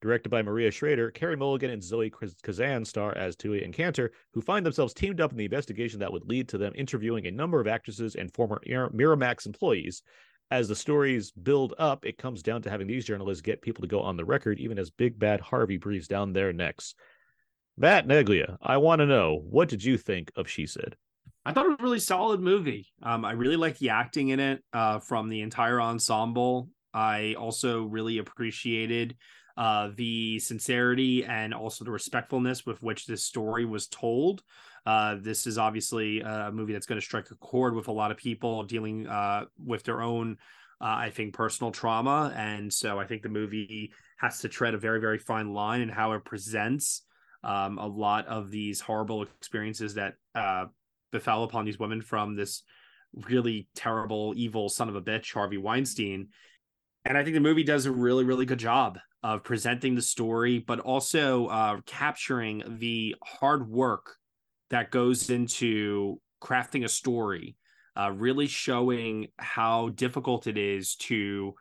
Directed 0.00 0.28
by 0.28 0.40
Maria 0.40 0.70
Schrader, 0.70 1.10
Carey 1.10 1.36
Mulligan 1.36 1.70
and 1.70 1.82
Zoe 1.82 2.12
Kazan 2.44 2.84
star 2.84 3.12
as 3.16 3.34
Twohey 3.34 3.64
and 3.64 3.74
Kantor, 3.74 4.12
who 4.32 4.40
find 4.40 4.64
themselves 4.64 4.94
teamed 4.94 5.20
up 5.20 5.32
in 5.32 5.36
the 5.36 5.46
investigation 5.46 5.98
that 5.98 6.12
would 6.12 6.28
lead 6.28 6.48
to 6.50 6.58
them 6.58 6.74
interviewing 6.76 7.26
a 7.26 7.32
number 7.32 7.60
of 7.60 7.66
actresses 7.66 8.14
and 8.14 8.32
former 8.32 8.62
Miramax 8.68 9.46
employees. 9.46 10.04
As 10.50 10.66
the 10.66 10.74
stories 10.74 11.30
build 11.30 11.74
up, 11.78 12.04
it 12.04 12.18
comes 12.18 12.42
down 12.42 12.62
to 12.62 12.70
having 12.70 12.88
these 12.88 13.04
journalists 13.04 13.40
get 13.40 13.62
people 13.62 13.82
to 13.82 13.88
go 13.88 14.00
on 14.00 14.16
the 14.16 14.24
record, 14.24 14.58
even 14.58 14.78
as 14.78 14.90
Big 14.90 15.18
Bad 15.18 15.40
Harvey 15.40 15.76
breathes 15.76 16.08
down 16.08 16.32
their 16.32 16.52
necks. 16.52 16.94
Matt 17.76 18.08
Neglia, 18.08 18.56
I 18.60 18.78
want 18.78 18.98
to 18.98 19.06
know 19.06 19.40
what 19.48 19.68
did 19.68 19.84
you 19.84 19.96
think 19.96 20.32
of 20.36 20.48
She 20.48 20.66
Said? 20.66 20.96
I 21.44 21.52
thought 21.52 21.66
it 21.66 21.70
was 21.70 21.78
a 21.80 21.82
really 21.84 22.00
solid 22.00 22.40
movie. 22.40 22.88
Um, 23.02 23.24
I 23.24 23.32
really 23.32 23.56
liked 23.56 23.78
the 23.78 23.90
acting 23.90 24.28
in 24.28 24.40
it 24.40 24.62
uh, 24.72 24.98
from 24.98 25.28
the 25.28 25.40
entire 25.40 25.80
ensemble. 25.80 26.68
I 26.92 27.34
also 27.38 27.84
really 27.84 28.18
appreciated 28.18 29.16
uh, 29.56 29.90
the 29.94 30.38
sincerity 30.40 31.24
and 31.24 31.54
also 31.54 31.84
the 31.84 31.90
respectfulness 31.90 32.66
with 32.66 32.82
which 32.82 33.06
this 33.06 33.24
story 33.24 33.64
was 33.64 33.86
told. 33.86 34.42
Uh, 34.86 35.16
this 35.20 35.46
is 35.46 35.58
obviously 35.58 36.20
a 36.20 36.50
movie 36.52 36.72
that's 36.72 36.86
going 36.86 37.00
to 37.00 37.04
strike 37.04 37.30
a 37.30 37.34
chord 37.36 37.74
with 37.74 37.88
a 37.88 37.92
lot 37.92 38.10
of 38.10 38.16
people 38.16 38.62
dealing 38.62 39.06
uh, 39.06 39.44
with 39.64 39.82
their 39.84 40.00
own, 40.00 40.36
uh, 40.80 40.84
I 40.84 41.10
think, 41.10 41.34
personal 41.34 41.70
trauma. 41.70 42.32
And 42.36 42.72
so 42.72 42.98
I 42.98 43.06
think 43.06 43.22
the 43.22 43.28
movie 43.28 43.92
has 44.18 44.40
to 44.40 44.48
tread 44.48 44.74
a 44.74 44.78
very, 44.78 45.00
very 45.00 45.18
fine 45.18 45.52
line 45.52 45.80
in 45.80 45.88
how 45.88 46.12
it 46.12 46.24
presents 46.24 47.02
um, 47.42 47.78
a 47.78 47.86
lot 47.86 48.26
of 48.26 48.50
these 48.50 48.80
horrible 48.80 49.22
experiences 49.22 49.94
that 49.94 50.14
uh, 50.34 50.66
befell 51.10 51.44
upon 51.44 51.64
these 51.64 51.78
women 51.78 52.02
from 52.02 52.36
this 52.36 52.62
really 53.28 53.68
terrible, 53.74 54.34
evil 54.36 54.68
son 54.68 54.88
of 54.88 54.94
a 54.94 55.02
bitch, 55.02 55.32
Harvey 55.32 55.58
Weinstein. 55.58 56.28
And 57.04 57.16
I 57.16 57.24
think 57.24 57.34
the 57.34 57.40
movie 57.40 57.64
does 57.64 57.86
a 57.86 57.90
really, 57.90 58.24
really 58.24 58.46
good 58.46 58.58
job 58.58 58.98
of 59.22 59.42
presenting 59.42 59.94
the 59.94 60.02
story, 60.02 60.58
but 60.58 60.80
also 60.80 61.46
uh, 61.46 61.80
capturing 61.86 62.62
the 62.78 63.16
hard 63.24 63.68
work 63.68 64.16
that 64.70 64.90
goes 64.90 65.30
into 65.30 66.20
crafting 66.42 66.84
a 66.84 66.88
story, 66.88 67.56
uh, 67.96 68.10
really 68.12 68.46
showing 68.46 69.28
how 69.38 69.90
difficult 69.90 70.46
it 70.46 70.56
is 70.56 70.94
to 70.96 71.54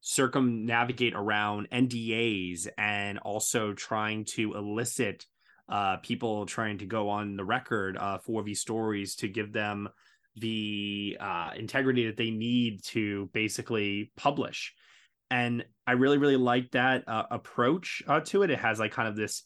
circumnavigate 0.00 1.14
around 1.14 1.68
NDAs 1.70 2.68
and 2.76 3.18
also 3.20 3.72
trying 3.72 4.26
to 4.26 4.54
elicit 4.54 5.24
uh, 5.68 5.96
people 5.98 6.44
trying 6.44 6.78
to 6.78 6.86
go 6.86 7.08
on 7.08 7.36
the 7.36 7.44
record 7.44 7.96
uh, 7.96 8.18
for 8.18 8.42
these 8.42 8.60
stories 8.60 9.16
to 9.16 9.28
give 9.28 9.52
them 9.52 9.88
the 10.36 11.16
uh, 11.20 11.50
integrity 11.56 12.06
that 12.06 12.16
they 12.16 12.30
need 12.30 12.82
to 12.84 13.30
basically 13.32 14.12
publish. 14.16 14.74
And 15.30 15.64
I 15.86 15.92
really, 15.92 16.18
really 16.18 16.36
like 16.36 16.70
that 16.72 17.08
uh, 17.08 17.24
approach 17.30 18.02
uh, 18.06 18.20
to 18.20 18.42
it. 18.42 18.50
It 18.50 18.58
has 18.58 18.78
like 18.78 18.92
kind 18.92 19.08
of 19.08 19.16
this 19.16 19.42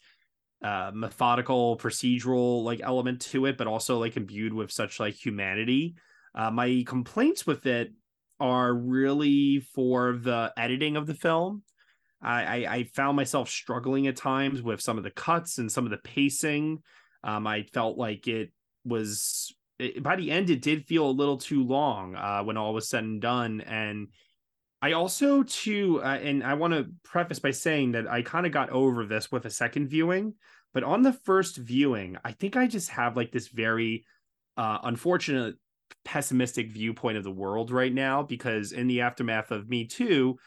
uh, 0.63 0.91
methodical, 0.93 1.77
procedural 1.77 2.65
like 2.65 2.81
element 2.83 3.21
to 3.21 3.47
it, 3.47 3.57
but 3.57 3.67
also 3.67 3.99
like 3.99 4.17
imbued 4.17 4.53
with 4.53 4.71
such 4.71 4.99
like 5.01 5.15
humanity. 5.15 5.95
Uh, 6.35 6.51
my 6.51 6.85
complaints 6.87 7.47
with 7.47 7.67
it 7.67 7.93
are 8.41 8.73
really 8.75 9.61
for 9.75 10.19
the 10.21 10.53
editing 10.57 10.97
of 10.97 11.07
the 11.07 11.15
film. 11.15 11.63
I, 12.21 12.43
I, 12.43 12.75
I 12.75 12.85
found 12.85 13.17
myself 13.17 13.49
struggling 13.49 14.07
at 14.09 14.17
times 14.17 14.63
with 14.63 14.81
some 14.81 14.99
of 14.99 15.05
the 15.05 15.11
cuts 15.11 15.59
and 15.59 15.71
some 15.71 15.85
of 15.85 15.91
the 15.91 15.99
pacing. 15.99 16.83
Um, 17.23 17.47
I 17.47 17.63
felt 17.63 17.97
like 17.97 18.27
it 18.27 18.53
was 18.85 19.55
it, 19.79 20.03
by 20.03 20.17
the 20.17 20.31
end, 20.31 20.51
it 20.51 20.63
did 20.63 20.87
feel 20.87 21.09
a 21.09 21.11
little 21.11 21.39
too 21.39 21.65
long 21.65 22.17
uh, 22.17 22.43
when 22.43 22.57
all 22.57 22.75
was 22.75 22.89
said 22.89 23.05
and 23.05 23.21
done. 23.21 23.61
And 23.61 24.09
I 24.81 24.93
also 24.93 25.43
too, 25.43 26.01
uh, 26.03 26.19
and 26.23 26.45
I 26.45 26.55
want 26.55 26.73
to 26.73 26.87
preface 27.03 27.41
by 27.41 27.51
saying 27.51 27.93
that 27.93 28.07
I 28.07 28.23
kind 28.23 28.47
of 28.47 28.53
got 28.53 28.71
over 28.71 29.05
this 29.07 29.31
with 29.33 29.45
a 29.45 29.51
second 29.51 29.89
viewing, 29.89 30.35
but 30.73 30.85
on 30.85 31.03
the 31.03 31.13
first 31.13 31.57
viewing, 31.57 32.17
I 32.25 32.33
think 32.33 32.57
I 32.57 32.67
just 32.69 32.91
have 32.91 33.17
like 33.17 33.33
this 33.33 33.49
very 33.49 34.05
uh, 34.57 34.79
unfortunate 34.85 35.57
pessimistic 36.05 36.71
viewpoint 36.71 37.19
of 37.19 37.25
the 37.25 37.31
world 37.31 37.71
right 37.71 37.93
now 37.93 38.23
because 38.23 38.73
in 38.73 38.87
the 38.87 39.01
aftermath 39.01 39.51
of 39.51 39.69
Me 39.69 39.85
Too, 39.85 40.39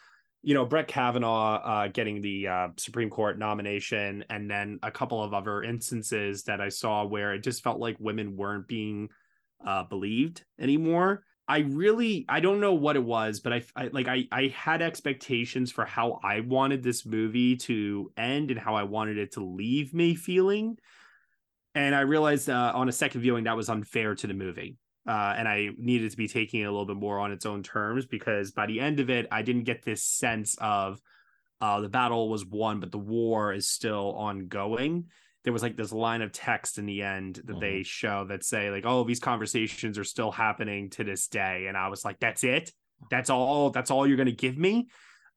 you 0.42 0.54
know 0.54 0.64
Brett 0.64 0.88
Kavanaugh 0.88 1.60
uh, 1.62 1.88
getting 1.88 2.20
the 2.20 2.48
uh, 2.48 2.68
Supreme 2.76 3.10
Court 3.10 3.38
nomination, 3.38 4.24
and 4.30 4.50
then 4.50 4.78
a 4.82 4.90
couple 4.90 5.22
of 5.22 5.34
other 5.34 5.62
instances 5.62 6.44
that 6.44 6.60
I 6.60 6.68
saw 6.68 7.04
where 7.04 7.34
it 7.34 7.42
just 7.42 7.62
felt 7.62 7.78
like 7.78 7.96
women 8.00 8.36
weren't 8.36 8.66
being 8.66 9.08
uh, 9.64 9.84
believed 9.84 10.44
anymore. 10.58 11.22
I 11.48 11.58
really 11.58 12.24
I 12.28 12.40
don't 12.40 12.60
know 12.60 12.74
what 12.74 12.96
it 12.96 13.04
was, 13.04 13.40
but 13.40 13.52
I, 13.52 13.62
I 13.76 13.88
like 13.92 14.08
I 14.08 14.26
I 14.30 14.48
had 14.48 14.80
expectations 14.80 15.72
for 15.72 15.84
how 15.84 16.20
I 16.22 16.40
wanted 16.40 16.82
this 16.82 17.04
movie 17.04 17.56
to 17.56 18.12
end 18.16 18.50
and 18.50 18.58
how 18.58 18.74
I 18.74 18.84
wanted 18.84 19.18
it 19.18 19.32
to 19.32 19.44
leave 19.44 19.92
me 19.92 20.14
feeling, 20.14 20.78
and 21.74 21.94
I 21.94 22.00
realized 22.00 22.48
uh, 22.48 22.72
on 22.74 22.88
a 22.88 22.92
second 22.92 23.20
viewing 23.22 23.44
that 23.44 23.56
was 23.56 23.68
unfair 23.68 24.14
to 24.14 24.26
the 24.26 24.34
movie 24.34 24.78
uh, 25.06 25.34
and 25.36 25.48
I 25.48 25.70
needed 25.78 26.10
to 26.12 26.16
be 26.16 26.28
taking 26.28 26.60
it 26.60 26.64
a 26.64 26.70
little 26.70 26.86
bit 26.86 26.96
more 26.96 27.18
on 27.18 27.32
its 27.32 27.44
own 27.44 27.62
terms 27.62 28.06
because 28.06 28.52
by 28.52 28.66
the 28.66 28.80
end 28.80 29.00
of 29.00 29.10
it, 29.10 29.26
I 29.32 29.42
didn't 29.42 29.64
get 29.64 29.84
this 29.84 30.04
sense 30.04 30.56
of 30.60 31.00
uh, 31.60 31.80
the 31.80 31.88
battle 31.88 32.28
was 32.28 32.46
won, 32.46 32.80
but 32.80 32.92
the 32.92 32.98
war 32.98 33.52
is 33.52 33.68
still 33.68 34.14
ongoing. 34.14 35.06
There 35.44 35.52
was 35.52 35.62
like 35.62 35.76
this 35.76 35.92
line 35.92 36.22
of 36.22 36.32
text 36.32 36.78
in 36.78 36.86
the 36.86 37.02
end 37.02 37.36
that 37.36 37.46
mm-hmm. 37.46 37.60
they 37.60 37.82
show 37.82 38.24
that 38.28 38.44
say 38.44 38.70
like, 38.70 38.84
"Oh, 38.86 39.04
these 39.04 39.20
conversations 39.20 39.98
are 39.98 40.04
still 40.04 40.30
happening 40.30 40.90
to 40.90 41.04
this 41.04 41.28
day," 41.28 41.66
and 41.66 41.76
I 41.76 41.88
was 41.88 42.04
like, 42.04 42.20
"That's 42.20 42.44
it? 42.44 42.72
That's 43.10 43.30
all? 43.30 43.70
That's 43.70 43.90
all 43.90 44.06
you're 44.06 44.16
gonna 44.16 44.32
give 44.32 44.56
me?" 44.56 44.88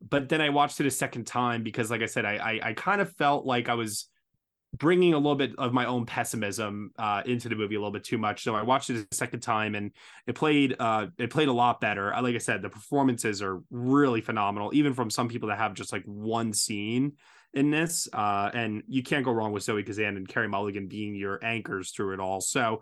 But 0.08 0.30
then 0.30 0.42
I 0.42 0.50
watched 0.50 0.80
it 0.80 0.86
a 0.86 0.92
second 0.92 1.26
time 1.26 1.64
because, 1.64 1.90
like 1.90 2.02
I 2.02 2.06
said, 2.06 2.26
I, 2.26 2.36
I, 2.36 2.70
I 2.70 2.74
kind 2.74 3.02
of 3.02 3.12
felt 3.14 3.46
like 3.46 3.70
I 3.70 3.74
was 3.74 4.10
bringing 4.78 5.14
a 5.14 5.18
little 5.18 5.36
bit 5.36 5.54
of 5.58 5.74
my 5.74 5.86
own 5.86 6.06
pessimism 6.06 6.92
uh, 6.98 7.22
into 7.26 7.50
the 7.50 7.56
movie 7.56 7.76
a 7.76 7.80
little 7.80 7.92
bit 7.92 8.04
too 8.04 8.18
much. 8.18 8.44
So 8.44 8.56
I 8.56 8.62
watched 8.62 8.90
it 8.90 9.08
a 9.10 9.16
second 9.16 9.40
time, 9.40 9.76
and 9.76 9.92
it 10.28 10.36
played 10.36 10.76
uh, 10.80 11.08
it 11.18 11.30
played 11.30 11.48
a 11.48 11.54
lot 11.54 11.82
better. 11.82 12.14
Like 12.22 12.36
I 12.36 12.40
said, 12.40 12.62
the 12.62 12.70
performances 12.70 13.42
are 13.42 13.62
really 13.70 14.22
phenomenal, 14.22 14.72
even 14.74 14.94
from 14.94 15.10
some 15.10 15.28
people 15.28 15.50
that 15.50 15.58
have 15.58 15.74
just 15.74 15.92
like 15.92 16.04
one 16.06 16.54
scene 16.54 17.14
in 17.56 17.72
this. 17.72 18.08
Uh, 18.14 18.52
and 18.54 18.84
you 18.88 19.02
can't 19.02 19.26
go 19.26 19.32
wrong 19.32 19.52
with 19.52 19.64
Zoe 19.64 19.84
Kazan 19.84 20.18
and 20.18 20.28
Carey 20.28 20.48
Mulligan 20.48 20.88
being 20.88 21.16
your 21.16 21.44
anchors 21.44 21.92
through 21.92 22.14
it 22.14 22.20
all. 22.20 22.42
So 22.42 22.82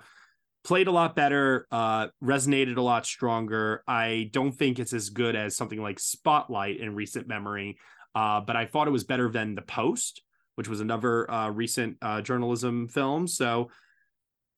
played 0.63 0.87
a 0.87 0.91
lot 0.91 1.15
better, 1.15 1.67
uh, 1.71 2.07
resonated 2.23 2.77
a 2.77 2.81
lot 2.81 3.05
stronger. 3.05 3.83
I 3.87 4.29
don't 4.33 4.51
think 4.51 4.79
it's 4.79 4.93
as 4.93 5.09
good 5.09 5.35
as 5.35 5.55
something 5.55 5.81
like 5.81 5.99
Spotlight 5.99 6.79
in 6.79 6.95
recent 6.95 7.27
memory, 7.27 7.77
uh, 8.15 8.41
but 8.41 8.55
I 8.55 8.65
thought 8.65 8.87
it 8.87 8.91
was 8.91 9.03
better 9.03 9.29
than 9.29 9.55
The 9.55 9.61
Post 9.61 10.21
which 10.55 10.67
was 10.67 10.81
another 10.81 11.29
uh, 11.29 11.49
recent 11.49 11.97
uh, 12.01 12.21
journalism 12.21 12.87
film. 12.87 13.27
So, 13.27 13.69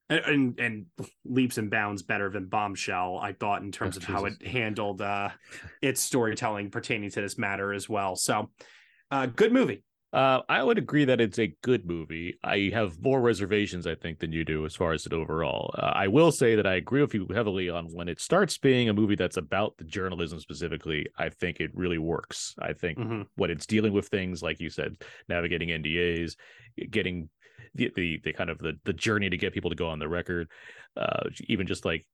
and, 0.10 0.60
and 0.60 0.86
leaps 1.24 1.58
and 1.58 1.72
bounds 1.72 2.04
better 2.04 2.30
than 2.30 2.46
Bombshell, 2.46 3.18
I 3.18 3.34
thought, 3.34 3.64
in 3.64 3.72
terms 3.72 3.96
oh, 3.96 4.00
of 4.00 4.06
Jesus. 4.06 4.16
how 4.16 4.26
it 4.26 4.46
handled 4.46 5.02
uh, 5.02 5.30
its 5.82 6.02
storytelling 6.02 6.70
pertaining 6.70 7.10
to 7.12 7.22
this 7.22 7.38
matter 7.38 7.74
as 7.74 7.90
well. 7.90 8.16
So, 8.16 8.52
uh, 9.10 9.26
good 9.28 9.52
movie. 9.52 9.84
Uh, 10.16 10.42
I 10.48 10.64
would 10.64 10.78
agree 10.78 11.04
that 11.04 11.20
it's 11.20 11.40
a 11.40 11.54
good 11.62 11.86
movie. 11.86 12.40
I 12.42 12.72
have 12.74 13.02
more 13.02 13.20
reservations, 13.20 13.86
I 13.86 13.96
think, 13.96 14.20
than 14.20 14.32
you 14.32 14.46
do 14.46 14.66
as 14.66 14.74
far 14.74 14.94
as 14.94 15.06
it 15.06 15.12
overall. 15.12 15.76
Uh, 15.78 15.92
I 15.94 16.08
will 16.08 16.32
say 16.32 16.56
that 16.56 16.66
I 16.66 16.76
agree 16.76 17.02
with 17.02 17.14
you 17.14 17.28
heavily 17.34 17.70
on 17.70 17.88
when 17.88 18.08
it 18.08 18.22
starts 18.22 18.58
being 18.58 18.88
a 18.88 18.94
movie 18.94 19.18
that's 19.18 19.36
about 19.36 19.76
the 19.76 19.84
journalism 19.84 20.40
specifically. 20.40 21.06
I 21.18 21.28
think 21.28 21.60
it 21.60 21.72
really 21.74 21.98
works. 21.98 22.56
I 22.60 22.72
think 22.72 22.98
mm-hmm. 22.98 23.24
when 23.36 23.52
it's 23.52 23.66
dealing 23.66 23.92
with 23.92 24.08
things 24.08 24.42
like 24.42 24.62
you 24.62 24.70
said, 24.70 24.96
navigating 25.28 25.68
NDAs, 25.68 26.38
getting 26.90 27.30
the 27.74 27.92
the, 27.94 28.22
the 28.24 28.32
kind 28.32 28.50
of 28.50 28.58
the 28.60 28.80
the 28.86 28.94
journey 28.94 29.30
to 29.30 29.38
get 29.38 29.54
people 29.54 29.70
to 29.70 29.76
go 29.76 29.90
on 29.90 30.00
the 30.00 30.08
record, 30.08 30.48
uh, 30.96 31.24
even 31.50 31.68
just 31.68 31.84
like 31.84 32.06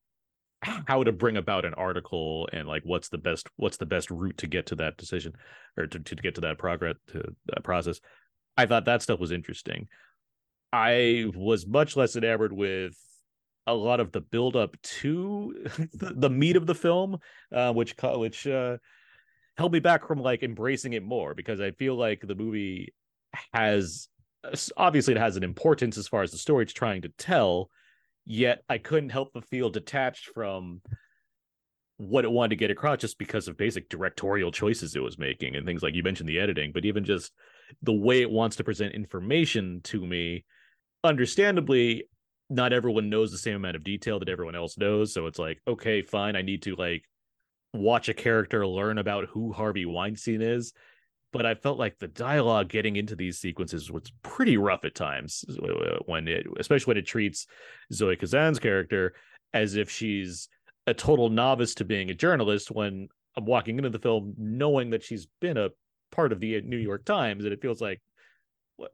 how 0.61 1.03
to 1.03 1.11
bring 1.11 1.37
about 1.37 1.65
an 1.65 1.73
article 1.73 2.47
and 2.53 2.67
like 2.67 2.83
what's 2.85 3.09
the 3.09 3.17
best 3.17 3.47
what's 3.55 3.77
the 3.77 3.85
best 3.85 4.11
route 4.11 4.37
to 4.37 4.47
get 4.47 4.67
to 4.67 4.75
that 4.75 4.97
decision 4.97 5.33
or 5.77 5.87
to, 5.87 5.99
to 5.99 6.15
get 6.15 6.35
to 6.35 6.41
that 6.41 6.57
progress 6.57 6.95
to 7.07 7.35
that 7.47 7.63
process. 7.63 7.99
I 8.57 8.65
thought 8.65 8.85
that 8.85 9.01
stuff 9.01 9.19
was 9.19 9.31
interesting. 9.31 9.87
I 10.71 11.25
was 11.35 11.65
much 11.65 11.97
less 11.97 12.15
enamored 12.15 12.53
with 12.53 12.95
a 13.67 13.73
lot 13.73 13.99
of 13.99 14.11
the 14.11 14.21
build 14.21 14.55
up 14.55 14.79
to 14.81 15.65
the, 15.93 16.29
meat 16.29 16.55
of 16.55 16.65
the 16.65 16.75
film 16.75 17.17
uh, 17.53 17.71
which 17.73 17.95
which 18.01 18.47
uh, 18.47 18.77
held 19.57 19.71
me 19.71 19.79
back 19.79 20.07
from 20.07 20.19
like 20.19 20.43
embracing 20.43 20.93
it 20.93 21.03
more 21.03 21.35
because 21.35 21.61
i 21.61 21.71
feel 21.71 21.95
like 21.95 22.21
the 22.21 22.35
movie 22.35 22.93
has 23.53 24.07
obviously 24.75 25.13
it 25.13 25.19
has 25.19 25.37
an 25.37 25.43
importance 25.43 25.97
as 25.97 26.07
far 26.07 26.23
as 26.23 26.31
the 26.31 26.37
story 26.37 26.63
it's 26.63 26.73
trying 26.73 27.03
to 27.03 27.09
tell 27.17 27.69
yet 28.25 28.63
I 28.69 28.77
couldn't 28.77 29.09
help 29.09 29.31
but 29.33 29.45
feel 29.45 29.69
detached 29.69 30.29
from 30.33 30.81
what 31.97 32.25
it 32.25 32.31
wanted 32.31 32.49
to 32.49 32.55
get 32.55 32.71
across 32.71 32.99
just 32.99 33.19
because 33.19 33.47
of 33.47 33.57
basic 33.57 33.87
directorial 33.87 34.51
choices 34.51 34.95
it 34.95 35.03
was 35.03 35.19
making 35.19 35.55
and 35.55 35.65
things 35.65 35.83
like 35.83 35.93
you 35.93 36.01
mentioned 36.01 36.27
the 36.27 36.39
editing, 36.39 36.71
but 36.71 36.85
even 36.85 37.03
just 37.05 37.31
the 37.83 37.93
way 37.93 38.21
it 38.21 38.31
wants 38.31 38.55
to 38.55 38.63
present 38.63 38.95
information 38.95 39.81
to 39.83 40.03
me. 40.05 40.43
Understandably, 41.03 42.05
not 42.49 42.73
everyone 42.73 43.09
knows 43.09 43.31
the 43.31 43.37
same 43.37 43.55
amount 43.55 43.75
of 43.75 43.83
detail 43.83 44.19
that 44.19 44.29
everyone 44.29 44.55
else 44.55 44.77
knows. 44.77 45.13
So 45.13 45.27
it's 45.27 45.39
like, 45.39 45.59
okay, 45.67 46.01
fine, 46.01 46.35
I 46.35 46.41
need 46.41 46.63
to 46.63 46.75
like 46.75 47.03
watch 47.73 48.09
a 48.09 48.13
character 48.13 48.65
learn 48.65 48.97
about 48.97 49.27
who 49.27 49.53
Harvey 49.53 49.85
Weinstein 49.85 50.41
is 50.41 50.73
but 51.31 51.45
I 51.45 51.55
felt 51.55 51.79
like 51.79 51.97
the 51.99 52.07
dialogue 52.07 52.69
getting 52.69 52.95
into 52.95 53.15
these 53.15 53.39
sequences 53.39 53.91
was 53.91 54.11
pretty 54.23 54.57
rough 54.57 54.83
at 54.85 54.95
times 54.95 55.45
uh, 55.61 55.65
uh, 55.65 55.99
when 56.05 56.27
it, 56.27 56.45
especially 56.59 56.91
when 56.91 56.97
it 56.97 57.05
treats 57.05 57.47
Zoe 57.93 58.15
Kazan's 58.15 58.59
character 58.59 59.13
as 59.53 59.75
if 59.75 59.89
she's 59.89 60.49
a 60.87 60.93
total 60.93 61.29
novice 61.29 61.75
to 61.75 61.85
being 61.85 62.09
a 62.09 62.15
journalist. 62.15 62.71
When 62.71 63.07
I'm 63.37 63.45
walking 63.45 63.77
into 63.77 63.89
the 63.89 63.99
film 63.99 64.33
knowing 64.37 64.89
that 64.91 65.03
she's 65.03 65.27
been 65.39 65.57
a 65.57 65.69
part 66.11 66.31
of 66.31 66.39
the 66.39 66.57
uh, 66.57 66.61
New 66.63 66.77
York 66.77 67.05
Times, 67.05 67.45
and 67.45 67.53
it 67.53 67.61
feels 67.61 67.81
like 67.81 68.01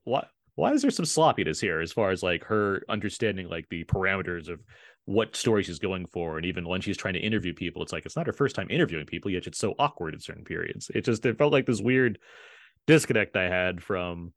what 0.03 0.29
why 0.55 0.73
is 0.73 0.81
there 0.81 0.91
some 0.91 1.05
sloppiness 1.05 1.61
here 1.61 1.81
as 1.81 1.91
far 1.91 2.09
as 2.09 2.23
like 2.23 2.43
her 2.43 2.81
understanding 2.89 3.47
like 3.47 3.67
the 3.69 3.83
parameters 3.85 4.49
of 4.49 4.59
what 5.07 5.37
story 5.37 5.63
she's 5.63 5.79
going 5.79 6.05
for 6.05 6.35
and 6.35 6.45
even 6.45 6.67
when 6.67 6.81
she's 6.81 6.97
trying 6.97 7.13
to 7.13 7.19
interview 7.21 7.53
people 7.53 7.81
it's 7.81 7.93
like 7.93 8.05
it's 8.05 8.17
not 8.17 8.27
her 8.27 8.33
first 8.33 8.57
time 8.57 8.67
interviewing 8.69 9.05
people 9.05 9.31
yet 9.31 9.47
it's 9.47 9.57
so 9.57 9.73
awkward 9.79 10.13
at 10.13 10.21
certain 10.21 10.43
periods 10.43 10.91
it 10.93 11.05
just 11.05 11.25
it 11.25 11.37
felt 11.37 11.53
like 11.53 11.65
this 11.65 11.79
weird 11.79 12.19
disconnect 12.87 13.37
i 13.37 13.43
had 13.43 13.81
from 13.81 14.33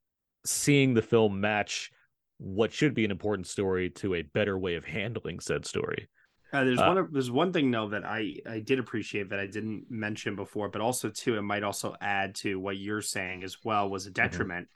seeing 0.46 0.94
the 0.94 1.02
film 1.02 1.40
match 1.40 1.90
what 2.38 2.72
should 2.72 2.94
be 2.94 3.04
an 3.04 3.10
important 3.10 3.48
story 3.48 3.90
to 3.90 4.14
a 4.14 4.22
better 4.22 4.56
way 4.56 4.76
of 4.76 4.84
handling 4.84 5.40
said 5.40 5.66
story 5.66 6.08
uh, 6.52 6.62
there's 6.62 6.80
uh, 6.80 6.92
one 6.94 7.08
there's 7.12 7.30
one 7.30 7.52
thing 7.52 7.70
though 7.70 7.88
that 7.88 8.04
I 8.04 8.34
I 8.48 8.58
did 8.58 8.80
appreciate 8.80 9.30
that 9.30 9.38
I 9.38 9.46
didn't 9.46 9.84
mention 9.88 10.34
before, 10.34 10.68
but 10.68 10.80
also 10.80 11.08
too 11.08 11.38
it 11.38 11.42
might 11.42 11.62
also 11.62 11.94
add 12.00 12.34
to 12.36 12.58
what 12.58 12.76
you're 12.76 13.02
saying 13.02 13.44
as 13.44 13.58
well 13.62 13.88
was 13.88 14.06
a 14.06 14.08
mm-hmm. 14.08 14.14
detriment. 14.20 14.68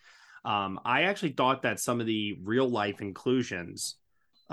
Mm-hmm. 0.46 0.52
Um, 0.52 0.80
I 0.84 1.02
actually 1.02 1.32
thought 1.32 1.62
that 1.62 1.80
some 1.80 2.00
of 2.00 2.06
the 2.06 2.38
real 2.44 2.68
life 2.68 3.00
inclusions 3.00 3.96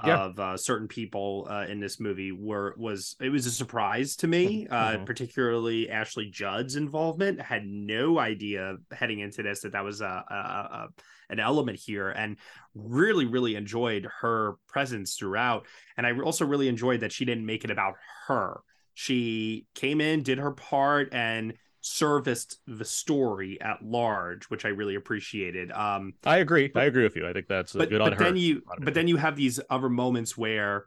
yeah. 0.05 0.23
of 0.23 0.39
uh, 0.39 0.57
certain 0.57 0.87
people 0.87 1.47
uh, 1.49 1.65
in 1.67 1.79
this 1.79 1.99
movie 1.99 2.31
were 2.31 2.73
was 2.77 3.15
it 3.19 3.29
was 3.29 3.45
a 3.45 3.51
surprise 3.51 4.15
to 4.17 4.27
me, 4.27 4.65
mm-hmm. 4.65 4.73
uh, 4.73 4.91
mm-hmm. 4.93 5.03
particularly 5.03 5.89
Ashley 5.89 6.29
Judd's 6.29 6.75
involvement. 6.75 7.41
I 7.41 7.43
had 7.43 7.65
no 7.65 8.17
idea 8.17 8.77
heading 8.91 9.19
into 9.19 9.43
this 9.43 9.61
that 9.61 9.73
that 9.73 9.83
was 9.83 10.01
a, 10.01 10.23
a, 10.29 10.33
a 10.33 10.87
an 11.29 11.39
element 11.39 11.79
here, 11.79 12.09
and 12.09 12.37
really 12.73 13.25
really 13.25 13.55
enjoyed 13.55 14.07
her 14.21 14.55
presence 14.67 15.15
throughout. 15.15 15.67
And 15.97 16.07
I 16.07 16.17
also 16.19 16.45
really 16.45 16.67
enjoyed 16.67 17.01
that 17.01 17.11
she 17.11 17.25
didn't 17.25 17.45
make 17.45 17.63
it 17.63 17.71
about 17.71 17.95
her. 18.27 18.61
She 18.93 19.65
came 19.75 20.01
in, 20.01 20.23
did 20.23 20.37
her 20.37 20.51
part, 20.51 21.13
and 21.13 21.53
serviced 21.82 22.59
the 22.67 22.86
story 22.86 23.59
at 23.59 23.84
large, 23.84 24.45
which 24.45 24.65
I 24.65 24.69
really 24.69 24.95
appreciated. 24.95 25.71
Um, 25.71 26.13
I 26.23 26.38
agree. 26.38 26.67
But, 26.67 26.84
I 26.84 26.86
agree 26.86 27.03
with 27.03 27.15
you. 27.15 27.27
I 27.27 27.34
think 27.34 27.47
that's 27.47 27.73
but, 27.73 27.89
good 27.89 27.99
but 27.99 28.13
on 28.13 28.19
then 28.19 28.38
You, 28.38 28.61
but 28.79 28.93
then 28.93 29.07
you 29.07 29.17
have 29.17 29.36
these 29.36 29.59
other 29.69 29.89
moments 29.89 30.38
where 30.38 30.86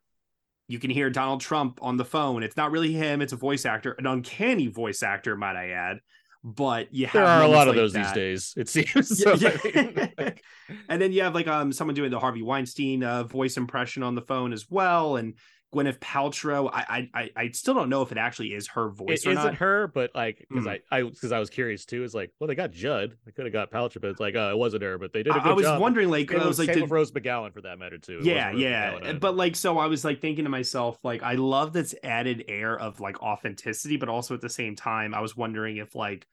you 0.68 0.78
can 0.78 0.90
hear 0.90 1.11
Donald 1.11 1.40
Trump 1.40 1.80
on 1.82 1.97
the 1.97 2.05
phone. 2.05 2.42
It's 2.42 2.57
not 2.57 2.70
really 2.70 2.92
him; 2.92 3.20
it's 3.20 3.32
a 3.32 3.36
voice 3.36 3.66
actor, 3.66 3.92
an 3.99 4.07
uncanny 4.07 4.68
voice 4.68 5.03
actor, 5.03 5.36
might 5.36 5.57
I 5.57 5.70
add. 5.70 5.99
But 6.42 6.92
you 6.92 7.07
have 7.07 7.12
there 7.14 7.24
are 7.24 7.42
a 7.42 7.49
lot 7.49 7.68
of 7.68 7.74
those 7.74 7.95
that. 7.95 8.14
these 8.14 8.55
days. 8.55 8.55
It 8.57 8.68
seems. 8.95 9.18
So, 9.24 9.34
yeah, 9.34 9.57
yeah. 10.18 10.30
and 10.88 11.01
then 11.01 11.12
you 11.12 11.22
have 11.22 11.34
like 11.34 11.49
um 11.49 11.72
someone 11.72 11.95
doing 11.95 12.11
the 12.11 12.20
Harvey 12.20 12.42
Weinstein 12.42 13.03
uh, 13.03 13.24
voice 13.24 13.57
impression 13.57 14.03
on 14.03 14.14
the 14.14 14.22
phone 14.22 14.53
as 14.53 14.70
well, 14.70 15.16
and 15.16 15.34
Gwyneth 15.75 15.99
Paltrow. 15.99 16.70
I 16.72 17.11
I 17.12 17.31
I 17.37 17.51
still 17.51 17.75
don't 17.75 17.89
know 17.89 18.03
if 18.03 18.12
it 18.12 18.18
actually 18.18 18.55
is 18.55 18.68
her 18.68 18.89
voice. 18.89 19.27
It 19.27 19.31
isn't 19.31 19.35
not. 19.35 19.55
her, 19.57 19.89
but 19.89 20.11
like 20.14 20.47
because 20.49 20.64
mm. 20.64 20.81
I 20.91 20.97
I 20.97 21.03
because 21.03 21.33
I 21.33 21.39
was 21.39 21.51
curious 21.51 21.85
too. 21.85 22.05
Is 22.05 22.14
like, 22.14 22.31
well, 22.39 22.49
they 22.49 22.55
got 22.55 22.70
Judd. 22.70 23.16
They 23.27 23.33
could 23.33 23.45
have 23.45 23.53
got 23.53 23.70
Paltrow, 23.70 24.01
but 24.01 24.11
it's 24.11 24.20
like, 24.20 24.35
oh, 24.37 24.51
it 24.51 24.57
wasn't 24.57 24.83
her. 24.85 24.97
But 24.99 25.12
they 25.12 25.22
did 25.22 25.37
a 25.37 25.41
good 25.41 25.51
I 25.51 25.53
was 25.53 25.64
job. 25.64 25.81
wondering, 25.81 26.11
like, 26.11 26.33
I 26.33 26.47
was 26.47 26.59
like, 26.59 26.72
did... 26.72 26.91
Rose 26.91 27.11
McGowan 27.11 27.53
for 27.53 27.62
that 27.62 27.79
matter 27.79 27.99
too. 27.99 28.18
It 28.18 28.25
yeah, 28.25 28.53
yeah. 28.53 29.12
But 29.14 29.37
like, 29.37 29.57
so 29.57 29.79
I 29.79 29.87
was 29.87 30.05
like 30.05 30.20
thinking 30.20 30.45
to 30.45 30.51
myself, 30.51 30.99
like, 31.03 31.22
I 31.22 31.35
love 31.35 31.72
this 31.72 31.95
added 32.03 32.45
air 32.49 32.79
of 32.79 33.01
like 33.01 33.22
authenticity, 33.22 33.97
but 33.97 34.09
also 34.09 34.35
at 34.35 34.41
the 34.41 34.49
same 34.49 34.77
time, 34.77 35.14
I 35.14 35.20
was 35.20 35.37
wondering 35.37 35.79
if 35.79 35.95
like 35.95 36.27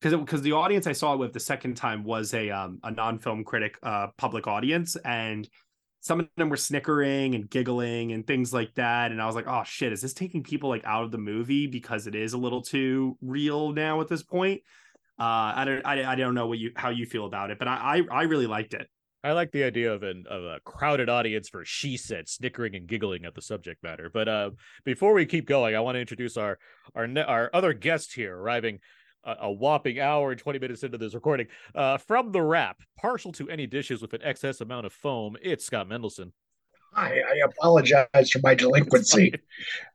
because 0.00 0.18
because 0.18 0.42
the 0.42 0.52
audience 0.52 0.86
I 0.86 0.92
saw 0.92 1.14
it 1.14 1.18
with 1.18 1.32
the 1.32 1.40
second 1.40 1.76
time 1.76 2.04
was 2.04 2.34
a 2.34 2.50
um 2.50 2.80
a 2.82 2.90
non 2.90 3.18
film 3.18 3.44
critic 3.44 3.78
uh 3.82 4.08
public 4.16 4.46
audience 4.46 4.96
and 5.04 5.48
some 6.06 6.20
of 6.20 6.28
them 6.36 6.48
were 6.48 6.56
snickering 6.56 7.34
and 7.34 7.50
giggling 7.50 8.12
and 8.12 8.26
things 8.26 8.52
like 8.52 8.72
that 8.74 9.10
and 9.10 9.20
i 9.20 9.26
was 9.26 9.34
like 9.34 9.48
oh 9.48 9.62
shit 9.64 9.92
is 9.92 10.00
this 10.00 10.14
taking 10.14 10.42
people 10.42 10.68
like 10.68 10.84
out 10.84 11.04
of 11.04 11.10
the 11.10 11.18
movie 11.18 11.66
because 11.66 12.06
it 12.06 12.14
is 12.14 12.32
a 12.32 12.38
little 12.38 12.62
too 12.62 13.16
real 13.20 13.72
now 13.72 14.00
at 14.00 14.08
this 14.08 14.22
point 14.22 14.60
Uh, 15.18 15.56
I 15.60 15.64
don't 15.64 15.86
I, 15.86 16.12
I 16.12 16.14
don't 16.14 16.34
know 16.34 16.46
what 16.46 16.58
you 16.58 16.72
how 16.76 16.90
you 16.90 17.06
feel 17.06 17.24
about 17.24 17.50
it, 17.50 17.58
but 17.58 17.68
I 17.68 17.76
I, 18.10 18.20
I 18.20 18.22
really 18.24 18.46
liked 18.46 18.74
it. 18.74 18.86
I 19.24 19.32
like 19.32 19.50
the 19.50 19.64
idea 19.64 19.92
of 19.92 20.02
an 20.02 20.24
of 20.28 20.44
a 20.44 20.60
crowded 20.64 21.08
audience 21.08 21.48
for 21.48 21.64
she 21.64 21.96
said, 21.96 22.28
snickering 22.28 22.76
and 22.76 22.86
giggling 22.86 23.24
at 23.24 23.34
the 23.34 23.40
subject 23.42 23.82
matter. 23.82 24.10
But 24.12 24.28
uh, 24.28 24.50
before 24.84 25.14
we 25.14 25.24
keep 25.24 25.46
going, 25.46 25.74
I 25.74 25.80
want 25.80 25.96
to 25.96 26.00
introduce 26.00 26.36
our 26.36 26.58
our 26.94 27.08
our 27.26 27.50
other 27.54 27.72
guest 27.72 28.14
here, 28.14 28.36
arriving 28.36 28.80
a, 29.24 29.50
whopping 29.50 30.00
hour 30.00 30.30
and 30.30 30.40
twenty 30.40 30.58
minutes 30.58 30.82
into 30.82 30.98
this 30.98 31.14
recording. 31.14 31.46
Uh, 31.74 31.98
from 31.98 32.32
the 32.32 32.42
Wrap, 32.42 32.80
partial 32.98 33.32
to 33.32 33.48
any 33.48 33.66
dishes 33.66 34.02
with 34.02 34.12
an 34.12 34.20
excess 34.22 34.60
amount 34.60 34.86
of 34.86 34.92
foam, 34.92 35.36
it's 35.42 35.64
Scott 35.64 35.88
Mendelson. 35.88 36.32
Hi, 36.94 37.20
I 37.20 37.44
apologize 37.44 38.30
for 38.30 38.40
my 38.42 38.54
delinquency. 38.54 39.34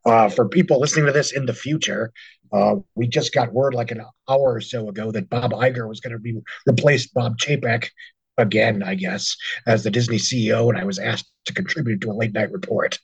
Uh, 0.06 0.30
for 0.30 0.48
people 0.48 0.80
listening 0.80 1.08
to 1.08 1.12
this 1.12 1.32
in 1.32 1.46
the 1.46 1.54
future, 1.54 2.12
uh, 2.54 2.76
we 2.96 3.08
just 3.08 3.34
got 3.34 3.52
word 3.54 3.74
like 3.74 3.92
an 3.92 4.02
hour 4.30 4.54
or 4.54 4.62
so 4.62 4.88
ago 4.90 5.12
that 5.12 5.30
Bob 5.30 5.52
Iger 5.52 5.88
was 5.88 6.00
going 6.00 6.14
to 6.14 6.20
be 6.20 6.40
replaced 6.68 7.14
Bob 7.14 7.38
Chapek 7.38 7.90
again, 8.38 8.84
I 8.84 8.96
guess, 8.96 9.36
as 9.66 9.84
the 9.84 9.92
Disney 9.92 10.18
CEO, 10.18 10.70
and 10.70 10.78
I 10.78 10.84
was 10.84 11.00
asked 11.00 11.32
to 11.46 11.54
contribute 11.54 12.02
to 12.02 12.12
a 12.12 12.14
late 12.14 12.34
night 12.34 12.52
report. 12.52 13.00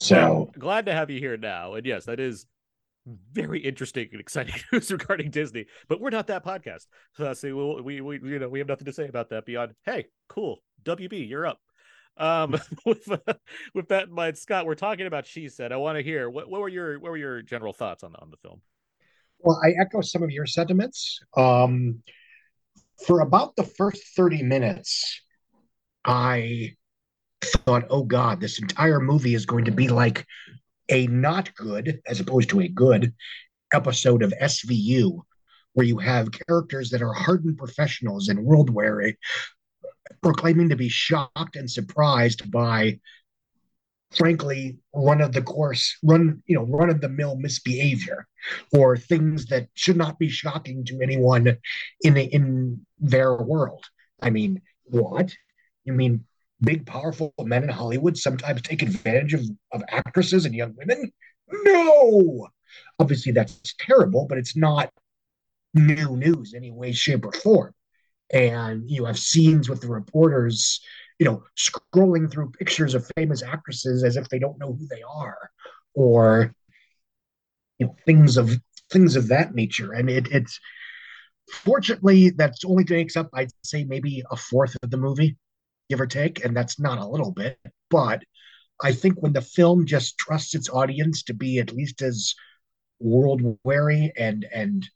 So 0.00 0.16
Well, 0.16 0.50
glad 0.58 0.86
to 0.86 0.92
have 0.92 1.10
you 1.10 1.18
here 1.18 1.36
now. 1.36 1.74
And 1.74 1.86
yes, 1.86 2.04
that 2.04 2.20
is 2.20 2.46
very 3.32 3.60
interesting 3.60 4.08
and 4.12 4.20
exciting 4.20 4.54
news 4.72 4.90
regarding 4.90 5.30
Disney. 5.30 5.66
But 5.88 6.00
we're 6.00 6.10
not 6.10 6.26
that 6.28 6.44
podcast. 6.44 6.86
So 7.14 7.32
see, 7.34 7.52
we'll, 7.52 7.82
we 7.82 8.00
we 8.00 8.20
you 8.22 8.38
know 8.38 8.48
we 8.48 8.58
have 8.58 8.68
nothing 8.68 8.86
to 8.86 8.92
say 8.92 9.08
about 9.08 9.30
that 9.30 9.46
beyond 9.46 9.74
hey, 9.84 10.06
cool, 10.28 10.58
WB, 10.84 11.28
you're 11.28 11.46
up. 11.46 11.60
Um, 12.16 12.58
with 12.84 13.08
with 13.74 13.88
that 13.88 14.08
in 14.08 14.14
mind, 14.14 14.38
Scott, 14.38 14.66
we're 14.66 14.74
talking 14.74 15.06
about 15.06 15.26
She 15.26 15.48
Said. 15.48 15.72
I 15.72 15.76
want 15.76 15.96
to 15.96 16.02
hear 16.02 16.28
what 16.28 16.48
what 16.48 16.60
were 16.60 16.68
your 16.68 16.98
what 16.98 17.10
were 17.10 17.16
your 17.16 17.42
general 17.42 17.72
thoughts 17.72 18.02
on 18.02 18.12
the 18.12 18.20
on 18.20 18.30
the 18.30 18.36
film? 18.38 18.60
Well, 19.38 19.60
I 19.64 19.72
echo 19.80 20.00
some 20.00 20.22
of 20.22 20.30
your 20.30 20.46
sentiments. 20.46 21.20
Um, 21.36 22.02
for 23.06 23.20
about 23.20 23.54
the 23.56 23.64
first 23.64 24.02
30 24.16 24.42
minutes, 24.42 25.20
I 26.04 26.74
thought, 27.44 27.84
oh 27.90 28.04
God, 28.04 28.40
this 28.40 28.58
entire 28.58 28.98
movie 28.98 29.34
is 29.34 29.44
going 29.44 29.66
to 29.66 29.70
be 29.70 29.88
like 29.88 30.26
a 30.88 31.06
not 31.06 31.54
good, 31.54 32.00
as 32.06 32.20
opposed 32.20 32.50
to 32.50 32.60
a 32.60 32.68
good 32.68 33.12
episode 33.72 34.22
of 34.22 34.32
SVU, 34.40 35.20
where 35.72 35.86
you 35.86 35.98
have 35.98 36.30
characters 36.48 36.90
that 36.90 37.02
are 37.02 37.12
hardened 37.12 37.58
professionals 37.58 38.28
and 38.28 38.44
world 38.44 38.70
weary 38.70 39.18
eh, 39.84 40.14
proclaiming 40.22 40.68
to 40.68 40.76
be 40.76 40.88
shocked 40.88 41.56
and 41.56 41.70
surprised 41.70 42.50
by 42.50 42.98
frankly 44.14 44.78
run 44.94 45.20
of 45.20 45.32
the 45.32 45.42
course 45.42 45.98
run 46.04 46.40
you 46.46 46.54
know 46.54 46.64
run 46.66 46.88
of 46.88 47.00
the 47.00 47.08
mill 47.08 47.36
misbehavior 47.36 48.26
or 48.72 48.96
things 48.96 49.46
that 49.46 49.68
should 49.74 49.96
not 49.96 50.18
be 50.18 50.28
shocking 50.28 50.84
to 50.84 51.00
anyone 51.02 51.56
in 52.02 52.16
in 52.16 52.86
their 52.98 53.34
world. 53.34 53.84
I 54.20 54.30
mean 54.30 54.62
what? 54.84 55.34
You 55.84 55.92
mean 55.92 56.24
big 56.60 56.86
powerful 56.86 57.32
men 57.40 57.62
in 57.62 57.68
hollywood 57.68 58.16
sometimes 58.16 58.62
take 58.62 58.82
advantage 58.82 59.34
of 59.34 59.42
of 59.72 59.82
actresses 59.88 60.44
and 60.44 60.54
young 60.54 60.74
women? 60.76 61.12
No! 61.50 62.48
Obviously 62.98 63.32
that's 63.32 63.74
terrible 63.78 64.26
but 64.28 64.38
it's 64.38 64.56
not 64.56 64.90
new 65.74 66.16
news 66.16 66.54
any 66.54 66.70
way 66.70 66.92
shape 66.92 67.24
or 67.24 67.32
form. 67.32 67.72
And 68.32 68.90
you 68.90 69.04
have 69.04 69.18
scenes 69.18 69.68
with 69.68 69.80
the 69.80 69.88
reporters 69.88 70.80
you 71.18 71.24
know, 71.24 71.42
scrolling 71.56 72.30
through 72.30 72.50
pictures 72.50 72.94
of 72.94 73.10
famous 73.16 73.42
actresses 73.42 74.04
as 74.04 74.16
if 74.16 74.28
they 74.28 74.38
don't 74.38 74.58
know 74.58 74.74
who 74.74 74.86
they 74.88 75.02
are, 75.02 75.50
or 75.94 76.54
you 77.78 77.86
know, 77.86 77.96
things 78.04 78.36
of 78.36 78.50
things 78.90 79.16
of 79.16 79.28
that 79.28 79.54
nature. 79.54 79.92
And 79.92 80.10
it, 80.10 80.28
it's 80.30 80.60
fortunately 81.50 82.30
that's 82.30 82.64
only 82.64 82.84
takes 82.84 83.16
up, 83.16 83.30
I'd 83.32 83.50
say, 83.64 83.84
maybe 83.84 84.22
a 84.30 84.36
fourth 84.36 84.76
of 84.82 84.90
the 84.90 84.96
movie, 84.98 85.36
give 85.88 86.00
or 86.00 86.06
take, 86.06 86.44
and 86.44 86.56
that's 86.56 86.78
not 86.78 86.98
a 86.98 87.06
little 87.06 87.32
bit. 87.32 87.58
But 87.90 88.22
I 88.82 88.92
think 88.92 89.20
when 89.20 89.32
the 89.32 89.40
film 89.42 89.86
just 89.86 90.18
trusts 90.18 90.54
its 90.54 90.68
audience 90.68 91.22
to 91.24 91.34
be 91.34 91.58
at 91.58 91.72
least 91.72 92.02
as 92.02 92.34
world 92.98 93.58
weary 93.64 94.12
and 94.16 94.46
and 94.52 94.88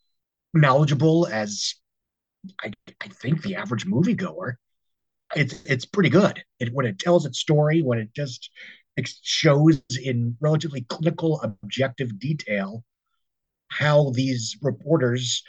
knowledgeable 0.54 1.26
as 1.26 1.74
I, 2.62 2.72
I 3.00 3.08
think 3.08 3.42
the 3.42 3.56
average 3.56 3.86
moviegoer, 3.86 4.54
it's 5.36 5.62
it's 5.64 5.84
pretty 5.84 6.10
good. 6.10 6.42
It 6.58 6.72
when 6.72 6.86
it 6.86 6.98
tells 6.98 7.26
its 7.26 7.38
story, 7.38 7.82
when 7.82 7.98
it 7.98 8.12
just 8.14 8.50
shows 9.22 9.80
in 10.02 10.36
relatively 10.40 10.82
clinical, 10.82 11.40
objective 11.42 12.18
detail 12.18 12.84
how 13.68 14.10
these 14.10 14.56
reporters 14.62 15.42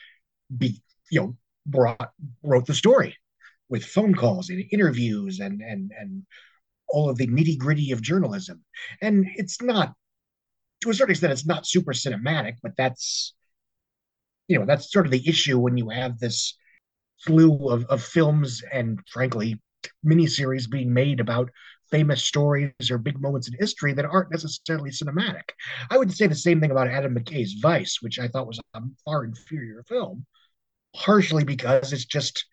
be 0.55 0.81
you 1.09 1.21
know 1.21 1.37
brought 1.65 2.11
wrote 2.43 2.65
the 2.65 2.73
story 2.73 3.17
with 3.71 3.85
phone 3.85 4.13
calls 4.13 4.49
and 4.49 4.63
interviews 4.71 5.39
and 5.39 5.61
and 5.61 5.91
and 5.97 6.23
all 6.89 7.09
of 7.09 7.17
the 7.17 7.27
nitty 7.27 7.57
gritty 7.57 7.91
of 7.91 8.01
journalism. 8.01 8.63
And 9.01 9.25
it's 9.37 9.61
not 9.61 9.93
to 10.81 10.89
a 10.89 10.93
certain 10.93 11.11
extent, 11.11 11.33
it's 11.33 11.45
not 11.45 11.65
super 11.65 11.93
cinematic, 11.93 12.55
but 12.61 12.73
that's 12.77 13.33
you 14.47 14.59
know 14.59 14.65
that's 14.65 14.91
sort 14.91 15.05
of 15.05 15.11
the 15.11 15.27
issue 15.27 15.57
when 15.57 15.77
you 15.77 15.89
have 15.89 16.19
this 16.19 16.57
slew 17.17 17.69
of, 17.69 17.85
of 17.85 18.03
films 18.03 18.61
and 18.73 18.99
frankly 19.11 19.59
miniseries 20.05 20.69
being 20.69 20.93
made 20.93 21.19
about 21.19 21.49
famous 21.89 22.23
stories 22.23 22.71
or 22.89 22.97
big 22.97 23.19
moments 23.21 23.47
in 23.47 23.53
history 23.59 23.93
that 23.93 24.05
aren't 24.05 24.31
necessarily 24.31 24.89
cinematic. 24.89 25.49
I 25.89 25.97
would 25.97 26.11
say 26.11 26.27
the 26.27 26.35
same 26.35 26.59
thing 26.59 26.71
about 26.71 26.87
Adam 26.87 27.15
McKay's 27.15 27.57
Vice, 27.61 27.97
which 28.01 28.17
I 28.17 28.27
thought 28.27 28.47
was 28.47 28.59
a 28.73 28.81
far 29.05 29.25
inferior 29.25 29.83
film, 29.87 30.25
partially 30.95 31.43
because 31.43 31.93
it's 31.93 32.05
just 32.05 32.45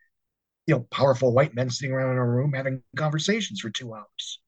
you 0.68 0.74
know 0.74 0.86
powerful 0.90 1.32
white 1.32 1.54
men 1.54 1.70
sitting 1.70 1.92
around 1.92 2.12
in 2.12 2.18
a 2.18 2.24
room 2.24 2.52
having 2.52 2.82
conversations 2.94 3.58
for 3.58 3.70
two 3.70 3.94
hours. 3.94 4.40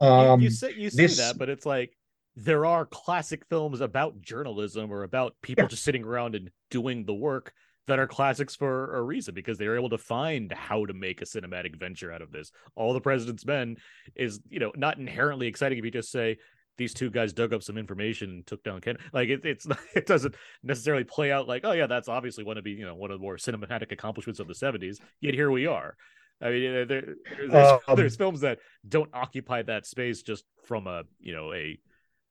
Um, 0.00 0.40
you, 0.40 0.44
you 0.44 0.50
say 0.50 0.74
you 0.76 0.90
say 0.90 1.02
this, 1.04 1.16
that, 1.16 1.38
but 1.38 1.48
it's 1.48 1.64
like 1.64 1.96
there 2.36 2.66
are 2.66 2.84
classic 2.84 3.44
films 3.48 3.80
about 3.80 4.20
journalism 4.20 4.92
or 4.92 5.04
about 5.04 5.34
people 5.42 5.64
yeah. 5.64 5.68
just 5.68 5.82
sitting 5.82 6.04
around 6.04 6.34
and 6.34 6.50
doing 6.70 7.06
the 7.06 7.14
work 7.14 7.54
that 7.86 7.98
are 7.98 8.06
classics 8.06 8.54
for 8.54 8.96
a 8.96 9.02
reason 9.02 9.34
because 9.34 9.56
they 9.56 9.68
were 9.68 9.76
able 9.76 9.90
to 9.90 9.98
find 9.98 10.52
how 10.52 10.84
to 10.84 10.92
make 10.92 11.22
a 11.22 11.24
cinematic 11.24 11.76
venture 11.76 12.12
out 12.12 12.22
of 12.22 12.30
this. 12.30 12.50
All 12.76 12.92
the 12.92 13.00
President's 13.00 13.46
Men 13.46 13.76
is, 14.14 14.40
you 14.48 14.58
know, 14.58 14.72
not 14.76 14.98
inherently 14.98 15.46
exciting 15.46 15.78
if 15.78 15.84
you 15.84 15.90
just 15.90 16.10
say 16.10 16.38
these 16.76 16.94
two 16.94 17.10
guys 17.10 17.32
dug 17.32 17.52
up 17.52 17.62
some 17.62 17.78
information 17.78 18.30
and 18.30 18.46
took 18.46 18.62
down 18.64 18.80
Ken. 18.80 18.96
Like 19.12 19.28
it, 19.28 19.44
it's 19.44 19.66
it 19.94 20.06
doesn't 20.06 20.34
necessarily 20.62 21.04
play 21.04 21.32
out 21.32 21.48
like, 21.48 21.62
oh 21.64 21.72
yeah, 21.72 21.86
that's 21.86 22.08
obviously 22.08 22.44
one 22.44 22.58
of 22.58 22.64
be 22.64 22.72
you 22.72 22.86
know 22.86 22.94
one 22.94 23.10
of 23.10 23.18
the 23.18 23.22
more 23.22 23.36
cinematic 23.36 23.92
accomplishments 23.92 24.40
of 24.40 24.48
the 24.48 24.54
'70s. 24.54 24.98
Yet 25.20 25.34
here 25.34 25.50
we 25.50 25.66
are. 25.66 25.96
I 26.42 26.50
mean, 26.50 26.88
there, 26.88 27.14
there's, 27.48 27.54
um, 27.54 27.78
there's 27.96 28.16
films 28.16 28.40
that 28.40 28.58
don't 28.86 29.10
occupy 29.14 29.62
that 29.62 29.86
space 29.86 30.22
just 30.22 30.44
from 30.64 30.86
a 30.86 31.04
you 31.20 31.34
know 31.34 31.52
a 31.52 31.78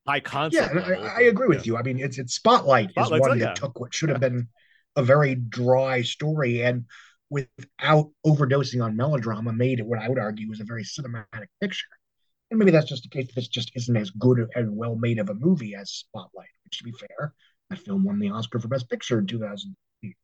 high 0.08 0.20
concept. 0.20 0.76
Yeah, 0.76 0.98
I, 0.98 1.18
I, 1.18 1.22
agree 1.22 1.48
with 1.48 1.66
you. 1.66 1.78
I 1.78 1.84
mean, 1.84 2.00
it's 2.00 2.18
it's 2.18 2.34
Spotlight, 2.34 2.92
is 2.98 3.10
one 3.10 3.40
that 3.40 3.40
yeah. 3.40 3.54
took 3.54 3.80
what 3.80 3.94
should 3.94 4.10
have 4.10 4.20
been 4.20 4.48
a 4.96 5.04
very 5.04 5.36
dry 5.36 6.02
story 6.02 6.62
and 6.62 6.86
without 7.30 8.12
overdosing 8.26 8.84
on 8.84 8.96
melodrama 8.96 9.52
made 9.52 9.80
it 9.80 9.86
what 9.88 9.98
I 9.98 10.08
would 10.08 10.20
argue 10.20 10.52
is 10.52 10.60
a 10.60 10.66
very 10.66 10.84
cinematic 10.84 11.48
picture. 11.60 11.88
And 12.54 12.60
maybe 12.60 12.70
that's 12.70 12.88
just 12.88 13.02
the 13.02 13.10
case 13.10 13.30
this 13.34 13.48
just 13.48 13.72
isn't 13.74 13.98
as 13.98 14.12
good 14.12 14.48
and 14.54 14.78
well 14.78 14.96
made 14.96 15.18
of 15.18 15.28
a 15.28 15.34
movie 15.34 15.74
as 15.74 15.90
Spotlight, 15.90 16.50
which 16.64 16.78
to 16.78 16.84
be 16.84 16.92
fair, 16.92 17.34
that 17.72 17.80
film 17.80 18.04
won 18.04 18.20
the 18.20 18.30
Oscar 18.30 18.60
for 18.60 18.68
Best 18.68 18.92
Picture 18.92 19.18
in 19.18 19.26
2008. 19.26 20.16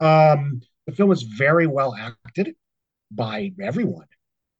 Um, 0.00 0.62
the 0.88 0.92
film 0.92 1.12
is 1.12 1.22
very 1.22 1.68
well 1.68 1.94
acted 1.94 2.56
by 3.12 3.52
everyone, 3.60 4.08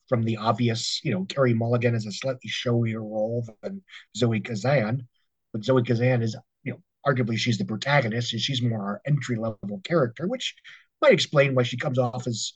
from 0.08 0.22
the 0.22 0.36
obvious, 0.36 1.00
you 1.02 1.10
know, 1.10 1.24
Carey 1.24 1.52
Mulligan 1.52 1.96
is 1.96 2.06
a 2.06 2.12
slightly 2.12 2.48
showier 2.48 3.00
role 3.00 3.44
than 3.60 3.82
Zoe 4.16 4.38
Kazan, 4.38 5.08
but 5.52 5.64
Zoe 5.64 5.82
Kazan 5.82 6.22
is 6.22 6.36
you 6.62 6.74
know, 6.74 6.80
arguably 7.04 7.36
she's 7.36 7.58
the 7.58 7.64
protagonist 7.64 8.34
and 8.34 8.40
she's 8.40 8.62
more 8.62 8.82
our 8.82 9.02
entry 9.04 9.34
level 9.34 9.80
character, 9.82 10.28
which 10.28 10.54
might 11.02 11.12
explain 11.12 11.56
why 11.56 11.64
she 11.64 11.76
comes 11.76 11.98
off 11.98 12.28
as, 12.28 12.52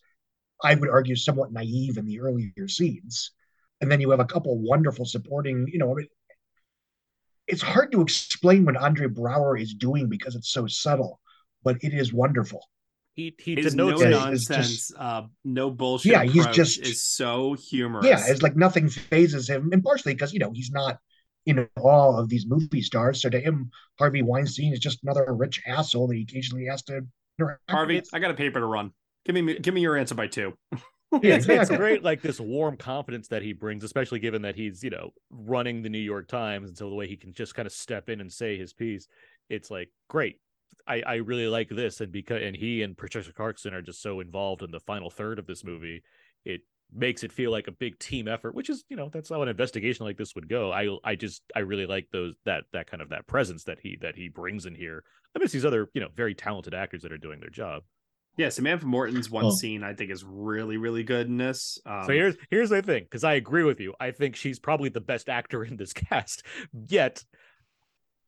I 0.62 0.76
would 0.76 0.90
argue, 0.90 1.16
somewhat 1.16 1.52
naive 1.52 1.98
in 1.98 2.06
the 2.06 2.20
earlier 2.20 2.68
scenes. 2.68 3.32
And 3.80 3.90
then 3.90 4.00
you 4.00 4.10
have 4.10 4.20
a 4.20 4.24
couple 4.24 4.58
wonderful 4.58 5.04
supporting, 5.04 5.66
you 5.70 5.78
know, 5.78 5.98
it's 7.46 7.62
hard 7.62 7.92
to 7.92 8.00
explain 8.00 8.64
what 8.64 8.76
Andre 8.76 9.06
Braugher 9.06 9.60
is 9.60 9.74
doing 9.74 10.08
because 10.08 10.34
it's 10.34 10.50
so 10.50 10.66
subtle, 10.66 11.20
but 11.62 11.76
it 11.82 11.92
is 11.92 12.12
wonderful. 12.12 12.66
He 13.14 13.34
he 13.38 13.54
His 13.54 13.76
no 13.76 13.90
nonsense, 13.90 14.88
just, 14.88 14.94
uh, 14.98 15.22
no 15.44 15.70
bullshit. 15.70 16.12
Yeah, 16.12 16.24
he's 16.24 16.46
just 16.48 16.80
is 16.80 17.04
so 17.04 17.54
humorous. 17.54 18.06
Yeah, 18.06 18.20
it's 18.26 18.42
like 18.42 18.56
nothing 18.56 18.88
phases 18.88 19.48
him, 19.48 19.70
and 19.72 19.84
partially 19.84 20.14
because 20.14 20.32
you 20.32 20.40
know 20.40 20.50
he's 20.52 20.72
not 20.72 20.98
in 21.46 21.68
all 21.80 22.18
of 22.18 22.28
these 22.28 22.44
movie 22.44 22.82
stars. 22.82 23.22
So 23.22 23.30
to 23.30 23.38
him, 23.38 23.70
Harvey 24.00 24.22
Weinstein 24.22 24.72
is 24.72 24.80
just 24.80 25.04
another 25.04 25.32
rich 25.32 25.62
asshole 25.64 26.08
that 26.08 26.16
he 26.16 26.22
occasionally 26.22 26.66
has 26.66 26.82
to. 26.84 27.02
Harvey, 27.68 28.02
I 28.12 28.18
got 28.18 28.32
a 28.32 28.34
paper 28.34 28.58
to 28.58 28.66
run. 28.66 28.90
Give 29.24 29.36
me 29.36 29.58
give 29.60 29.74
me 29.74 29.80
your 29.80 29.96
answer 29.96 30.16
by 30.16 30.26
two. 30.26 30.54
yeah, 31.22 31.34
exactly. 31.34 31.74
it's 31.74 31.76
great, 31.76 32.02
like 32.02 32.22
this 32.22 32.40
warm 32.40 32.76
confidence 32.76 33.28
that 33.28 33.42
he 33.42 33.52
brings, 33.52 33.84
especially 33.84 34.18
given 34.18 34.42
that 34.42 34.56
he's 34.56 34.82
you 34.82 34.90
know 34.90 35.12
running 35.30 35.82
the 35.82 35.88
New 35.88 35.98
York 35.98 36.28
Times, 36.28 36.68
and 36.68 36.76
so 36.76 36.88
the 36.88 36.94
way 36.94 37.06
he 37.06 37.16
can 37.16 37.32
just 37.32 37.54
kind 37.54 37.66
of 37.66 37.72
step 37.72 38.08
in 38.08 38.20
and 38.20 38.32
say 38.32 38.56
his 38.56 38.72
piece, 38.72 39.08
it's 39.48 39.70
like 39.70 39.90
great. 40.08 40.40
I, 40.86 41.02
I 41.06 41.14
really 41.16 41.48
like 41.48 41.68
this, 41.70 42.00
and 42.00 42.12
because 42.12 42.42
and 42.42 42.54
he 42.54 42.82
and 42.82 42.96
Patricia 42.96 43.32
Clarkson 43.32 43.74
are 43.74 43.82
just 43.82 44.02
so 44.02 44.20
involved 44.20 44.62
in 44.62 44.70
the 44.70 44.80
final 44.80 45.10
third 45.10 45.38
of 45.38 45.46
this 45.46 45.64
movie, 45.64 46.02
it 46.44 46.60
makes 46.92 47.24
it 47.24 47.32
feel 47.32 47.50
like 47.50 47.66
a 47.66 47.72
big 47.72 47.98
team 47.98 48.28
effort, 48.28 48.54
which 48.54 48.70
is 48.70 48.84
you 48.88 48.96
know 48.96 49.08
that's 49.08 49.30
how 49.30 49.42
an 49.42 49.48
investigation 49.48 50.04
like 50.04 50.16
this 50.16 50.34
would 50.34 50.48
go. 50.48 50.72
I 50.72 50.96
I 51.04 51.14
just 51.14 51.42
I 51.54 51.60
really 51.60 51.86
like 51.86 52.08
those 52.12 52.34
that 52.44 52.64
that 52.72 52.90
kind 52.90 53.02
of 53.02 53.08
that 53.10 53.26
presence 53.26 53.64
that 53.64 53.78
he 53.80 53.96
that 54.02 54.16
he 54.16 54.28
brings 54.28 54.66
in 54.66 54.74
here. 54.74 55.04
I 55.34 55.38
miss 55.38 55.52
these 55.52 55.64
other 55.64 55.88
you 55.94 56.00
know 56.00 56.08
very 56.14 56.34
talented 56.34 56.74
actors 56.74 57.02
that 57.02 57.12
are 57.12 57.18
doing 57.18 57.40
their 57.40 57.50
job. 57.50 57.82
Yeah, 58.36 58.48
Samantha 58.48 58.86
Morton's 58.86 59.30
one 59.30 59.44
Oh. 59.44 59.50
scene 59.50 59.82
I 59.84 59.94
think 59.94 60.10
is 60.10 60.24
really 60.24 60.76
really 60.76 61.04
good 61.04 61.26
in 61.28 61.36
this. 61.36 61.78
Um, 61.86 62.04
So 62.06 62.12
here's 62.12 62.36
here's 62.50 62.70
the 62.70 62.82
thing, 62.82 63.04
because 63.04 63.24
I 63.24 63.34
agree 63.34 63.62
with 63.64 63.80
you. 63.80 63.94
I 64.00 64.10
think 64.10 64.36
she's 64.36 64.58
probably 64.58 64.88
the 64.88 65.00
best 65.00 65.28
actor 65.28 65.64
in 65.64 65.76
this 65.76 65.92
cast. 66.10 66.42
Yet, 66.72 67.24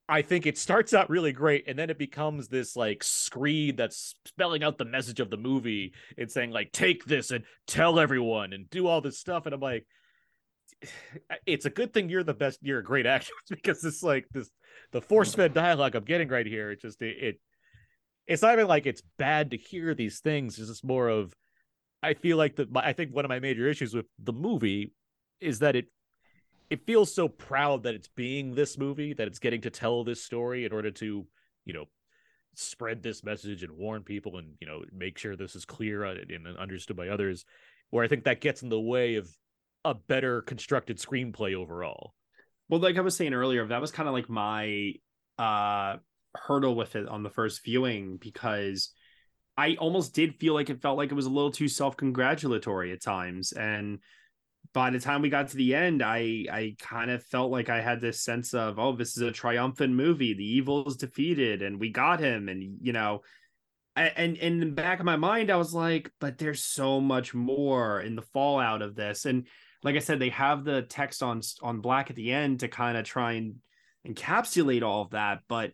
I 0.08 0.22
think 0.22 0.46
it 0.46 0.56
starts 0.56 0.94
out 0.94 1.10
really 1.10 1.32
great, 1.32 1.64
and 1.66 1.76
then 1.76 1.90
it 1.90 1.98
becomes 1.98 2.46
this 2.48 2.76
like 2.76 3.02
screed 3.02 3.76
that's 3.76 4.14
spelling 4.24 4.62
out 4.62 4.78
the 4.78 4.84
message 4.84 5.18
of 5.18 5.30
the 5.30 5.36
movie. 5.36 5.92
and 6.16 6.30
saying 6.30 6.50
like, 6.50 6.70
"Take 6.70 7.04
this 7.04 7.32
and 7.32 7.44
tell 7.66 7.98
everyone 7.98 8.52
and 8.52 8.70
do 8.70 8.86
all 8.86 9.00
this 9.00 9.18
stuff," 9.18 9.46
and 9.46 9.54
I'm 9.54 9.60
like, 9.60 9.84
it's 11.46 11.64
a 11.64 11.70
good 11.70 11.92
thing 11.92 12.08
you're 12.08 12.22
the 12.22 12.34
best. 12.34 12.60
You're 12.62 12.78
a 12.78 12.84
great 12.84 13.06
actor 13.06 13.32
because 13.50 13.84
it's 13.84 14.02
like 14.04 14.26
this 14.30 14.48
the 14.92 15.00
force 15.00 15.34
fed 15.34 15.52
dialogue 15.54 15.96
I'm 15.96 16.04
getting 16.04 16.28
right 16.28 16.46
here. 16.46 16.70
It 16.70 16.80
just 16.80 17.02
it, 17.02 17.16
it 17.20 17.40
it's 18.26 18.42
not 18.42 18.54
even 18.54 18.66
like 18.66 18.86
it's 18.86 19.02
bad 19.18 19.50
to 19.52 19.56
hear 19.56 19.94
these 19.94 20.20
things. 20.20 20.58
It's 20.58 20.68
just 20.68 20.84
more 20.84 21.08
of 21.08 21.34
I 22.02 22.14
feel 22.14 22.36
like 22.36 22.56
the 22.56 22.68
I 22.76 22.92
think 22.92 23.14
one 23.14 23.24
of 23.24 23.28
my 23.28 23.40
major 23.40 23.68
issues 23.68 23.94
with 23.94 24.06
the 24.18 24.32
movie 24.32 24.92
is 25.40 25.60
that 25.60 25.76
it 25.76 25.86
it 26.70 26.86
feels 26.86 27.14
so 27.14 27.28
proud 27.28 27.84
that 27.84 27.94
it's 27.94 28.08
being 28.08 28.54
this 28.54 28.76
movie 28.76 29.14
that 29.14 29.28
it's 29.28 29.38
getting 29.38 29.60
to 29.62 29.70
tell 29.70 30.04
this 30.04 30.22
story 30.22 30.64
in 30.64 30.72
order 30.72 30.90
to 30.90 31.26
you 31.64 31.72
know 31.72 31.84
spread 32.54 33.02
this 33.02 33.22
message 33.22 33.62
and 33.62 33.76
warn 33.76 34.02
people 34.02 34.38
and 34.38 34.54
you 34.60 34.66
know 34.66 34.82
make 34.92 35.18
sure 35.18 35.36
this 35.36 35.54
is 35.54 35.64
clear 35.64 36.04
and 36.04 36.46
understood 36.58 36.96
by 36.96 37.08
others 37.08 37.44
where 37.90 38.02
i 38.02 38.08
think 38.08 38.24
that 38.24 38.40
gets 38.40 38.62
in 38.62 38.70
the 38.70 38.80
way 38.80 39.16
of 39.16 39.28
a 39.84 39.94
better 39.94 40.42
constructed 40.42 40.98
screenplay 40.98 41.54
overall 41.54 42.14
Well, 42.68 42.80
like 42.80 42.96
I 42.96 43.00
was 43.00 43.16
saying 43.16 43.34
earlier, 43.34 43.64
that 43.66 43.80
was 43.80 43.92
kind 43.92 44.08
of 44.08 44.14
like 44.14 44.28
my 44.28 44.94
uh 45.38 45.96
hurdle 46.36 46.74
with 46.74 46.96
it 46.96 47.08
on 47.08 47.22
the 47.22 47.30
first 47.30 47.64
viewing 47.64 48.18
because 48.20 48.92
I 49.56 49.76
almost 49.76 50.14
did 50.14 50.36
feel 50.36 50.54
like 50.54 50.70
it 50.70 50.82
felt 50.82 50.98
like 50.98 51.10
it 51.10 51.14
was 51.16 51.26
a 51.26 51.30
little 51.30 51.50
too 51.50 51.68
self-congratulatory 51.68 52.92
at 52.92 53.02
times. 53.02 53.52
And 53.52 54.00
by 54.72 54.90
the 54.90 55.00
time 55.00 55.22
we 55.22 55.30
got 55.30 55.48
to 55.48 55.56
the 55.56 55.74
end, 55.74 56.02
I 56.02 56.44
I 56.52 56.76
kind 56.78 57.10
of 57.10 57.24
felt 57.24 57.50
like 57.50 57.70
I 57.70 57.80
had 57.80 58.00
this 58.00 58.22
sense 58.22 58.52
of, 58.52 58.78
oh, 58.78 58.94
this 58.94 59.16
is 59.16 59.22
a 59.22 59.32
triumphant 59.32 59.94
movie. 59.94 60.34
The 60.34 60.44
evil 60.44 60.86
is 60.86 60.96
defeated 60.96 61.62
and 61.62 61.80
we 61.80 61.90
got 61.90 62.20
him. 62.20 62.48
And 62.48 62.78
you 62.82 62.92
know, 62.92 63.22
and, 63.94 64.12
and 64.16 64.36
in 64.36 64.60
the 64.60 64.66
back 64.66 64.98
of 64.98 65.06
my 65.06 65.16
mind, 65.16 65.50
I 65.50 65.56
was 65.56 65.72
like, 65.72 66.10
but 66.20 66.36
there's 66.36 66.62
so 66.62 67.00
much 67.00 67.32
more 67.32 68.00
in 68.00 68.14
the 68.14 68.22
fallout 68.22 68.82
of 68.82 68.94
this. 68.94 69.24
And 69.24 69.46
like 69.82 69.96
I 69.96 70.00
said, 70.00 70.18
they 70.18 70.30
have 70.30 70.64
the 70.64 70.82
text 70.82 71.22
on 71.22 71.40
on 71.62 71.80
black 71.80 72.10
at 72.10 72.16
the 72.16 72.32
end 72.32 72.60
to 72.60 72.68
kind 72.68 72.98
of 72.98 73.06
try 73.06 73.32
and 73.32 73.56
encapsulate 74.06 74.82
all 74.82 75.02
of 75.02 75.10
that. 75.10 75.40
But 75.48 75.72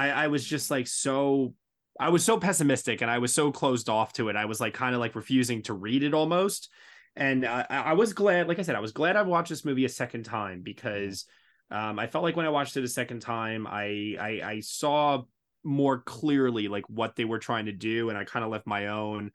I, 0.00 0.24
I 0.24 0.26
was 0.28 0.44
just 0.44 0.70
like 0.70 0.86
so 0.86 1.54
I 1.98 2.08
was 2.08 2.24
so 2.24 2.38
pessimistic 2.38 3.02
and 3.02 3.10
I 3.10 3.18
was 3.18 3.34
so 3.34 3.52
closed 3.52 3.90
off 3.90 4.14
to 4.14 4.30
it. 4.30 4.36
I 4.36 4.46
was 4.46 4.58
like 4.58 4.72
kind 4.72 4.94
of 4.94 5.00
like 5.00 5.14
refusing 5.14 5.62
to 5.64 5.74
read 5.74 6.02
it 6.02 6.14
almost. 6.14 6.70
And 7.16 7.44
I, 7.44 7.66
I 7.68 7.92
was 7.92 8.14
glad, 8.14 8.48
like 8.48 8.58
I 8.58 8.62
said, 8.62 8.76
I 8.76 8.80
was 8.80 8.92
glad 8.92 9.16
I 9.16 9.22
watched 9.22 9.50
this 9.50 9.64
movie 9.64 9.84
a 9.84 9.90
second 9.90 10.22
time 10.22 10.62
because 10.62 11.26
um, 11.70 11.98
I 11.98 12.06
felt 12.06 12.24
like 12.24 12.36
when 12.36 12.46
I 12.46 12.50
watched 12.50 12.78
it 12.78 12.84
a 12.84 12.88
second 12.88 13.20
time, 13.20 13.66
I 13.66 14.16
I, 14.18 14.40
I 14.42 14.60
saw 14.60 15.22
more 15.62 16.00
clearly 16.00 16.68
like 16.68 16.88
what 16.88 17.14
they 17.16 17.26
were 17.26 17.38
trying 17.38 17.66
to 17.66 17.72
do, 17.72 18.08
and 18.08 18.16
I 18.16 18.24
kind 18.24 18.44
of 18.44 18.50
left 18.50 18.66
my 18.66 18.86
own 18.86 19.32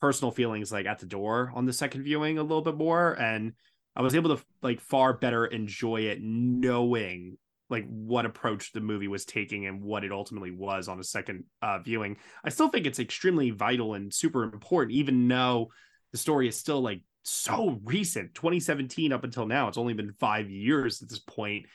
personal 0.00 0.30
feelings 0.30 0.70
like 0.70 0.86
at 0.86 1.00
the 1.00 1.06
door 1.06 1.50
on 1.54 1.64
the 1.64 1.72
second 1.72 2.04
viewing 2.04 2.38
a 2.38 2.42
little 2.42 2.62
bit 2.62 2.76
more, 2.76 3.14
and 3.20 3.54
I 3.96 4.02
was 4.02 4.14
able 4.14 4.36
to 4.36 4.44
like 4.62 4.80
far 4.80 5.14
better 5.14 5.44
enjoy 5.44 6.02
it 6.02 6.20
knowing 6.22 7.38
like 7.74 7.86
what 7.88 8.26
approach 8.26 8.72
the 8.72 8.80
movie 8.80 9.08
was 9.08 9.24
taking 9.24 9.66
and 9.66 9.82
what 9.82 10.04
it 10.04 10.12
ultimately 10.12 10.50
was 10.50 10.88
on 10.88 11.00
a 11.00 11.04
second 11.04 11.44
uh, 11.62 11.78
viewing. 11.80 12.16
I 12.44 12.48
still 12.48 12.68
think 12.68 12.86
it's 12.86 12.98
extremely 12.98 13.50
vital 13.50 13.94
and 13.94 14.12
super 14.12 14.44
important, 14.44 14.96
even 14.96 15.28
though 15.28 15.70
the 16.12 16.18
story 16.18 16.48
is 16.48 16.56
still 16.56 16.80
like 16.80 17.02
so 17.24 17.80
recent 17.84 18.34
2017 18.34 19.12
up 19.12 19.24
until 19.24 19.46
now. 19.46 19.68
It's 19.68 19.78
only 19.78 19.94
been 19.94 20.12
five 20.20 20.50
years 20.50 21.02
at 21.02 21.08
this 21.08 21.18
point. 21.18 21.66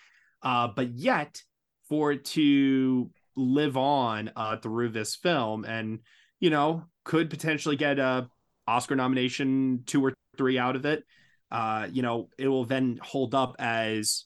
Uh, 0.42 0.70
but 0.76 0.92
yet, 0.92 1.42
for 1.90 2.14
it 2.14 2.24
to 2.24 3.10
live 3.36 3.76
on 3.78 4.32
uh, 4.36 4.58
through 4.58 4.90
this 4.90 5.16
film 5.16 5.66
and, 5.66 6.00
you 6.40 6.50
know, 6.50 6.86
could 7.04 7.30
potentially 7.30 7.76
get 7.76 8.00
a 8.00 8.30
Oscar 8.68 8.96
nomination, 8.96 9.84
two 9.86 10.06
or 10.06 10.14
three 10.38 10.58
out 10.58 10.76
of 10.76 10.86
it. 10.86 11.04
Uh, 11.52 11.88
you 11.92 12.04
know, 12.04 12.30
it 12.38 12.48
will 12.48 12.66
then 12.66 13.00
hold 13.02 13.34
up 13.34 13.56
as 13.58 14.26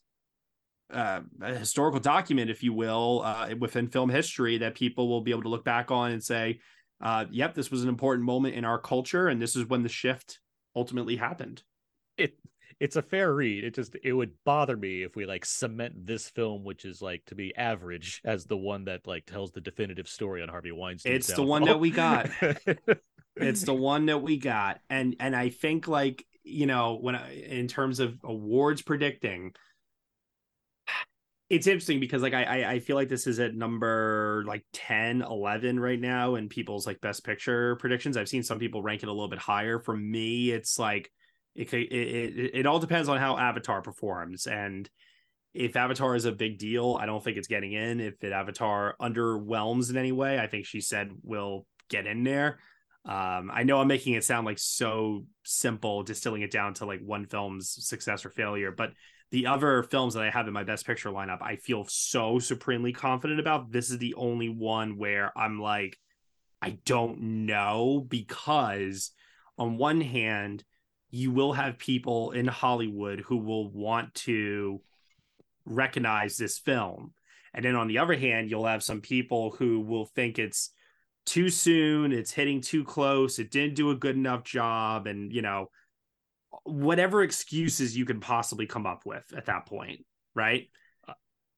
uh, 0.93 1.21
a 1.41 1.55
historical 1.55 1.99
document, 1.99 2.49
if 2.49 2.63
you 2.63 2.73
will, 2.73 3.21
uh, 3.23 3.49
within 3.59 3.87
film 3.87 4.09
history 4.09 4.59
that 4.59 4.75
people 4.75 5.09
will 5.09 5.21
be 5.21 5.31
able 5.31 5.43
to 5.43 5.49
look 5.49 5.65
back 5.65 5.91
on 5.91 6.11
and 6.11 6.23
say, 6.23 6.59
uh, 7.01 7.25
"Yep, 7.31 7.55
this 7.55 7.71
was 7.71 7.83
an 7.83 7.89
important 7.89 8.25
moment 8.25 8.55
in 8.55 8.65
our 8.65 8.79
culture, 8.79 9.27
and 9.27 9.41
this 9.41 9.55
is 9.55 9.65
when 9.65 9.83
the 9.83 9.89
shift 9.89 10.39
ultimately 10.75 11.15
happened." 11.15 11.63
it 12.17 12.37
it's 12.79 12.95
a 12.95 13.01
fair 13.01 13.33
read 13.33 13.63
it 13.63 13.73
just 13.73 13.95
it 14.03 14.13
would 14.13 14.31
bother 14.45 14.75
me 14.75 15.03
if 15.03 15.15
we 15.15 15.25
like 15.25 15.45
cement 15.45 16.05
this 16.05 16.29
film 16.29 16.63
which 16.63 16.85
is 16.85 17.01
like 17.01 17.23
to 17.25 17.35
be 17.35 17.55
average 17.55 18.21
as 18.23 18.45
the 18.45 18.57
one 18.57 18.85
that 18.85 19.05
like 19.07 19.25
tells 19.25 19.51
the 19.51 19.61
definitive 19.61 20.07
story 20.07 20.41
on 20.41 20.49
harvey 20.49 20.71
weinstein 20.71 21.13
It's 21.13 21.33
the 21.33 21.43
one 21.43 21.65
that 21.65 21.79
we 21.79 21.91
got. 21.91 22.29
It's 23.35 23.63
the 23.63 23.73
one 23.73 24.05
that 24.07 24.19
we 24.21 24.37
got, 24.37 24.79
and 24.89 25.15
and 25.19 25.35
I 25.35 25.49
think 25.49 25.87
like 25.87 26.25
you 26.43 26.67
know 26.67 26.99
when 27.01 27.15
I, 27.15 27.33
in 27.33 27.67
terms 27.67 27.99
of 27.99 28.19
awards 28.23 28.81
predicting. 28.81 29.53
It's 31.53 31.67
interesting 31.67 31.99
because 31.99 32.21
like 32.21 32.33
I, 32.33 32.73
I 32.73 32.79
feel 32.79 32.95
like 32.95 33.09
this 33.09 33.27
is 33.27 33.39
at 33.39 33.53
number 33.53 34.43
like 34.47 34.65
10, 34.73 35.21
11 35.21 35.79
right 35.79 35.99
now 35.99 36.35
in 36.35 36.49
people's 36.49 36.87
like 36.87 36.99
best 36.99 37.23
picture 37.23 37.75
predictions. 37.75 38.17
I've 38.17 38.27
seen 38.27 38.41
some 38.43 38.57
people 38.57 38.81
rank 38.81 39.03
it 39.03 39.09
a 39.09 39.11
little 39.11 39.29
bit 39.29 39.39
higher. 39.39 39.79
For 39.79 39.95
me, 39.95 40.49
it's 40.49 40.79
like 40.79 41.11
it 41.55 41.71
it 41.71 41.91
it, 41.91 42.51
it 42.55 42.65
all 42.65 42.79
depends 42.79 43.07
on 43.07 43.19
how 43.19 43.37
Avatar 43.37 43.81
performs 43.81 44.47
and 44.47 44.89
if 45.53 45.75
Avatar 45.75 46.15
is 46.15 46.25
a 46.25 46.31
big 46.31 46.57
deal, 46.57 46.97
I 46.99 47.05
don't 47.05 47.23
think 47.23 47.37
it's 47.37 47.47
getting 47.47 47.73
in. 47.73 47.99
If 47.99 48.23
it 48.23 48.31
Avatar 48.33 48.95
underwhelms 48.99 49.91
in 49.91 49.97
any 49.97 50.11
way, 50.11 50.39
I 50.39 50.47
think 50.47 50.65
she 50.65 50.81
said 50.81 51.11
will 51.21 51.67
get 51.89 52.07
in 52.07 52.23
there. 52.23 52.57
Um, 53.05 53.51
I 53.53 53.63
know 53.63 53.79
I'm 53.79 53.87
making 53.87 54.13
it 54.13 54.23
sound 54.23 54.45
like 54.45 54.57
so 54.57 55.25
simple, 55.43 56.01
distilling 56.01 56.41
it 56.41 56.51
down 56.51 56.73
to 56.75 56.85
like 56.85 57.01
one 57.01 57.27
film's 57.27 57.69
success 57.87 58.25
or 58.25 58.29
failure, 58.29 58.71
but 58.71 58.93
the 59.33 59.47
other 59.47 59.81
films 59.81 60.13
that 60.13 60.21
I 60.21 60.29
have 60.29 60.47
in 60.47 60.53
my 60.53 60.63
best 60.63 60.85
picture 60.85 61.09
lineup, 61.09 61.41
I 61.41 61.55
feel 61.55 61.85
so 61.89 62.37
supremely 62.37 62.93
confident 62.93 63.39
about. 63.39 63.71
This 63.71 63.89
is 63.89 63.97
the 63.97 64.13
only 64.13 64.47
one 64.47 64.95
where 64.95 65.35
I'm 65.35 65.59
like, 65.59 65.97
I 66.61 66.77
don't 66.85 67.19
know 67.47 68.05
because 68.07 69.09
on 69.57 69.79
one 69.79 70.01
hand, 70.01 70.63
you 71.09 71.31
will 71.31 71.53
have 71.53 71.79
people 71.79 72.29
in 72.29 72.45
Hollywood 72.45 73.21
who 73.21 73.37
will 73.37 73.71
want 73.71 74.13
to 74.13 74.81
recognize 75.65 76.37
this 76.37 76.59
film. 76.59 77.13
And 77.55 77.65
then 77.65 77.75
on 77.75 77.87
the 77.87 77.97
other 77.97 78.15
hand, 78.15 78.51
you'll 78.51 78.67
have 78.67 78.83
some 78.83 79.01
people 79.01 79.55
who 79.57 79.79
will 79.79 80.05
think 80.05 80.37
it's 80.37 80.69
too 81.25 81.49
soon, 81.49 82.11
it's 82.11 82.31
hitting 82.31 82.61
too 82.61 82.83
close, 82.83 83.39
it 83.39 83.49
didn't 83.49 83.73
do 83.73 83.89
a 83.89 83.95
good 83.95 84.15
enough 84.15 84.43
job, 84.43 85.07
and 85.07 85.33
you 85.33 85.41
know, 85.41 85.71
whatever 86.63 87.23
excuses 87.23 87.95
you 87.97 88.05
can 88.05 88.19
possibly 88.19 88.65
come 88.65 88.85
up 88.85 89.05
with 89.05 89.25
at 89.35 89.45
that 89.45 89.65
point, 89.65 90.05
right? 90.35 90.69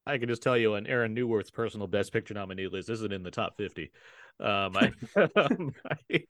I 0.08 0.18
can 0.18 0.30
just 0.30 0.44
tell 0.44 0.58
you 0.58 0.76
on 0.76 0.86
Aaron 0.86 1.16
Neuwirth's 1.16 1.50
personal 1.50 1.88
best 1.88 2.14
picture 2.14 2.36
nominee 2.36 2.68
list 2.68 2.90
isn't 2.90 3.12
in 3.12 3.24
the 3.24 3.32
top 3.32 3.58
50. 3.58 3.92
Um, 4.40 4.78
I, 4.78 4.92
um, 5.36 5.74
I, 6.12 6.24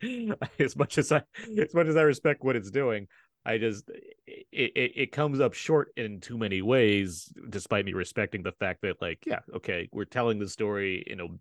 as 0.59 0.75
much 0.77 0.97
as 0.97 1.11
I, 1.11 1.23
as 1.57 1.73
much 1.73 1.87
as 1.87 1.97
I 1.97 2.03
respect 2.03 2.43
what 2.43 2.55
it's 2.55 2.71
doing, 2.71 3.07
I 3.45 3.57
just, 3.57 3.89
it, 4.25 4.45
it, 4.51 4.91
it 4.95 5.11
comes 5.11 5.39
up 5.39 5.53
short 5.53 5.89
in 5.97 6.21
too 6.21 6.37
many 6.37 6.61
ways, 6.61 7.31
despite 7.49 7.85
me 7.85 7.93
respecting 7.93 8.43
the 8.43 8.53
fact 8.53 8.81
that 8.83 9.01
like, 9.01 9.25
yeah, 9.25 9.39
okay, 9.53 9.89
we're 9.91 10.05
telling 10.05 10.39
the 10.39 10.47
story, 10.47 11.03
you 11.05 11.15
know, 11.15 11.37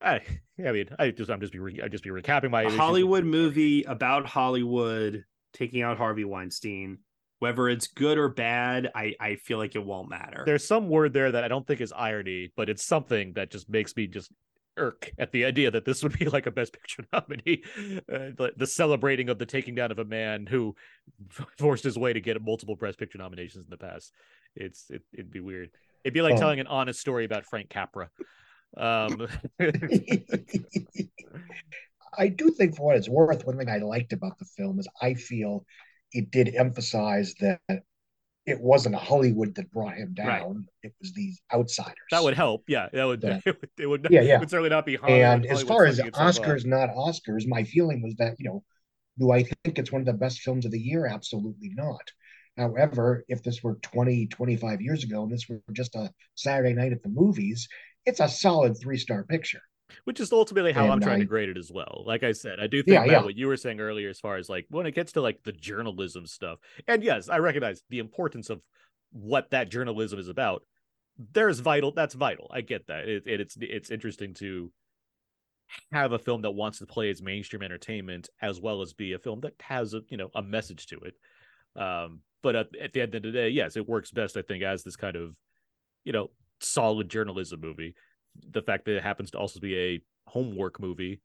I, 0.00 0.20
I 0.64 0.72
mean, 0.72 0.88
I 0.98 1.10
just, 1.10 1.30
I'm 1.30 1.40
just 1.40 1.52
be, 1.52 1.58
re, 1.58 1.80
I 1.82 1.88
just 1.88 2.04
be 2.04 2.10
recapping 2.10 2.50
my 2.50 2.62
A. 2.62 2.70
Hollywood 2.70 3.24
movie 3.24 3.82
about 3.82 4.26
Hollywood 4.26 5.24
taking 5.52 5.82
out 5.82 5.98
Harvey 5.98 6.24
Weinstein. 6.24 6.98
Whether 7.40 7.68
it's 7.68 7.86
good 7.86 8.18
or 8.18 8.28
bad, 8.28 8.90
I, 8.96 9.14
I 9.20 9.36
feel 9.36 9.58
like 9.58 9.76
it 9.76 9.84
won't 9.84 10.08
matter. 10.10 10.42
There's 10.44 10.66
some 10.66 10.88
word 10.88 11.12
there 11.12 11.30
that 11.30 11.44
I 11.44 11.48
don't 11.48 11.64
think 11.64 11.80
is 11.80 11.92
irony, 11.92 12.50
but 12.56 12.68
it's 12.68 12.84
something 12.84 13.34
that 13.34 13.50
just 13.52 13.68
makes 13.70 13.94
me 13.94 14.08
just 14.08 14.32
irk 14.76 15.12
at 15.18 15.30
the 15.32 15.44
idea 15.44 15.70
that 15.70 15.84
this 15.84 16.02
would 16.02 16.18
be 16.18 16.24
like 16.30 16.46
a 16.46 16.50
best 16.52 16.72
picture 16.72 17.04
nominee 17.12 17.62
uh, 18.12 18.30
the, 18.36 18.52
the 18.56 18.66
celebrating 18.66 19.28
of 19.28 19.36
the 19.38 19.46
taking 19.46 19.74
down 19.74 19.90
of 19.90 19.98
a 19.98 20.04
man 20.04 20.46
who 20.46 20.74
forced 21.58 21.82
his 21.82 21.98
way 21.98 22.12
to 22.12 22.20
get 22.20 22.40
multiple 22.40 22.76
best 22.76 22.96
picture 22.96 23.18
nominations 23.18 23.64
in 23.64 23.70
the 23.70 23.76
past 23.76 24.12
it's 24.54 24.88
it, 24.88 25.02
it'd 25.12 25.32
be 25.32 25.40
weird 25.40 25.70
it'd 26.04 26.14
be 26.14 26.22
like 26.22 26.34
Oh. 26.34 26.38
telling 26.38 26.60
an 26.60 26.68
honest 26.68 27.00
story 27.00 27.24
about 27.24 27.44
frank 27.44 27.68
capra 27.70 28.08
Um, 28.76 29.26
I 32.18 32.28
do 32.28 32.50
think, 32.50 32.76
for 32.76 32.86
what 32.86 32.96
it's 32.96 33.08
worth, 33.08 33.46
one 33.46 33.56
thing 33.58 33.68
I 33.70 33.78
liked 33.78 34.12
about 34.12 34.38
the 34.38 34.44
film 34.44 34.78
is 34.80 34.88
I 35.00 35.14
feel 35.14 35.64
it 36.12 36.30
did 36.30 36.54
emphasize 36.54 37.34
that 37.40 37.60
it 38.46 38.60
wasn't 38.60 38.94
Hollywood 38.94 39.54
that 39.56 39.70
brought 39.70 39.96
him 39.96 40.14
down; 40.14 40.26
Right. 40.26 40.64
it 40.82 40.94
was 41.00 41.12
these 41.12 41.40
outsiders. 41.52 41.94
that 42.10 42.22
would 42.24 42.34
help. 42.34 42.64
Yeah, 42.66 42.88
that 42.92 43.04
would. 43.04 43.22
Yeah. 43.22 43.40
It 43.46 43.56
would. 43.60 43.70
It 43.78 43.86
would, 43.86 44.06
Yeah, 44.10 44.22
yeah. 44.22 44.36
it 44.36 44.40
would 44.40 44.50
certainly 44.50 44.70
not 44.70 44.86
be 44.86 44.96
Hollywood. 44.96 45.20
and 45.22 45.46
as 45.46 45.62
far 45.62 45.84
as. 45.86 46.00
Oscars, 46.00 46.64
not 46.64 46.90
Oscars, 46.90 47.46
my 47.46 47.64
feeling 47.64 48.02
was 48.02 48.14
that, 48.16 48.36
you 48.38 48.48
know, 48.48 48.64
do 49.18 49.30
I 49.32 49.42
think 49.42 49.78
it's 49.78 49.92
one 49.92 50.00
of 50.00 50.06
the 50.06 50.12
best 50.14 50.40
films 50.40 50.64
of 50.64 50.70
the 50.72 50.80
year? 50.80 51.06
Absolutely 51.06 51.70
not. 51.74 52.10
However, 52.56 53.24
if 53.28 53.42
this 53.42 53.62
were 53.62 53.76
20, 53.82 54.26
25 54.28 54.80
years 54.80 55.04
ago 55.04 55.22
and 55.22 55.30
this 55.32 55.48
were 55.48 55.60
just 55.72 55.94
a 55.94 56.10
Saturday 56.34 56.72
night 56.72 56.92
at 56.92 57.02
the 57.02 57.08
movies, 57.08 57.68
it's 58.06 58.20
a 58.20 58.28
solid 58.28 58.76
three 58.80 58.96
star 58.98 59.24
picture. 59.24 59.60
Which 60.04 60.20
is 60.20 60.32
ultimately 60.32 60.72
how 60.72 60.86
I'm 60.86 60.92
And 60.92 61.02
trying 61.02 61.20
to 61.20 61.24
grade 61.26 61.48
it 61.48 61.56
as 61.58 61.70
well. 61.70 62.02
Like 62.06 62.22
I 62.22 62.32
said, 62.32 62.60
I 62.60 62.66
do 62.66 62.82
think 62.82 62.94
Yeah, 62.94 63.00
Matt, 63.00 63.10
yeah. 63.10 63.22
what 63.22 63.36
you 63.36 63.46
were 63.46 63.56
saying 63.56 63.80
earlier, 63.80 64.08
as 64.08 64.20
far 64.20 64.36
as 64.36 64.48
like 64.48 64.66
when 64.68 64.86
it 64.86 64.94
gets 64.94 65.12
to 65.12 65.20
like 65.20 65.42
the 65.44 65.52
journalism 65.52 66.26
stuff, 66.26 66.58
and 66.86 67.02
yes, 67.02 67.28
I 67.28 67.38
recognize 67.38 67.82
the 67.90 67.98
importance 67.98 68.50
of 68.50 68.60
what 69.12 69.50
that 69.50 69.70
journalism 69.70 70.18
is 70.18 70.28
about. 70.28 70.62
There's 71.32 71.60
vital. 71.60 71.92
That's 71.92 72.14
vital. 72.14 72.48
I 72.52 72.60
get 72.60 72.86
that. 72.88 73.08
It, 73.08 73.24
it, 73.26 73.40
it's 73.40 73.56
it's 73.60 73.90
interesting 73.90 74.34
to 74.34 74.70
have 75.92 76.12
a 76.12 76.18
film 76.18 76.42
that 76.42 76.52
wants 76.52 76.78
to 76.78 76.86
play 76.86 77.10
as 77.10 77.20
mainstream 77.20 77.62
entertainment 77.62 78.28
as 78.40 78.60
well 78.60 78.80
as 78.82 78.94
be 78.94 79.12
a 79.12 79.18
film 79.18 79.40
that 79.40 79.54
has 79.60 79.94
a 79.94 80.00
you 80.08 80.16
know 80.16 80.30
a 80.34 80.42
message 80.42 80.86
to 80.86 80.98
it. 81.00 81.14
Um, 81.80 82.20
but 82.42 82.56
at, 82.56 82.66
at 82.80 82.92
the 82.92 83.02
end 83.02 83.14
of 83.14 83.22
the 83.22 83.32
day, 83.32 83.48
yes, 83.48 83.76
it 83.76 83.88
works 83.88 84.10
best 84.10 84.36
I 84.36 84.42
think 84.42 84.62
as 84.62 84.82
this 84.82 84.96
kind 84.96 85.16
of 85.16 85.34
you 86.04 86.12
know 86.12 86.30
solid 86.60 87.08
journalism 87.08 87.60
movie. 87.60 87.94
The 88.50 88.62
fact 88.62 88.84
that 88.86 88.96
it 88.96 89.02
happens 89.02 89.30
to 89.32 89.38
also 89.38 89.60
be 89.60 89.78
a 89.78 90.00
homework 90.26 90.80
movie, 90.80 91.20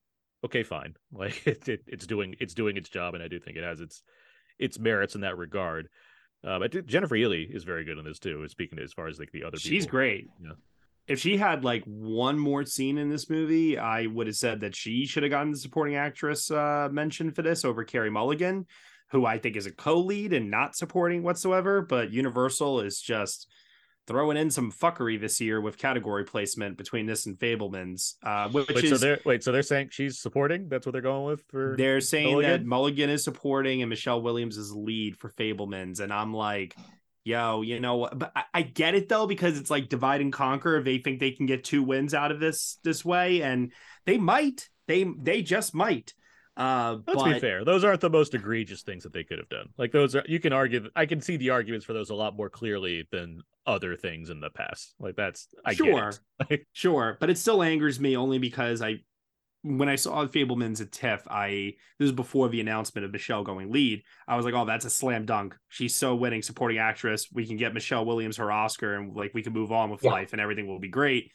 okay, 0.46 0.64
fine. 0.64 0.96
Like 1.12 1.46
it, 1.46 1.68
it, 1.70 1.82
it's 1.88 2.08
doing 2.08 2.36
it's 2.40 2.54
doing 2.54 2.78
its 2.78 2.90
job, 2.90 3.14
and 3.14 3.24
I 3.24 3.28
do 3.28 3.40
think 3.40 3.58
it 3.58 3.64
has 3.64 3.82
its 3.82 4.04
its 4.60 4.80
merits 4.80 5.16
in 5.16 5.22
that 5.22 5.38
regard. 5.38 5.90
Uh, 6.46 6.60
but 6.60 6.86
Jennifer 6.88 7.16
Ehle 7.16 7.48
is 7.50 7.64
very 7.64 7.86
good 7.86 7.98
in 7.98 8.04
this 8.06 8.20
too. 8.20 8.46
Speaking 8.50 8.80
as 8.80 8.92
far 8.94 9.08
as 9.08 9.20
like 9.20 9.32
the 9.32 9.44
other, 9.44 9.58
She's 9.58 9.86
people. 9.86 9.98
great. 9.98 10.28
Yeah. 10.44 10.52
If 11.08 11.20
she 11.20 11.38
had 11.38 11.64
like 11.64 11.84
one 11.86 12.40
more 12.40 12.66
scene 12.66 12.98
in 12.98 13.10
this 13.10 13.30
movie, 13.30 13.78
I 13.78 14.08
would 14.08 14.28
have 14.28 14.36
said 14.36 14.62
that 14.62 14.76
she 14.76 15.06
should 15.06 15.24
have 15.24 15.32
gotten 15.32 15.52
the 15.52 15.58
supporting 15.58 15.96
actress 15.96 16.50
uh, 16.50 16.90
mention 16.92 17.32
for 17.32 17.42
this 17.42 17.66
over 17.66 17.84
Carey 17.84 18.10
Mulligan, 18.10 18.66
who 19.12 19.26
I 19.26 19.38
think 19.38 19.56
is 19.56 19.66
a 19.66 19.72
co-lead 19.72 20.32
and 20.34 20.50
not 20.50 20.76
supporting 20.76 21.22
whatsoever. 21.24 21.82
But 21.82 22.12
Universal 22.12 22.82
is 22.82 23.00
just 23.00 23.48
throwing 24.08 24.38
in 24.38 24.52
some 24.52 24.72
fuckery 24.72 25.20
this 25.20 25.40
year 25.40 25.62
with 25.62 25.78
category 25.78 26.26
placement 26.26 26.78
between 26.78 27.06
this 27.06 27.26
and 27.26 27.38
Fabelmans, 27.38 28.16
uh, 28.24 28.50
which 28.50 28.68
Wait, 28.70 28.84
is 28.84 28.90
so 28.90 28.98
they're 28.98 29.20
wait, 29.26 29.44
so 29.44 29.52
they're 29.52 29.64
saying 29.64 29.90
she's 29.92 30.20
supporting? 30.20 30.68
That's 30.70 30.86
what 30.86 30.94
they're 30.94 31.02
going 31.02 31.26
with 31.26 31.44
for 31.48 31.76
they're 31.78 32.02
saying 32.02 32.38
that 32.42 32.66
Mulligan? 32.66 32.68
Mulligan 32.68 33.10
is 33.10 33.24
supporting 33.24 33.82
and 33.82 33.90
Michelle 33.90 34.22
Williams 34.22 34.58
is 34.58 34.72
lead 34.74 35.18
for 35.18 35.30
Fabelmans, 35.30 36.00
and 36.00 36.12
I'm 36.12 36.34
like, 36.34 36.76
yo, 37.24 37.62
you 37.62 37.80
know 37.80 37.96
what? 37.96 38.18
But 38.18 38.32
I, 38.36 38.44
I 38.54 38.62
get 38.64 38.96
it 38.96 39.10
though 39.10 39.28
because 39.28 39.58
it's 39.58 39.72
like 39.72 39.90
divide 39.90 40.22
and 40.22 40.34
conquer. 40.34 40.82
They 40.82 40.98
think 40.98 41.20
they 41.20 41.32
can 41.32 41.46
get 41.46 41.64
two 41.64 41.84
wins 41.84 42.14
out 42.14 42.32
of 42.32 42.40
this 42.40 42.80
this 42.84 43.04
way, 43.06 43.42
and 43.42 43.72
they 44.06 44.18
might. 44.18 44.70
They 44.88 45.06
they 45.18 45.42
just 45.42 45.74
might. 45.74 46.14
Uh, 46.56 46.98
Let's 47.08 47.24
but 47.24 47.34
be 47.34 47.40
fair; 47.40 47.66
those 47.66 47.84
aren't 47.84 48.02
the 48.02 48.10
most 48.10 48.36
egregious 48.36 48.84
things 48.84 49.04
that 49.04 49.14
they 49.14 49.24
could 49.24 49.40
have 49.40 49.50
done. 49.50 49.70
Like 49.78 49.92
those 49.92 50.16
are 50.16 50.24
you 50.28 50.40
can 50.40 50.54
argue. 50.54 50.90
I 50.96 51.06
can 51.06 51.22
see 51.22 51.38
the 51.38 51.50
arguments 51.52 51.86
for 51.86 51.94
those 51.94 52.10
a 52.10 52.16
lot 52.16 52.36
more 52.36 52.50
clearly 52.50 53.08
than 53.12 53.42
other 53.66 53.96
things 53.96 54.30
in 54.30 54.40
the 54.40 54.50
past. 54.50 54.94
Like 55.00 55.16
that's 55.16 55.48
I 55.66 55.74
sure, 55.74 56.12
get 56.40 56.50
it. 56.50 56.68
sure, 56.74 57.18
but 57.20 57.30
it 57.30 57.38
still 57.38 57.64
angers 57.64 58.00
me 58.00 58.18
only 58.18 58.38
because 58.40 58.82
I, 58.82 58.98
when 59.62 59.88
I 59.88 59.96
saw 59.96 60.26
Fabelmans 60.26 60.82
at 60.82 60.92
TIFF, 60.92 61.26
I 61.30 61.76
this 61.98 62.06
was 62.06 62.12
before 62.12 62.50
the 62.50 62.60
announcement 62.60 63.06
of 63.06 63.12
Michelle 63.12 63.44
going 63.44 63.72
lead. 63.72 64.04
I 64.28 64.36
was 64.36 64.46
like, 64.46 64.54
oh, 64.54 64.66
that's 64.66 64.86
a 64.86 64.90
slam 64.90 65.26
dunk. 65.26 65.56
She's 65.70 65.96
so 65.96 66.16
winning 66.16 66.42
supporting 66.42 66.80
actress. 66.80 67.28
We 67.32 67.46
can 67.48 67.56
get 67.58 67.74
Michelle 67.74 68.06
Williams 68.06 68.38
her 68.38 68.52
Oscar, 68.52 68.96
and 68.96 69.16
like 69.16 69.34
we 69.34 69.42
can 69.44 69.54
move 69.54 69.72
on 69.72 69.90
with 69.90 70.04
Yeah. 70.04 70.12
life, 70.12 70.34
and 70.34 70.42
everything 70.42 70.68
will 70.68 70.80
be 70.80 70.90
great. 70.90 71.32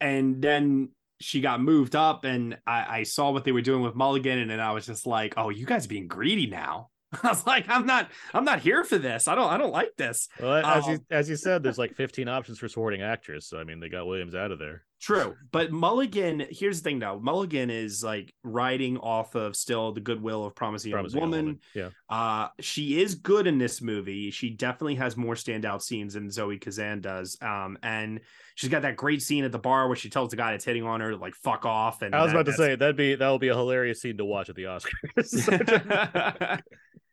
And 0.00 0.42
then 0.42 0.90
she 1.20 1.40
got 1.40 1.60
moved 1.62 1.96
up, 1.96 2.24
and 2.24 2.58
I, 2.66 2.98
I 2.98 3.02
saw 3.04 3.30
what 3.30 3.44
they 3.44 3.52
were 3.52 3.62
doing 3.62 3.82
with 3.82 3.94
Mulligan, 3.94 4.38
and 4.38 4.50
then 4.50 4.60
I 4.60 4.72
was 4.72 4.86
just 4.86 5.06
like, 5.06 5.34
oh, 5.36 5.48
you 5.48 5.64
guys 5.66 5.86
being 5.86 6.08
greedy 6.08 6.46
now. 6.46 6.90
I 7.22 7.28
was 7.28 7.46
like, 7.46 7.68
I'm 7.68 7.86
not, 7.86 8.10
I'm 8.34 8.44
not 8.44 8.60
here 8.60 8.84
for 8.84 8.98
this. 8.98 9.28
I 9.28 9.34
don't, 9.34 9.50
I 9.50 9.58
don't 9.58 9.72
like 9.72 9.96
this. 9.96 10.28
Well, 10.40 10.54
as 10.54 10.86
you 10.86 10.94
Um, 10.94 11.06
as 11.10 11.28
you 11.28 11.36
said, 11.36 11.62
there's 11.62 11.78
like 11.78 11.94
15 11.94 12.28
options 12.28 12.58
for 12.58 12.68
supporting 12.68 13.02
actress. 13.02 13.46
So 13.48 13.58
I 13.58 13.64
mean, 13.64 13.80
they 13.80 13.88
got 13.88 14.06
Williams 14.06 14.34
out 14.34 14.50
of 14.50 14.58
there. 14.58 14.82
True, 14.98 15.36
but 15.52 15.70
Mulligan. 15.70 16.46
Here's 16.50 16.80
the 16.80 16.88
thing, 16.88 16.98
though. 17.00 17.20
Mulligan 17.20 17.68
is 17.68 18.02
like 18.02 18.32
riding 18.42 18.96
off 18.96 19.34
of 19.34 19.54
still 19.54 19.92
the 19.92 20.00
goodwill 20.00 20.46
of 20.46 20.54
Promising, 20.54 20.90
Promising 20.90 21.20
Young 21.20 21.30
Woman. 21.30 21.60
Yeah. 21.74 21.90
Uh, 22.08 22.48
she 22.60 23.02
is 23.02 23.14
good 23.14 23.46
in 23.46 23.58
this 23.58 23.82
movie. 23.82 24.30
She 24.30 24.48
definitely 24.48 24.94
has 24.94 25.14
more 25.14 25.34
standout 25.34 25.82
scenes 25.82 26.14
than 26.14 26.30
Zoe 26.30 26.56
Kazan 26.56 27.02
does. 27.02 27.36
Um, 27.42 27.76
and 27.82 28.20
she's 28.54 28.70
got 28.70 28.82
that 28.82 28.96
great 28.96 29.20
scene 29.20 29.44
at 29.44 29.52
the 29.52 29.58
bar 29.58 29.86
where 29.86 29.96
she 29.96 30.08
tells 30.08 30.30
the 30.30 30.36
guy 30.36 30.52
that's 30.52 30.64
hitting 30.64 30.84
on 30.84 31.00
her 31.00 31.10
to 31.10 31.16
like 31.18 31.34
fuck 31.34 31.66
off. 31.66 32.00
And 32.00 32.14
I 32.14 32.22
was 32.22 32.32
that- 32.32 32.40
about 32.40 32.50
to 32.50 32.56
say 32.56 32.74
that'd 32.74 32.96
be 32.96 33.16
that 33.16 33.28
will 33.28 33.38
be 33.38 33.48
a 33.48 33.54
hilarious 33.54 34.00
scene 34.00 34.16
to 34.16 34.24
watch 34.24 34.48
at 34.48 34.56
the 34.56 34.64
Oscars. 34.64 36.62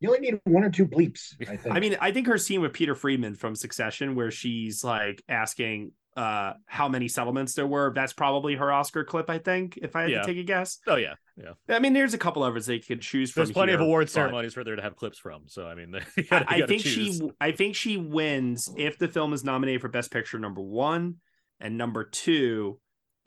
You 0.00 0.08
only 0.08 0.20
need 0.20 0.40
one 0.44 0.64
or 0.64 0.70
two 0.70 0.86
bleeps, 0.86 1.34
I 1.48 1.56
think. 1.56 1.74
I 1.74 1.80
mean, 1.80 1.96
I 2.00 2.10
think 2.12 2.26
her 2.26 2.38
scene 2.38 2.60
with 2.60 2.72
Peter 2.72 2.94
Friedman 2.94 3.34
from 3.34 3.54
Succession, 3.54 4.14
where 4.14 4.30
she's 4.30 4.82
like 4.84 5.22
asking 5.28 5.92
uh 6.16 6.54
how 6.66 6.88
many 6.88 7.06
settlements 7.06 7.54
there 7.54 7.66
were, 7.68 7.92
that's 7.94 8.12
probably 8.12 8.56
her 8.56 8.72
Oscar 8.72 9.04
clip. 9.04 9.30
I 9.30 9.38
think, 9.38 9.78
if 9.80 9.94
I 9.94 10.02
had 10.02 10.10
Yeah. 10.10 10.20
to 10.22 10.26
take 10.26 10.38
a 10.38 10.42
guess. 10.42 10.78
oh 10.88 10.96
yeah, 10.96 11.14
yeah. 11.36 11.52
I 11.68 11.78
mean, 11.78 11.92
there's 11.92 12.14
a 12.14 12.18
couple 12.18 12.42
others 12.42 12.66
they 12.66 12.80
could 12.80 13.00
choose 13.00 13.30
from. 13.30 13.42
There's 13.44 13.52
plenty 13.52 13.72
of 13.72 13.78
here, 13.80 13.86
award 13.86 14.06
but 14.06 14.10
ceremonies 14.10 14.54
for 14.54 14.64
there 14.64 14.74
to 14.76 14.82
have 14.82 14.96
clips 14.96 15.18
from. 15.18 15.42
So 15.46 15.66
I 15.66 15.74
mean, 15.76 15.92
you 16.16 16.24
I, 16.30 16.38
gotta, 16.40 16.50
I 16.50 16.56
you 16.56 16.66
think 16.66 16.82
choose. 16.82 17.18
she, 17.18 17.30
I 17.40 17.52
think 17.52 17.76
she 17.76 17.96
wins 17.96 18.68
if 18.76 18.98
the 18.98 19.06
film 19.08 19.32
is 19.32 19.44
nominated 19.44 19.80
for 19.82 19.88
Best 19.88 20.10
Picture. 20.10 20.38
Number 20.38 20.60
one 20.62 21.16
and 21.60 21.76
number 21.78 22.04
two, 22.04 22.80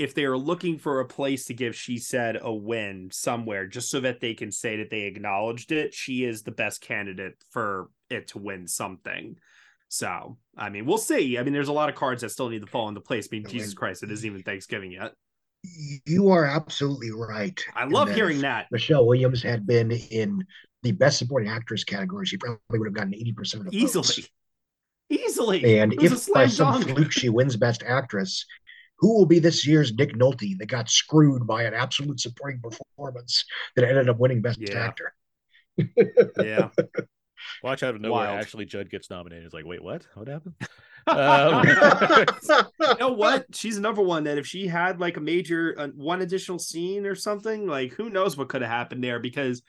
if 0.03 0.13
they 0.13 0.25
are 0.25 0.37
looking 0.37 0.77
for 0.77 0.99
a 0.99 1.05
place 1.05 1.45
to 1.45 1.53
give 1.53 1.75
she 1.77 1.97
said 1.97 2.37
a 2.41 2.53
win 2.53 3.07
somewhere, 3.09 3.65
just 3.65 3.89
so 3.89 4.01
that 4.01 4.19
they 4.19 4.33
can 4.33 4.51
say 4.51 4.75
that 4.75 4.89
they 4.89 5.03
acknowledged 5.03 5.71
it, 5.71 5.93
she 5.93 6.25
is 6.25 6.43
the 6.43 6.51
best 6.51 6.81
candidate 6.81 7.35
for 7.51 7.89
it 8.09 8.27
to 8.27 8.37
win 8.37 8.67
something. 8.67 9.37
So, 9.87 10.37
I 10.57 10.69
mean, 10.69 10.85
we'll 10.85 10.97
see. 10.97 11.37
I 11.37 11.43
mean, 11.43 11.53
there's 11.53 11.69
a 11.69 11.73
lot 11.73 11.87
of 11.87 11.95
cards 11.95 12.21
that 12.21 12.31
still 12.31 12.49
need 12.49 12.61
to 12.61 12.67
fall 12.67 12.89
into 12.89 12.99
place. 12.99 13.29
I 13.31 13.35
mean, 13.35 13.47
Jesus 13.47 13.73
Christ, 13.73 14.03
it 14.03 14.11
isn't 14.11 14.29
even 14.29 14.43
Thanksgiving 14.43 14.91
yet. 14.91 15.13
you 16.05 16.27
are 16.29 16.43
absolutely 16.43 17.11
right. 17.11 17.57
I 17.73 17.85
love 17.85 18.09
that 18.09 18.17
hearing 18.17 18.41
that. 18.41 18.67
Michelle 18.71 19.05
Williams 19.05 19.41
had 19.41 19.65
been 19.65 19.91
in 19.91 20.45
the 20.81 20.91
best 20.91 21.17
supporting 21.17 21.49
actress 21.49 21.85
category, 21.85 22.25
she 22.25 22.35
probably 22.35 22.59
would 22.71 22.87
have 22.87 22.93
gotten 22.93 23.13
80% 23.13 23.53
of 23.53 23.71
the 23.71 23.79
votes. 23.79 24.19
Easily. 24.19 24.27
Easily. 25.09 25.79
And 25.79 25.93
It 25.93 26.01
was 26.01 26.27
a 26.27 26.31
if 26.31 26.33
by 26.33 26.47
some 26.47 26.81
fluke 26.81 27.11
she 27.11 27.29
wins 27.29 27.55
Best 27.55 27.83
Actress, 27.83 28.45
who 28.99 29.13
will 29.17 29.25
be 29.25 29.39
this 29.39 29.65
year's 29.67 29.93
Nick 29.93 30.13
Nolte 30.15 30.57
that 30.59 30.67
got 30.67 30.89
screwed 30.89 31.45
by 31.45 31.63
an 31.63 31.73
absolute 31.73 32.19
supporting 32.19 32.61
performance 32.61 33.43
that 33.75 33.85
ended 33.85 34.09
up 34.09 34.19
winning 34.19 34.41
Best 34.41 34.59
Yeah. 34.61 34.79
Actor? 34.79 35.13
yeah. 36.39 36.69
Watch 37.63 37.83
out 37.83 37.95
of 37.95 38.01
nowhere. 38.01 38.27
Wild. 38.27 38.39
Actually, 38.39 38.65
Judd 38.65 38.89
gets 38.89 39.09
nominated. 39.09 39.45
It's 39.45 39.53
like, 39.53 39.65
wait, 39.65 39.83
what? 39.83 40.05
What 40.15 40.27
happened? 40.27 40.55
Um, 41.05 41.67
you 42.79 42.95
know 42.97 43.11
what? 43.11 43.45
She's 43.53 43.75
another 43.75 44.01
one 44.01 44.23
that 44.23 44.37
if 44.37 44.47
she 44.47 44.67
had 44.67 45.01
like 45.01 45.17
a 45.17 45.19
major 45.19 45.75
uh, 45.77 45.87
one 45.89 46.21
additional 46.21 46.59
scene 46.59 47.05
or 47.05 47.13
something, 47.13 47.67
like 47.67 47.91
who 47.91 48.09
knows 48.09 48.37
what 48.37 48.47
could 48.47 48.61
have 48.61 48.71
happened 48.71 49.03
there? 49.03 49.19
Because 49.19 49.63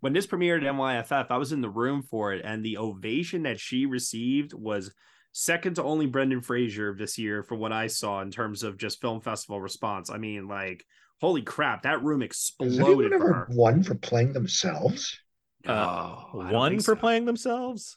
when 0.00 0.12
this 0.12 0.26
premiered 0.26 0.66
at 0.66 0.74
NYFF, 0.74 1.26
I 1.30 1.36
was 1.36 1.52
in 1.52 1.60
the 1.60 1.68
room 1.70 2.02
for 2.02 2.32
it, 2.32 2.42
and 2.44 2.64
the 2.64 2.78
ovation 2.78 3.44
that 3.44 3.60
she 3.60 3.86
received 3.86 4.52
was 4.52 4.92
second 5.32 5.74
to 5.76 5.82
only 5.84 6.06
Brendan 6.06 6.40
Fraser 6.40 6.94
this 6.94 7.18
year, 7.18 7.42
for 7.42 7.54
what 7.56 7.72
I 7.72 7.86
saw 7.86 8.20
in 8.22 8.30
terms 8.30 8.62
of 8.62 8.78
just 8.78 9.00
film 9.00 9.20
festival 9.20 9.60
response. 9.60 10.10
I 10.10 10.18
mean, 10.18 10.48
like, 10.48 10.84
holy 11.20 11.42
crap, 11.42 11.82
that 11.82 12.02
room 12.02 12.22
exploded 12.22 13.12
anyone 13.12 13.20
for 13.20 13.32
her. 13.34 13.46
won 13.50 13.82
for 13.82 13.94
playing 13.94 14.32
themselves? 14.32 15.18
Oh, 15.66 15.72
uh, 15.72 15.74
I 15.74 16.50
don't 16.50 16.52
one 16.52 16.72
think 16.72 16.82
for 16.84 16.94
so. 16.94 17.00
playing 17.00 17.24
themselves. 17.26 17.96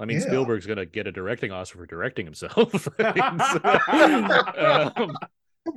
I 0.00 0.04
mean, 0.04 0.18
Yeah. 0.18 0.26
Spielberg's 0.26 0.66
gonna 0.66 0.86
get 0.86 1.06
a 1.06 1.12
directing 1.12 1.50
Oscar 1.50 1.78
for 1.78 1.86
directing 1.86 2.26
himself. 2.26 2.88
um, 3.00 5.16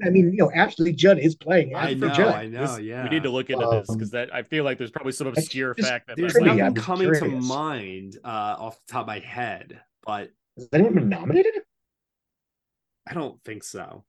I 0.05 0.09
mean, 0.09 0.31
you 0.31 0.37
know, 0.37 0.51
Ashley 0.53 0.93
Judd 0.93 1.19
is 1.19 1.35
playing 1.35 1.75
I 1.75 1.83
Ashley 1.91 1.95
know, 1.95 2.09
Judd. 2.13 2.35
I 2.35 2.47
know, 2.47 2.61
this- 2.67 2.79
yeah. 2.79 3.03
We 3.03 3.09
need 3.09 3.23
to 3.23 3.29
look 3.29 3.49
into 3.49 3.65
this 3.71 3.89
Um, 3.89 3.97
because 3.97 4.11
that 4.11 4.33
I 4.33 4.43
feel 4.43 4.63
like 4.63 4.77
there's 4.77 4.91
probably 4.91 5.11
some 5.11 5.27
obscure 5.27 5.73
just- 5.75 5.89
fact 5.89 6.07
that 6.07 6.17
There's 6.17 6.33
that's 6.33 6.43
trivia, 6.45 6.65
I'm 6.65 6.73
nothing 6.73 6.83
coming 6.83 7.13
to 7.13 7.27
mind 7.27 8.17
uh, 8.23 8.27
off 8.59 8.79
the 8.87 8.93
top 8.93 9.01
of 9.01 9.07
my 9.07 9.19
head, 9.19 9.81
but 10.05 10.29
Has 10.57 10.69
anyone 10.73 10.95
been 10.95 11.09
nominated? 11.09 11.53
I 13.07 13.13
don't 13.13 13.41
think 13.43 13.63
so. 13.63 14.03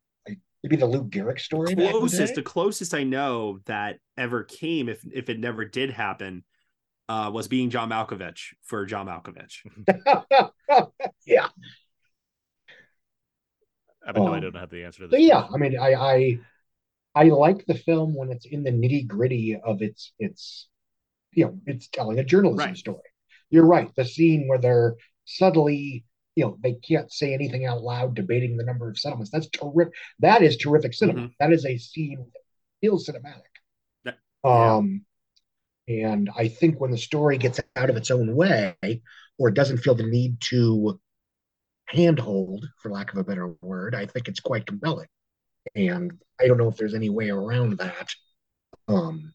Maybe 0.62 0.76
the 0.76 0.86
Lou 0.86 1.04
Gehrig 1.04 1.38
story. 1.40 1.74
back 1.74 1.84
in 1.84 1.84
the 1.86 1.90
closest 1.98 2.34
day? 2.34 2.40
the 2.40 2.42
closest 2.42 2.94
I 2.94 3.02
know 3.04 3.58
that 3.66 3.98
ever 4.16 4.44
came, 4.44 4.88
if 4.88 5.04
if 5.12 5.28
it 5.28 5.38
never 5.38 5.64
did 5.64 5.90
happen, 5.90 6.44
uh, 7.08 7.30
was 7.32 7.48
being 7.48 7.70
John 7.70 7.90
Malkovich 7.90 8.54
for 8.62 8.86
John 8.86 9.06
Malkovich. 9.06 9.66
yeah. 11.26 11.48
I 14.06 14.12
mean, 14.12 14.24
no, 14.24 14.32
I 14.32 14.36
Um, 14.36 14.40
don't 14.40 14.56
have 14.56 14.70
the 14.70 14.84
answer 14.84 15.00
to 15.02 15.08
So 15.10 15.16
this. 15.16 15.26
yeah, 15.26 15.46
I 15.52 15.56
mean, 15.56 15.78
I 15.78 15.94
I 15.94 16.38
I 17.14 17.24
like 17.24 17.64
the 17.66 17.74
film 17.74 18.14
when 18.14 18.30
it's 18.30 18.46
in 18.46 18.62
the 18.64 18.70
nitty 18.70 19.06
gritty 19.06 19.56
of 19.56 19.82
its 19.82 20.12
its 20.18 20.68
you 21.32 21.46
know 21.46 21.60
it's 21.66 21.88
telling 21.88 22.18
a 22.18 22.24
journalism 22.24 22.68
Right. 22.70 22.76
story. 22.76 23.10
You're 23.50 23.66
right. 23.66 23.90
The 23.96 24.04
scene 24.04 24.48
where 24.48 24.58
they're 24.58 24.96
subtly 25.24 26.04
you 26.36 26.44
know 26.44 26.58
they 26.62 26.74
can't 26.74 27.12
say 27.12 27.32
anything 27.32 27.64
out 27.64 27.82
loud 27.82 28.14
debating 28.14 28.56
the 28.56 28.64
number 28.64 28.88
of 28.88 28.98
settlements. 28.98 29.30
That's 29.30 29.48
terrific. 29.48 29.94
That 30.20 30.42
is 30.42 30.56
terrific 30.56 30.94
cinema. 30.94 31.30
That 31.38 31.52
is 31.52 31.64
a 31.64 31.78
scene 31.78 32.18
that 32.18 32.40
feels 32.80 33.08
cinematic. 33.08 33.42
That- 34.04 34.18
yeah. 34.44 34.74
Um, 34.76 35.04
and 35.86 36.30
I 36.36 36.48
think 36.48 36.80
when 36.80 36.90
the 36.90 36.98
story 36.98 37.36
gets 37.38 37.60
out 37.76 37.90
of 37.90 37.96
its 37.96 38.10
own 38.10 38.34
way, 38.34 38.74
or 39.38 39.50
doesn't 39.50 39.78
feel 39.78 39.94
the 39.94 40.02
need 40.06 40.40
to 40.48 40.98
handhold, 41.86 42.66
for 42.80 42.90
lack 42.90 43.12
of 43.12 43.18
a 43.18 43.24
better 43.24 43.48
word, 43.60 43.94
I 43.94 44.06
think 44.06 44.28
it's 44.28 44.40
quite 44.40 44.66
compelling. 44.66 45.08
And 45.74 46.12
I 46.40 46.46
don't 46.46 46.58
know 46.58 46.68
if 46.68 46.76
there's 46.76 46.94
any 46.94 47.10
way 47.10 47.30
around 47.30 47.78
that. 47.78 48.08
Um, 48.88 49.34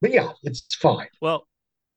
but 0.00 0.10
yeah, 0.10 0.32
it's 0.42 0.74
fine. 0.74 1.08
Well, 1.20 1.46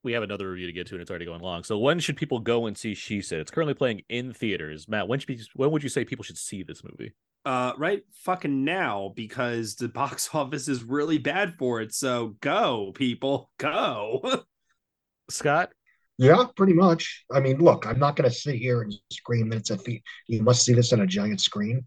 we 0.07 0.13
have 0.13 0.23
another 0.23 0.49
review 0.49 0.65
to 0.67 0.73
get 0.73 0.87
to, 0.87 0.95
and 0.95 1.01
it's 1.01 1.11
already 1.11 1.25
going 1.25 1.41
long. 1.41 1.63
So, 1.63 1.77
when 1.77 1.99
should 1.99 2.17
people 2.17 2.39
go 2.39 2.65
and 2.65 2.77
see 2.77 2.93
She 2.95 3.21
Said? 3.21 3.39
It's 3.39 3.51
currently 3.51 3.73
playing 3.75 4.01
in 4.09 4.33
theaters. 4.33 4.87
Matt, 4.87 5.07
when 5.07 5.19
should 5.19 5.27
be, 5.27 5.39
when 5.53 5.69
would 5.71 5.83
you 5.83 5.89
say 5.89 6.03
people 6.05 6.23
should 6.23 6.37
see 6.37 6.63
this 6.63 6.83
movie? 6.83 7.13
Uh, 7.45 7.73
right 7.77 8.03
fucking 8.23 8.63
now 8.65 9.13
because 9.15 9.75
the 9.75 9.87
box 10.01 10.29
office 10.33 10.67
is 10.67 10.83
really 10.83 11.17
bad 11.17 11.53
for 11.59 11.79
it. 11.81 11.93
So 11.93 12.35
go, 12.41 12.91
people, 12.95 13.51
go. 13.57 14.43
Scott, 15.29 15.71
Yeah, 16.17 16.45
pretty 16.55 16.73
much. 16.73 17.25
I 17.31 17.39
mean, 17.39 17.57
look, 17.59 17.85
I'm 17.85 17.99
not 17.99 18.15
going 18.15 18.29
to 18.29 18.35
sit 18.35 18.55
here 18.55 18.81
and 18.81 18.93
scream 19.11 19.49
that 19.49 19.57
it's 19.57 19.69
a 19.71 19.75
the- 19.75 20.01
you 20.27 20.41
must 20.41 20.63
see 20.63 20.73
this 20.73 20.93
on 20.93 21.01
a 21.01 21.07
giant 21.07 21.41
screen, 21.41 21.85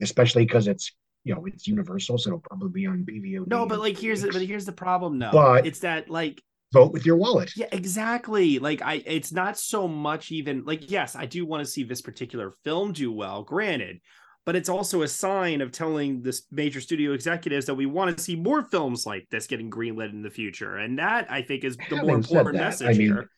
especially 0.00 0.44
because 0.44 0.66
it's 0.68 0.92
you 1.24 1.34
know 1.34 1.44
it's 1.46 1.66
Universal, 1.66 2.18
so 2.18 2.28
it'll 2.30 2.40
probably 2.40 2.70
be 2.70 2.86
on 2.86 3.04
PVOD. 3.04 3.48
no, 3.48 3.66
but 3.66 3.80
like 3.80 3.98
here's 3.98 4.22
the, 4.22 4.30
but 4.30 4.42
here's 4.42 4.64
the 4.64 4.72
problem. 4.72 5.18
No, 5.18 5.30
But- 5.32 5.66
it's 5.66 5.80
that 5.80 6.08
like 6.08 6.40
vote 6.72 6.92
with 6.92 7.06
your 7.06 7.16
wallet. 7.16 7.52
Yeah, 7.56 7.68
exactly. 7.72 8.58
Like 8.58 8.82
I 8.82 9.02
it's 9.06 9.32
not 9.32 9.58
so 9.58 9.88
much 9.88 10.30
even 10.32 10.64
like 10.64 10.90
yes, 10.90 11.16
I 11.16 11.26
do 11.26 11.46
want 11.46 11.64
to 11.64 11.70
see 11.70 11.84
this 11.84 12.02
particular 12.02 12.52
film 12.64 12.92
do 12.92 13.12
well, 13.12 13.42
granted, 13.42 14.00
but 14.44 14.56
it's 14.56 14.68
also 14.68 15.02
a 15.02 15.08
sign 15.08 15.60
of 15.60 15.72
telling 15.72 16.22
this 16.22 16.42
major 16.50 16.80
studio 16.80 17.12
executives 17.12 17.66
that 17.66 17.74
we 17.74 17.86
want 17.86 18.16
to 18.16 18.22
see 18.22 18.36
more 18.36 18.62
films 18.62 19.06
like 19.06 19.26
this 19.30 19.46
getting 19.46 19.70
greenlit 19.70 20.10
in 20.10 20.22
the 20.22 20.30
future. 20.30 20.76
And 20.76 20.98
that 20.98 21.30
I 21.30 21.42
think 21.42 21.64
is 21.64 21.76
the 21.76 21.96
more 21.96 21.98
Having 21.98 22.22
said 22.22 22.30
important 22.30 22.56
that, 22.58 22.64
message 22.64 22.88
I 22.88 22.92
mean, 22.92 23.06
here. 23.08 23.30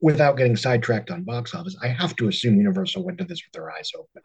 Without 0.00 0.36
getting 0.36 0.56
sidetracked 0.56 1.10
on 1.10 1.24
box 1.24 1.54
office, 1.54 1.76
I 1.82 1.88
have 1.88 2.14
to 2.16 2.28
assume 2.28 2.56
Universal 2.56 3.04
went 3.04 3.18
to 3.18 3.24
this 3.24 3.42
with 3.44 3.52
their 3.52 3.70
eyes 3.70 3.90
open. 3.96 4.22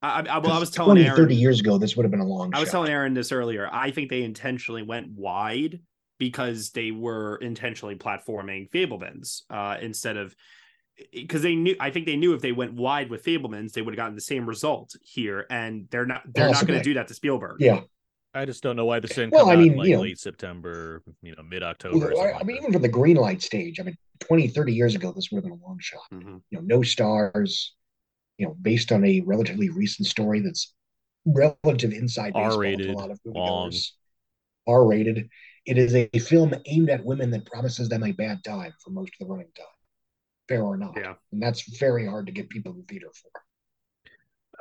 I, 0.00 0.20
I, 0.20 0.38
well, 0.38 0.52
I 0.52 0.58
was 0.58 0.70
telling 0.70 0.94
20, 0.96 1.06
Aaron 1.06 1.16
30 1.16 1.34
years 1.34 1.60
ago, 1.60 1.76
this 1.76 1.96
would 1.96 2.04
have 2.04 2.12
been 2.12 2.20
a 2.20 2.26
long 2.26 2.52
I 2.54 2.60
was 2.60 2.68
shot. 2.68 2.72
telling 2.72 2.92
Aaron 2.92 3.14
this 3.14 3.32
earlier. 3.32 3.68
I 3.70 3.90
think 3.90 4.10
they 4.10 4.22
intentionally 4.22 4.82
went 4.82 5.08
wide 5.10 5.80
because 6.18 6.70
they 6.70 6.90
were 6.90 7.36
intentionally 7.36 7.94
platforming 7.96 8.70
Fabelmans 8.70 9.42
uh, 9.50 9.76
instead 9.80 10.16
of 10.16 10.34
because 11.12 11.42
they 11.42 11.54
knew. 11.54 11.76
I 11.78 11.90
think 11.90 12.06
they 12.06 12.16
knew 12.16 12.34
if 12.34 12.40
they 12.42 12.52
went 12.52 12.74
wide 12.74 13.08
with 13.10 13.24
Fabelmans, 13.24 13.72
they 13.72 13.82
would 13.82 13.94
have 13.94 13.98
gotten 13.98 14.14
the 14.16 14.20
same 14.20 14.48
result 14.48 14.96
here, 15.02 15.46
and 15.48 15.86
they're 15.90 16.06
not. 16.06 16.22
They're 16.34 16.50
not 16.50 16.66
going 16.66 16.78
to 16.80 16.84
do 16.84 16.94
that 16.94 17.08
to 17.08 17.14
Spielberg. 17.14 17.56
Yeah. 17.60 17.80
I 18.34 18.44
just 18.44 18.62
don't 18.62 18.76
know 18.76 18.84
why 18.84 19.00
this 19.00 19.14
didn't 19.14 19.32
Well, 19.32 19.44
come 19.46 19.50
I 19.50 19.52
out 19.54 19.58
mean, 19.58 19.72
in, 19.72 19.78
like 19.78 19.88
you 19.88 19.94
know- 19.96 20.02
late 20.02 20.18
September, 20.18 21.02
you 21.22 21.34
know, 21.34 21.42
mid 21.42 21.62
October. 21.62 22.12
Well, 22.14 22.20
I, 22.20 22.40
I 22.40 22.42
mean, 22.42 22.56
even 22.58 22.72
for 22.72 22.78
the 22.78 22.88
green 22.88 23.16
light 23.16 23.40
stage, 23.40 23.80
I 23.80 23.84
mean, 23.84 23.96
20, 24.20 24.48
30 24.48 24.72
years 24.74 24.94
ago, 24.94 25.12
this 25.12 25.30
would 25.30 25.38
have 25.38 25.44
been 25.44 25.58
a 25.58 25.66
long 25.66 25.78
shot. 25.80 26.02
Mhm. 26.12 26.42
You 26.50 26.58
know, 26.58 26.60
no 26.76 26.82
stars, 26.82 27.74
you 28.36 28.46
know, 28.46 28.54
based 28.60 28.92
on 28.92 29.02
a 29.04 29.22
relatively 29.22 29.70
recent 29.70 30.06
story 30.08 30.40
that's 30.40 30.74
relative 31.24 31.92
inside 31.92 32.34
baseball 32.34 32.50
to 32.50 32.56
R-rated, 32.56 32.90
a 32.90 32.92
lot 32.92 33.10
of 33.10 33.18
long. 33.24 33.70
moviegoers. 33.70 33.90
R 34.66 34.86
rated. 34.86 35.28
It 35.68 35.76
is 35.76 35.94
a 35.94 36.08
film 36.18 36.54
aimed 36.64 36.88
at 36.88 37.04
women 37.04 37.30
that 37.32 37.44
promises 37.44 37.90
them 37.90 38.02
a 38.02 38.12
bad 38.12 38.42
time 38.42 38.72
for 38.82 38.88
most 38.88 39.12
of 39.20 39.26
the 39.26 39.30
running 39.30 39.52
time, 39.54 39.66
fair 40.48 40.62
or 40.62 40.78
not. 40.78 40.94
Yeah. 40.96 41.12
And 41.30 41.42
that's 41.42 41.78
very 41.78 42.06
hard 42.06 42.24
to 42.24 42.32
get 42.32 42.48
people 42.48 42.72
in 42.72 42.84
theater 42.84 43.08
for. 43.12 43.30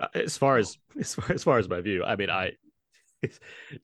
Uh, 0.04 0.08
as 0.26 0.38
far 0.38 0.58
as 0.58 0.78
as 1.00 1.16
far, 1.16 1.32
as 1.32 1.44
far 1.46 1.60
as 1.60 1.70
my 1.70 1.80
view, 1.80 2.04
I 2.04 2.18
mean, 2.18 2.30
I 2.30 2.52
as 3.24 3.40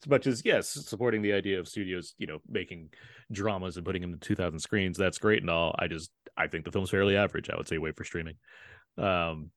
much 0.06 0.28
as 0.28 0.42
yes, 0.44 0.68
supporting 0.68 1.22
the 1.22 1.32
idea 1.32 1.62
of 1.62 1.70
studios, 1.70 2.14
you 2.18 2.28
know, 2.28 2.40
making 2.50 2.90
dramas 3.32 3.78
and 3.78 3.86
putting 3.86 4.02
them 4.02 4.20
to 4.20 4.20
2,000 4.20 4.60
screens, 4.60 4.98
that's 4.98 5.18
great 5.18 5.42
and 5.42 5.50
all. 5.50 5.74
I 5.80 5.88
just 5.88 6.12
I 6.36 6.48
think 6.48 6.66
the 6.66 6.74
film's 6.74 6.90
fairly 6.90 7.16
average. 7.16 7.50
I 7.50 7.56
would 7.56 7.70
say 7.70 7.78
wait 7.78 7.96
for 7.96 8.04
streaming. 8.04 8.36
Um, 8.98 9.52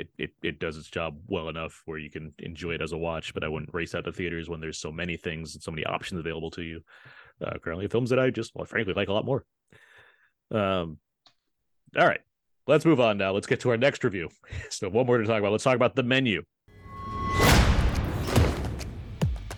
it, 0.00 0.08
it 0.18 0.30
it 0.42 0.58
does 0.58 0.76
its 0.76 0.88
job 0.88 1.18
well 1.28 1.48
enough 1.48 1.82
where 1.84 1.98
you 1.98 2.10
can 2.10 2.32
enjoy 2.38 2.72
it 2.72 2.82
as 2.82 2.92
a 2.92 2.96
watch, 2.96 3.34
but 3.34 3.44
I 3.44 3.48
wouldn't 3.48 3.74
race 3.74 3.94
out 3.94 4.04
to 4.04 4.12
theaters 4.12 4.48
when 4.48 4.60
there's 4.60 4.78
so 4.78 4.90
many 4.90 5.16
things 5.16 5.54
and 5.54 5.62
so 5.62 5.70
many 5.70 5.84
options 5.84 6.18
available 6.18 6.50
to 6.52 6.62
you. 6.62 6.80
Uh, 7.44 7.58
currently, 7.58 7.86
films 7.88 8.10
that 8.10 8.18
I 8.18 8.30
just 8.30 8.52
well, 8.54 8.64
frankly 8.64 8.94
like 8.94 9.08
a 9.08 9.12
lot 9.12 9.24
more. 9.24 9.44
Um, 10.50 10.98
all 11.98 12.06
right, 12.06 12.20
let's 12.66 12.84
move 12.84 13.00
on 13.00 13.18
now. 13.18 13.32
Let's 13.32 13.46
get 13.46 13.60
to 13.60 13.70
our 13.70 13.76
next 13.76 14.02
review. 14.04 14.28
So 14.70 14.88
one 14.88 15.06
more 15.06 15.18
to 15.18 15.24
talk 15.24 15.38
about. 15.38 15.52
Let's 15.52 15.64
talk 15.64 15.76
about 15.76 15.94
the 15.94 16.02
menu. 16.02 16.42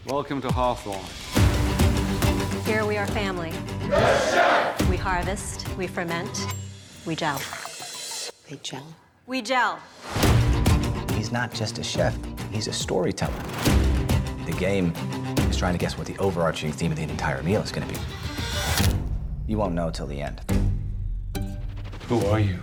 Welcome 0.06 0.40
to 0.42 0.50
Hawthorne. 0.50 0.98
Here 2.64 2.84
we 2.84 2.96
are 2.96 3.06
family. 3.06 3.52
We 4.90 4.96
harvest, 4.96 5.68
we 5.76 5.86
ferment, 5.86 6.46
we 7.06 7.14
gel. 7.14 7.40
They 8.48 8.56
gel. 8.62 8.86
We 9.32 9.40
gel. 9.40 9.80
He's 11.14 11.32
not 11.32 11.54
just 11.54 11.78
a 11.78 11.82
chef, 11.82 12.14
he's 12.50 12.66
a 12.68 12.72
storyteller. 12.74 13.32
The 14.44 14.54
game 14.58 14.92
is 15.48 15.56
trying 15.56 15.72
to 15.72 15.78
guess 15.78 15.96
what 15.96 16.06
the 16.06 16.18
overarching 16.18 16.70
theme 16.70 16.92
of 16.92 16.98
the 16.98 17.04
entire 17.04 17.42
meal 17.42 17.62
is 17.62 17.72
going 17.72 17.88
to 17.88 17.94
be. 17.94 17.98
You 19.46 19.56
won't 19.56 19.72
know 19.72 19.90
till 19.90 20.06
the 20.06 20.20
end. 20.20 20.42
Who 22.08 22.22
are 22.26 22.40
you? 22.40 22.58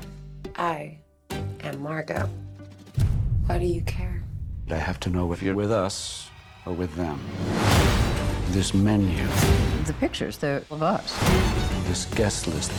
I 0.58 1.00
am 1.62 1.82
Margot. 1.82 2.30
Why 3.48 3.58
do 3.58 3.66
you 3.66 3.82
care? 3.82 4.22
I 4.70 4.76
have 4.76 5.00
to 5.00 5.10
know 5.10 5.34
if 5.34 5.42
you're 5.42 5.56
with 5.56 5.72
us 5.72 6.30
or 6.68 6.74
with 6.74 6.96
them. 6.96 7.20
This 8.50 8.76
menu, 8.76 9.26
The 9.88 9.96
pictures, 10.00 10.38
they're 10.38 10.62
of 10.70 10.84
us. 10.84 11.18
this 11.88 12.06
guest 12.14 12.46
list. 12.48 12.72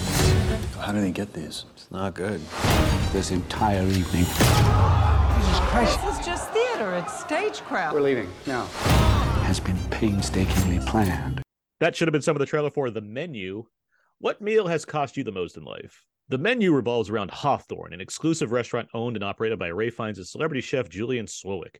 How 0.78 0.92
did 0.92 1.02
he 1.02 1.10
get 1.10 1.32
these? 1.32 1.64
It's 1.90 1.96
not 1.96 2.14
good. 2.14 2.40
This 3.12 3.32
entire 3.32 3.82
evening. 3.82 4.22
Jesus 4.22 5.60
Christ. 5.66 6.00
This 6.04 6.20
is 6.20 6.24
just 6.24 6.48
theater. 6.52 6.94
It's 6.94 7.18
stagecraft. 7.18 7.94
We're 7.94 8.00
leaving 8.00 8.28
now. 8.46 8.66
Has 9.42 9.58
been 9.58 9.76
painstakingly 9.90 10.78
planned. 10.86 11.42
That 11.80 11.96
should 11.96 12.06
have 12.06 12.12
been 12.12 12.22
some 12.22 12.36
of 12.36 12.38
the 12.38 12.46
trailer 12.46 12.70
for 12.70 12.90
The 12.90 13.00
Menu. 13.00 13.64
What 14.20 14.40
meal 14.40 14.68
has 14.68 14.84
cost 14.84 15.16
you 15.16 15.24
the 15.24 15.32
most 15.32 15.56
in 15.56 15.64
life? 15.64 16.04
The 16.28 16.38
Menu 16.38 16.72
revolves 16.72 17.10
around 17.10 17.32
Hawthorne, 17.32 17.92
an 17.92 18.00
exclusive 18.00 18.52
restaurant 18.52 18.88
owned 18.94 19.16
and 19.16 19.24
operated 19.24 19.58
by 19.58 19.70
Ralph 19.70 19.94
Fiennes' 19.94 20.30
celebrity 20.30 20.60
chef 20.60 20.88
Julian 20.88 21.26
Slowik. 21.26 21.78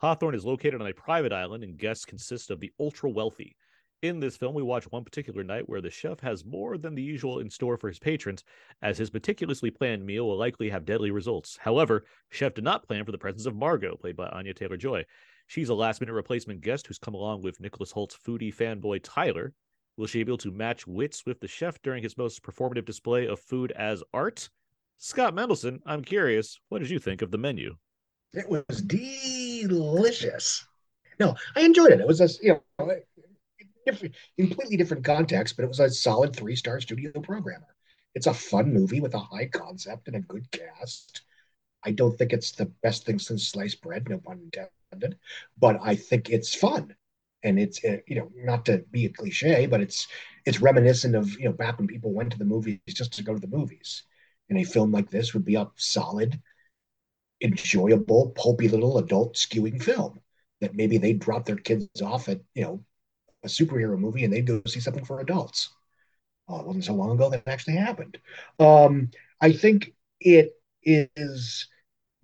Hawthorne 0.00 0.36
is 0.36 0.44
located 0.44 0.80
on 0.80 0.86
a 0.86 0.94
private 0.94 1.32
island, 1.32 1.64
and 1.64 1.76
guests 1.76 2.04
consist 2.04 2.52
of 2.52 2.60
the 2.60 2.70
ultra 2.78 3.10
wealthy. 3.10 3.56
In 4.02 4.18
this 4.18 4.34
film, 4.34 4.54
we 4.54 4.62
watch 4.62 4.84
one 4.84 5.04
particular 5.04 5.44
night 5.44 5.68
where 5.68 5.82
the 5.82 5.90
chef 5.90 6.20
has 6.20 6.42
more 6.42 6.78
than 6.78 6.94
the 6.94 7.02
usual 7.02 7.40
in 7.40 7.50
store 7.50 7.76
for 7.76 7.88
his 7.88 7.98
patrons, 7.98 8.44
as 8.80 8.96
his 8.96 9.12
meticulously 9.12 9.70
planned 9.70 10.06
meal 10.06 10.26
will 10.26 10.38
likely 10.38 10.70
have 10.70 10.86
deadly 10.86 11.10
results. 11.10 11.58
However, 11.60 12.06
Chef 12.30 12.54
did 12.54 12.64
not 12.64 12.86
plan 12.86 13.04
for 13.04 13.12
the 13.12 13.18
presence 13.18 13.44
of 13.44 13.54
Margot, 13.54 13.96
played 13.96 14.16
by 14.16 14.30
Anya 14.30 14.54
Taylor 14.54 14.78
Joy. 14.78 15.04
She's 15.48 15.68
a 15.68 15.74
last 15.74 16.00
minute 16.00 16.14
replacement 16.14 16.62
guest 16.62 16.86
who's 16.86 16.98
come 16.98 17.12
along 17.12 17.42
with 17.42 17.60
Nicholas 17.60 17.92
Hoult's 17.92 18.16
foodie 18.16 18.54
fanboy 18.54 19.00
Tyler. 19.02 19.52
Will 19.98 20.06
she 20.06 20.22
be 20.22 20.30
able 20.30 20.38
to 20.38 20.50
match 20.50 20.86
wits 20.86 21.26
with 21.26 21.38
the 21.40 21.48
chef 21.48 21.82
during 21.82 22.02
his 22.02 22.16
most 22.16 22.42
performative 22.42 22.86
display 22.86 23.26
of 23.26 23.38
food 23.38 23.70
as 23.72 24.02
art? 24.14 24.48
Scott 24.96 25.34
Mendelson, 25.34 25.78
I'm 25.84 26.02
curious, 26.02 26.58
what 26.70 26.78
did 26.78 26.88
you 26.88 27.00
think 27.00 27.20
of 27.20 27.30
the 27.30 27.38
menu? 27.38 27.76
It 28.32 28.48
was 28.48 28.80
delicious. 28.80 30.64
No, 31.18 31.36
I 31.54 31.60
enjoyed 31.60 31.92
it. 31.92 32.00
It 32.00 32.06
was 32.06 32.22
a 32.22 32.28
you 32.42 32.58
know 32.78 32.96
different, 33.90 34.14
completely 34.38 34.76
different 34.76 35.04
context, 35.04 35.56
but 35.56 35.64
it 35.64 35.68
was 35.68 35.80
a 35.80 35.90
solid 35.90 36.34
three 36.34 36.56
star 36.56 36.80
studio 36.80 37.12
programmer. 37.20 37.74
It's 38.14 38.26
a 38.26 38.34
fun 38.34 38.72
movie 38.72 39.00
with 39.00 39.14
a 39.14 39.18
high 39.20 39.46
concept 39.46 40.08
and 40.08 40.16
a 40.16 40.20
good 40.20 40.50
cast. 40.50 41.22
I 41.84 41.92
don't 41.92 42.16
think 42.18 42.32
it's 42.32 42.52
the 42.52 42.66
best 42.82 43.06
thing 43.06 43.18
since 43.18 43.48
sliced 43.48 43.80
bread, 43.82 44.08
no 44.08 44.18
pun 44.18 44.40
intended, 44.40 45.18
but 45.58 45.78
I 45.82 45.96
think 45.96 46.30
it's 46.30 46.54
fun. 46.54 46.94
And 47.42 47.58
it's 47.58 47.82
uh, 47.84 47.98
you 48.06 48.16
know 48.16 48.30
not 48.36 48.66
to 48.66 48.78
be 48.90 49.06
a 49.06 49.10
cliche, 49.10 49.66
but 49.66 49.80
it's 49.80 50.08
it's 50.44 50.60
reminiscent 50.60 51.14
of 51.14 51.30
you 51.38 51.46
know 51.46 51.52
back 51.52 51.78
when 51.78 51.86
people 51.88 52.12
went 52.12 52.32
to 52.32 52.38
the 52.38 52.44
movies 52.44 52.80
just 52.88 53.14
to 53.14 53.22
go 53.22 53.34
to 53.34 53.40
the 53.40 53.46
movies. 53.46 54.02
And 54.50 54.58
a 54.58 54.64
film 54.64 54.92
like 54.92 55.10
this 55.10 55.32
would 55.32 55.44
be 55.44 55.54
a 55.54 55.68
solid, 55.76 56.40
enjoyable, 57.40 58.30
pulpy 58.30 58.68
little 58.68 58.98
adult 58.98 59.34
skewing 59.36 59.82
film 59.82 60.20
that 60.60 60.74
maybe 60.74 60.98
they'd 60.98 61.18
drop 61.18 61.46
their 61.46 61.56
kids 61.56 61.88
off 62.02 62.28
at, 62.28 62.40
you 62.54 62.62
know, 62.62 62.84
a 63.44 63.48
superhero 63.48 63.98
movie 63.98 64.24
and 64.24 64.32
they'd 64.32 64.46
go 64.46 64.62
see 64.66 64.80
something 64.80 65.04
for 65.04 65.20
adults. 65.20 65.70
Uh, 66.50 66.56
it 66.60 66.66
wasn't 66.66 66.84
so 66.84 66.94
long 66.94 67.12
ago 67.12 67.30
that 67.30 67.46
actually 67.46 67.76
happened. 67.76 68.18
Um, 68.58 69.10
I 69.40 69.52
think 69.52 69.94
it 70.20 70.52
is 70.82 71.68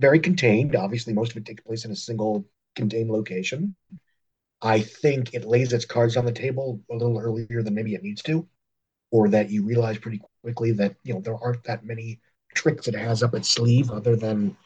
very 0.01 0.19
contained. 0.19 0.77
Obviously, 0.77 1.13
most 1.13 1.31
of 1.33 1.39
it 1.39 1.45
takes 1.47 1.63
place 1.63 1.85
in 1.85 1.91
a 1.91 1.97
single 1.97 2.45
contained 2.75 3.11
location. 3.11 3.75
I 4.63 4.81
think 4.81 5.35
it 5.35 5.45
lays 5.45 5.73
its 5.73 5.85
cards 5.85 6.17
on 6.17 6.25
the 6.25 6.33
table 6.33 6.81
a 6.91 6.95
little 6.95 7.19
earlier 7.19 7.63
than 7.63 7.75
maybe 7.75 7.95
it 7.95 8.03
needs 8.03 8.23
to, 8.23 8.49
or 9.11 9.29
that 9.29 9.51
you 9.51 9.65
realize 9.65 9.99
pretty 9.99 10.21
quickly 10.43 10.73
that 10.73 10.97
you 11.05 11.15
know 11.15 11.21
there 11.21 11.37
aren't 11.37 11.65
that 11.65 11.85
many 11.85 12.21
tricks 12.55 12.89
it 12.89 12.95
has 12.95 13.23
up 13.23 13.35
its 13.35 13.49
sleeve 13.51 13.91
other 13.91 14.17
than 14.17 14.57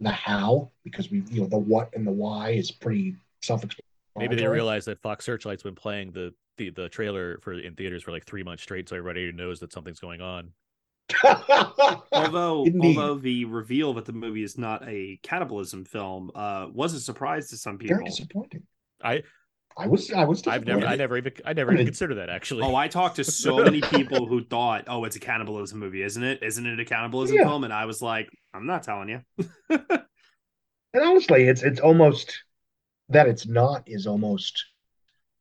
the 0.00 0.10
how, 0.10 0.70
because 0.84 1.10
we 1.10 1.22
you 1.30 1.42
know 1.42 1.46
the 1.48 1.58
what 1.58 1.94
and 1.94 2.06
the 2.06 2.12
why 2.12 2.50
is 2.50 2.70
pretty 2.70 3.16
self-explanatory. 3.42 3.89
Maybe 4.20 4.36
they 4.36 4.46
realize 4.46 4.84
that 4.84 5.00
Fox 5.02 5.24
Searchlight's 5.24 5.62
been 5.62 5.74
playing 5.74 6.12
the 6.12 6.32
the, 6.56 6.70
the 6.70 6.88
trailer 6.88 7.38
for 7.38 7.54
in 7.54 7.74
theaters 7.74 8.02
for 8.02 8.12
like 8.12 8.26
three 8.26 8.42
months 8.42 8.62
straight, 8.62 8.88
so 8.88 8.96
everybody 8.96 9.32
knows 9.32 9.60
that 9.60 9.72
something's 9.72 10.00
going 10.00 10.20
on. 10.20 10.50
although 12.12 12.64
Indeed. 12.66 12.96
although 12.96 13.14
the 13.16 13.44
reveal 13.46 13.94
that 13.94 14.04
the 14.04 14.12
movie 14.12 14.44
is 14.44 14.56
not 14.56 14.86
a 14.86 15.18
cannibalism 15.22 15.84
film 15.84 16.30
uh 16.34 16.68
was 16.72 16.94
a 16.94 17.00
surprise 17.00 17.48
to 17.50 17.56
some 17.56 17.78
people 17.78 17.96
Very 17.96 18.04
disappointing. 18.04 18.62
I 19.02 19.22
I 19.76 19.86
was 19.86 20.12
I 20.12 20.24
was 20.24 20.46
I've 20.46 20.66
never 20.66 20.86
I 20.86 20.96
never 20.96 21.16
even 21.16 21.32
I 21.44 21.52
never 21.52 21.72
even 21.72 21.86
considered 21.86 22.16
that 22.16 22.28
actually. 22.28 22.62
Oh, 22.62 22.74
I 22.74 22.88
talked 22.88 23.16
to 23.16 23.24
so 23.24 23.56
many 23.64 23.80
people 23.80 24.26
who 24.26 24.44
thought, 24.44 24.84
"Oh, 24.88 25.04
it's 25.04 25.16
a 25.16 25.20
cannibalism 25.20 25.78
movie, 25.78 26.02
isn't 26.02 26.22
it? 26.22 26.42
Isn't 26.42 26.66
it 26.66 26.78
a 26.78 26.84
cannibalism 26.84 27.36
Yeah. 27.36 27.44
film?" 27.44 27.64
And 27.64 27.72
I 27.72 27.86
was 27.86 28.02
like, 28.02 28.28
"I'm 28.52 28.66
not 28.66 28.82
telling 28.82 29.08
you." 29.08 29.20
And 30.92 31.04
honestly, 31.04 31.44
it's 31.44 31.62
it's 31.62 31.80
almost 31.80 32.42
that 33.10 33.28
it's 33.28 33.46
not 33.46 33.82
is 33.86 34.06
almost 34.06 34.64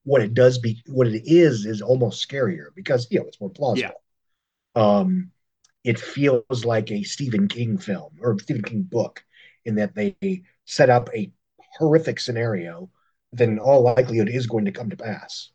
what 0.04 0.22
it 0.22 0.34
does 0.34 0.58
be 0.58 0.82
what 0.88 1.08
it 1.08 1.24
is 1.26 1.66
is 1.66 1.82
almost 1.82 2.28
scarier 2.28 2.68
because 2.76 3.08
you 3.12 3.20
know 3.20 3.26
it's 3.28 3.40
more 3.40 3.50
plausible. 3.50 4.02
Um, 4.76 5.32
it 5.84 6.00
feels 6.00 6.66
like 6.66 6.92
a 6.92 7.04
Stephen 7.04 7.48
King 7.48 7.78
film 7.78 8.16
or 8.22 8.38
Stephen 8.40 8.64
King 8.64 8.84
book 8.84 9.24
in 9.66 9.76
that 9.76 9.96
they 9.96 10.44
set 10.66 10.90
up 10.90 11.10
a 11.14 11.32
horrific 11.78 12.20
scenario, 12.20 12.90
then 13.32 13.50
in 13.50 13.60
all 13.60 13.82
likelihood 13.82 14.30
is 14.30 14.48
going 14.48 14.66
to 14.66 14.72
come 14.72 14.90
to 14.90 14.98
pass. 14.98 15.50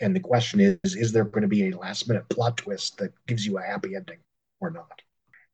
And 0.00 0.16
the 0.16 0.20
question 0.20 0.60
is, 0.60 0.96
is 0.96 1.12
there 1.12 1.24
going 1.24 1.42
to 1.42 1.48
be 1.48 1.68
a 1.68 1.76
last 1.76 2.08
minute 2.08 2.28
plot 2.28 2.56
twist 2.56 2.98
that 2.98 3.12
gives 3.26 3.46
you 3.46 3.58
a 3.58 3.62
happy 3.62 3.94
ending 3.94 4.18
or 4.60 4.70
not? 4.70 5.02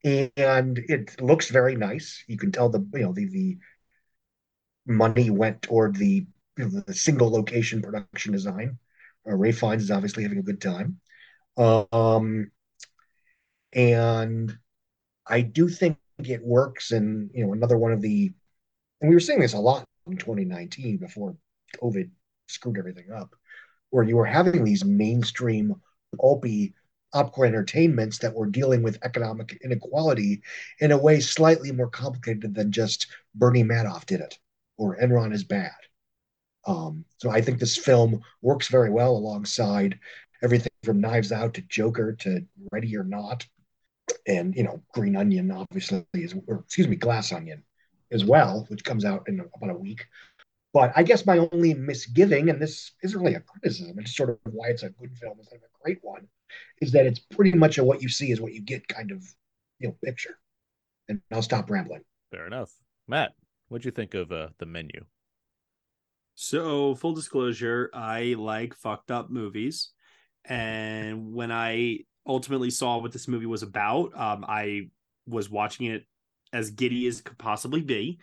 And 0.05 0.79
it 0.89 1.21
looks 1.21 1.51
very 1.51 1.77
nice. 1.77 2.25
You 2.29 2.39
can 2.39 2.53
tell 2.53 2.69
the 2.69 2.87
you 2.95 3.01
know 3.01 3.13
the 3.13 3.27
the 3.27 3.59
money 4.89 5.31
went 5.31 5.63
toward 5.63 5.95
the 5.95 6.27
you 6.57 6.69
know, 6.69 6.83
the 6.87 6.95
single 6.95 7.31
location 7.31 7.83
production 7.83 8.33
design. 8.33 8.79
Uh, 9.27 9.35
Ralph 9.35 9.57
Fiennes 9.57 9.85
is 9.85 9.91
obviously 9.91 10.25
having 10.25 10.39
a 10.39 10.43
good 10.43 10.61
time. 10.61 10.99
Um, 11.57 12.51
and 13.73 14.57
I 15.27 15.43
do 15.43 15.69
think 15.69 15.99
it 16.19 16.43
works. 16.43 16.91
And 16.91 17.31
you 17.35 17.47
know, 17.47 17.53
another 17.53 17.79
one 17.79 17.93
of 17.93 18.01
the, 18.01 18.33
and 19.01 19.09
we 19.09 19.15
were 19.15 19.21
seeing 19.21 19.41
this 19.41 19.53
a 19.53 19.59
lot 19.59 19.85
in 20.07 20.17
2019 20.17 20.97
before 20.97 21.37
COVID 21.81 22.11
screwed 22.49 22.79
everything 22.79 23.13
up, 23.15 23.35
where 23.91 24.05
you 24.05 24.17
were 24.17 24.25
having 24.25 24.65
these 24.65 24.85
mainstream 24.85 25.75
pulpy 26.19 26.75
opera 27.13 27.49
entertainments 27.49 28.19
that 28.19 28.35
were 28.35 28.47
dealing 28.47 28.83
with 28.83 28.99
economic 29.03 29.59
inequality 29.65 30.43
in 30.81 30.93
a 30.93 30.99
way 30.99 31.21
slightly 31.21 31.73
more 31.73 31.89
complicated 31.89 32.55
than 32.55 32.73
just 32.73 33.07
Bernie 33.35 33.65
Madoff 33.65 34.05
did 34.05 34.21
it 34.21 34.39
or 34.79 34.97
Enron 34.97 35.35
is 35.35 35.45
bad. 35.45 35.73
Um, 36.67 37.05
so 37.19 37.31
I 37.31 37.41
think 37.41 37.59
this 37.59 37.77
film 37.77 38.23
works 38.43 38.69
very 38.69 38.91
well 38.91 39.13
alongside 39.13 39.99
everything 40.43 40.71
from 40.85 41.01
Knives 41.01 41.33
Out 41.33 41.55
to 41.55 41.63
Joker 41.63 42.13
to 42.21 42.47
Ready 42.73 42.97
or 42.97 43.05
Not, 43.05 43.47
and 44.27 44.55
you 44.55 44.63
know 44.63 44.83
Green 44.95 45.17
Onion 45.17 45.51
obviously 45.51 46.05
is, 46.15 46.35
or 46.47 46.61
excuse 46.61 46.89
me, 46.89 46.97
Glass 46.97 47.33
Onion 47.33 47.65
as 48.11 48.25
well, 48.25 48.67
which 48.69 48.85
comes 48.85 49.05
out 49.05 49.29
in 49.29 49.41
about 49.41 49.71
a 49.71 49.79
week. 49.79 50.07
But 50.73 50.93
I 50.95 51.03
guess 51.03 51.27
my 51.27 51.39
only 51.39 51.75
misgiving, 51.75 52.51
and 52.51 52.61
this 52.61 52.93
isn't 53.03 53.21
really 53.21 53.35
a 53.35 53.41
criticism, 53.41 53.99
it's 53.99 54.15
sort 54.15 54.31
of 54.31 54.39
why 54.53 54.69
it's 54.69 54.83
a 54.83 54.91
good 54.91 55.17
film 55.17 55.39
instead 55.39 55.57
of 55.57 55.63
a 55.63 55.83
great 55.83 55.99
one, 56.03 56.29
is 56.81 56.93
that 56.93 57.07
it's 57.07 57.19
pretty 57.19 57.53
much 57.53 57.79
a 57.79 57.85
what 57.85 58.03
you 58.03 58.09
see 58.09 58.31
is 58.31 58.41
what 58.41 58.53
you 58.53 58.61
get 58.61 58.87
kind 58.89 59.11
of 59.11 59.25
you 59.79 59.89
know 59.89 59.97
picture. 60.05 60.39
And 61.09 61.23
I'll 61.33 61.43
stop 61.43 61.71
rambling. 61.71 62.03
Fair 62.31 62.47
enough. 62.47 62.71
Matt, 63.07 63.33
what'd 63.69 63.85
you 63.85 63.91
think 63.91 64.15
of 64.15 64.33
uh, 64.33 64.49
the 64.59 64.67
menu? 64.67 65.05
So, 66.35 66.95
full 66.95 67.15
disclosure, 67.15 67.91
I 67.93 68.35
like 68.39 68.75
fucked 68.75 69.11
up 69.11 69.31
movies. 69.31 69.91
And 70.45 71.33
when 71.33 71.51
I 71.51 72.01
ultimately 72.27 72.71
saw 72.71 72.99
what 72.99 73.13
this 73.13 73.29
movie 73.29 73.47
was 73.47 73.63
about, 73.63 74.19
um, 74.19 74.45
I 74.47 74.91
was 75.27 75.51
watching 75.51 75.87
it 75.87 76.07
as 76.53 76.71
giddy 76.71 77.07
as 77.07 77.21
could 77.21 77.39
possibly 77.39 77.83
be 77.83 78.19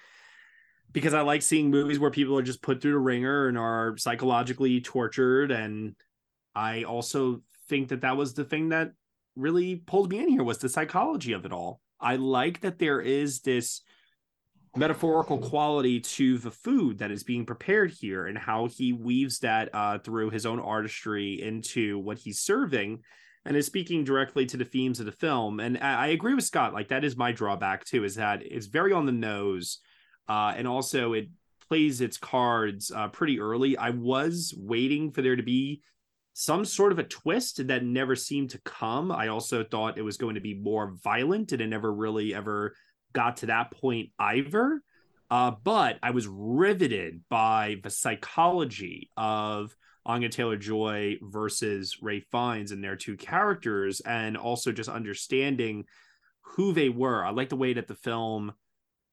because 0.92 1.14
I 1.14 1.22
like 1.22 1.42
seeing 1.42 1.70
movies 1.70 2.00
where 2.00 2.10
people 2.10 2.38
are 2.38 2.44
just 2.44 2.62
put 2.62 2.82
through 2.82 2.94
the 2.94 3.00
ringer 3.00 3.48
and 3.48 3.58
are 3.58 3.98
psychologically 3.98 4.80
tortured. 4.80 5.52
And 5.52 5.96
I 6.56 6.84
also 6.84 7.42
think 7.68 7.90
that 7.90 8.02
that 8.02 8.16
was 8.16 8.34
the 8.34 8.46
thing 8.46 8.70
that 8.70 8.94
really 9.36 9.76
pulled 9.76 10.10
me 10.10 10.20
in 10.20 10.30
here 10.30 10.44
was 10.44 10.60
the 10.60 10.70
psychology 10.70 11.34
of 11.34 11.46
it 11.46 11.52
all. 11.52 11.82
I 12.00 12.16
like 12.16 12.62
that 12.62 12.80
there 12.80 13.02
is 13.02 13.42
this 13.42 13.82
metaphorical 14.76 15.38
quality 15.38 16.00
to 16.00 16.38
the 16.38 16.52
food 16.52 16.98
that 16.98 17.12
is 17.12 17.24
being 17.24 17.46
prepared 17.46 17.92
here 17.92 18.28
and 18.28 18.38
how 18.38 18.68
he 18.68 18.94
weaves 18.94 19.40
that 19.40 19.70
uh, 19.74 19.98
through 20.00 20.30
his 20.30 20.46
own 20.46 20.60
artistry 20.60 21.42
into 21.42 21.98
what 22.00 22.18
he's 22.18 22.40
serving 22.40 23.00
and 23.46 23.56
is 23.56 23.66
speaking 23.66 24.04
directly 24.04 24.46
to 24.46 24.58
the 24.58 24.66
themes 24.66 25.00
of 25.00 25.06
the 25.06 25.12
film. 25.12 25.60
And 25.60 25.78
i, 25.78 26.06
I 26.06 26.08
agree 26.08 26.34
with 26.34 26.44
scott 26.44 26.74
like 26.74 26.90
that 26.90 27.06
is 27.06 27.16
my 27.16 27.32
drawback 27.32 27.86
too 27.86 28.04
is 28.04 28.16
that 28.16 28.42
it's 28.44 28.66
very 28.66 28.92
on 28.92 29.06
the 29.06 29.12
nose 29.12 29.80
uh, 30.28 30.54
and 30.58 30.68
also 30.68 31.14
it 31.14 31.30
plays 31.68 32.02
its 32.02 32.18
cards 32.18 32.92
uh, 32.92 33.08
pretty 33.08 33.40
early. 33.40 33.78
I 33.78 33.90
was 33.92 34.54
waiting 34.58 35.12
for 35.12 35.22
there 35.22 35.36
to 35.36 35.44
be 35.44 35.82
some 36.34 36.66
sort 36.66 36.92
of 36.92 37.00
a 37.00 37.04
twist 37.04 37.66
that 37.68 37.84
never 37.84 38.16
seemed 38.16 38.50
to 38.52 38.60
come. 38.60 39.12
I 39.12 39.30
also 39.30 39.64
thought 39.64 39.98
it 39.98 40.04
was 40.04 40.18
going 40.18 40.36
to 40.36 40.42
be 40.42 40.54
more 40.54 40.96
violent 41.04 41.54
and 41.54 41.62
it 41.62 41.68
never 41.68 41.94
really 41.94 42.34
ever 42.34 42.76
got 43.16 43.38
to 43.38 43.48
that 43.48 43.72
point 43.72 44.10
either. 44.20 44.82
Uh, 45.32 45.52
but 45.64 45.98
I 46.04 46.12
was 46.12 46.28
riveted 46.28 47.22
by 47.30 47.78
the 47.82 47.90
psychology 47.90 49.10
of 49.18 49.76
Anya 50.06 50.30
Taylor 50.30 50.58
Joy 50.58 51.18
versus 51.22 51.98
Ralph 52.02 52.26
Fiennes 52.32 52.72
and 52.72 52.84
their 52.84 52.96
two 52.96 53.18
characters, 53.18 54.02
and 54.02 54.38
also 54.38 54.72
just 54.72 54.90
understanding 54.90 55.86
who 56.42 56.74
they 56.74 56.90
were. 56.90 57.26
I 57.26 57.32
like 57.32 57.50
the 57.50 57.56
way 57.56 57.74
that 57.74 57.88
the 57.88 57.96
film 57.96 58.54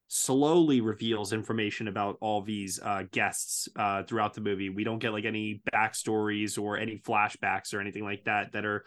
slowly 0.09 0.83
reveals 0.83 1.33
information 1.33 1.89
about 1.89 2.19
all 2.21 2.43
these 2.43 2.79
uh, 2.83 3.05
guests 3.11 3.71
uh, 3.77 4.03
throughout 4.03 4.35
the 4.35 4.43
movie. 4.43 4.69
We 4.69 4.85
don't 4.85 4.99
get 4.99 5.15
like 5.15 5.25
any 5.25 5.63
backstories 5.73 6.63
or 6.63 6.77
any 6.77 6.99
flashbacks 6.99 7.73
or 7.73 7.81
anything 7.81 8.05
like 8.05 8.25
that 8.25 8.53
that 8.53 8.67
are 8.67 8.85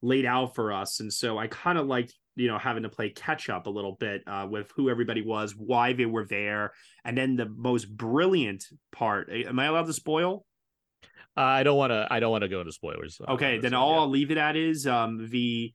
laid 0.00 0.24
out 0.24 0.54
for 0.54 0.72
us. 0.72 1.00
And 1.00 1.12
so 1.12 1.36
I 1.36 1.48
kind 1.48 1.76
of 1.78 1.88
liked 1.88 2.14
you 2.38 2.48
know 2.48 2.58
having 2.58 2.82
to 2.84 2.88
play 2.88 3.10
catch 3.10 3.48
up 3.50 3.66
a 3.66 3.70
little 3.70 3.96
bit 3.98 4.22
uh, 4.26 4.46
with 4.48 4.70
who 4.76 4.88
everybody 4.88 5.22
was 5.22 5.54
why 5.56 5.92
they 5.92 6.06
were 6.06 6.24
there 6.24 6.72
and 7.04 7.16
then 7.18 7.36
the 7.36 7.46
most 7.46 7.84
brilliant 7.84 8.64
part 8.92 9.28
am 9.30 9.58
i 9.58 9.66
allowed 9.66 9.86
to 9.86 9.92
spoil 9.92 10.44
Uh, 11.36 11.60
I 11.60 11.62
don't 11.62 11.76
want 11.76 11.92
to. 11.92 12.06
I 12.10 12.18
don't 12.20 12.32
want 12.32 12.42
to 12.42 12.48
go 12.48 12.60
into 12.60 12.72
spoilers. 12.72 13.20
uh, 13.20 13.32
okay 13.34 13.58
then 13.58 13.74
all 13.74 13.92
yeah. 13.92 13.98
i'll 14.00 14.08
leave 14.08 14.30
it 14.30 14.38
at 14.38 14.56
is 14.56 14.86
um 14.86 15.28
the 15.30 15.72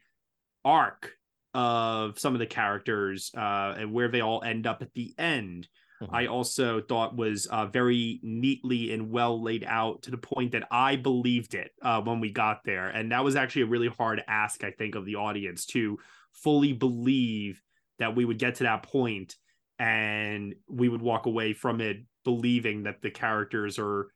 arc 0.65 1.11
of 1.53 2.17
some 2.17 2.33
of 2.33 2.39
the 2.39 2.47
characters 2.47 3.31
uh 3.37 3.75
and 3.77 3.93
where 3.93 4.09
they 4.09 4.21
all 4.21 4.41
end 4.43 4.65
up 4.65 4.81
at 4.81 4.93
the 4.93 5.13
end 5.17 5.67
Mm-hmm. 6.03 6.15
I 6.15 6.27
also 6.27 6.81
thought 6.81 7.15
was 7.15 7.45
uh, 7.45 7.67
very 7.67 8.19
neatly 8.23 8.91
and 8.93 9.11
well 9.11 9.41
laid 9.41 9.63
out 9.65 10.03
to 10.03 10.11
the 10.11 10.17
point 10.17 10.51
that 10.51 10.67
I 10.71 10.95
believed 10.95 11.53
it 11.53 11.71
uh, 11.81 12.01
when 12.01 12.19
we 12.19 12.31
got 12.31 12.63
there. 12.65 12.89
And 12.89 13.11
that 13.11 13.23
was 13.23 13.35
actually 13.35 13.63
a 13.63 13.67
really 13.67 13.87
hard 13.87 14.21
ask, 14.27 14.63
I 14.63 14.71
think, 14.71 14.95
of 14.95 15.05
the 15.05 15.15
audience 15.15 15.65
to 15.67 15.99
fully 16.33 16.73
believe 16.73 17.61
that 17.99 18.15
we 18.15 18.25
would 18.25 18.39
get 18.39 18.55
to 18.55 18.63
that 18.63 18.83
point 18.83 19.35
and 19.79 20.55
we 20.67 20.89
would 20.89 21.01
walk 21.01 21.25
away 21.25 21.53
from 21.53 21.81
it 21.81 21.97
believing 22.23 22.83
that 22.83 23.01
the 23.01 23.11
characters 23.11 23.77
are 23.79 24.07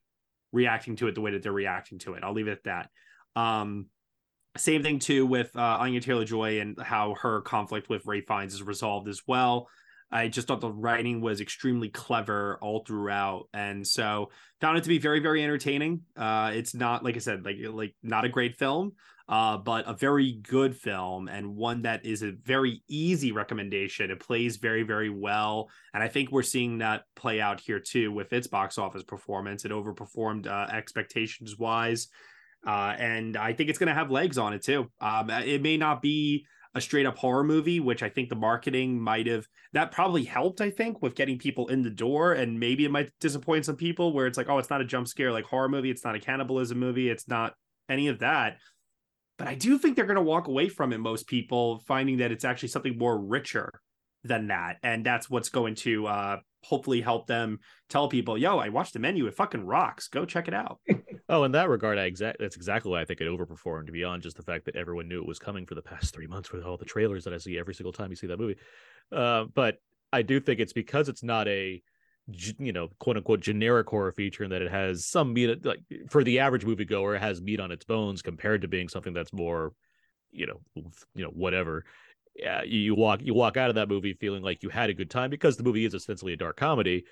reacting 0.51 0.95
to 0.95 1.07
it 1.07 1.15
the 1.15 1.21
way 1.21 1.31
that 1.31 1.43
they're 1.43 1.51
reacting 1.51 1.99
to 1.99 2.13
it. 2.13 2.23
I'll 2.23 2.33
leave 2.33 2.47
it 2.47 2.51
at 2.51 2.63
that. 2.63 2.89
Um, 3.39 3.87
same 4.55 4.81
thing 4.81 4.99
too 4.99 5.25
with 5.25 5.55
uh, 5.55 5.77
Anya 5.79 6.01
Taylor 6.01 6.25
Joy 6.25 6.59
and 6.59 6.79
how 6.81 7.15
her 7.21 7.41
conflict 7.41 7.89
with 7.89 8.05
Ralph 8.05 8.23
Fiennes 8.27 8.53
is 8.53 8.63
resolved 8.63 9.07
as 9.07 9.21
well. 9.27 9.67
I 10.09 10.29
just 10.29 10.47
thought 10.47 10.61
the 10.61 10.71
writing 10.71 11.19
was 11.19 11.41
extremely 11.41 11.89
clever 11.89 12.57
all 12.61 12.83
throughout, 12.87 13.49
and 13.53 13.85
so 13.85 14.31
found 14.61 14.77
it 14.77 14.83
to 14.83 14.89
be 14.89 14.99
very, 14.99 15.19
very 15.19 15.43
entertaining. 15.43 16.01
Uh, 16.15 16.51
it's 16.53 16.73
not 16.73 17.03
like 17.03 17.15
I 17.15 17.19
said, 17.19 17.43
like 17.43 17.57
like 17.61 17.93
not 18.03 18.23
a 18.23 18.29
great 18.29 18.55
film, 18.55 18.93
uh, 19.29 19.57
but 19.57 19.87
a 19.87 19.93
very 19.93 20.33
good 20.43 20.75
film 20.75 21.27
and 21.27 21.55
one 21.55 21.81
that 21.81 22.05
is 22.05 22.23
a 22.23 22.31
very 22.43 22.81
easy 22.87 23.31
recommendation. 23.31 24.09
It 24.09 24.19
plays 24.19 24.57
very, 24.57 24.83
very 24.83 25.09
well, 25.09 25.69
and 25.93 26.01
I 26.01 26.07
think 26.07 26.31
we're 26.31 26.43
seeing 26.43 26.77
that 26.79 27.03
play 27.15 27.41
out 27.41 27.59
here 27.59 27.79
too 27.79 28.11
with 28.11 28.31
its 28.33 28.47
box 28.47 28.77
office 28.77 29.03
performance. 29.03 29.65
It 29.65 29.71
overperformed 29.71 30.47
uh, 30.47 30.71
expectations 30.71 31.57
wise, 31.57 32.07
uh, 32.65 32.95
and 32.97 33.35
I 33.37 33.53
think 33.53 33.69
it's 33.69 33.79
going 33.79 33.87
to 33.87 33.93
have 33.93 34.11
legs 34.11 34.37
on 34.37 34.53
it 34.53 34.63
too. 34.63 34.89
Um, 35.01 35.29
it 35.29 35.61
may 35.61 35.77
not 35.77 36.01
be 36.01 36.45
a 36.77 36.81
straight 36.81 37.05
up 37.05 37.17
horror 37.17 37.43
movie, 37.43 37.79
which 37.79 38.03
I 38.03 38.09
think 38.09 38.29
the 38.29 38.35
marketing 38.35 39.01
might 39.01 39.27
have 39.27 39.47
that 39.73 39.91
probably 39.91 40.23
helped, 40.23 40.61
I 40.61 40.69
think, 40.69 41.01
with 41.01 41.15
getting 41.15 41.37
people 41.37 41.67
in 41.67 41.81
the 41.81 41.89
door. 41.89 42.33
And 42.33 42.59
maybe 42.59 42.85
it 42.85 42.91
might 42.91 43.11
disappoint 43.19 43.65
some 43.65 43.75
people 43.75 44.13
where 44.13 44.27
it's 44.27 44.37
like, 44.37 44.47
oh, 44.47 44.59
it's 44.59 44.69
not 44.69 44.81
a 44.81 44.85
jump 44.85 45.07
scare 45.07 45.31
like 45.31 45.45
horror 45.45 45.69
movie, 45.69 45.89
it's 45.89 46.05
not 46.05 46.15
a 46.15 46.19
cannibalism 46.19 46.77
movie, 46.79 47.09
it's 47.09 47.27
not 47.27 47.53
any 47.89 48.07
of 48.07 48.19
that. 48.19 48.57
But 49.37 49.47
I 49.47 49.55
do 49.55 49.77
think 49.77 49.95
they're 49.95 50.05
going 50.05 50.15
to 50.15 50.21
walk 50.21 50.47
away 50.47 50.69
from 50.69 50.93
it, 50.93 50.97
most 50.97 51.27
people, 51.27 51.83
finding 51.87 52.17
that 52.17 52.31
it's 52.31 52.45
actually 52.45 52.69
something 52.69 52.97
more 52.97 53.19
richer 53.19 53.81
than 54.23 54.47
that. 54.47 54.77
And 54.83 55.05
that's 55.05 55.29
what's 55.29 55.49
going 55.49 55.75
to 55.75 56.07
uh, 56.07 56.37
hopefully 56.63 57.01
help 57.01 57.27
them 57.27 57.59
tell 57.89 58.07
people, 58.07 58.37
yo, 58.37 58.57
I 58.57 58.69
watched 58.69 58.93
the 58.93 58.99
menu. 58.99 59.27
It 59.27 59.35
fucking 59.35 59.65
rocks. 59.65 60.07
Go 60.07 60.25
check 60.25 60.47
it 60.47 60.53
out. 60.53 60.79
oh, 61.29 61.43
in 61.43 61.51
that 61.53 61.69
regard, 61.69 61.97
I 61.97 62.05
exact 62.05 62.37
that's 62.39 62.55
exactly 62.55 62.91
why 62.91 63.01
I 63.01 63.05
think 63.05 63.21
it 63.21 63.27
overperformed 63.27 63.91
beyond 63.91 64.23
just 64.23 64.37
the 64.37 64.43
fact 64.43 64.65
that 64.65 64.75
everyone 64.75 65.07
knew 65.07 65.21
it 65.21 65.27
was 65.27 65.39
coming 65.39 65.65
for 65.65 65.75
the 65.75 65.81
past 65.81 66.13
three 66.13 66.27
months 66.27 66.51
with 66.51 66.63
all 66.63 66.77
the 66.77 66.85
trailers 66.85 67.23
that 67.23 67.33
I 67.33 67.37
see 67.37 67.57
every 67.57 67.73
single 67.73 67.93
time 67.93 68.09
you 68.09 68.15
see 68.15 68.27
that 68.27 68.39
movie. 68.39 68.57
Uh, 69.11 69.45
but 69.53 69.77
I 70.11 70.21
do 70.21 70.39
think 70.39 70.59
it's 70.59 70.73
because 70.73 71.09
it's 71.09 71.23
not 71.23 71.47
a 71.47 71.81
you 72.59 72.73
know 72.73 72.89
quote 72.99 73.15
unquote 73.15 73.39
generic 73.39 73.87
horror 73.87 74.11
feature 74.11 74.43
and 74.43 74.51
that 74.51 74.61
it 74.61 74.69
has 74.69 75.05
some 75.05 75.33
meat 75.33 75.65
like 75.65 75.79
for 76.09 76.25
the 76.25 76.39
average 76.39 76.65
moviegoer 76.65 77.15
it 77.15 77.21
has 77.21 77.41
meat 77.41 77.59
on 77.59 77.71
its 77.71 77.85
bones 77.85 78.21
compared 78.21 78.61
to 78.61 78.67
being 78.67 78.89
something 78.89 79.13
that's 79.13 79.31
more 79.31 79.71
you 80.31 80.45
know 80.45 80.59
you 81.15 81.23
know 81.23 81.29
whatever 81.29 81.85
yeah, 82.37 82.61
you 82.63 82.93
walk 82.95 83.21
you 83.23 83.33
walk 83.33 83.57
out 83.57 83.69
of 83.69 83.75
that 83.75 83.89
movie 83.89 84.13
feeling 84.13 84.43
like 84.43 84.61
you 84.61 84.69
had 84.69 84.89
a 84.89 84.93
good 84.93 85.09
time 85.09 85.29
because 85.29 85.57
the 85.57 85.63
movie 85.63 85.85
is 85.85 85.93
essentially 85.93 86.33
a 86.33 86.37
dark 86.37 86.57
comedy. 86.57 87.05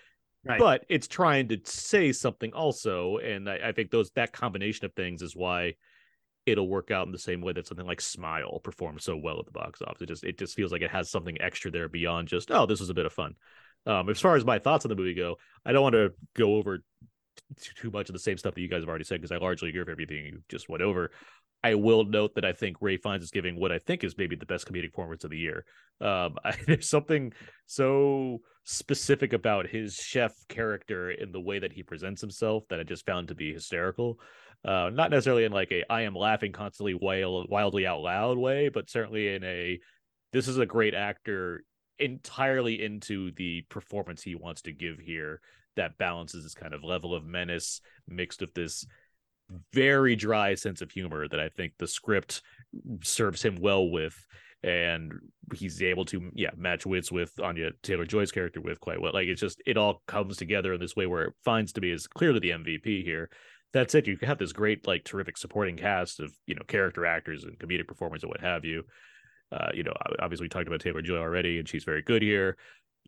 Right. 0.43 0.59
But 0.59 0.85
it's 0.89 1.07
trying 1.07 1.47
to 1.47 1.59
say 1.63 2.11
something 2.11 2.53
also, 2.53 3.17
and 3.17 3.49
I, 3.49 3.69
I 3.69 3.71
think 3.71 3.89
those 3.89 4.11
that 4.11 4.31
combination 4.31 4.85
of 4.85 4.93
things 4.93 5.23
is 5.23 5.35
why 5.35 5.73
it'll 6.45 6.69
work 6.69 6.91
out 6.91 7.07
in 7.07 7.11
the 7.11 7.17
same 7.17 7.41
way 7.41 7.53
that 7.53 7.65
something 7.65 7.87
like 7.87 7.99
Smile 7.99 8.59
performs 8.59 9.03
so 9.03 9.17
well 9.17 9.39
at 9.39 9.45
the 9.45 9.51
box 9.51 9.81
office. 9.81 10.01
It 10.01 10.09
just 10.09 10.23
it 10.23 10.37
just 10.37 10.55
feels 10.55 10.71
like 10.71 10.83
it 10.83 10.91
has 10.91 11.09
something 11.09 11.41
extra 11.41 11.71
there 11.71 11.89
beyond 11.89 12.27
just 12.27 12.51
oh 12.51 12.67
this 12.67 12.79
was 12.79 12.91
a 12.91 12.93
bit 12.93 13.07
of 13.07 13.13
fun. 13.13 13.33
Um, 13.85 14.09
as 14.09 14.19
far 14.19 14.35
as 14.35 14.45
my 14.45 14.59
thoughts 14.59 14.85
on 14.85 14.89
the 14.89 14.95
movie 14.95 15.13
go, 15.13 15.35
I 15.65 15.71
don't 15.71 15.83
want 15.83 15.93
to 15.93 16.13
go 16.35 16.55
over 16.55 16.79
too 17.75 17.91
much 17.91 18.09
of 18.09 18.13
the 18.13 18.19
same 18.19 18.37
stuff 18.37 18.55
that 18.55 18.61
you 18.61 18.67
guys 18.67 18.81
have 18.81 18.89
already 18.89 19.03
said 19.03 19.21
because 19.21 19.31
I 19.31 19.37
largely 19.37 19.69
agree 19.69 19.81
with 19.81 19.89
everything 19.89 20.25
you 20.25 20.41
just 20.49 20.69
went 20.69 20.83
over. 20.83 21.11
I 21.63 21.75
will 21.75 22.03
note 22.03 22.35
that 22.35 22.45
I 22.45 22.53
think 22.53 22.77
Ralph 22.79 23.01
Fiennes 23.01 23.23
is 23.23 23.31
giving 23.31 23.59
what 23.59 23.71
I 23.71 23.79
think 23.79 24.03
is 24.03 24.17
maybe 24.17 24.35
the 24.35 24.45
best 24.45 24.67
comedic 24.67 24.91
performance 24.91 25.23
of 25.23 25.31
the 25.31 25.37
year. 25.37 25.65
Um, 25.99 26.35
I, 26.45 26.55
there's 26.67 26.89
something 26.89 27.33
so 27.65 28.39
specific 28.63 29.33
about 29.33 29.67
his 29.67 29.95
chef 29.95 30.33
character 30.47 31.11
in 31.11 31.31
the 31.31 31.41
way 31.41 31.59
that 31.59 31.73
he 31.73 31.83
presents 31.83 32.21
himself 32.21 32.63
that 32.69 32.79
I 32.79 32.83
just 32.83 33.05
found 33.05 33.29
to 33.29 33.35
be 33.35 33.53
hysterical. 33.53 34.19
Uh, 34.63 34.89
not 34.91 35.11
necessarily 35.11 35.43
in 35.43 35.51
like 35.51 35.71
a 35.71 35.83
I 35.91 36.01
am 36.01 36.15
laughing 36.15 36.51
constantly 36.51 36.95
wild, 36.95 37.47
wildly 37.49 37.85
out 37.85 38.01
loud 38.01 38.37
way, 38.37 38.69
but 38.69 38.89
certainly 38.89 39.33
in 39.33 39.43
a 39.43 39.79
this 40.33 40.47
is 40.47 40.57
a 40.57 40.65
great 40.65 40.93
actor 40.93 41.63
entirely 41.99 42.83
into 42.83 43.31
the 43.31 43.61
performance 43.69 44.21
he 44.21 44.35
wants 44.35 44.61
to 44.63 44.71
give 44.71 44.99
here 44.99 45.41
that 45.75 45.97
balances 45.97 46.43
this 46.43 46.53
kind 46.53 46.73
of 46.73 46.83
level 46.83 47.13
of 47.13 47.25
menace 47.25 47.81
mixed 48.07 48.41
with 48.41 48.53
this 48.53 48.85
very 49.73 50.15
dry 50.15 50.55
sense 50.55 50.81
of 50.81 50.91
humor 50.91 51.27
that 51.27 51.39
I 51.39 51.49
think 51.49 51.73
the 51.77 51.87
script 51.87 52.41
serves 53.03 53.43
him 53.43 53.57
well 53.59 53.89
with. 53.89 54.15
And 54.63 55.13
he's 55.53 55.83
able 55.83 56.05
to, 56.05 56.31
yeah, 56.33 56.49
match 56.57 56.87
wits 56.87 57.11
with 57.11 57.31
Anya 57.39 57.69
Taylor 57.83 58.05
Joy's 58.05 58.31
character 58.31 58.61
with 58.61 58.79
quite 58.79 58.99
well. 58.99 59.13
Like 59.13 59.27
it's 59.27 59.41
just, 59.41 59.61
it 59.67 59.77
all 59.77 60.01
comes 60.07 60.37
together 60.37 60.73
in 60.73 60.79
this 60.79 60.95
way 60.95 61.05
where 61.05 61.25
it 61.25 61.33
finds 61.43 61.73
to 61.73 61.81
be 61.81 61.91
is 61.91 62.07
clearly 62.07 62.39
the 62.39 62.49
MVP 62.49 63.03
here. 63.03 63.29
That's 63.73 63.93
it. 63.93 64.07
You 64.07 64.17
have 64.23 64.39
this 64.39 64.53
great, 64.53 64.87
like, 64.87 65.03
terrific 65.03 65.37
supporting 65.37 65.75
cast 65.75 66.19
of, 66.19 66.33
you 66.47 66.55
know, 66.55 66.63
character 66.67 67.05
actors 67.05 67.43
and 67.43 67.59
comedic 67.59 67.87
performers 67.87 68.23
and 68.23 68.29
what 68.29 68.41
have 68.41 68.65
you. 68.65 68.83
Uh, 69.51 69.69
you 69.73 69.83
know, 69.83 69.93
obviously 70.19 70.45
we 70.45 70.49
talked 70.49 70.67
about 70.67 70.81
Taylor 70.81 71.01
Joy 71.01 71.17
already, 71.17 71.59
and 71.59 71.67
she's 71.67 71.83
very 71.83 72.01
good 72.01 72.21
here. 72.21 72.57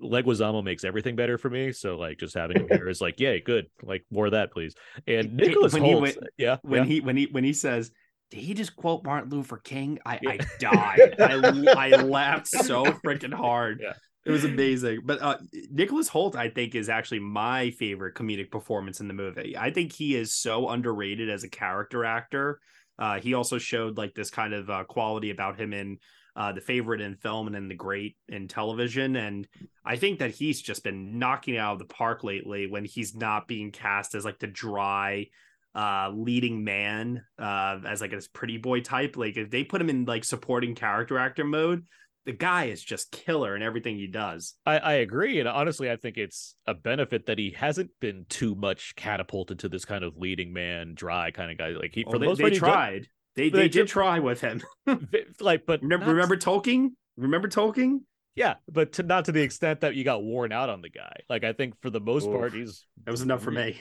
Leguizamo 0.01 0.63
makes 0.63 0.83
everything 0.83 1.15
better 1.15 1.37
for 1.37 1.49
me. 1.49 1.71
So 1.71 1.97
like 1.97 2.19
just 2.19 2.35
having 2.35 2.57
him 2.57 2.67
here 2.69 2.87
is 2.87 3.01
like, 3.01 3.19
yay, 3.19 3.41
good. 3.41 3.65
Like 3.81 4.05
more 4.11 4.27
of 4.27 4.33
that, 4.33 4.51
please. 4.51 4.75
And 5.07 5.35
Nicholas 5.35 5.73
when 5.73 5.83
Hoult, 5.83 6.07
he, 6.07 6.15
yeah, 6.37 6.57
when 6.61 6.83
yeah. 6.83 6.85
he 6.85 7.01
when 7.01 7.17
he 7.17 7.27
when 7.31 7.43
he 7.43 7.53
says, 7.53 7.91
did 8.29 8.41
he 8.41 8.53
just 8.53 8.75
quote 8.75 9.03
Martin 9.03 9.31
Luther 9.31 9.57
King? 9.57 9.99
I 10.05 10.19
yeah. 10.21 10.29
I 10.29 10.37
died. 10.59 11.15
I 11.19 11.73
I 11.75 11.89
laughed 12.03 12.47
so 12.47 12.85
freaking 12.85 13.33
hard. 13.33 13.79
Yeah. 13.81 13.93
It 14.25 14.31
was 14.31 14.43
amazing. 14.43 15.01
But 15.05 15.21
uh 15.21 15.37
Nicholas 15.71 16.09
Hoult, 16.09 16.35
I 16.35 16.49
think, 16.49 16.75
is 16.75 16.89
actually 16.89 17.19
my 17.19 17.71
favorite 17.71 18.13
comedic 18.13 18.51
performance 18.51 18.99
in 18.99 19.07
the 19.07 19.13
movie. 19.13 19.55
I 19.57 19.71
think 19.71 19.93
he 19.93 20.15
is 20.15 20.33
so 20.33 20.69
underrated 20.69 21.29
as 21.29 21.43
a 21.43 21.49
character 21.49 22.05
actor. 22.05 22.59
Uh, 22.99 23.19
he 23.19 23.35
also 23.35 23.57
showed 23.57 23.97
like 23.97 24.13
this 24.15 24.29
kind 24.29 24.53
of 24.53 24.69
uh, 24.69 24.83
quality 24.83 25.29
about 25.29 25.59
him 25.59 25.71
in 25.71 25.97
uh, 26.37 26.51
the 26.51 26.61
favorite 26.61 27.01
in 27.01 27.15
film 27.15 27.47
and 27.47 27.55
then 27.55 27.67
the 27.67 27.75
great 27.75 28.15
in 28.29 28.47
television. 28.47 29.15
And 29.15 29.47
I 29.83 29.95
think 29.95 30.19
that 30.19 30.31
he's 30.31 30.61
just 30.61 30.83
been 30.83 31.17
knocking 31.17 31.57
out 31.57 31.73
of 31.73 31.79
the 31.79 31.93
park 31.93 32.23
lately 32.23 32.67
when 32.67 32.85
he's 32.85 33.15
not 33.15 33.47
being 33.47 33.71
cast 33.71 34.13
as 34.15 34.23
like 34.23 34.39
the 34.39 34.47
dry 34.47 35.27
uh 35.75 36.09
leading 36.15 36.63
man 36.63 37.21
uh 37.37 37.77
as 37.85 37.99
like 37.99 38.09
this 38.09 38.27
pretty 38.29 38.57
boy 38.57 38.79
type 38.79 39.17
like 39.17 39.35
if 39.35 39.51
they 39.51 39.65
put 39.65 39.81
him 39.81 39.89
in 39.89 40.05
like 40.05 40.23
supporting 40.23 40.73
character 40.73 41.19
actor 41.19 41.43
mode 41.43 41.83
the 42.27 42.33
guy 42.33 42.65
is 42.65 42.83
just 42.83 43.09
killer 43.11 43.55
in 43.55 43.61
everything 43.61 43.95
he 43.95 44.05
does. 44.05 44.55
I, 44.65 44.77
I 44.79 44.93
agree, 44.95 45.39
and 45.39 45.47
honestly, 45.47 45.89
I 45.89 45.95
think 45.95 46.17
it's 46.17 46.55
a 46.67 46.73
benefit 46.73 47.25
that 47.27 47.39
he 47.39 47.51
hasn't 47.51 47.89
been 48.01 48.25
too 48.27 48.53
much 48.53 48.95
catapulted 48.97 49.59
to 49.59 49.69
this 49.69 49.85
kind 49.85 50.03
of 50.03 50.17
leading 50.17 50.51
man, 50.51 50.93
dry 50.93 51.31
kind 51.31 51.51
of 51.51 51.57
guy. 51.57 51.69
Like 51.69 51.91
he, 51.93 52.03
for 52.03 52.11
well, 52.11 52.19
the 52.19 52.25
most 52.25 52.37
they, 52.39 52.43
part, 52.43 52.53
they 52.53 52.59
tried. 52.59 53.07
They 53.37 53.49
they, 53.49 53.59
they 53.59 53.69
did 53.69 53.87
try 53.87 54.19
with 54.19 54.41
him. 54.41 54.61
like, 55.39 55.65
but 55.65 55.81
remember, 55.81 56.07
not... 56.07 56.11
remember 56.13 56.35
Tolkien? 56.35 56.89
Remember 57.15 57.47
Tolkien? 57.47 57.99
Yeah, 58.35 58.55
but 58.69 58.93
to, 58.93 59.03
not 59.03 59.25
to 59.25 59.31
the 59.31 59.41
extent 59.41 59.81
that 59.81 59.95
you 59.95 60.03
got 60.03 60.23
worn 60.23 60.51
out 60.51 60.69
on 60.69 60.81
the 60.81 60.89
guy. 60.89 61.15
Like 61.29 61.43
I 61.45 61.53
think 61.53 61.79
for 61.81 61.89
the 61.89 62.01
most 62.01 62.27
Oof. 62.27 62.33
part, 62.33 62.53
he's 62.53 62.85
that 63.05 63.11
was 63.11 63.21
enough 63.21 63.41
for 63.41 63.51
me 63.51 63.79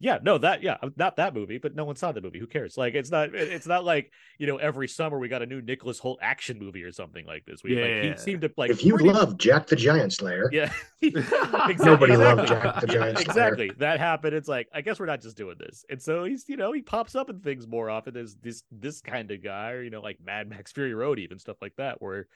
yeah 0.00 0.18
no 0.22 0.38
that 0.38 0.62
yeah 0.62 0.78
not 0.96 1.16
that 1.16 1.34
movie 1.34 1.58
but 1.58 1.74
no 1.74 1.84
one 1.84 1.94
saw 1.94 2.10
the 2.10 2.20
movie 2.20 2.38
who 2.38 2.46
cares? 2.46 2.76
Like 2.76 2.94
it's 2.94 3.10
not 3.10 3.34
it's 3.34 3.66
not 3.66 3.84
like 3.84 4.10
you 4.38 4.46
know 4.46 4.56
every 4.56 4.88
summer 4.88 5.18
we 5.18 5.28
got 5.28 5.42
a 5.42 5.46
new 5.46 5.60
nicholas 5.60 6.00
hoult 6.00 6.18
action 6.20 6.58
movie 6.58 6.82
or 6.82 6.92
something 6.92 7.26
like 7.26 7.44
this 7.44 7.62
we 7.62 7.76
yeah. 7.76 8.08
like, 8.08 8.18
he 8.18 8.22
seemed 8.22 8.40
to 8.42 8.52
like 8.56 8.70
if 8.70 8.84
you 8.84 8.94
pretty... 8.94 9.10
love 9.10 9.36
jack 9.36 9.66
the 9.66 9.76
giant 9.76 10.12
slayer 10.12 10.48
yeah. 10.52 10.72
Exactly. 11.02 11.84
nobody 11.84 12.16
loved 12.16 12.48
jack 12.48 12.80
the 12.80 12.86
giant 12.86 13.18
slayer. 13.18 13.28
Exactly. 13.28 13.72
That 13.78 13.98
happened. 14.00 14.34
It's 14.34 14.48
like 14.48 14.68
i 14.74 14.80
guess 14.80 14.98
we're 14.98 15.06
not 15.06 15.20
just 15.20 15.36
doing 15.36 15.56
this. 15.58 15.84
And 15.88 16.00
so 16.00 16.24
he's 16.24 16.48
you 16.48 16.56
know 16.56 16.72
he 16.72 16.82
pops 16.82 17.14
up 17.14 17.30
in 17.30 17.40
things 17.40 17.66
more 17.66 17.90
often. 17.90 18.16
As 18.16 18.36
this 18.36 18.62
this 18.70 19.00
kind 19.00 19.30
of 19.30 19.42
guy 19.42 19.70
or 19.72 19.82
you 19.82 19.90
know 19.90 20.00
like 20.00 20.18
mad 20.24 20.48
max 20.48 20.72
fury 20.72 20.94
road 20.94 21.18
even 21.18 21.38
stuff 21.38 21.56
like 21.60 21.74
that 21.76 22.00
where 22.02 22.26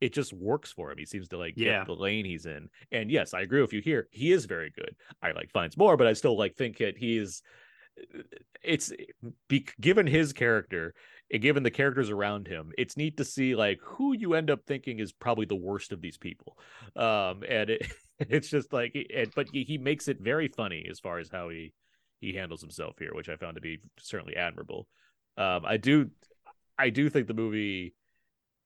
it 0.00 0.12
just 0.12 0.32
works 0.32 0.72
for 0.72 0.90
him. 0.90 0.98
He 0.98 1.06
seems 1.06 1.28
to 1.28 1.38
like 1.38 1.54
yeah. 1.56 1.78
get 1.78 1.86
the 1.86 1.94
lane 1.94 2.24
he's 2.24 2.46
in. 2.46 2.68
And 2.92 3.10
yes, 3.10 3.34
I 3.34 3.40
agree 3.40 3.60
with 3.60 3.72
you 3.72 3.80
here. 3.80 4.08
He 4.10 4.32
is 4.32 4.44
very 4.44 4.70
good. 4.70 4.94
I 5.22 5.32
like 5.32 5.50
finds 5.50 5.76
more, 5.76 5.96
but 5.96 6.06
I 6.06 6.12
still 6.12 6.36
like 6.36 6.56
think 6.56 6.78
that 6.78 6.96
he's 6.98 7.42
it's 8.62 8.92
be, 9.48 9.66
given 9.80 10.06
his 10.06 10.32
character 10.32 10.94
and 11.32 11.42
given 11.42 11.62
the 11.62 11.70
characters 11.70 12.10
around 12.10 12.46
him, 12.46 12.72
it's 12.76 12.96
neat 12.96 13.16
to 13.16 13.24
see 13.24 13.54
like 13.54 13.78
who 13.82 14.14
you 14.14 14.34
end 14.34 14.50
up 14.50 14.60
thinking 14.66 14.98
is 14.98 15.12
probably 15.12 15.46
the 15.46 15.54
worst 15.54 15.92
of 15.92 16.00
these 16.00 16.18
people. 16.18 16.58
Um, 16.96 17.42
and 17.48 17.70
it, 17.70 17.92
it's 18.18 18.48
just 18.48 18.72
like, 18.72 18.92
it, 18.94 19.34
but 19.34 19.48
he, 19.52 19.64
he 19.64 19.78
makes 19.78 20.08
it 20.08 20.20
very 20.20 20.48
funny 20.48 20.86
as 20.90 21.00
far 21.00 21.18
as 21.18 21.28
how 21.30 21.48
he 21.48 21.72
he 22.20 22.32
handles 22.32 22.62
himself 22.62 22.96
here, 22.98 23.12
which 23.12 23.28
I 23.28 23.36
found 23.36 23.56
to 23.56 23.60
be 23.60 23.80
certainly 23.98 24.36
admirable. 24.36 24.88
Um, 25.36 25.62
I 25.66 25.76
do, 25.76 26.10
I 26.78 26.88
do 26.88 27.10
think 27.10 27.26
the 27.26 27.34
movie 27.34 27.94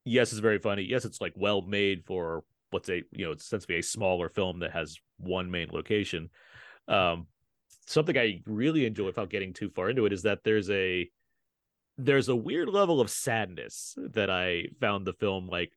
yes, 0.08 0.32
it's 0.32 0.40
very 0.40 0.58
funny. 0.58 0.82
Yes, 0.82 1.04
it's 1.04 1.20
like 1.20 1.32
well 1.36 1.62
made 1.62 2.04
for 2.04 2.44
what's 2.70 2.88
a 2.88 3.02
you 3.10 3.24
know 3.24 3.32
it's 3.32 3.44
essentially 3.44 3.78
a 3.78 3.82
smaller 3.82 4.28
film 4.28 4.60
that 4.60 4.72
has 4.72 4.96
one 5.18 5.50
main 5.50 5.68
location. 5.72 6.30
Um, 6.86 7.26
something 7.86 8.16
I 8.16 8.40
really 8.46 8.86
enjoy 8.86 9.06
without 9.06 9.30
getting 9.30 9.52
too 9.52 9.70
far 9.70 9.90
into 9.90 10.06
it 10.06 10.12
is 10.12 10.22
that 10.22 10.44
there's 10.44 10.70
a 10.70 11.08
there's 11.96 12.28
a 12.28 12.36
weird 12.36 12.68
level 12.68 13.00
of 13.00 13.10
sadness 13.10 13.94
that 14.12 14.30
I 14.30 14.66
found 14.80 15.06
the 15.06 15.12
film 15.12 15.48
like 15.48 15.72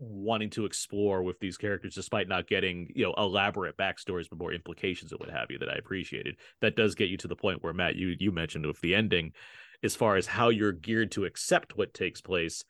wanting 0.00 0.50
to 0.50 0.64
explore 0.64 1.22
with 1.22 1.40
these 1.40 1.56
characters 1.56 1.94
despite 1.94 2.28
not 2.28 2.46
getting 2.46 2.88
you 2.94 3.04
know 3.04 3.14
elaborate 3.18 3.76
backstories 3.76 4.28
but 4.28 4.38
more 4.38 4.52
implications 4.52 5.10
and 5.10 5.18
what 5.18 5.28
have 5.28 5.50
you 5.50 5.58
that 5.58 5.68
i 5.68 5.74
appreciated 5.74 6.36
that 6.60 6.76
does 6.76 6.94
get 6.94 7.08
you 7.08 7.16
to 7.16 7.26
the 7.26 7.34
point 7.34 7.62
where 7.62 7.72
matt 7.72 7.96
you 7.96 8.14
you 8.20 8.30
mentioned 8.30 8.64
with 8.64 8.80
the 8.80 8.94
ending 8.94 9.32
as 9.82 9.96
far 9.96 10.16
as 10.16 10.26
how 10.26 10.50
you're 10.50 10.72
geared 10.72 11.10
to 11.10 11.24
accept 11.24 11.76
what 11.76 11.92
takes 11.94 12.20
place 12.20 12.64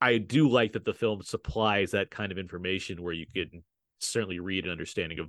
I 0.00 0.18
do 0.18 0.48
like 0.48 0.72
that 0.72 0.84
the 0.84 0.94
film 0.94 1.22
supplies 1.22 1.92
that 1.92 2.10
kind 2.10 2.30
of 2.30 2.38
information 2.38 3.02
where 3.02 3.14
you 3.14 3.26
can 3.26 3.62
certainly 3.98 4.40
read 4.40 4.64
an 4.64 4.70
understanding 4.70 5.18
of 5.18 5.28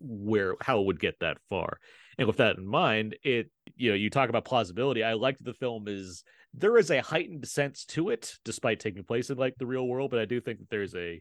where 0.00 0.54
how 0.60 0.80
it 0.80 0.86
would 0.86 1.00
get 1.00 1.18
that 1.20 1.38
far. 1.48 1.78
And 2.16 2.26
with 2.26 2.36
that 2.36 2.56
in 2.56 2.66
mind, 2.66 3.16
it 3.22 3.50
you 3.76 3.90
know, 3.90 3.96
you 3.96 4.10
talk 4.10 4.28
about 4.28 4.44
plausibility. 4.44 5.02
I 5.02 5.14
like 5.14 5.38
that 5.38 5.44
the 5.44 5.54
film 5.54 5.86
is 5.88 6.24
there 6.54 6.78
is 6.78 6.90
a 6.90 7.02
heightened 7.02 7.46
sense 7.46 7.84
to 7.86 8.10
it, 8.10 8.36
despite 8.44 8.80
taking 8.80 9.04
place 9.04 9.30
in 9.30 9.38
like 9.38 9.54
the 9.58 9.66
real 9.66 9.86
world. 9.86 10.10
But 10.10 10.20
I 10.20 10.24
do 10.24 10.40
think 10.40 10.58
that 10.58 10.70
there's 10.70 10.94
a 10.94 11.20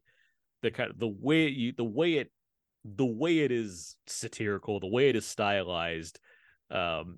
the 0.62 0.72
kind 0.72 0.90
of 0.90 1.00
the 1.00 1.08
way 1.20 1.48
you 1.48 1.74
the 1.76 1.84
way 1.84 2.14
it 2.14 2.32
the 2.84 3.06
way 3.06 3.40
it 3.40 3.52
is 3.52 3.96
satirical, 4.08 4.80
the 4.80 4.88
way 4.88 5.10
it 5.10 5.16
is 5.16 5.26
stylized, 5.26 6.20
um, 6.72 7.18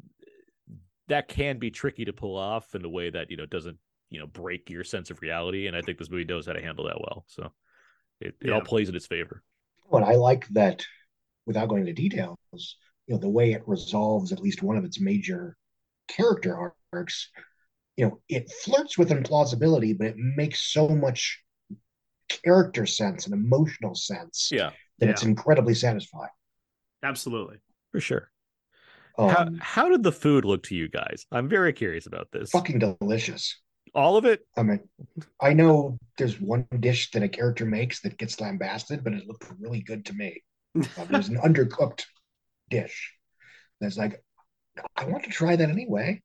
that 1.07 1.27
can 1.27 1.57
be 1.57 1.71
tricky 1.71 2.05
to 2.05 2.13
pull 2.13 2.37
off 2.37 2.75
in 2.75 2.83
a 2.83 2.89
way 2.89 3.09
that 3.09 3.29
you 3.29 3.37
know 3.37 3.45
doesn't 3.45 3.77
you 4.09 4.19
know 4.19 4.27
break 4.27 4.69
your 4.69 4.83
sense 4.83 5.09
of 5.11 5.21
reality, 5.21 5.67
and 5.67 5.75
I 5.75 5.81
think 5.81 5.97
this 5.97 6.09
movie 6.09 6.25
knows 6.25 6.45
how 6.47 6.53
to 6.53 6.61
handle 6.61 6.85
that 6.85 6.99
well. 6.99 7.25
So 7.27 7.51
it, 8.21 8.35
it 8.41 8.49
Yeah. 8.49 8.53
all 8.53 8.61
plays 8.61 8.89
in 8.89 8.95
its 8.95 9.07
favor. 9.07 9.43
But 9.91 10.03
I 10.03 10.15
like 10.15 10.47
that, 10.49 10.85
without 11.45 11.69
going 11.69 11.81
into 11.81 11.93
details, 11.93 12.37
you 13.07 13.15
know, 13.15 13.17
the 13.17 13.29
way 13.29 13.53
it 13.53 13.67
resolves 13.67 14.31
at 14.31 14.41
least 14.41 14.63
one 14.63 14.77
of 14.77 14.85
its 14.85 14.99
major 15.01 15.57
character 16.07 16.73
arcs. 16.93 17.29
You 17.97 18.05
know, 18.07 18.21
it 18.29 18.51
flirts 18.51 18.97
with 18.97 19.09
implausibility, 19.09 19.97
but 19.97 20.07
it 20.07 20.17
makes 20.17 20.61
so 20.73 20.89
much 20.89 21.41
character 22.29 22.85
sense 22.85 23.25
and 23.25 23.33
emotional 23.33 23.95
sense 23.95 24.51
Yeah, 24.51 24.71
that 24.99 25.09
it's 25.09 25.23
incredibly 25.23 25.75
satisfying. 25.75 26.31
Absolutely. 27.03 27.57
for 27.91 27.99
sure. 27.99 28.31
Um, 29.17 29.35
how 29.35 29.45
how 29.59 29.89
did 29.89 30.03
the 30.03 30.11
food 30.11 30.45
look 30.45 30.63
to 30.63 30.75
you 30.75 30.89
guys? 30.89 31.25
I'm 31.31 31.49
very 31.49 31.73
curious 31.73 32.07
about 32.07 32.31
this. 32.31 32.65
fucking 32.65 32.79
delicious. 32.79 33.59
All 33.95 34.17
of 34.17 34.25
it? 34.25 34.41
I 34.57 34.63
mean, 34.63 34.79
I 35.41 35.53
know 35.53 35.97
there's 36.17 36.39
one 36.39 36.67
dish 36.79 37.11
that 37.11 37.23
a 37.23 37.29
character 37.29 37.65
makes 37.65 38.01
that 38.01 38.17
gets 38.17 38.39
lambasted, 38.39 39.03
but 39.03 39.13
it 39.13 39.27
looked 39.27 39.51
really 39.59 39.81
good 39.81 40.05
to 40.05 40.13
me. 40.13 40.41
Uh, 40.75 40.83
it 40.97 41.11
was 41.11 41.29
an 41.29 41.37
undercooked 41.43 42.05
dish. 42.69 43.13
That's 43.81 43.97
like, 43.97 44.23
I 44.95 45.05
want 45.05 45.23
to 45.23 45.29
try 45.29 45.55
that 45.55 45.69
anyway. 45.69 46.21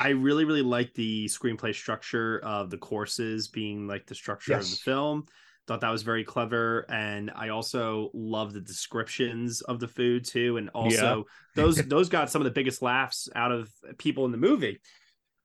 I 0.00 0.08
really, 0.08 0.44
really 0.44 0.62
like 0.62 0.92
the 0.94 1.26
screenplay 1.26 1.74
structure 1.74 2.40
of 2.40 2.70
the 2.70 2.78
courses 2.78 3.48
being 3.48 3.86
like 3.86 4.06
the 4.06 4.14
structure 4.14 4.54
of 4.54 4.68
the 4.68 4.76
film. 4.76 5.26
Thought 5.66 5.82
that 5.82 5.90
was 5.90 6.02
very 6.02 6.24
clever, 6.24 6.86
and 6.88 7.30
I 7.36 7.50
also 7.50 8.10
love 8.14 8.54
the 8.54 8.60
descriptions 8.60 9.60
of 9.60 9.80
the 9.80 9.86
food 9.86 10.24
too. 10.24 10.56
And 10.56 10.70
also 10.70 11.26
those 11.54 11.76
those 11.76 12.08
got 12.08 12.30
some 12.30 12.40
of 12.40 12.44
the 12.44 12.50
biggest 12.50 12.80
laughs 12.80 13.28
out 13.36 13.52
of 13.52 13.70
people 13.98 14.24
in 14.24 14.32
the 14.32 14.38
movie. 14.38 14.80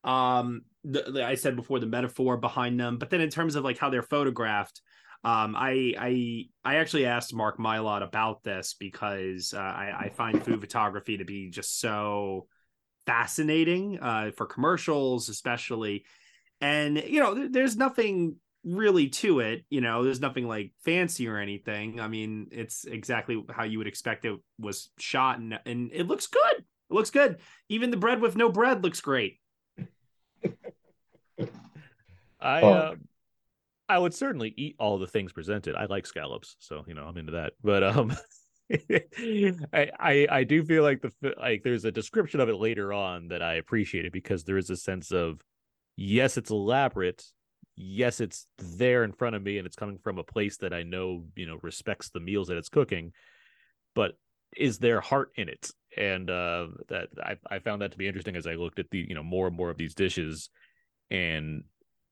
Um, 0.06 0.62
the, 0.84 1.23
I 1.26 1.35
said 1.35 1.55
before 1.55 1.80
the 1.80 1.85
metaphor 1.85 2.38
behind 2.38 2.80
them, 2.80 2.97
but 2.97 3.10
then 3.10 3.22
in 3.22 3.30
terms 3.30 3.55
of 3.55 3.64
like 3.64 3.77
how 3.77 3.89
they're 3.89 4.01
photographed, 4.01 4.81
um, 5.23 5.55
I 5.55 5.93
I 5.97 6.45
I 6.65 6.76
actually 6.76 7.05
asked 7.05 7.34
Mark 7.34 7.57
Mylod 7.57 8.03
about 8.03 8.43
this 8.43 8.76
because 8.77 9.53
uh, 9.53 9.60
I, 9.60 9.93
I 10.05 10.10
find 10.10 10.43
food 10.43 10.60
photography 10.61 11.18
to 11.18 11.26
be 11.26 11.49
just 11.49 11.80
so 11.80 12.47
fascinating 13.05 13.99
uh, 13.99 14.31
for 14.35 14.45
commercials, 14.45 15.30
especially. 15.30 16.05
And 16.61 16.97
you 16.97 17.19
know, 17.19 17.34
there- 17.34 17.49
there's 17.49 17.77
nothing 17.77 18.38
really 18.64 19.10
to 19.10 19.39
it. 19.39 19.65
You 19.69 19.81
know, 19.81 20.03
there's 20.03 20.22
nothing 20.22 20.47
like 20.47 20.73
fancy 20.85 21.27
or 21.27 21.38
anything. 21.38 21.99
I 21.99 22.07
mean, 22.07 22.47
it's 22.51 22.85
exactly 22.85 23.43
how 23.49 23.64
you 23.64 23.77
would 23.77 23.88
expect 23.88 24.26
it 24.26 24.38
was 24.60 24.89
shot, 24.97 25.39
and 25.39 25.60
and 25.65 25.91
it 25.93 26.07
looks 26.07 26.27
good. 26.27 26.57
It 26.57 26.93
looks 26.93 27.10
good. 27.11 27.38
Even 27.69 27.91
the 27.91 27.97
bread 27.97 28.22
with 28.22 28.35
no 28.35 28.49
bread 28.49 28.84
looks 28.84 29.01
great. 29.01 29.39
I 32.39 32.61
Oh. 32.61 32.73
uh, 32.73 32.95
I 33.89 33.97
would 33.99 34.14
certainly 34.14 34.53
eat 34.55 34.76
all 34.80 34.97
the 34.97 35.07
things 35.07 35.34
presented. 35.34 35.76
I 35.76 35.85
like 35.85 36.05
scallops, 36.05 36.55
so 36.60 36.84
you 36.88 36.93
know 36.93 37.03
I'm 37.03 37.18
into 37.18 37.34
that. 37.34 37.53
But 37.64 37.84
um, 37.84 38.15
I, 38.72 39.89
I 39.99 40.27
I 40.30 40.43
do 40.43 40.64
feel 40.64 40.84
like 40.84 41.01
the 41.01 41.34
like 41.38 41.64
there's 41.64 41.85
a 41.85 41.91
description 41.91 42.39
of 42.39 42.49
it 42.49 42.55
later 42.55 42.93
on 42.93 43.27
that 43.27 43.41
I 43.41 43.55
appreciated 43.55 44.11
because 44.11 44.43
there 44.43 44.57
is 44.57 44.69
a 44.69 44.77
sense 44.77 45.11
of 45.11 45.41
yes, 45.95 46.38
it's 46.38 46.49
elaborate. 46.51 47.23
Yes, 47.76 48.19
it's 48.19 48.47
there 48.57 49.03
in 49.03 49.11
front 49.11 49.35
of 49.35 49.43
me, 49.43 49.57
and 49.57 49.65
it's 49.65 49.76
coming 49.76 49.97
from 49.97 50.18
a 50.18 50.23
place 50.23 50.57
that 50.57 50.73
I 50.73 50.84
know 50.84 51.26
you 51.35 51.45
know 51.45 51.60
respects 51.61 52.10
the 52.10 52.19
meals 52.19 52.47
that 52.47 52.57
it's 52.57 52.69
cooking. 52.69 53.11
But 53.95 54.18
is 54.55 54.80
there 54.80 55.01
heart 55.01 55.31
in 55.35 55.49
it? 55.49 55.69
And 55.97 56.30
uh, 56.30 56.68
that 56.88 57.10
I 57.22 57.35
I 57.49 57.60
found 57.60 57.81
that 57.81 57.91
to 57.91 57.97
be 57.97 58.07
interesting 58.07 58.35
as 58.35 58.47
I 58.47 58.53
looked 58.53 58.80
at 58.80 58.89
the 58.91 59.05
you 59.07 59.14
know 59.14 59.23
more 59.23 59.47
and 59.47 59.55
more 59.55 59.69
of 59.69 59.77
these 59.77 59.93
dishes 59.93 60.49
and 61.14 61.65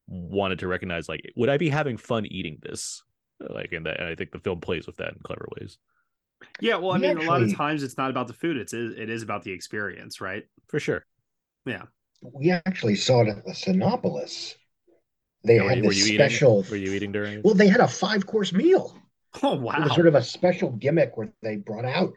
wanted 0.08 0.60
to 0.60 0.68
recognize 0.70 1.10
like 1.10 1.32
would 1.38 1.50
I 1.50 1.58
be 1.58 1.70
having 1.70 1.98
fun 1.98 2.28
eating 2.28 2.60
this? 2.64 3.04
Like 3.42 3.74
and 3.74 3.86
that 3.88 4.00
and 4.00 4.10
I 4.10 4.16
think 4.16 4.32
the 4.32 4.40
film 4.40 4.62
plays 4.62 4.88
with 4.88 4.98
that 4.98 5.14
in 5.14 5.20
clever 5.24 5.48
ways. 5.60 5.80
Yeah, 6.60 6.78
well, 6.78 6.92
I 6.92 6.98
We 6.98 7.02
mean, 7.08 7.18
a 7.18 7.24
lot 7.24 7.42
of 7.42 7.54
times 7.56 7.84
it's 7.84 7.98
not 7.98 8.10
about 8.10 8.28
the 8.28 8.34
food; 8.34 8.58
it's 8.58 8.74
it 8.74 9.10
is 9.10 9.24
about 9.24 9.44
the 9.44 9.52
experience, 9.52 10.22
right? 10.22 10.46
For 10.68 10.80
sure. 10.80 11.06
Yeah. 11.66 11.84
We 12.22 12.52
actually 12.52 12.96
saw 12.96 13.22
it 13.22 13.30
at 13.30 13.46
the 13.46 13.52
Cinépolis. 13.52 14.56
They 15.44 15.58
Yeah, 15.58 15.64
were 15.64 15.70
had 15.70 15.78
you- 15.78 15.84
were 15.86 15.92
this 15.92 16.00
you 16.00 16.06
special. 16.16 16.60
eating? 16.60 16.72
Were 16.72 16.78
you 16.78 16.94
eating 16.94 17.12
during? 17.12 17.42
Well, 17.44 17.56
they 17.56 17.68
had 17.68 17.82
a 17.82 17.88
five 17.88 18.26
course 18.26 18.54
meal. 18.54 18.96
Oh 19.44 19.56
wow! 19.56 19.76
It 19.76 19.80
wow! 19.80 19.84
was 19.84 19.94
sort 19.96 20.08
of 20.08 20.16
a 20.16 20.24
special 20.24 20.72
gimmick 20.72 21.18
where 21.18 21.34
they 21.42 21.58
brought 21.58 21.86
out 21.86 22.14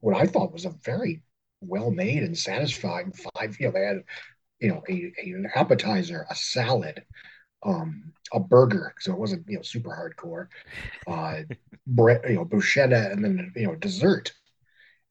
what 0.00 0.16
I 0.16 0.26
thought 0.26 0.52
was 0.52 0.64
a 0.64 0.70
very 0.70 1.22
well 1.60 1.90
made 1.90 2.22
and 2.22 2.36
satisfying 2.38 3.12
five. 3.12 3.58
You 3.60 3.66
know, 3.68 3.72
they 3.72 3.84
had, 3.86 4.04
you 4.60 4.68
know, 4.70 4.82
a, 4.88 5.12
a- 5.22 5.30
an 5.32 5.48
appetizer, 5.54 6.26
a 6.30 6.34
salad, 6.34 7.02
um, 7.64 8.12
a 8.32 8.40
burger, 8.40 8.94
so 9.00 9.12
it 9.12 9.18
wasn't 9.18 9.44
you 9.48 9.56
know 9.56 9.62
super 9.62 9.90
hardcore, 9.90 10.48
uh, 11.06 11.42
bread, 11.86 12.22
you 12.28 12.36
know, 12.36 12.44
bruschetta, 12.44 13.10
and 13.12 13.24
then 13.24 13.52
you 13.56 13.66
know 13.66 13.74
dessert, 13.76 14.32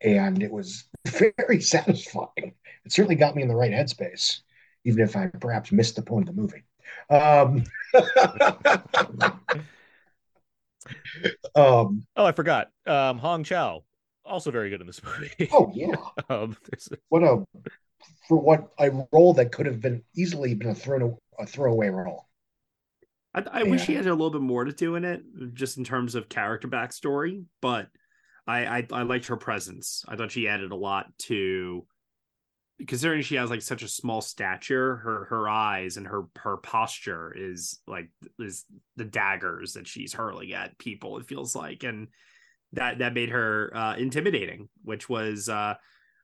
and 0.01 0.41
it 0.43 0.51
was 0.51 0.85
very 1.07 1.61
satisfying. 1.61 2.53
It 2.85 2.91
certainly 2.93 3.15
got 3.15 3.35
me 3.35 3.41
in 3.43 3.47
the 3.49 3.55
right 3.55 3.71
headspace, 3.71 4.41
even 4.85 5.03
if 5.03 5.15
I 5.15 5.27
perhaps 5.27 5.71
missed 5.71 5.95
the 5.95 6.01
point 6.03 6.29
of 6.29 6.35
the 6.35 6.41
movie. 6.41 6.63
Um, 7.09 7.63
um, 11.55 12.05
Oh, 12.15 12.25
I 12.25 12.31
forgot. 12.31 12.69
Um, 12.85 13.17
Hong 13.17 13.43
Chau, 13.43 13.83
also 14.25 14.51
very 14.51 14.69
good 14.69 14.81
in 14.81 14.87
this 14.87 15.01
movie. 15.03 15.49
oh 15.51 15.71
yeah. 15.73 15.95
um, 16.29 16.55
what 17.09 17.23
a 17.23 17.43
for 18.27 18.37
what 18.37 18.69
a 18.79 18.89
role 19.11 19.33
that 19.35 19.51
could 19.51 19.65
have 19.65 19.79
been 19.79 20.03
easily 20.15 20.53
been 20.53 20.69
a 20.69 20.75
thrown 20.75 21.17
a 21.39 21.45
throwaway 21.45 21.89
role. 21.89 22.25
I, 23.33 23.43
I 23.51 23.63
wish 23.63 23.85
she 23.85 23.93
had 23.93 24.07
a 24.07 24.11
little 24.11 24.31
bit 24.31 24.41
more 24.41 24.63
to 24.63 24.71
do 24.71 24.95
in 24.95 25.05
it, 25.05 25.21
just 25.53 25.77
in 25.77 25.83
terms 25.83 26.15
of 26.15 26.27
character 26.27 26.67
backstory. 26.67 27.43
But 27.61 27.87
I, 28.47 28.65
I 28.65 28.87
I 28.91 29.01
liked 29.03 29.27
her 29.27 29.37
presence. 29.37 30.03
I 30.07 30.15
thought 30.15 30.31
she 30.31 30.47
added 30.47 30.71
a 30.71 30.75
lot 30.75 31.05
to, 31.23 31.85
considering 32.87 33.21
she 33.21 33.35
has 33.35 33.49
like 33.49 33.61
such 33.61 33.83
a 33.83 33.87
small 33.87 34.21
stature. 34.21 34.95
Her 34.97 35.25
her 35.25 35.47
eyes 35.49 35.97
and 35.97 36.07
her 36.07 36.23
her 36.37 36.57
posture 36.57 37.33
is 37.37 37.79
like 37.85 38.09
is 38.39 38.65
the 38.95 39.05
daggers 39.05 39.73
that 39.73 39.87
she's 39.87 40.13
hurling 40.13 40.53
at 40.53 40.77
people. 40.79 41.19
It 41.19 41.27
feels 41.27 41.55
like, 41.55 41.83
and 41.83 42.07
that 42.73 42.99
that 42.99 43.13
made 43.13 43.29
her 43.29 43.71
uh, 43.75 43.95
intimidating, 43.95 44.69
which 44.83 45.07
was. 45.07 45.47
uh 45.47 45.75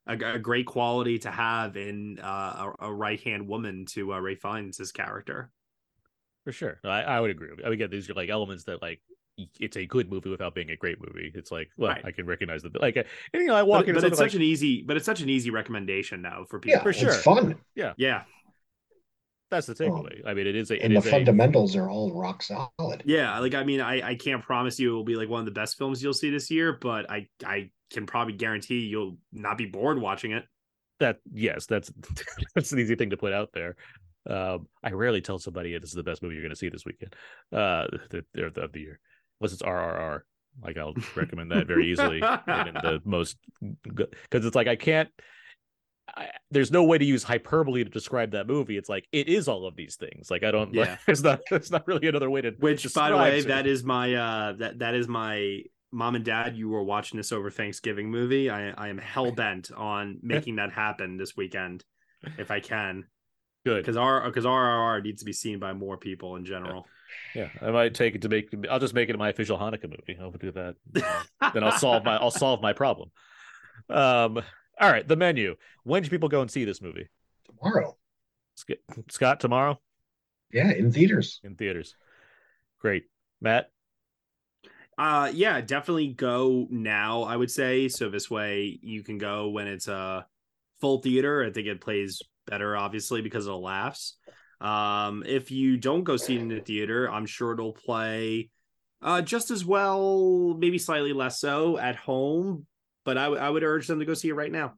a, 0.07 0.13
a 0.35 0.39
great 0.39 0.65
quality 0.65 1.19
to 1.19 1.31
have 1.31 1.77
in 1.77 2.19
uh, 2.19 2.73
a, 2.79 2.87
a 2.87 2.93
right 2.93 3.21
hand 3.21 3.47
woman 3.47 3.85
to 3.87 4.13
uh, 4.13 4.19
Ralph 4.19 4.39
Fiennes' 4.39 4.91
character. 4.91 5.51
for 6.43 6.51
sure. 6.51 6.79
I, 6.83 7.03
I 7.03 7.19
would 7.19 7.31
agree. 7.31 7.49
I 7.65 7.69
would 7.69 7.77
get 7.77 7.91
these 7.91 8.09
are 8.09 8.13
like 8.13 8.29
elements 8.29 8.65
that 8.65 8.81
like 8.81 9.01
it's 9.59 9.77
a 9.77 9.85
good 9.85 10.11
movie 10.11 10.29
without 10.29 10.53
being 10.53 10.69
a 10.69 10.75
great 10.75 10.99
movie. 10.99 11.31
It's 11.33 11.51
like, 11.51 11.69
well, 11.77 11.91
Right. 11.91 12.05
I 12.05 12.11
can 12.11 12.25
recognize 12.27 12.61
the 12.61 12.69
like, 12.79 12.97
uh, 12.97 13.03
and, 13.33 13.41
you 13.41 13.47
know, 13.47 13.55
I 13.55 13.63
walk 13.63 13.85
but, 13.85 13.89
into 13.89 14.01
but 14.01 14.07
it's 14.07 14.17
such 14.17 14.33
like, 14.33 14.35
an 14.35 14.41
easy 14.41 14.83
but 14.83 14.97
it's 14.97 15.05
such 15.05 15.21
an 15.21 15.29
easy 15.29 15.49
recommendation 15.49 16.21
now 16.21 16.45
for 16.47 16.59
people 16.59 16.77
Yeah, 16.77 16.83
For 16.83 16.89
it's 16.89 16.99
sure. 16.99 17.13
fun, 17.13 17.55
yeah, 17.75 17.93
yeah 17.97 18.23
that's 19.53 19.67
the 19.67 19.75
takeaway. 19.75 20.21
I 20.25 20.33
mean, 20.33 20.47
it 20.47 20.55
is 20.55 20.71
a, 20.71 20.75
it 20.75 20.81
and 20.83 20.95
the 20.95 20.99
is 20.99 21.05
a, 21.05 21.09
fundamentals 21.09 21.75
are 21.75 21.89
all 21.89 22.13
rock 22.13 22.43
solid. 22.43 23.03
yeah 23.05 23.37
like 23.39 23.53
i 23.53 23.63
mean 23.63 23.81
i 23.81 24.09
i 24.09 24.15
can't 24.15 24.43
promise 24.43 24.79
you 24.79 24.91
it 24.91 24.95
will 24.95 25.03
be 25.03 25.15
like 25.15 25.29
one 25.29 25.39
of 25.39 25.45
the 25.45 25.51
best 25.51 25.77
films 25.77 26.01
you'll 26.01 26.13
see 26.13 26.29
this 26.29 26.49
year 26.51 26.77
but 26.81 27.09
i 27.09 27.27
i 27.45 27.69
can 27.91 28.05
probably 28.05 28.33
guarantee 28.33 28.79
you'll 28.79 29.17
not 29.31 29.57
be 29.57 29.65
bored 29.65 29.99
watching 29.99 30.31
it 30.31 30.45
that 31.03 31.17
yes, 31.31 31.65
that's 31.65 31.91
that's 32.55 32.71
an 32.71 32.79
easy 32.79 32.95
thing 32.95 33.11
to 33.11 33.17
put 33.17 33.33
out 33.33 33.49
there. 33.53 33.75
Um, 34.29 34.67
I 34.83 34.91
rarely 34.91 35.21
tell 35.21 35.37
somebody 35.37 35.77
this 35.77 35.89
is 35.89 35.95
the 35.95 36.03
best 36.03 36.23
movie 36.23 36.35
you're 36.35 36.43
going 36.43 36.51
to 36.51 36.55
see 36.55 36.69
this 36.69 36.85
weekend, 36.85 37.13
uh, 37.51 37.87
the, 38.09 38.23
the, 38.33 38.61
of 38.61 38.71
the 38.71 38.79
year, 38.79 38.99
unless 39.39 39.53
it's 39.53 39.61
RRR. 39.61 40.21
Like 40.63 40.77
I'll 40.77 40.93
recommend 41.15 41.51
that 41.51 41.67
very 41.67 41.91
easily 41.91 42.21
and 42.47 42.69
in 42.69 42.73
the 42.75 43.01
most 43.03 43.37
because 43.61 44.45
it's 44.45 44.55
like 44.55 44.67
I 44.67 44.75
can't. 44.75 45.09
I, 46.15 46.29
there's 46.51 46.71
no 46.71 46.83
way 46.83 46.97
to 46.97 47.05
use 47.05 47.23
hyperbole 47.23 47.83
to 47.83 47.89
describe 47.89 48.31
that 48.31 48.47
movie. 48.47 48.77
It's 48.77 48.89
like 48.89 49.07
it 49.11 49.27
is 49.27 49.47
all 49.47 49.65
of 49.65 49.75
these 49.75 49.95
things. 49.95 50.29
Like 50.29 50.43
I 50.43 50.51
don't. 50.51 50.73
Yeah. 50.73 50.81
Like, 50.83 50.99
there's 51.05 51.23
not. 51.23 51.41
There's 51.49 51.71
not 51.71 51.87
really 51.87 52.07
another 52.07 52.29
way 52.29 52.41
to. 52.41 52.51
which 52.59 52.93
by 52.93 53.09
the 53.09 53.17
way 53.17 53.35
describe 53.35 53.57
that 53.57 53.65
it. 53.67 53.71
is 53.71 53.83
my 53.83 54.13
uh 54.13 54.53
that 54.53 54.79
that 54.79 54.93
is 54.95 55.07
my 55.07 55.61
mom 55.91 56.15
and 56.15 56.25
dad 56.25 56.55
you 56.57 56.69
were 56.69 56.83
watching 56.83 57.17
this 57.17 57.31
over 57.31 57.51
thanksgiving 57.51 58.09
movie 58.09 58.49
i 58.49 58.71
i 58.71 58.87
am 58.87 58.97
hell-bent 58.97 59.71
on 59.77 60.17
making 60.23 60.55
that 60.55 60.71
happen 60.71 61.17
this 61.17 61.37
weekend 61.37 61.83
if 62.39 62.49
i 62.49 62.59
can 62.59 63.03
good. 63.63 63.77
because 63.83 63.95
our 63.95 64.25
because 64.25 64.43
rrr 64.43 65.03
needs 65.03 65.21
to 65.21 65.25
be 65.25 65.33
seen 65.33 65.59
by 65.59 65.71
more 65.71 65.95
people 65.95 66.35
in 66.35 66.45
general 66.45 66.87
Yeah, 67.35 67.49
I 67.61 67.69
might 67.69 67.93
take 67.93 68.15
it 68.15 68.23
to 68.23 68.29
make. 68.29 68.49
I'll 68.69 68.79
just 68.79 68.95
make 68.95 69.09
it 69.09 69.17
my 69.19 69.29
official 69.29 69.57
Hanukkah 69.57 69.89
movie. 69.89 70.17
I'll 70.19 70.31
do 70.31 70.51
that. 70.51 70.75
then 71.53 71.63
I'll 71.63 71.71
solve 71.77 72.03
my. 72.03 72.17
I'll 72.17 72.31
solve 72.31 72.59
my 72.61 72.73
problem. 72.73 73.11
Um. 73.89 74.41
All 74.79 74.91
right, 74.91 75.07
the 75.07 75.15
menu. 75.15 75.55
When 75.83 76.03
should 76.03 76.11
people 76.11 76.29
go 76.29 76.41
and 76.41 76.49
see 76.49 76.65
this 76.65 76.81
movie? 76.81 77.07
Tomorrow, 77.45 77.97
Sc- 78.55 78.71
Scott 79.09 79.39
tomorrow 79.39 79.79
yeah, 80.51 80.71
in 80.71 80.91
theaters. 80.91 81.39
in 81.43 81.55
theaters. 81.55 81.95
Great, 82.79 83.05
Matt. 83.41 83.69
Uh 84.97 85.31
yeah, 85.33 85.59
definitely 85.61 86.09
go 86.09 86.67
now, 86.69 87.23
I 87.23 87.35
would 87.35 87.49
say. 87.51 87.87
So 87.87 88.09
this 88.09 88.29
way 88.29 88.79
you 88.81 89.03
can 89.03 89.17
go 89.17 89.49
when 89.49 89.67
it's 89.67 89.87
a 89.87 90.25
full 90.79 90.99
theater. 91.01 91.43
I 91.43 91.51
think 91.51 91.67
it 91.67 91.81
plays 91.81 92.21
better, 92.45 92.77
obviously, 92.77 93.21
because 93.21 93.47
of 93.47 93.53
the 93.53 93.57
laughs. 93.57 94.17
Um, 94.61 95.23
if 95.25 95.51
you 95.51 95.77
don't 95.77 96.03
go 96.03 96.15
see 96.15 96.35
it 96.35 96.41
in 96.41 96.47
the 96.47 96.61
theater, 96.61 97.09
I'm 97.09 97.25
sure 97.25 97.53
it'll 97.53 97.73
play 97.73 98.49
uh, 99.01 99.21
just 99.21 99.51
as 99.51 99.65
well, 99.65 100.55
maybe 100.57 100.77
slightly 100.77 101.11
less 101.11 101.39
so 101.39 101.77
at 101.77 101.95
home. 101.95 102.65
But 103.05 103.17
I, 103.17 103.23
w- 103.25 103.41
I 103.41 103.49
would 103.49 103.63
urge 103.63 103.87
them 103.87 103.99
to 103.99 104.05
go 104.05 104.13
see 104.13 104.29
it 104.29 104.33
right 104.35 104.51
now. 104.51 104.73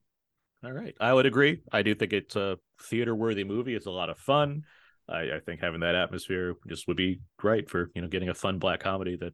All 0.63 0.71
right. 0.71 0.95
I 0.99 1.13
would 1.13 1.25
agree. 1.25 1.61
I 1.71 1.81
do 1.83 1.93
think 1.93 2.13
it's 2.13 2.35
a 2.35 2.57
theater 2.81 3.13
worthy 3.13 3.43
movie. 3.43 3.75
It's 3.75 3.85
a 3.85 3.91
lot 3.91 4.09
of 4.09 4.17
fun. 4.17 4.63
I, 5.07 5.19
I 5.35 5.39
think 5.45 5.61
having 5.61 5.81
that 5.81 5.93
atmosphere 5.95 6.55
just 6.67 6.87
would 6.87 6.97
be 6.97 7.19
great 7.37 7.69
for, 7.69 7.91
you 7.93 8.01
know, 8.01 8.07
getting 8.07 8.29
a 8.29 8.33
fun 8.33 8.57
black 8.57 8.79
comedy 8.79 9.15
that, 9.17 9.33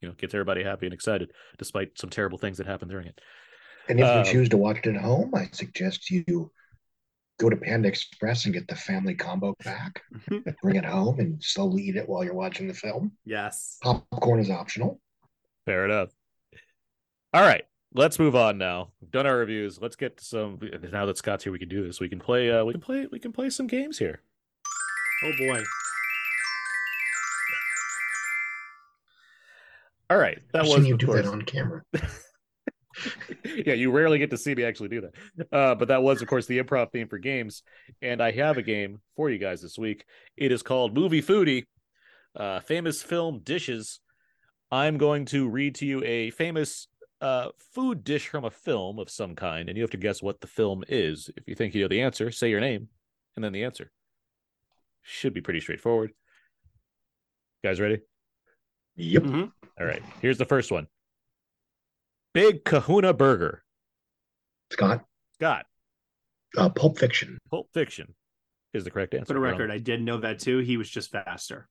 you 0.00 0.08
know, 0.08 0.14
gets 0.14 0.32
everybody 0.34 0.62
happy 0.62 0.86
and 0.86 0.94
excited, 0.94 1.32
despite 1.58 1.98
some 1.98 2.10
terrible 2.10 2.38
things 2.38 2.58
that 2.58 2.66
happen 2.66 2.88
during 2.88 3.06
it. 3.08 3.20
And 3.88 3.98
if 3.98 4.06
Um, 4.06 4.18
you 4.18 4.32
choose 4.32 4.48
to 4.50 4.56
watch 4.56 4.78
it 4.84 4.94
at 4.94 5.02
home, 5.02 5.34
I 5.34 5.48
suggest 5.52 6.10
you 6.10 6.52
go 7.40 7.50
to 7.50 7.56
Panda 7.56 7.88
Express 7.88 8.44
and 8.44 8.54
get 8.54 8.68
the 8.68 8.76
family 8.76 9.14
combo 9.14 9.54
pack, 9.60 10.00
bring 10.62 10.76
it 10.76 10.84
home, 10.84 11.18
and 11.18 11.42
slowly 11.42 11.82
eat 11.82 11.96
it 11.96 12.08
while 12.08 12.22
you're 12.22 12.34
watching 12.34 12.68
the 12.68 12.74
film. 12.74 13.12
Yes. 13.24 13.78
Popcorn 13.82 14.38
is 14.38 14.50
optional. 14.50 15.00
Fair 15.66 15.86
enough. 15.86 16.10
All 17.32 17.42
right. 17.42 17.64
Let's 17.92 18.18
move 18.20 18.36
on 18.36 18.56
now. 18.56 18.90
We've 19.00 19.10
done 19.10 19.26
our 19.26 19.36
reviews. 19.36 19.80
Let's 19.80 19.96
get 19.96 20.16
to 20.18 20.24
some 20.24 20.58
now 20.92 21.06
that 21.06 21.18
Scott's 21.18 21.42
here, 21.44 21.52
we 21.52 21.58
can 21.58 21.68
do 21.68 21.84
this. 21.84 22.00
We 22.00 22.08
can 22.08 22.20
play 22.20 22.50
uh 22.50 22.64
we 22.64 22.72
can 22.72 22.80
play 22.80 23.06
we 23.10 23.18
can 23.18 23.32
play 23.32 23.50
some 23.50 23.66
games 23.66 23.98
here. 23.98 24.20
Oh 25.24 25.32
boy. 25.38 25.62
All 30.08 30.18
right. 30.18 30.38
That 30.52 30.62
I've 30.62 30.68
was 30.68 30.76
seen 30.76 30.86
you 30.86 30.96
do 30.96 31.06
course- 31.06 31.24
that 31.24 31.30
on 31.30 31.42
camera. 31.42 31.82
yeah, 33.44 33.74
you 33.74 33.90
rarely 33.90 34.18
get 34.18 34.30
to 34.30 34.38
see 34.38 34.54
me 34.54 34.64
actually 34.64 34.88
do 34.88 35.00
that. 35.02 35.52
Uh, 35.52 35.74
but 35.74 35.88
that 35.88 36.02
was, 36.02 36.20
of 36.20 36.28
course, 36.28 36.46
the 36.46 36.58
improv 36.58 36.90
theme 36.92 37.08
for 37.08 37.18
games. 37.18 37.62
And 38.02 38.20
I 38.22 38.32
have 38.32 38.58
a 38.58 38.62
game 38.62 39.00
for 39.16 39.30
you 39.30 39.38
guys 39.38 39.62
this 39.62 39.78
week. 39.78 40.04
It 40.36 40.52
is 40.52 40.62
called 40.62 40.94
Movie 40.94 41.22
Foodie, 41.22 41.64
uh, 42.36 42.60
famous 42.60 43.02
film 43.02 43.40
dishes. 43.42 44.00
I'm 44.72 44.98
going 44.98 45.24
to 45.26 45.48
read 45.48 45.76
to 45.76 45.86
you 45.86 46.02
a 46.04 46.30
famous 46.30 46.88
uh, 47.20 47.48
food 47.58 48.04
dish 48.04 48.28
from 48.28 48.44
a 48.44 48.50
film 48.50 48.98
of 48.98 49.10
some 49.10 49.34
kind, 49.34 49.68
and 49.68 49.76
you 49.76 49.82
have 49.82 49.90
to 49.90 49.96
guess 49.96 50.22
what 50.22 50.40
the 50.40 50.46
film 50.46 50.84
is. 50.88 51.30
If 51.36 51.46
you 51.46 51.54
think 51.54 51.74
you 51.74 51.82
know 51.82 51.88
the 51.88 52.00
answer, 52.00 52.30
say 52.30 52.50
your 52.50 52.60
name 52.60 52.88
and 53.36 53.44
then 53.44 53.52
the 53.52 53.64
answer. 53.64 53.90
Should 55.02 55.34
be 55.34 55.40
pretty 55.40 55.60
straightforward. 55.60 56.12
guys 57.64 57.80
ready? 57.80 58.00
Yep. 58.96 59.24
All 59.24 59.86
right. 59.86 60.02
Here's 60.20 60.38
the 60.38 60.44
first 60.44 60.70
one 60.70 60.88
Big 62.34 62.64
Kahuna 62.64 63.12
Burger. 63.12 63.64
Scott, 64.72 65.04
Scott, 65.34 65.66
uh, 66.56 66.68
Pulp 66.68 66.98
Fiction. 66.98 67.38
Pulp 67.50 67.68
Fiction 67.72 68.14
is 68.72 68.84
the 68.84 68.90
correct 68.90 69.14
answer. 69.14 69.26
For 69.26 69.34
the 69.34 69.40
record, 69.40 69.70
I 69.70 69.78
did 69.78 70.00
know 70.02 70.18
that 70.18 70.38
too. 70.38 70.58
He 70.58 70.76
was 70.76 70.88
just 70.88 71.10
faster. 71.10 71.68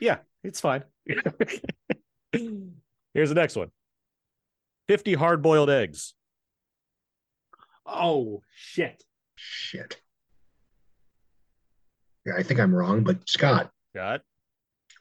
Yeah, 0.00 0.18
it's 0.44 0.60
fine. 0.60 0.84
Here's 2.32 3.28
the 3.30 3.34
next 3.34 3.56
one 3.56 3.70
50 4.88 5.14
hard 5.14 5.42
boiled 5.42 5.70
eggs. 5.70 6.14
Oh 7.84 8.42
shit. 8.54 9.02
Shit. 9.36 10.00
Yeah, 12.24 12.34
I 12.36 12.42
think 12.42 12.58
I'm 12.60 12.74
wrong, 12.74 13.04
but 13.04 13.28
Scott, 13.28 13.70
Scott, 13.94 14.22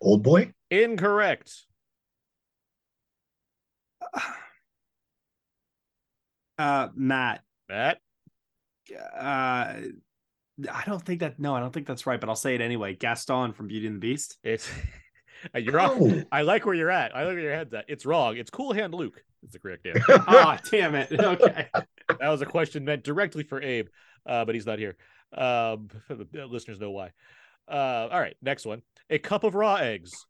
old 0.02 0.22
boy. 0.24 0.54
incorrect. 0.70 1.52
Uh, 6.58 6.88
Matt. 6.96 7.42
Matt, 7.68 7.98
Uh, 8.94 9.74
I 10.72 10.84
don't 10.86 11.02
think 11.04 11.20
that. 11.20 11.38
No, 11.38 11.54
I 11.54 11.60
don't 11.60 11.74
think 11.74 11.86
that's 11.86 12.08
right. 12.08 12.20
But 12.20 12.30
I'll 12.30 12.36
say 12.36 12.56
it 12.56 12.62
anyway. 12.62 12.96
Gaston 12.96 13.52
from 13.52 13.68
Beauty 13.68 13.88
and 13.88 13.98
the 13.98 14.00
Beast. 14.00 14.38
it's 14.44 14.70
you're 15.56 15.80
off. 15.80 15.98
Oh. 16.00 16.24
I 16.32 16.42
like 16.42 16.66
where 16.66 16.76
you're 16.76 16.92
at. 16.92 17.16
I 17.16 17.20
like 17.24 17.34
where 17.36 17.40
your 17.40 17.54
head's 17.56 17.74
at. 17.74 17.86
It's 17.88 18.06
wrong. 18.06 18.38
It's 18.38 18.50
Cool 18.50 18.74
Hand 18.74 18.94
Luke. 18.94 19.24
Is 19.44 19.52
the 19.52 19.60
correct 19.60 19.86
answer. 19.86 20.04
Ah, 20.28 20.60
damn 20.72 20.96
it. 20.96 21.12
Okay. 21.20 21.68
that 21.74 22.30
was 22.30 22.42
a 22.42 22.46
question 22.46 22.86
meant 22.86 23.04
directly 23.04 23.44
for 23.44 23.62
Abe, 23.62 23.88
uh, 24.26 24.46
but 24.46 24.56
he's 24.56 24.66
not 24.66 24.80
here. 24.80 24.96
Um, 25.34 25.90
the 26.10 26.46
listeners 26.50 26.80
know 26.80 26.92
why. 26.92 27.12
Uh, 27.68 28.08
all 28.12 28.20
right, 28.20 28.36
next 28.42 28.66
one. 28.66 28.82
A 29.10 29.18
cup 29.20 29.44
of 29.44 29.56
raw 29.56 29.76
eggs. 29.76 30.26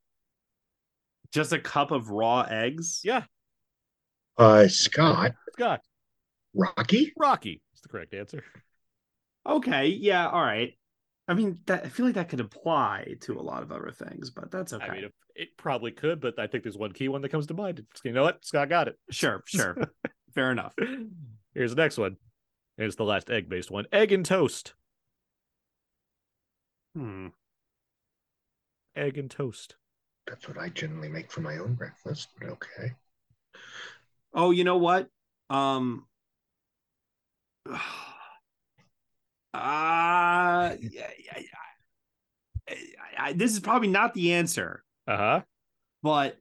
Just 1.34 1.52
a 1.54 1.60
cup 1.60 1.92
of 1.92 2.10
raw 2.10 2.42
eggs. 2.50 3.02
Yeah, 3.04 3.24
Uh, 4.38 4.68
Scott, 4.68 5.34
Scott. 5.54 5.82
Rocky. 6.54 7.12
Rocky 7.18 7.62
is 7.74 7.82
the 7.82 7.90
correct 7.90 8.14
answer. 8.14 8.44
Okay. 9.46 9.88
Yeah. 9.88 10.30
All 10.30 10.42
right. 10.42 10.74
I 11.28 11.34
mean, 11.34 11.60
that, 11.66 11.86
I 11.86 11.90
feel 11.90 12.06
like 12.06 12.16
that 12.16 12.30
could 12.30 12.40
apply 12.40 13.16
to 13.22 13.40
a 13.40 13.42
lot 13.42 13.64
of 13.64 13.72
other 13.72 13.92
things, 13.92 14.30
but 14.30 14.52
that's 14.52 14.74
okay. 14.74 14.86
I 14.86 14.94
mean, 14.94 15.04
it, 15.06 15.14
it 15.36 15.58
probably 15.58 15.92
could, 15.92 16.22
but 16.22 16.38
I 16.38 16.46
think 16.46 16.64
there's 16.64 16.78
one 16.78 16.92
key 16.92 17.08
one 17.08 17.22
that 17.22 17.30
comes 17.30 17.48
to 17.48 17.54
mind. 17.56 17.84
You 18.04 18.12
know 18.12 18.24
what? 18.24 18.46
Scott 18.46 18.70
got 18.70 18.88
it. 18.88 19.00
sure. 19.10 19.42
Sure. 19.46 19.76
Fair 20.36 20.52
enough. 20.52 20.74
Here's 21.54 21.74
the 21.74 21.82
next 21.82 21.98
one. 21.98 22.18
It's 22.78 22.96
the 22.96 23.06
last 23.06 23.30
egg 23.30 23.50
based 23.50 23.72
one. 23.72 23.86
Egg 23.92 24.12
and 24.12 24.26
toast. 24.26 24.74
Hmm. 26.94 27.28
Egg 28.96 29.18
and 29.18 29.32
toast. 29.32 29.76
That's 30.28 30.48
what 30.48 30.58
I 30.58 30.70
generally 30.70 31.10
make 31.10 31.32
for 31.32 31.42
my 31.42 31.58
own 31.58 31.74
breakfast. 31.74 32.30
But 32.40 32.50
okay. 32.50 32.94
Oh, 34.34 34.52
you 34.52 34.64
know 34.64 34.78
what? 34.78 35.10
Um. 35.50 36.06
Uh, 39.56 40.76
yeah, 40.82 41.10
yeah, 41.24 41.40
yeah. 41.40 42.76
I, 43.20 43.30
I, 43.30 43.34
this 43.34 43.52
is 43.54 43.60
probably 43.60 43.88
not 43.90 44.14
the 44.14 44.34
answer, 44.34 44.84
Uh 45.08 45.18
huh. 45.18 45.42
but 46.04 46.38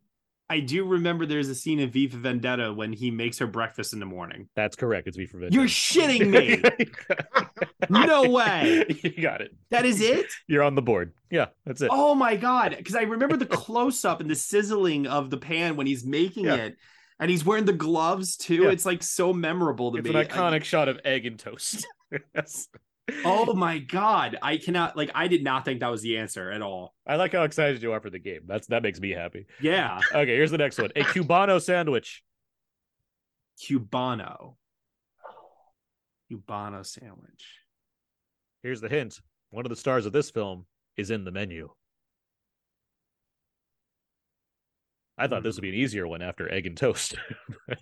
I 0.50 0.60
do 0.60 0.84
remember 0.86 1.24
there's 1.26 1.48
a 1.48 1.54
scene 1.54 1.80
in 1.80 1.90
V 1.90 2.08
for 2.08 2.18
Vendetta 2.18 2.72
when 2.72 2.92
he 2.92 3.10
makes 3.10 3.38
her 3.38 3.46
breakfast 3.46 3.92
in 3.94 3.98
the 4.00 4.06
morning. 4.06 4.48
That's 4.54 4.76
correct. 4.76 5.06
It's 5.08 5.16
V 5.16 5.26
for 5.26 5.38
Vendetta. 5.38 5.54
You're 5.54 5.68
shitting 5.68 6.30
me. 6.30 6.62
No 7.90 8.30
way. 8.30 8.86
you 9.02 9.20
got 9.22 9.42
it. 9.42 9.54
That 9.70 9.84
is 9.84 10.00
it? 10.00 10.24
You're 10.46 10.62
on 10.62 10.74
the 10.74 10.80
board. 10.80 11.12
Yeah, 11.30 11.46
that's 11.66 11.82
it. 11.82 11.90
Oh 11.92 12.14
my 12.14 12.34
god! 12.36 12.74
Because 12.78 12.94
I 12.94 13.02
remember 13.02 13.36
the 13.36 13.44
close 13.44 14.06
up 14.06 14.20
and 14.22 14.30
the 14.30 14.34
sizzling 14.34 15.06
of 15.06 15.28
the 15.28 15.36
pan 15.36 15.76
when 15.76 15.86
he's 15.86 16.02
making 16.04 16.46
Yeah. 16.46 16.54
it, 16.56 16.76
and 17.20 17.30
he's 17.30 17.44
wearing 17.44 17.66
the 17.66 17.74
gloves 17.74 18.36
too. 18.38 18.62
Yeah. 18.62 18.70
It's 18.70 18.86
like 18.86 19.02
so 19.02 19.34
memorable 19.34 19.92
to 19.92 19.98
it's 19.98 20.08
me. 20.08 20.14
an 20.18 20.26
iconic 20.26 20.64
shot 20.64 20.88
of 20.88 20.98
egg 21.04 21.26
and 21.26 21.38
toast. 21.38 21.86
yes. 22.34 22.68
Oh 23.24 23.52
my 23.54 23.78
god! 23.78 24.38
I 24.40 24.56
cannot 24.56 24.96
like. 24.96 25.10
I 25.14 25.28
did 25.28 25.44
not 25.44 25.64
think 25.64 25.80
that 25.80 25.90
was 25.90 26.00
the 26.02 26.16
answer 26.18 26.50
at 26.50 26.62
all. 26.62 26.94
I 27.06 27.16
like 27.16 27.32
how 27.32 27.42
excited 27.42 27.82
you 27.82 27.92
are 27.92 28.00
for 28.00 28.08
the 28.10 28.18
game. 28.18 28.40
That's 28.46 28.66
that 28.68 28.82
makes 28.82 28.98
me 29.00 29.10
happy. 29.10 29.46
Yeah, 29.60 30.00
Okay, 30.12 30.34
here's 30.34 30.50
the 30.50 30.58
next 30.58 30.78
one. 30.78 30.90
A 30.96 31.02
Cubano 31.02 31.60
sandwich. 31.60 32.22
Cubano. 33.62 34.56
Cubano 36.30 36.84
sandwich. 36.84 37.44
Here's 38.62 38.80
the 38.80 38.88
hint. 38.88 39.20
One 39.50 39.66
of 39.66 39.70
the 39.70 39.76
stars 39.76 40.06
of 40.06 40.12
this 40.12 40.30
film 40.30 40.64
is 40.96 41.10
in 41.10 41.24
the 41.24 41.30
menu. 41.30 41.68
I 45.18 45.28
thought 45.28 45.42
this 45.42 45.56
would 45.56 45.62
be 45.62 45.68
an 45.68 45.74
easier 45.74 46.08
one 46.08 46.22
after 46.22 46.50
egg 46.50 46.66
and 46.66 46.76
toast. 46.76 47.16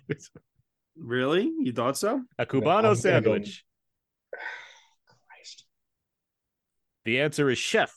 Really? 0.95 1.51
You 1.59 1.71
thought 1.73 1.97
so? 1.97 2.21
a 2.37 2.41
I'm 2.41 2.47
Cubano 2.47 2.81
gonna 2.83 2.95
sandwich. 2.95 3.65
Christ. 5.07 5.65
The 7.05 7.21
answer 7.21 7.49
is 7.49 7.57
chef. 7.57 7.93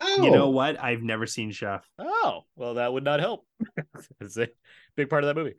Oh, 0.00 0.22
You 0.24 0.30
know 0.30 0.44
oh. 0.44 0.50
what? 0.50 0.82
I've 0.82 1.02
never 1.02 1.26
seen 1.26 1.50
Chef. 1.50 1.86
Oh, 1.98 2.42
well, 2.56 2.74
that 2.74 2.92
would 2.92 3.04
not 3.04 3.20
help. 3.20 3.46
it's 4.20 4.38
a 4.38 4.48
big 4.96 5.10
part 5.10 5.24
of 5.24 5.28
that 5.28 5.38
movie. 5.38 5.54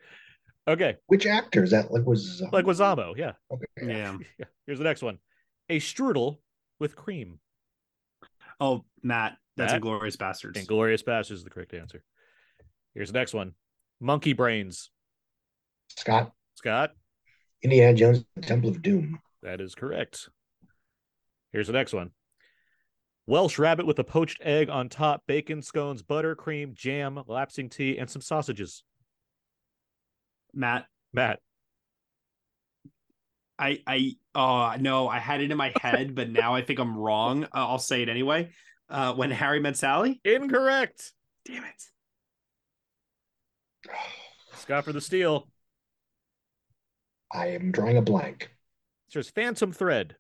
Okay, 0.67 0.97
which 1.07 1.25
actor 1.25 1.63
is 1.63 1.71
that? 1.71 1.91
Like 1.91 2.05
was 2.05 2.41
like 2.51 2.65
Wazamo, 2.65 3.15
yeah. 3.17 3.33
Okay. 3.51 3.65
Yeah. 3.81 4.17
yeah. 4.39 4.45
Here's 4.65 4.77
the 4.77 4.83
next 4.83 5.01
one. 5.01 5.17
A 5.69 5.79
strudel 5.79 6.37
with 6.79 6.95
cream. 6.95 7.39
Oh, 8.59 8.85
Matt. 9.01 9.37
That's 9.57 9.73
Matt? 9.73 9.81
Inglourious 9.81 10.17
Basterds. 10.17 10.63
Inglourious 10.63 11.03
Basterds 11.03 11.31
is 11.31 11.43
the 11.43 11.49
correct 11.49 11.73
answer. 11.73 12.03
Here's 12.93 13.11
the 13.11 13.17
next 13.17 13.33
one. 13.33 13.53
Monkey 13.99 14.33
brains. 14.33 14.91
Scott 15.97 16.31
Scott, 16.55 16.91
Indiana 17.63 17.93
Jones 17.93 18.23
Temple 18.41 18.69
of 18.69 18.81
Doom. 18.81 19.19
that 19.43 19.61
is 19.61 19.75
correct. 19.75 20.29
Here's 21.51 21.67
the 21.67 21.73
next 21.73 21.93
one. 21.93 22.11
Welsh 23.27 23.59
rabbit 23.59 23.85
with 23.85 23.99
a 23.99 24.03
poached 24.03 24.41
egg 24.41 24.69
on 24.69 24.89
top, 24.89 25.23
bacon, 25.27 25.61
scones, 25.61 26.01
butter, 26.01 26.35
cream, 26.35 26.73
jam, 26.75 27.15
lapsang 27.29 27.69
tea, 27.71 27.97
and 27.97 28.09
some 28.09 28.21
sausages. 28.21 28.83
Matt. 30.53 30.85
Matt, 31.13 31.39
I 33.59 33.81
I 33.85 34.13
oh 34.33 34.75
no, 34.79 35.09
I 35.09 35.19
had 35.19 35.41
it 35.41 35.51
in 35.51 35.57
my 35.57 35.73
head, 35.81 36.15
but 36.15 36.29
now 36.29 36.55
I 36.55 36.61
think 36.61 36.79
I'm 36.79 36.97
wrong. 36.97 37.43
Uh, 37.43 37.47
I'll 37.53 37.79
say 37.79 38.01
it 38.01 38.07
anyway. 38.09 38.49
Uh, 38.89 39.13
when 39.13 39.29
Harry 39.29 39.59
met 39.59 39.75
Sally. 39.77 40.19
incorrect. 40.23 41.11
Damn 41.45 41.63
it. 41.65 41.83
Scott 44.55 44.85
for 44.85 44.93
the 44.93 45.01
steal. 45.01 45.47
I 47.33 47.47
am 47.47 47.71
drawing 47.71 47.97
a 47.97 48.01
blank. 48.01 48.55
There's 49.13 49.29
Phantom 49.29 49.71
Thread. 49.73 50.15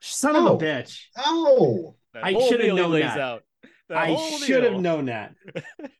Son 0.00 0.34
of 0.36 0.44
Oh. 0.44 0.56
a 0.56 0.58
bitch. 0.58 1.04
Oh, 1.16 1.96
That 2.14 2.24
I 2.24 2.32
should 2.32 2.60
have 2.60 2.60
deal 2.60 2.76
known 2.76 2.92
that. 3.00 3.18
out. 3.18 3.42
That 3.88 3.98
I 3.98 4.16
should 4.38 4.64
have 4.64 4.80
known 4.80 5.06
that. 5.06 5.34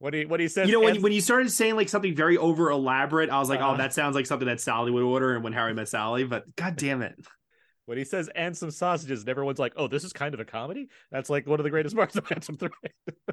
What 0.00 0.14
he 0.14 0.26
what 0.26 0.38
he 0.38 0.46
says. 0.46 0.68
You 0.68 0.74
know, 0.74 0.80
when, 0.84 0.94
and- 0.94 1.02
when 1.02 1.10
you 1.12 1.20
started 1.20 1.50
saying 1.50 1.74
like 1.74 1.88
something 1.88 2.14
very 2.14 2.38
over 2.38 2.70
elaborate, 2.70 3.30
I 3.30 3.40
was 3.40 3.48
like, 3.48 3.58
Uh-huh. 3.60 3.72
oh, 3.72 3.76
that 3.78 3.92
sounds 3.92 4.14
like 4.14 4.26
something 4.26 4.46
that 4.46 4.60
Sally 4.60 4.92
would 4.92 5.02
order 5.02 5.34
and 5.34 5.42
when 5.42 5.52
Harry 5.52 5.74
met 5.74 5.88
Sally, 5.88 6.22
but 6.22 6.44
god 6.54 6.76
damn 6.76 7.02
it. 7.02 7.16
when 7.86 7.98
he 7.98 8.04
says 8.04 8.30
and 8.32 8.56
some 8.56 8.70
sausages, 8.70 9.22
and 9.22 9.28
everyone's 9.28 9.58
like, 9.58 9.72
"Oh, 9.76 9.88
this 9.88 10.04
is 10.04 10.12
kind 10.12 10.34
of 10.34 10.38
a 10.40 10.44
comedy." 10.44 10.88
That's 11.10 11.28
like 11.28 11.48
one 11.48 11.58
of 11.58 11.64
the 11.64 11.70
greatest 11.70 11.96
parts 11.96 12.14
of 12.14 12.24
Phantom 12.28 12.56
Thread. 12.56 12.72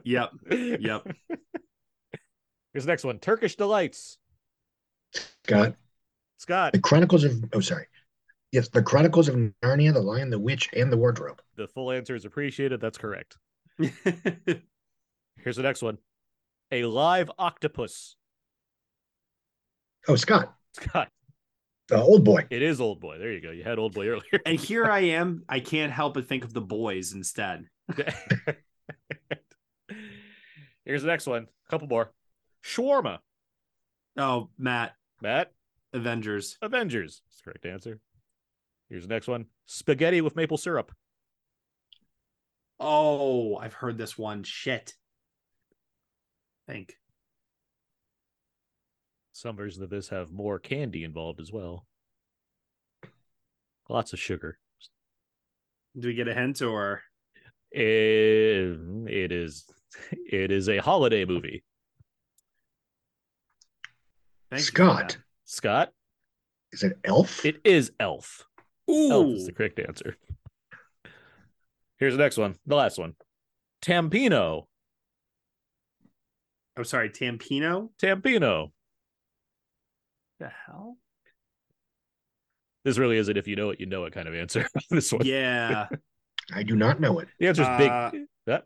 Yep. 0.04 0.30
Yep. 0.50 1.08
Here's 2.74 2.86
the 2.86 2.92
next 2.92 3.04
one: 3.04 3.20
Turkish 3.20 3.56
delights. 3.58 4.18
Scott. 5.46 5.76
Scott, 6.40 6.74
The 6.74 6.80
Chronicles 6.80 7.24
of 7.26 7.44
oh 7.54 7.60
sorry. 7.60 7.86
Yes, 8.56 8.70
the 8.70 8.82
Chronicles 8.82 9.28
of 9.28 9.36
Narnia, 9.62 9.92
the 9.92 10.00
Lion, 10.00 10.30
the 10.30 10.40
Witch, 10.40 10.70
and 10.72 10.90
the 10.90 10.96
Wardrobe. 10.96 11.42
the 11.58 11.68
full 11.68 11.92
answer 11.92 12.16
is 12.16 12.24
appreciated. 12.24 12.80
That's 12.80 12.98
correct. 12.98 13.36
Here's 13.78 15.58
the 15.58 15.62
next 15.62 15.82
one: 15.82 15.98
a 16.72 16.86
live 16.86 17.30
octopus. 17.38 18.16
Oh, 20.08 20.16
Scott, 20.16 20.56
Scott, 20.72 21.10
the 21.90 22.02
old 22.02 22.24
boy. 22.24 22.48
it 22.50 22.62
is 22.62 22.80
Old 22.80 23.02
Boy. 23.02 23.18
There 23.18 23.34
you 23.34 23.42
go. 23.42 23.52
You 23.52 23.66
had 23.66 23.78
Old 23.78 23.94
Boy 23.94 24.08
earlier. 24.08 24.40
and 24.46 24.58
here 24.58 24.86
I 24.86 25.00
am. 25.20 25.44
I 25.50 25.60
can't 25.60 25.92
help 25.92 26.14
but 26.14 26.26
think 26.30 26.46
of 26.46 26.54
the 26.54 26.62
boys 26.62 27.12
instead. 27.12 27.66
Here's 30.86 31.02
the 31.02 31.08
next 31.10 31.28
one. 31.28 31.48
A 31.68 31.70
couple 31.70 31.90
more. 31.90 32.14
Shawarma. 32.64 33.18
Oh, 34.16 34.48
Matt, 34.58 34.94
Matt, 35.22 35.52
Avengers. 35.92 36.58
Avengers. 36.62 37.22
That's 37.28 37.38
the 37.40 37.44
correct 37.44 37.66
answer. 37.66 38.00
Here's 38.90 39.04
the 39.08 39.14
next 39.14 39.28
one. 39.28 39.46
Spaghetti 39.66 40.22
with 40.22 40.36
maple 40.36 40.58
syrup. 40.58 40.92
Oh, 42.80 43.56
I've 43.58 43.74
heard 43.74 43.98
this 43.98 44.18
one. 44.18 44.44
Shit. 44.44 44.94
Think. 46.68 46.94
Some 49.32 49.56
versions 49.56 49.82
of 49.82 49.90
this 49.90 50.10
have 50.10 50.32
more 50.32 50.60
candy 50.60 51.04
involved 51.04 51.40
as 51.40 51.52
well. 51.52 51.86
Lots 53.90 54.14
of 54.14 54.20
sugar. 54.20 54.58
Do 55.98 56.08
we 56.08 56.14
get 56.14 56.28
a 56.28 56.34
hint 56.34 56.62
or 56.62 57.02
It, 57.72 58.78
it 59.08 59.32
is 59.32 59.66
it 60.26 60.52
is 60.52 60.68
a 60.70 60.78
holiday 60.78 61.24
movie. 61.26 61.64
Thank 64.50 64.64
Scott. 64.64 65.18
Scott, 65.46 65.92
Is 66.72 66.84
it 66.84 66.98
Elf? 67.04 67.46
it 67.46 67.62
is 67.64 67.92
Elf. 68.00 68.44
Elf 68.88 69.28
is 69.36 69.46
the 69.46 69.52
correct 69.54 69.80
answer. 69.80 70.16
Here's 71.98 72.14
the 72.14 72.22
next 72.22 72.38
one, 72.38 72.56
the 72.66 72.76
last 72.76 72.98
one. 73.00 73.14
Timpano. 73.82 74.66
I'm 76.78 76.84
sorry, 76.84 77.10
Timpano? 77.10 77.90
Timpano. 78.02 78.72
The 80.40 80.52
hell? 80.66 80.98
This 82.84 82.98
really 82.98 83.18
is 83.18 83.30
it 83.30 83.38
if 83.38 83.48
you 83.48 83.56
know 83.56 83.70
it, 83.72 83.80
you 83.80 83.86
know 83.86 84.06
it 84.06 84.14
kind 84.14 84.28
of 84.28 84.36
answer. 84.36 84.68
this 84.92 85.12
one. 85.12 85.26
Yeah. 85.26 85.88
I 86.54 86.64
do 86.64 86.76
not 86.76 87.00
know 87.00 87.20
it. 87.20 87.28
The 87.40 87.48
answer's 87.48 87.66
Uh, 87.68 88.10
big. 88.12 88.22
That 88.46 88.66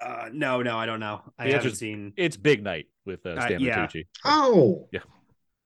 Uh, 0.00 0.28
no, 0.32 0.62
no, 0.62 0.78
I 0.78 0.86
don't 0.86 1.00
know. 1.00 1.20
I 1.38 1.48
The 1.48 1.52
haven't 1.54 1.74
seen. 1.74 2.12
it's 2.16 2.36
Big 2.36 2.62
Night 2.62 2.86
with 3.04 3.26
uh, 3.26 3.30
Uh, 3.30 3.40
Stanley 3.46 3.66
yeah. 3.66 3.86
Tucci. 3.86 4.06
Oh, 4.24 4.88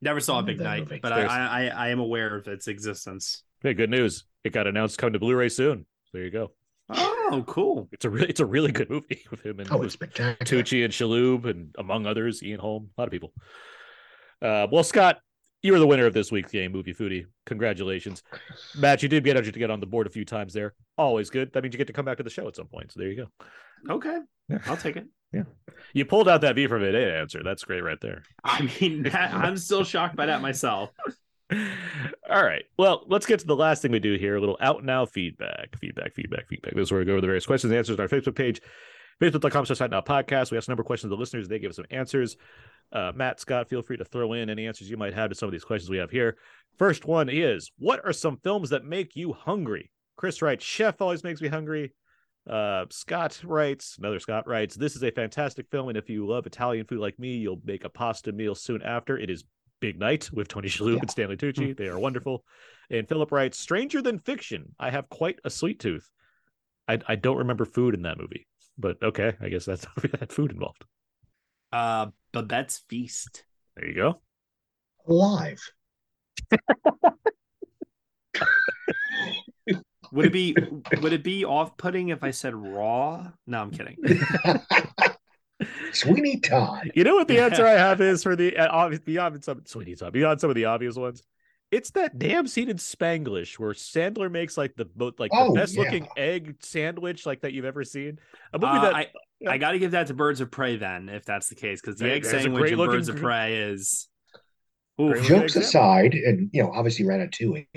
Never 0.01 0.21
saw 0.21 0.39
a 0.39 0.43
Big 0.43 0.59
Night, 0.61 0.89
but 1.03 1.13
I, 1.13 1.25
I, 1.25 1.67
I 1.67 1.89
am 1.89 1.99
aware 1.99 2.37
of 2.37 2.47
its 2.49 2.69
existence. 2.69 3.43
Hey, 3.61 3.75
good 3.75 3.91
news! 3.91 4.25
It 4.45 4.53
got 4.53 4.69
announced 4.69 4.99
coming 4.99 5.15
to 5.15 5.19
Blu-ray 5.19 5.49
soon. 5.49 5.85
There 6.13 6.23
you 6.23 6.31
go. 6.31 6.53
Oh, 6.91 7.45
cool. 7.47 7.89
It's 7.93 8.05
a 8.05 8.11
really, 8.11 8.29
it's 8.29 8.41
a 8.41 8.47
really 8.47 8.71
good 8.71 8.89
movie 8.89 9.25
with 9.31 9.45
him 9.45 9.59
and 9.61 9.71
oh, 9.73 9.83
it's 9.83 9.95
spectacular. 9.95 10.37
Tucci 10.45 10.85
and 10.85 10.93
Shalhoub 10.93 11.45
and 11.45 11.75
among 11.77 12.07
others, 12.07 12.43
Ian 12.43 12.61
Holm, 12.61 12.91
a 12.97 13.01
lot 13.01 13.09
of 13.09 13.13
people. 13.13 13.33
Uh, 14.41 14.69
well, 14.71 14.85
Scott, 14.85 15.19
you 15.63 15.73
were 15.73 15.81
the 15.81 15.87
winner 15.87 16.07
of 16.07 16.15
this 16.15 16.31
week's 16.31 16.53
game, 16.53 16.71
Movie 16.71 16.95
Foodie. 16.95 17.27
Congratulations, 17.47 18.23
Matt. 18.77 19.03
You 19.03 19.09
did 19.09 19.25
get 19.25 19.35
to 19.35 19.53
get 19.53 19.71
on 19.71 19.81
the 19.81 19.87
board 19.87 20.07
a 20.07 20.11
few 20.11 20.25
times 20.25 20.53
there. 20.55 20.75
Always 20.97 21.29
good. 21.29 21.53
That 21.53 21.63
means 21.65 21.75
you 21.75 21.79
get 21.79 21.89
to 21.89 21.93
come 21.93 22.05
back 22.05 22.19
to 22.19 22.23
the 22.23 22.31
show 22.31 22.47
at 22.47 22.55
some 22.55 22.69
point. 22.69 22.93
So 22.93 23.01
there 23.01 23.11
you 23.11 23.27
go. 23.27 23.93
Okay. 23.95 24.19
I'll 24.67 24.77
take 24.77 24.97
it. 24.97 25.07
Yeah, 25.33 25.43
you 25.93 26.07
pulled 26.07 26.29
out 26.29 26.41
that 26.41 26.55
V 26.55 26.69
from 26.69 26.81
Vendetta 26.81 27.19
answer. 27.19 27.43
That's 27.45 27.65
great 27.65 27.83
right 27.83 28.01
there. 28.01 28.23
I 28.45 28.63
mean, 28.81 29.03
that, 29.03 29.35
I'm 29.35 29.59
still 29.59 29.85
shocked 29.85 30.17
by 30.17 30.27
that 30.27 30.41
myself. 30.41 30.91
All 31.51 32.45
right. 32.45 32.65
Well, 32.77 33.05
let's 33.07 33.27
get 33.27 33.41
to 33.41 33.47
the 33.47 33.57
last 33.57 33.81
thing 33.81 33.93
we 33.93 34.01
do 34.01 34.17
here. 34.17 34.37
A 34.37 34.41
little 34.41 34.59
out 34.61 34.85
now 34.85 35.07
feedback, 35.07 35.79
feedback, 35.79 36.15
feedback, 36.15 36.47
feedback. 36.49 36.75
This 36.75 36.89
is 36.89 36.93
where 36.93 37.01
we 37.01 37.07
go 37.07 37.13
over 37.13 37.21
the 37.21 37.27
various 37.27 37.47
questions 37.47 37.71
and 37.71 37.79
answers 37.79 37.99
on 37.99 38.03
our 38.03 38.09
Facebook 38.09 38.35
page, 38.35 38.61
facebook.com 39.21 39.67
slash 39.67 39.91
now 39.91 40.01
podcast. 40.01 40.51
We 40.51 40.59
ask 40.59 40.69
a 40.69 40.71
number 40.71 40.83
of 40.83 40.87
questions 40.87 41.11
to 41.11 41.17
the 41.17 41.21
listeners. 41.21 41.49
They 41.49 41.59
give 41.59 41.71
us 41.71 41.77
some 41.77 41.87
answers. 41.91 42.37
Uh, 42.93 43.13
Matt, 43.15 43.41
Scott, 43.41 43.69
feel 43.69 43.83
free 43.83 43.97
to 43.97 44.05
throw 44.05 44.35
in 44.35 44.51
any 44.51 44.67
answers 44.67 44.91
you 44.91 44.97
might 44.97 45.15
have 45.15 45.31
to 45.31 45.35
some 45.35 45.49
of 45.49 45.53
these 45.53 45.65
questions 45.65 45.91
we 45.91 45.99
have 45.99 46.11
here. 46.11 46.37
First 46.79 47.07
one 47.07 47.29
is 47.29 47.71
What 47.79 48.05
are 48.05 48.13
some 48.13 48.39
films 48.39 48.71
that 48.71 48.85
make 48.85 49.17
you 49.17 49.33
hungry? 49.33 49.91
Chris 50.17 50.43
writes, 50.43 50.65
Chef 50.65 51.01
always 51.01 51.25
makes 51.25 51.41
me 51.41 51.49
hungry. 51.49 51.95
Uh, 52.49 52.87
Scott 52.91 53.41
writes, 53.45 53.97
another 53.99 54.19
Scott 54.19 54.47
writes, 54.47 54.75
This 54.75 54.97
is 54.97 55.03
a 55.03 55.11
fantastic 55.11 55.67
film. 55.71 55.89
And 55.89 55.99
if 55.99 56.09
you 56.09 56.27
love 56.27 56.47
Italian 56.47 56.87
food 56.87 56.99
like 56.99 57.19
me, 57.19 57.37
you'll 57.37 57.61
make 57.65 57.85
a 57.85 57.91
pasta 57.91 58.33
meal 58.33 58.55
soon 58.55 58.83
after. 58.83 59.19
It 59.19 59.31
is 59.31 59.45
Big 59.81 59.99
Night 59.99 60.31
with 60.33 60.49
Tony 60.49 60.69
Shalhoub 60.69 60.95
Yeah. 60.95 61.01
and 61.01 61.11
Stanley 61.11 61.37
Tucci. 61.37 61.77
They 61.77 61.89
are 61.89 61.99
wonderful. 61.99 62.45
And 62.91 63.09
Philip 63.09 63.31
writes, 63.33 63.59
Stranger 63.59 64.01
Than 64.03 64.19
Fiction. 64.19 64.75
I 64.79 64.91
have 64.91 65.09
quite 65.09 65.39
a 65.45 65.51
sweet 65.51 65.79
tooth. 65.81 66.09
I, 66.89 66.99
I 67.07 67.17
don't 67.17 67.37
remember 67.39 67.65
food 67.65 67.95
in 67.95 68.03
that 68.03 68.19
movie, 68.19 68.47
but 68.79 68.97
okay. 69.03 69.35
I 69.41 69.49
guess 69.51 69.65
that's 69.67 69.87
that 70.19 70.33
food 70.33 70.53
involved. 70.53 70.85
Uh, 71.71 72.07
Babette's 72.33 72.83
Feast. 72.89 73.45
There 73.77 73.87
you 73.87 73.95
go. 73.95 74.21
Alive. 75.07 75.61
Would 80.11 80.25
it 80.27 80.33
be 80.33 80.57
would 81.03 81.13
it 81.13 81.23
be 81.23 81.45
off 81.45 81.77
putting 81.77 82.09
if 82.09 82.25
I 82.25 82.31
said 82.31 82.55
raw? 82.55 83.27
No, 83.47 83.61
I'm 83.61 83.71
kidding. 83.71 83.99
Sweeney 85.93 86.39
Todd. 86.41 86.91
You 86.95 87.05
know 87.05 87.15
what 87.15 87.29
the 87.29 87.39
answer 87.41 87.67
I 87.67 87.73
have 87.73 88.01
is 88.03 88.23
for 88.23 88.37
the 88.37 88.57
uh, 88.57 88.69
obvious 88.71 89.01
beyond 89.03 89.43
some 89.45 89.63
Sweeney 89.65 89.95
Todd, 89.95 90.13
beyond 90.13 90.41
some 90.41 90.51
of 90.51 90.57
the 90.57 90.67
obvious 90.67 90.97
ones. 90.97 91.23
It's 91.71 91.91
that 91.91 92.19
damn 92.19 92.47
scene 92.47 92.71
in 92.71 92.79
Spanglish 92.79 93.59
where 93.59 93.73
Sandler 93.75 94.31
makes 94.31 94.57
like 94.57 94.75
the 94.77 94.89
most 94.97 95.21
like 95.21 95.31
Oh, 95.35 95.53
the 95.53 95.61
best 95.61 95.77
looking 95.77 96.09
egg 96.17 96.57
sandwich 96.61 97.27
like 97.27 97.43
that 97.43 97.53
you've 97.53 97.67
ever 97.67 97.85
seen. 97.85 98.19
A 98.55 98.59
movie 98.59 98.79
Uh, 98.79 98.81
that 98.83 98.95
I 98.95 99.07
I 99.47 99.59
got 99.59 99.73
to 99.73 99.79
give 99.79 99.91
that 99.91 100.07
to 100.07 100.15
Birds 100.15 100.41
of 100.41 100.51
Prey 100.51 100.77
then, 100.77 101.09
if 101.11 101.25
that's 101.27 101.49
the 101.49 101.55
case, 101.55 101.81
because 101.81 101.97
the 101.97 102.05
There- 102.07 102.15
egg 102.15 102.25
sandwich 102.25 102.61
great 102.61 102.73
in 102.73 102.79
Birds 102.79 103.09
of 103.09 103.17
Prey 103.17 103.57
is. 103.59 104.09
Great 104.99 105.19
Oof. 105.19 105.27
Jokes 105.27 105.55
aside, 105.57 106.15
and 106.15 106.51
you 106.53 106.63
know, 106.63 106.73
obviously 106.73 107.05
Ratatouille, 107.05 107.69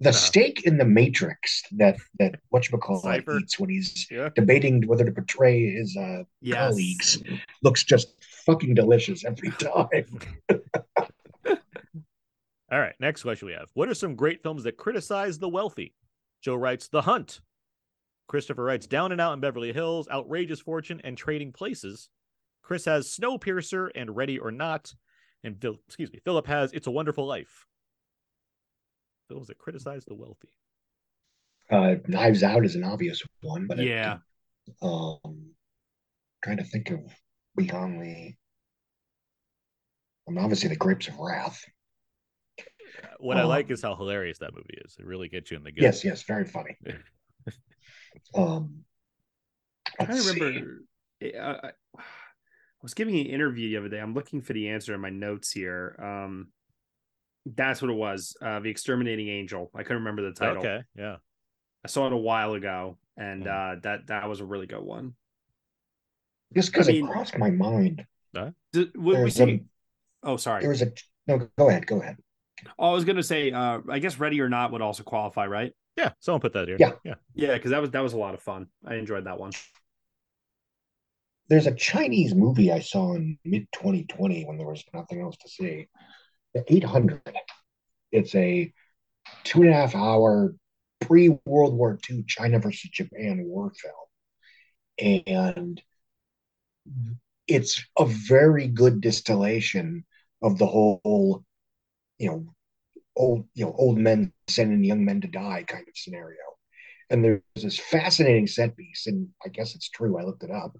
the 0.00 0.10
Uh-huh. 0.10 0.18
steak 0.18 0.64
in 0.66 0.76
the 0.78 0.84
Matrix 0.84 1.62
that 1.72 1.96
that 2.18 2.38
whatchamacallit 2.52 3.40
eats 3.40 3.58
when 3.58 3.70
he's 3.70 4.06
yeah. 4.10 4.28
debating 4.34 4.86
whether 4.86 5.04
to 5.04 5.10
betray 5.10 5.70
his 5.72 5.96
uh, 5.96 6.22
Yes. 6.42 6.58
colleagues 6.68 7.22
looks 7.62 7.82
just 7.84 8.08
fucking 8.44 8.74
delicious 8.74 9.24
every 9.24 9.50
time. 9.58 10.20
All 12.72 12.80
right, 12.80 12.94
next 12.98 13.22
question 13.22 13.46
we 13.46 13.54
have. 13.54 13.70
What 13.74 13.88
are 13.88 13.94
some 13.94 14.16
great 14.16 14.42
films 14.42 14.64
that 14.64 14.76
criticize 14.76 15.38
the 15.38 15.48
wealthy? 15.48 15.94
Joe 16.42 16.56
writes 16.56 16.88
The 16.88 17.02
Hunt. 17.02 17.40
Christopher 18.26 18.64
writes 18.64 18.88
Down 18.88 19.12
and 19.12 19.20
Out 19.20 19.34
in 19.34 19.40
Beverly 19.40 19.72
Hills, 19.72 20.08
Outrageous 20.10 20.60
Fortune, 20.60 21.00
and 21.04 21.16
Trading 21.16 21.52
Places. 21.52 22.08
Chris 22.62 22.84
has 22.86 23.06
Snowpiercer 23.08 23.90
and 23.94 24.16
Ready 24.16 24.38
or 24.40 24.50
Not. 24.50 24.92
And 25.44 25.64
excuse 25.86 26.12
me, 26.12 26.18
Philip 26.24 26.48
has 26.48 26.72
It's 26.72 26.88
a 26.88 26.90
Wonderful 26.90 27.24
Life. 27.24 27.66
Films 29.28 29.48
that 29.48 29.58
criticize 29.58 30.04
the 30.04 30.14
wealthy. 30.14 30.48
Uh, 31.70 31.96
Knives 32.06 32.42
Out 32.42 32.64
is 32.64 32.76
an 32.76 32.84
obvious 32.84 33.22
one, 33.40 33.66
but 33.66 33.80
it- 33.80 33.88
Yeah. 33.88 34.18
um, 34.82 35.54
trying 36.44 36.58
to 36.58 36.64
think 36.64 36.90
of 36.90 37.00
beyond 37.56 38.00
the. 38.00 38.34
I 40.28 40.30
mean, 40.30 40.38
obviously, 40.38 40.68
the 40.68 40.76
Grapes 40.76 41.08
of 41.08 41.18
Wrath. 41.18 41.64
What 43.18 43.36
I 43.36 43.42
Um, 43.42 43.48
like 43.48 43.70
is 43.70 43.82
how 43.82 43.94
hilarious 43.96 44.38
that 44.38 44.54
movie 44.54 44.78
is. 44.84 44.96
It 44.98 45.04
really 45.04 45.28
gets 45.28 45.50
you 45.50 45.56
in 45.56 45.62
the 45.64 45.70
gut. 45.72 45.82
Yes, 45.82 46.04
yes, 46.04 46.22
very 46.22 46.44
funny. 46.44 46.76
Um, 48.34 48.84
I 50.00 50.04
remember. 50.06 50.80
I, 51.22 51.26
I 51.38 51.68
I 51.98 52.02
was 52.82 52.94
giving 52.94 53.18
an 53.18 53.26
interview 53.26 53.68
the 53.68 53.76
other 53.76 53.88
day. 53.90 54.00
I'm 54.00 54.14
looking 54.14 54.40
for 54.40 54.52
the 54.54 54.68
answer 54.70 54.94
in 54.94 55.00
my 55.00 55.10
notes 55.10 55.52
here. 55.52 55.96
Um, 56.02 56.50
that's 57.54 57.80
what 57.80 57.90
it 57.90 57.94
was. 57.94 58.36
Uh, 58.42 58.60
the 58.60 58.70
Exterminating 58.70 59.28
Angel. 59.28 59.70
I 59.74 59.82
couldn't 59.82 59.98
remember 59.98 60.22
the 60.22 60.32
title. 60.32 60.58
Okay, 60.58 60.82
yeah. 60.96 61.16
I 61.84 61.88
saw 61.88 62.06
it 62.06 62.12
a 62.12 62.16
while 62.16 62.54
ago, 62.54 62.98
and 63.16 63.46
uh, 63.46 63.76
that 63.82 64.08
that 64.08 64.28
was 64.28 64.40
a 64.40 64.44
really 64.44 64.66
good 64.66 64.82
one. 64.82 65.14
Just 66.54 66.72
because 66.72 66.88
I 66.88 66.92
mean- 66.92 67.06
it 67.06 67.10
crossed 67.10 67.38
my 67.38 67.50
mind. 67.50 68.04
Did, 68.72 68.90
what 68.96 69.22
we 69.22 69.30
see? 69.30 69.42
a, 69.42 69.64
Oh, 70.22 70.36
sorry. 70.36 70.60
there 70.60 70.68
was 70.70 70.82
a 70.82 70.92
no. 71.26 71.48
Go 71.56 71.70
ahead. 71.70 71.86
Go 71.86 72.00
ahead. 72.02 72.16
Oh, 72.78 72.90
I 72.90 72.92
was 72.92 73.04
gonna 73.04 73.22
say. 73.22 73.50
Uh, 73.52 73.80
I 73.88 73.98
guess 73.98 74.18
Ready 74.18 74.40
or 74.40 74.48
Not 74.48 74.72
would 74.72 74.82
also 74.82 75.02
qualify, 75.04 75.46
right? 75.46 75.72
Yeah, 75.96 76.10
someone 76.20 76.40
put 76.42 76.52
that 76.52 76.68
here. 76.68 76.76
Yeah. 76.78 76.92
yeah. 77.04 77.14
Yeah, 77.34 77.54
because 77.54 77.70
that 77.70 77.80
was 77.80 77.90
that 77.90 78.02
was 78.02 78.12
a 78.12 78.18
lot 78.18 78.34
of 78.34 78.42
fun. 78.42 78.66
I 78.84 78.96
enjoyed 78.96 79.24
that 79.24 79.38
one. 79.40 79.52
There's 81.48 81.66
a 81.66 81.74
Chinese 81.74 82.34
movie 82.34 82.72
I 82.72 82.80
saw 82.80 83.14
in 83.14 83.38
mid 83.44 83.68
2020 83.72 84.44
when 84.44 84.58
there 84.58 84.66
was 84.66 84.84
nothing 84.92 85.20
else 85.20 85.36
to 85.38 85.48
see. 85.48 85.86
The 86.56 86.64
800. 86.74 87.20
It's 88.12 88.34
a 88.34 88.72
two 89.44 89.60
and 89.60 89.70
a 89.70 89.74
half 89.74 89.94
hour 89.94 90.54
pre 91.02 91.36
World 91.44 91.74
War 91.74 91.98
II 92.08 92.24
China 92.26 92.58
versus 92.60 92.88
Japan 92.88 93.44
war 93.44 93.74
film. 94.96 95.18
And 95.26 95.82
it's 97.46 97.84
a 97.98 98.06
very 98.06 98.68
good 98.68 99.02
distillation 99.02 100.06
of 100.42 100.56
the 100.56 100.66
whole, 100.66 101.44
you 102.18 102.30
know, 102.30 102.54
old, 103.14 103.46
you 103.52 103.66
know, 103.66 103.74
old 103.76 103.98
men 103.98 104.32
sending 104.48 104.82
young 104.82 105.04
men 105.04 105.20
to 105.20 105.28
die 105.28 105.62
kind 105.68 105.86
of 105.86 105.94
scenario. 105.94 106.38
And 107.10 107.22
there's 107.22 107.42
this 107.54 107.78
fascinating 107.78 108.46
set 108.46 108.74
piece, 108.78 109.06
and 109.08 109.28
I 109.44 109.50
guess 109.50 109.74
it's 109.74 109.90
true, 109.90 110.18
I 110.18 110.22
looked 110.22 110.42
it 110.42 110.50
up, 110.50 110.74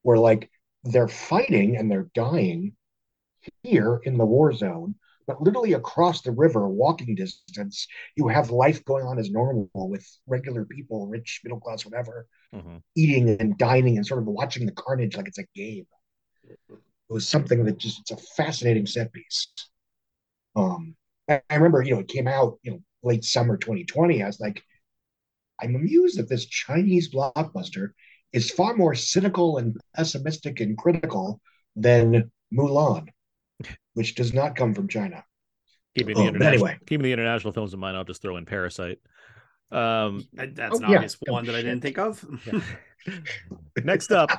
where 0.00 0.16
like 0.16 0.50
they're 0.82 1.08
fighting 1.08 1.76
and 1.76 1.90
they're 1.90 2.10
dying 2.14 2.74
here 3.62 4.00
in 4.02 4.16
the 4.16 4.24
war 4.24 4.54
zone, 4.54 4.94
but 5.30 5.40
literally 5.40 5.74
across 5.74 6.22
the 6.22 6.32
river, 6.32 6.68
walking 6.68 7.14
distance, 7.14 7.86
you 8.16 8.26
have 8.26 8.50
life 8.50 8.84
going 8.84 9.06
on 9.06 9.16
as 9.16 9.30
normal 9.30 9.70
with 9.74 10.04
regular 10.26 10.64
people, 10.64 11.06
rich, 11.06 11.40
middle 11.44 11.60
class, 11.60 11.84
whatever, 11.84 12.26
mm-hmm. 12.52 12.78
eating 12.96 13.28
and 13.38 13.56
dining 13.56 13.96
and 13.96 14.04
sort 14.04 14.18
of 14.18 14.26
watching 14.26 14.66
the 14.66 14.72
carnage 14.72 15.16
like 15.16 15.28
it's 15.28 15.38
a 15.38 15.44
game. 15.54 15.86
It 16.48 16.58
was 17.08 17.28
something 17.28 17.64
that 17.64 17.78
just 17.78 18.00
it's 18.00 18.10
a 18.10 18.16
fascinating 18.34 18.86
set 18.86 19.12
piece. 19.12 19.46
Um, 20.56 20.96
I, 21.28 21.40
I 21.48 21.54
remember, 21.54 21.80
you 21.80 21.94
know, 21.94 22.00
it 22.00 22.08
came 22.08 22.26
out, 22.26 22.58
you 22.64 22.72
know, 22.72 22.82
late 23.04 23.22
summer 23.22 23.56
2020. 23.56 24.24
I 24.24 24.26
was 24.26 24.40
like, 24.40 24.60
I'm 25.62 25.76
amused 25.76 26.18
that 26.18 26.28
this 26.28 26.46
Chinese 26.46 27.14
blockbuster 27.14 27.90
is 28.32 28.50
far 28.50 28.74
more 28.74 28.96
cynical 28.96 29.58
and 29.58 29.76
pessimistic 29.94 30.58
and 30.58 30.76
critical 30.76 31.40
than 31.76 32.32
Mulan, 32.52 33.06
which 33.94 34.14
does 34.14 34.32
not 34.32 34.56
come 34.56 34.74
from 34.74 34.88
China. 34.88 35.24
Keeping 35.96 36.14
the 36.14 36.20
Oh, 36.22 36.28
international, 36.28 36.66
anyway. 36.68 36.78
keeping 36.86 37.02
the 37.04 37.12
international 37.12 37.52
films 37.52 37.74
in 37.74 37.80
mind, 37.80 37.96
I'll 37.96 38.04
just 38.04 38.22
throw 38.22 38.36
in 38.36 38.44
Parasite. 38.46 38.98
Um, 39.72 40.24
That's 40.32 40.74
Oh, 40.74 40.84
an 40.84 40.90
yeah. 40.90 40.96
obvious 40.96 41.16
Oh, 41.28 41.32
one 41.32 41.46
that 41.46 41.54
I 41.54 41.62
didn't 41.62 41.80
think 41.80 41.98
of. 41.98 42.24
next 43.84 44.12
up, 44.12 44.30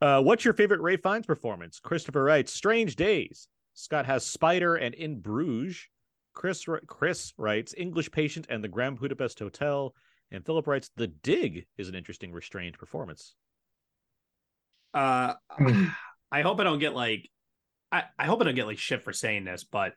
uh, 0.00 0.22
what's 0.22 0.44
your 0.44 0.54
favorite 0.54 0.80
Ralph 0.80 1.00
Fiennes 1.02 1.26
performance? 1.26 1.80
Christopher 1.80 2.22
writes 2.24 2.52
Strange 2.52 2.96
Days. 2.96 3.48
Scott 3.74 4.06
has 4.06 4.24
Spider 4.24 4.76
and 4.76 4.94
In 4.94 5.20
Bruges. 5.20 5.88
Chris 6.34 6.66
Chris 6.86 7.32
writes 7.38 7.74
English 7.76 8.10
Patient 8.10 8.46
and 8.50 8.62
the 8.62 8.68
Grand 8.68 8.98
Budapest 8.98 9.38
Hotel. 9.38 9.94
And 10.30 10.44
Philip 10.44 10.66
writes 10.66 10.90
The 10.96 11.06
Dig 11.08 11.66
is 11.78 11.88
an 11.88 11.94
interesting 11.94 12.32
restrained 12.32 12.78
performance. 12.78 13.34
Uh. 14.92 15.34
I 16.32 16.42
hope 16.42 16.58
I 16.58 16.64
don't 16.64 16.80
get 16.80 16.94
like, 16.96 17.28
I, 17.94 18.04
I 18.18 18.26
hope 18.26 18.40
I 18.40 18.44
don't 18.44 18.56
get 18.56 18.66
like 18.66 18.78
shit 18.78 19.04
for 19.04 19.12
saying 19.12 19.44
this, 19.44 19.62
but 19.62 19.92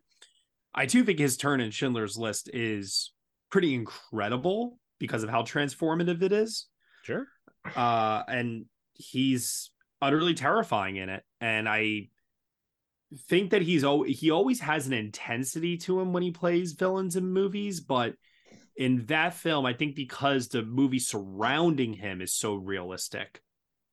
I 0.74 0.86
do 0.86 1.04
think 1.04 1.18
his 1.18 1.36
turn 1.36 1.60
in 1.60 1.72
Schindler's 1.72 2.16
List 2.16 2.50
is 2.54 3.12
pretty 3.50 3.74
incredible 3.74 4.78
because 5.00 5.24
of 5.24 5.30
how 5.30 5.42
transformative 5.42 6.22
it 6.22 6.32
is. 6.32 6.68
Sure. 7.04 7.26
Uh, 7.76 8.22
and 8.28 8.66
he's 8.94 9.72
utterly 10.00 10.36
terrifying 10.36 10.98
in 10.98 11.10
it, 11.10 11.24
and 11.42 11.68
I 11.68 12.10
think 13.30 13.50
that 13.50 13.64
he's 13.64 13.84
al- 13.84 14.04
he 14.04 14.30
always 14.30 14.60
has 14.60 14.86
an 14.86 14.94
intensity 14.94 15.78
to 15.78 16.00
him 16.00 16.14
when 16.14 16.22
he 16.22 16.32
plays 16.32 16.74
villains 16.74 17.16
in 17.16 17.26
movies, 17.26 17.80
but 17.80 18.14
in 18.76 19.08
that 19.08 19.34
film, 19.34 19.66
I 19.66 19.74
think 19.74 19.96
because 19.96 20.50
the 20.50 20.62
movie 20.62 21.00
surrounding 21.00 21.94
him 21.94 22.22
is 22.22 22.34
so 22.34 22.54
realistic, 22.54 23.42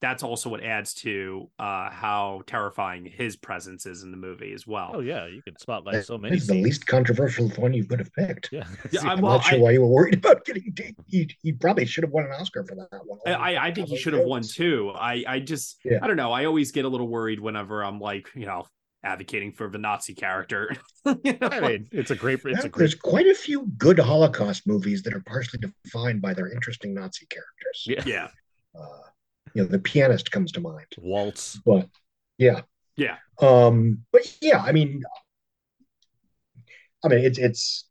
that's 0.04 0.22
also 0.22 0.50
what 0.50 0.62
adds 0.62 0.92
to 0.92 1.48
uh, 1.58 1.88
how 1.90 2.42
terrifying 2.46 3.06
his 3.06 3.36
presence 3.36 3.86
is 3.86 4.02
in 4.02 4.10
the 4.10 4.16
movie 4.18 4.52
as 4.52 4.66
well. 4.66 4.90
Oh 4.94 5.00
yeah, 5.00 5.26
you 5.26 5.40
can 5.42 5.56
spotlight 5.58 6.04
so 6.04 6.18
many. 6.18 6.34
This 6.34 6.42
is 6.42 6.48
the 6.48 6.62
least 6.62 6.86
controversial 6.86 7.48
one 7.50 7.72
you 7.72 7.84
could 7.84 8.00
have 8.00 8.12
picked. 8.12 8.50
Yeah, 8.52 8.64
Yeah, 8.90 9.00
I- 9.02 9.12
I'm 9.12 9.20
well, 9.22 9.32
not 9.38 9.44
sure 9.44 9.58
I- 9.58 9.62
why 9.62 9.70
you 9.70 9.80
were 9.80 9.88
worried 9.88 10.14
about 10.16 10.44
getting. 10.44 10.74
He, 10.76 10.94
he, 11.06 11.36
he 11.42 11.52
probably 11.52 11.86
should 11.86 12.04
have 12.04 12.10
won 12.12 12.24
an 12.26 12.32
Oscar 12.32 12.64
for 12.68 12.74
that 12.74 13.00
one. 13.06 13.18
I, 13.26 13.32
I, 13.54 13.66
I 13.68 13.74
think 13.74 13.88
he 13.88 13.96
should 13.96 14.12
have 14.12 14.26
won 14.26 14.42
too. 14.42 14.92
I, 14.94 15.24
I 15.26 15.38
just, 15.40 15.80
Yeah. 15.84 15.98
I 16.02 16.06
don't 16.06 16.16
know. 16.16 16.32
I 16.32 16.44
always 16.44 16.70
get 16.70 16.84
a 16.84 16.88
little 16.88 17.08
worried 17.08 17.40
whenever 17.40 17.82
I'm 17.82 17.98
like, 17.98 18.28
you 18.34 18.44
know, 18.46 18.66
advocating 19.02 19.52
for 19.52 19.68
the 19.70 19.78
Nazi 19.78 20.14
character. 20.14 20.76
You 21.22 21.36
know, 21.40 21.48
I 21.48 21.60
mean, 21.60 21.88
it's 21.92 22.10
a 22.10 22.14
great. 22.14 22.40
It's 22.46 22.64
a 22.64 22.68
great. 22.70 22.78
There's 22.80 22.94
quite 22.94 23.26
a 23.26 23.34
few 23.34 23.66
good 23.76 23.98
Holocaust 23.98 24.66
movies 24.66 25.02
that 25.02 25.12
are 25.12 25.22
partially 25.26 25.60
defined 25.84 26.22
by 26.22 26.32
their 26.32 26.50
interesting 26.50 26.94
Nazi 26.94 27.26
characters. 27.26 27.84
Yeah. 27.86 28.02
yeah, 28.06 28.28
Uh, 28.74 28.86
you 29.54 29.62
know, 29.62 29.68
The 29.68 29.78
Pianist 29.78 30.30
comes 30.30 30.52
to 30.52 30.60
mind. 30.60 30.86
Waltz. 30.98 31.60
But 31.64 31.88
yeah, 32.38 32.62
yeah. 32.96 33.16
um, 33.40 34.04
but 34.12 34.22
yeah, 34.42 34.60
I 34.60 34.72
mean, 34.72 35.02
I 37.04 37.08
mean, 37.08 37.20
it's 37.20 37.38
it's. 37.38 37.88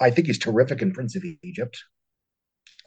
I 0.00 0.10
think 0.10 0.26
he's 0.26 0.38
terrific 0.38 0.80
in 0.80 0.92
Prince 0.92 1.14
of 1.14 1.24
Egypt. 1.42 1.82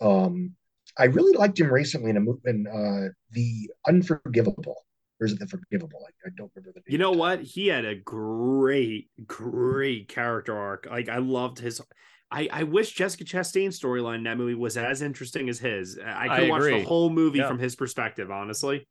Um, 0.01 0.55
I 0.97 1.05
really 1.05 1.37
liked 1.37 1.59
him 1.59 1.71
recently 1.71 2.09
in 2.09 2.17
a 2.17 2.19
movie 2.19 2.41
in 2.45 2.67
uh, 2.67 3.09
The 3.31 3.69
Unforgivable. 3.87 4.85
Or 5.19 5.25
is 5.25 5.33
it 5.33 5.39
The 5.39 5.47
Forgivable? 5.47 5.99
I, 6.07 6.27
I 6.27 6.31
don't 6.35 6.51
remember 6.55 6.71
the 6.73 6.79
name. 6.79 6.91
You 6.91 6.97
know 6.97 7.11
what? 7.11 7.41
He 7.41 7.67
had 7.67 7.85
a 7.85 7.95
great, 7.95 9.09
great 9.27 10.07
character 10.07 10.57
arc. 10.57 10.87
Like 10.89 11.09
I 11.09 11.17
loved 11.17 11.59
his. 11.59 11.81
I, 12.33 12.49
I 12.51 12.63
wish 12.63 12.91
Jessica 12.93 13.23
Chastain's 13.23 13.79
storyline 13.79 14.15
in 14.17 14.23
that 14.23 14.37
movie 14.37 14.55
was 14.55 14.75
as 14.75 15.01
interesting 15.03 15.49
as 15.49 15.59
his. 15.59 15.99
I 16.03 16.27
I 16.27 16.39
could 16.39 16.49
watch 16.49 16.61
agree. 16.61 16.79
the 16.81 16.87
whole 16.87 17.09
movie 17.11 17.37
Yeah. 17.39 17.47
from 17.47 17.59
his 17.59 17.75
perspective. 17.75 18.31
Honestly, 18.31 18.87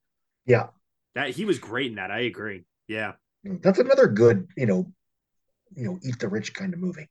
Yeah, 0.46 0.68
that 1.16 1.30
he 1.30 1.44
was 1.44 1.58
great 1.58 1.90
in 1.90 1.96
that. 1.96 2.10
I 2.10 2.20
agree. 2.20 2.64
Yeah, 2.86 3.12
that's 3.44 3.80
another 3.80 4.06
good, 4.06 4.46
you 4.56 4.66
know, 4.66 4.92
you 5.74 5.84
know, 5.84 5.98
eat 6.04 6.18
the 6.20 6.28
rich 6.28 6.54
kind 6.54 6.72
of 6.72 6.80
movie. 6.80 7.08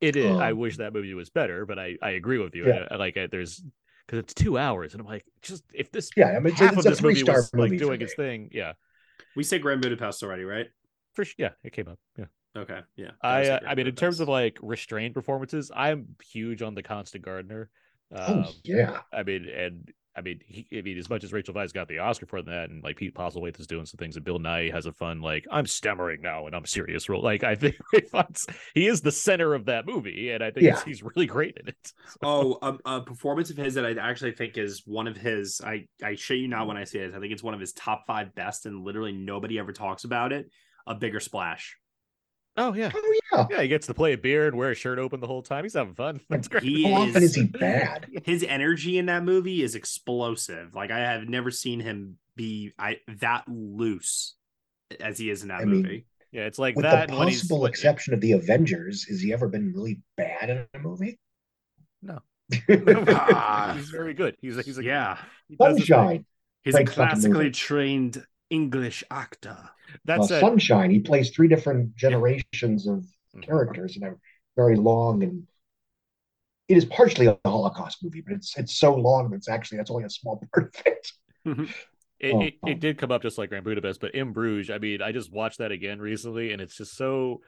It 0.00 0.14
is. 0.14 0.36
I 0.36 0.52
Um, 0.52 0.58
wish 0.58 0.76
that 0.76 0.92
movie 0.92 1.12
was 1.14 1.28
better, 1.30 1.66
but 1.66 1.78
I 1.78 1.96
I 2.00 2.10
agree 2.10 2.38
with 2.38 2.54
you. 2.54 2.68
Yeah. 2.68 2.86
I, 2.90 2.94
I 2.94 2.96
like 2.96 3.16
it. 3.16 3.30
There's 3.32 3.60
because 4.06 4.20
it's 4.20 4.34
two 4.34 4.56
hours, 4.56 4.94
and 4.94 5.00
I'm 5.00 5.06
like, 5.08 5.24
just 5.42 5.64
if 5.74 5.90
this 5.90 6.10
Yeah, 6.16 6.28
I 6.28 6.38
mean, 6.38 6.52
it's, 6.52 6.60
half 6.60 6.72
it's 6.74 6.80
of 6.80 6.86
a 6.86 6.90
this 6.90 7.02
movie 7.02 7.14
three-star 7.14 7.36
was 7.36 7.52
like 7.52 7.70
movie 7.72 7.78
for 7.78 7.84
doing 7.84 8.00
its 8.00 8.14
thing, 8.14 8.48
yeah, 8.52 8.72
we 9.34 9.42
say 9.42 9.58
Grand 9.58 9.82
Budapest 9.82 10.22
already, 10.22 10.44
right? 10.44 10.68
for 11.14 11.24
sure. 11.24 11.34
Yeah, 11.36 11.50
it 11.64 11.72
came 11.72 11.88
up. 11.88 11.98
Yeah. 12.16 12.26
Okay, 12.56 12.80
yeah. 12.96 13.10
I 13.22 13.46
uh, 13.48 13.60
I 13.66 13.74
mean, 13.74 13.86
in 13.86 13.94
terms 13.94 14.20
of 14.20 14.28
like 14.28 14.58
restrained 14.62 15.14
performances, 15.14 15.70
I'm 15.74 16.16
huge 16.32 16.62
on 16.62 16.74
the 16.74 16.82
Constant 16.82 17.24
Gardener. 17.24 17.70
Um, 18.14 18.44
oh 18.46 18.52
yeah, 18.64 19.00
I 19.12 19.22
mean, 19.22 19.48
and 19.48 19.92
I 20.16 20.20
mean, 20.20 20.40
he, 20.44 20.66
I 20.76 20.80
mean, 20.80 20.98
as 20.98 21.08
much 21.08 21.22
as 21.22 21.32
Rachel 21.32 21.54
Weisz 21.54 21.72
got 21.72 21.86
the 21.86 21.98
Oscar 21.98 22.26
for 22.26 22.42
that, 22.42 22.70
and 22.70 22.82
like 22.82 22.96
Pete 22.96 23.14
Postlethwaite 23.14 23.60
is 23.60 23.66
doing 23.68 23.86
some 23.86 23.98
things, 23.98 24.16
and 24.16 24.24
Bill 24.24 24.38
Nighy 24.40 24.72
has 24.72 24.86
a 24.86 24.92
fun 24.92 25.20
like 25.20 25.46
I'm 25.50 25.66
stammering 25.66 26.22
now 26.22 26.46
and 26.46 26.56
I'm 26.56 26.64
serious 26.66 27.08
role. 27.08 27.22
Like 27.22 27.44
I 27.44 27.54
think 27.54 27.76
Ralph 27.92 28.10
Fiennes, 28.10 28.46
he 28.74 28.88
is 28.88 29.02
the 29.02 29.12
center 29.12 29.54
of 29.54 29.66
that 29.66 29.86
movie, 29.86 30.30
and 30.30 30.42
I 30.42 30.50
think 30.50 30.64
Yeah. 30.64 30.82
he's 30.84 31.02
really 31.02 31.26
great 31.26 31.56
in 31.60 31.68
it. 31.68 31.92
Oh, 32.22 32.58
um, 32.62 32.80
a 32.84 33.02
performance 33.02 33.50
of 33.50 33.58
his 33.58 33.74
that 33.74 33.84
I 33.86 33.92
actually 34.00 34.32
think 34.32 34.56
is 34.56 34.82
one 34.86 35.06
of 35.06 35.16
his. 35.16 35.60
I 35.62 35.86
I 36.02 36.16
shit 36.16 36.38
you 36.38 36.48
not 36.48 36.66
when 36.66 36.76
I 36.78 36.84
say 36.84 37.00
this. 37.06 37.14
I 37.14 37.20
think 37.20 37.32
it's 37.32 37.42
one 37.42 37.54
of 37.54 37.60
his 37.60 37.72
top 37.74 38.04
five 38.06 38.34
best, 38.34 38.66
and 38.66 38.82
literally 38.82 39.12
nobody 39.12 39.58
ever 39.58 39.72
talks 39.72 40.02
about 40.04 40.32
it. 40.32 40.50
A 40.86 40.94
bigger 40.94 41.20
splash. 41.20 41.76
Oh 42.58 42.74
yeah, 42.74 42.90
oh 42.94 43.14
yeah. 43.32 43.46
yeah, 43.50 43.62
he 43.62 43.68
gets 43.68 43.86
to 43.86 43.94
play 43.94 44.12
a 44.12 44.18
beer 44.18 44.46
and 44.48 44.56
wear 44.56 44.70
a 44.70 44.74
shirt 44.74 44.98
open 44.98 45.20
the 45.20 45.26
whole 45.26 45.42
time. 45.42 45.64
He's 45.64 45.74
having 45.74 45.94
fun. 45.94 46.20
That's 46.28 46.48
great. 46.48 46.62
He 46.64 46.82
How 46.90 47.02
often 47.02 47.16
is- 47.22 47.30
is 47.30 47.34
he 47.36 47.44
bad? 47.44 48.06
His 48.24 48.42
energy 48.44 48.98
in 48.98 49.06
that 49.06 49.24
movie 49.24 49.62
is 49.62 49.74
explosive. 49.74 50.74
Like 50.74 50.90
I 50.90 50.98
have 50.98 51.28
never 51.28 51.50
seen 51.50 51.80
him 51.80 52.18
be 52.36 52.72
I 52.78 52.98
that 53.20 53.44
loose 53.48 54.34
as 55.00 55.18
he 55.18 55.30
is 55.30 55.42
in 55.42 55.48
that 55.48 55.60
I 55.60 55.64
mean, 55.64 55.82
movie. 55.82 56.06
Yeah, 56.32 56.42
it's 56.46 56.58
like 56.58 56.76
With 56.76 56.82
that. 56.84 57.06
the 57.06 57.12
and 57.12 57.18
when 57.18 57.28
he's 57.28 57.40
possible 57.40 57.60
when- 57.62 57.70
exception 57.70 58.12
of 58.14 58.20
the 58.20 58.32
Avengers, 58.32 59.04
has 59.04 59.20
he 59.20 59.32
ever 59.32 59.48
been 59.48 59.72
really 59.72 60.00
bad 60.16 60.50
in 60.50 60.66
a 60.74 60.78
movie? 60.78 61.18
No. 62.02 62.18
Ah. 63.08 63.74
he's 63.76 63.90
very 63.90 64.14
good. 64.14 64.36
He's 64.40 64.56
a, 64.56 64.62
he's 64.62 64.78
a, 64.78 64.84
yeah, 64.84 65.18
he 65.48 65.56
does. 65.56 65.76
Sunshine. 65.78 66.24
he's 66.64 66.74
a 66.74 66.84
classically 66.84 67.50
trained 67.50 68.24
English 68.50 69.04
actor. 69.10 69.58
That's 70.04 70.24
Uh, 70.24 70.26
said, 70.26 70.40
Sunshine. 70.40 70.90
He 70.90 71.00
plays 71.00 71.30
three 71.30 71.48
different 71.48 71.94
generations 71.96 72.86
of 72.86 73.04
characters 73.42 73.96
in 73.96 74.02
a 74.04 74.14
very 74.56 74.76
long 74.76 75.22
and 75.22 75.46
it 76.68 76.76
is 76.76 76.84
partially 76.84 77.26
a 77.26 77.38
Holocaust 77.46 78.02
movie, 78.02 78.20
but 78.20 78.34
it's 78.34 78.56
it's 78.58 78.76
so 78.76 78.94
long 78.94 79.30
that 79.30 79.36
it's 79.36 79.48
actually 79.48 79.78
that's 79.78 79.90
only 79.90 80.04
a 80.04 80.10
small 80.10 80.40
part 80.52 80.74
of 80.76 80.86
it. 80.86 81.12
It, 82.20 82.34
Oh, 82.34 82.40
it, 82.40 82.54
oh. 82.62 82.70
it 82.70 82.80
did 82.80 82.98
come 82.98 83.12
up 83.12 83.22
just 83.22 83.38
like 83.38 83.48
Grand 83.50 83.64
Budapest, 83.64 84.00
but 84.00 84.14
in 84.14 84.32
Bruges, 84.32 84.70
I 84.70 84.78
mean, 84.78 85.02
I 85.02 85.12
just 85.12 85.32
watched 85.32 85.58
that 85.58 85.70
again 85.72 86.00
recently, 86.00 86.52
and 86.52 86.60
it's 86.60 86.76
just 86.76 86.96
so, 86.96 87.42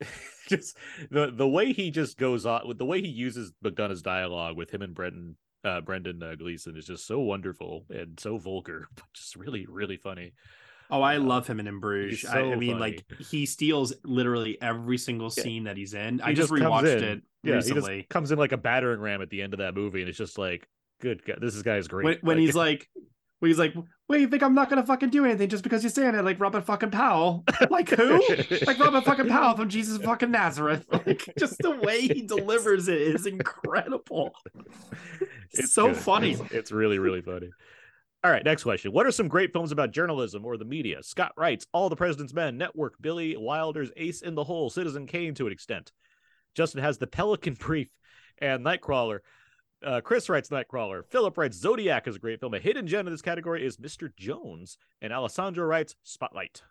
just 0.48 0.76
the 1.10 1.30
the 1.32 1.48
way 1.48 1.72
he 1.72 1.90
just 1.90 2.18
goes 2.18 2.46
on 2.46 2.68
with 2.68 2.78
the 2.78 2.84
way 2.86 3.00
he 3.00 3.08
uses 3.08 3.52
McDonagh's 3.64 4.02
dialogue 4.02 4.56
with 4.56 4.70
him 4.70 4.82
and 4.82 4.94
Brendan, 4.94 5.36
uh, 5.64 5.80
Brendan 5.80 6.22
uh, 6.22 6.34
Gleeson 6.34 6.76
is 6.76 6.86
just 6.86 7.06
so 7.06 7.20
wonderful 7.20 7.84
and 7.90 8.18
so 8.20 8.38
vulgar, 8.38 8.86
but 8.94 9.04
just 9.14 9.36
really 9.36 9.66
really 9.66 9.96
funny. 9.96 10.32
Oh, 10.90 11.00
I 11.00 11.16
love 11.16 11.46
him 11.46 11.60
in 11.60 11.66
In 11.66 11.80
Bruges. 11.80 12.20
He's 12.20 12.30
I, 12.30 12.40
I 12.40 12.56
mean, 12.56 12.78
funny. 12.78 12.80
like 12.96 13.04
he 13.18 13.46
steals 13.46 13.94
literally 14.04 14.60
every 14.60 14.98
single 14.98 15.32
Yeah. 15.36 15.42
scene 15.42 15.64
that 15.64 15.76
he's 15.76 15.94
in. 15.94 16.18
He 16.18 16.22
I 16.22 16.34
just 16.34 16.50
comes 16.50 16.62
rewatched 16.62 17.02
it 17.02 17.22
Yeah, 17.42 17.54
recently. 17.54 17.96
he 17.96 17.98
just 17.98 18.08
comes 18.10 18.32
in 18.32 18.38
like 18.38 18.52
a 18.52 18.58
battering 18.58 19.00
ram 19.00 19.22
at 19.22 19.30
the 19.30 19.42
end 19.42 19.54
of 19.54 19.58
that 19.58 19.74
movie, 19.74 20.00
and 20.00 20.08
it's 20.08 20.18
just 20.18 20.38
like, 20.38 20.68
good 21.00 21.24
God, 21.24 21.38
this 21.40 21.60
guy 21.62 21.76
is 21.78 21.88
great. 21.88 22.04
when, 22.04 22.18
when 22.20 22.38
he's 22.38 22.54
like 22.54 22.88
when 23.40 23.50
he's 23.50 23.58
like 23.58 23.74
wait 24.08 24.20
you 24.20 24.28
think 24.28 24.42
i'm 24.42 24.54
not 24.54 24.70
gonna 24.70 24.84
fucking 24.84 25.10
do 25.10 25.24
anything 25.24 25.48
just 25.48 25.62
because 25.62 25.82
you're 25.82 25.90
saying 25.90 26.14
it 26.14 26.24
like 26.24 26.40
robert 26.40 26.64
fucking 26.64 26.90
powell 26.90 27.44
like 27.70 27.88
who 27.90 28.20
like 28.66 28.78
robert 28.78 29.04
fucking 29.04 29.28
powell 29.28 29.56
from 29.56 29.68
jesus 29.68 29.98
fucking 30.02 30.30
nazareth 30.30 30.86
like 30.92 31.28
just 31.38 31.58
the 31.58 31.70
way 31.70 32.02
he 32.02 32.22
delivers 32.22 32.88
it 32.88 33.00
is 33.00 33.26
incredible 33.26 34.32
it's, 35.52 35.72
so 35.72 35.88
good. 35.88 35.96
funny 35.96 36.32
It's, 36.32 36.52
it's 36.52 36.72
really, 36.72 36.98
really 36.98 37.22
funny. 37.22 37.50
All 38.22 38.30
right, 38.30 38.44
next 38.44 38.62
question. 38.62 38.92
What 38.92 39.06
are 39.06 39.12
some 39.12 39.28
great 39.28 39.52
films 39.52 39.70
about 39.70 39.90
journalism 39.90 40.46
or 40.46 40.56
the 40.56 40.64
media? 40.64 41.02
Scott 41.02 41.32
writes 41.36 41.66
All 41.72 41.90
the 41.90 41.96
President's 41.96 42.32
Men, 42.32 42.56
Network, 42.56 42.94
Billy 43.00 43.36
Wilder's 43.36 43.90
Ace 43.96 44.22
in 44.22 44.34
the 44.34 44.44
Hole, 44.44 44.70
Citizen 44.70 45.06
Kane 45.06 45.34
to 45.34 45.46
an 45.46 45.52
extent. 45.52 45.92
Justin 46.54 46.82
has 46.82 46.96
The 46.96 47.06
Pelican 47.06 47.54
Brief 47.54 47.88
and 48.38 48.64
Nightcrawler. 48.64 49.18
Uh, 49.84 50.00
Chris 50.00 50.28
writes 50.28 50.48
Nightcrawler. 50.48 51.04
Philip 51.10 51.36
writes 51.36 51.56
Zodiac 51.56 52.08
is 52.08 52.16
a 52.16 52.18
great 52.18 52.40
film. 52.40 52.54
A 52.54 52.58
hidden 52.58 52.86
gem 52.86 53.06
in 53.06 53.12
this 53.12 53.22
category 53.22 53.64
is 53.66 53.76
Mr. 53.76 54.14
Jones. 54.16 54.78
And 55.02 55.12
Alessandro 55.12 55.64
writes 55.66 55.94
Spotlight. 56.02 56.62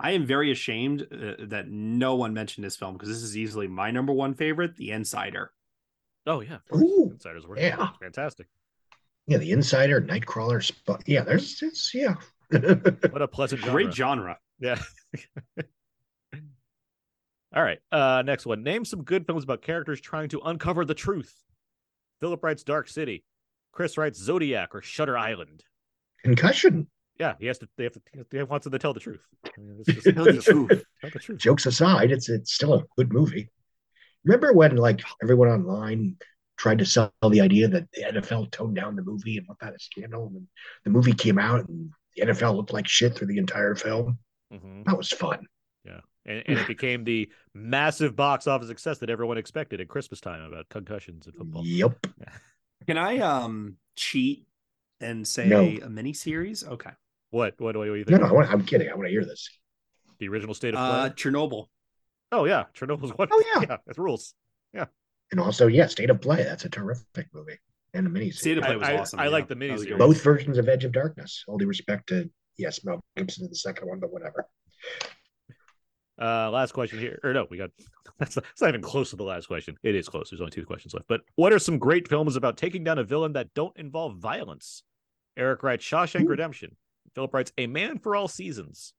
i 0.00 0.12
am 0.12 0.24
very 0.24 0.50
ashamed 0.52 1.02
uh, 1.12 1.34
that 1.46 1.68
no 1.68 2.14
one 2.14 2.32
mentioned 2.32 2.64
this 2.64 2.76
film 2.76 2.94
because 2.94 3.08
this 3.08 3.22
is 3.22 3.36
easily 3.36 3.66
my 3.68 3.90
number 3.90 4.12
one 4.12 4.34
favorite 4.34 4.76
the 4.76 4.90
insider 4.92 5.52
Oh, 6.26 6.40
yeah. 6.40 6.58
of. 6.72 6.80
Ooh, 6.80 7.10
Insiders 7.12 7.46
work. 7.46 7.58
yeah. 7.58 7.90
Fantastic. 8.00 8.46
Yeah, 9.26 9.36
the 9.38 9.52
Insider, 9.52 10.00
Nightcrawler, 10.00 10.62
Spot. 10.64 11.02
Yeah, 11.06 11.22
there's 11.22 11.62
it's 11.62 11.92
yeah. 11.94 12.14
What 12.50 13.20
a 13.22 13.28
pleasant 13.28 13.60
genre. 13.62 13.72
great 13.84 13.92
genre 13.94 14.38
Yeah. 14.60 14.78
All 17.54 17.62
right. 17.62 17.78
Uh 17.92 18.22
next 18.24 18.46
one. 18.46 18.62
Name 18.62 18.84
some 18.84 19.02
good 19.02 19.26
films 19.26 19.44
about 19.44 19.62
characters 19.62 20.00
trying 20.00 20.28
to 20.30 20.40
uncover 20.44 20.84
the 20.84 20.94
truth. 20.94 21.34
Philip 22.20 22.42
writes 22.42 22.62
Dark 22.62 22.88
City. 22.88 23.24
Chris 23.72 23.98
writes 23.98 24.18
Zodiac 24.20 24.74
or 24.74 24.82
Shutter 24.82 25.18
Island. 25.18 25.64
Concussion. 26.22 26.86
Yeah, 27.18 27.34
he 27.38 27.46
has 27.46 27.58
to. 27.58 27.68
They 27.76 27.84
have 27.84 27.92
to. 27.92 28.00
They 28.30 28.42
wants 28.42 28.64
them 28.64 28.72
to 28.72 28.78
tell 28.78 28.92
the 28.94 29.00
truth. 29.00 29.20
I 29.46 29.60
mean, 29.60 29.82
just- 29.84 30.04
Tell 30.14 30.24
the 30.24 30.32
truth. 30.40 30.84
Tell 31.00 31.10
the 31.12 31.18
truth. 31.18 31.38
Jokes 31.40 31.66
aside, 31.66 32.10
it's 32.10 32.28
it's 32.28 32.52
still 32.52 32.74
a 32.74 32.84
good 32.96 33.12
movie. 33.12 33.50
Remember 34.24 34.52
when 34.52 34.76
like 34.76 35.02
everyone 35.22 35.48
online 35.48 36.16
tried 36.56 36.78
to 36.78 36.86
sell 36.86 37.12
the 37.30 37.40
idea 37.40 37.68
that 37.68 37.88
the 37.92 38.02
NFL 38.04 38.50
toned 38.50 38.76
down 38.76 38.96
the 38.96 39.02
movie 39.02 39.38
and 39.38 39.46
what 39.46 39.58
that 39.60 39.74
a 39.74 39.78
scandal 39.78 40.28
and 40.34 40.46
the 40.84 40.90
movie 40.90 41.12
came 41.12 41.38
out 41.38 41.68
and 41.68 41.90
the 42.16 42.22
NFL 42.26 42.56
looked 42.56 42.72
like 42.72 42.88
shit 42.88 43.14
through 43.16 43.26
the 43.26 43.38
entire 43.38 43.74
film. 43.74 44.18
Mhm. 44.52 44.84
That 44.86 44.96
was 44.96 45.10
fun. 45.10 45.46
Yeah, 45.84 46.00
and, 46.26 46.42
and 46.46 46.58
it 46.58 46.66
became 46.66 47.04
the 47.04 47.30
massive 47.54 48.16
box 48.16 48.46
office 48.46 48.68
success 48.68 48.98
that 48.98 49.10
everyone 49.10 49.38
expected 49.38 49.80
at 49.80 49.88
Christmas 49.88 50.20
time 50.20 50.42
about 50.42 50.68
concussions 50.68 51.26
and 51.26 51.34
football. 51.34 51.64
Yep. 51.64 52.06
can 52.86 52.98
i 52.98 53.18
um 53.18 53.76
cheat 53.96 54.46
and 55.00 55.26
say 55.26 55.46
No. 55.46 55.60
a 55.82 55.88
mini 55.88 56.12
series 56.12 56.64
okay 56.66 56.90
What? 57.30 57.54
What 57.58 57.72
do 57.72 57.84
you 57.84 57.98
No, 57.98 58.04
think? 58.04 58.20
no, 58.22 58.26
I 58.28 58.32
want, 58.32 58.50
I'm 58.52 58.64
kidding. 58.64 58.88
I 58.90 58.94
want 58.94 59.06
to 59.06 59.10
hear 59.10 59.24
this. 59.24 59.48
The 60.18 60.28
original 60.28 60.54
state 60.54 60.74
of 60.74 60.80
uh 60.80 61.08
play. 61.10 61.10
chernobyl 61.10 61.66
oh 62.32 62.44
yeah, 62.46 62.64
Chernobyl's 62.76 63.16
one. 63.16 63.28
Oh, 63.30 63.42
yeah. 63.54 63.60
yeah, 63.70 63.76
that's 63.86 63.98
rules. 63.98 64.34
Yeah. 64.72 64.86
And 65.30 65.40
also, 65.40 65.66
yeah, 65.68 65.86
State 65.86 66.10
of 66.10 66.20
Play. 66.20 66.42
That's 66.42 66.64
a 66.64 66.68
terrific 66.68 67.28
movie 67.32 67.58
and 67.94 68.06
a 68.06 68.10
mini 68.10 68.30
State 68.30 68.58
of 68.58 68.64
Play 68.64 68.76
was 68.76 68.88
I- 68.88 68.96
awesome, 68.98 69.20
I 69.20 69.24
yeah. 69.24 69.30
like 69.30 69.48
the 69.48 69.54
That 69.54 69.70
was 69.72 69.82
a 69.82 69.86
miniseries. 69.86 69.98
Both 69.98 70.22
versions 70.22 70.58
of 70.58 70.68
Edge 70.68 70.84
of 70.84 70.92
Darkness. 70.92 71.44
All 71.46 71.56
due 71.58 71.66
respect 71.66 72.08
to 72.08 72.28
yes, 72.58 72.84
Mel 72.84 73.00
Gibson 73.16 73.44
in 73.44 73.50
the 73.50 73.56
second 73.56 73.88
one, 73.88 74.00
but 74.00 74.12
whatever. 74.12 74.46
Uh, 76.20 76.50
last 76.50 76.72
question 76.72 76.98
here, 76.98 77.18
or 77.24 77.32
no, 77.32 77.46
we 77.50 77.56
got 77.56 77.70
that's 78.18 78.36
not, 78.36 78.44
it's 78.52 78.60
not 78.62 78.68
even 78.68 78.82
close 78.82 79.10
to 79.10 79.16
the 79.16 79.24
last 79.24 79.46
question. 79.46 79.76
It 79.82 79.94
is 79.94 80.08
close. 80.08 80.30
There's 80.30 80.40
only 80.40 80.52
two 80.52 80.64
questions 80.64 80.94
left. 80.94 81.06
But 81.08 81.22
what 81.34 81.52
are 81.52 81.58
some 81.58 81.78
great 81.78 82.06
films 82.08 82.36
about 82.36 82.56
taking 82.56 82.84
down 82.84 82.98
a 82.98 83.04
villain 83.04 83.32
that 83.32 83.52
don't 83.54 83.76
involve 83.76 84.16
violence? 84.18 84.82
Eric 85.36 85.62
writes 85.64 85.84
Shawshank 85.84 86.28
Redemption. 86.28 86.76
Philip 87.14 87.34
writes 87.34 87.52
A 87.58 87.66
Man 87.66 87.98
for 87.98 88.14
All 88.14 88.28
Seasons. 88.28 88.92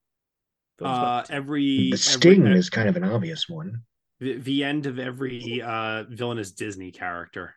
Films 0.77 0.97
uh 0.97 1.23
every 1.29 1.91
The 1.91 1.97
Sting 1.97 2.45
every, 2.45 2.59
is 2.59 2.69
kind 2.69 2.89
of 2.89 2.97
an 2.97 3.05
obvious 3.05 3.47
one. 3.47 3.83
the, 4.19 4.33
the 4.37 4.63
end 4.65 4.85
of 4.85 4.99
every 4.99 5.61
uh 5.61 6.03
villainous 6.09 6.51
disney 6.51 6.91
character 6.91 7.55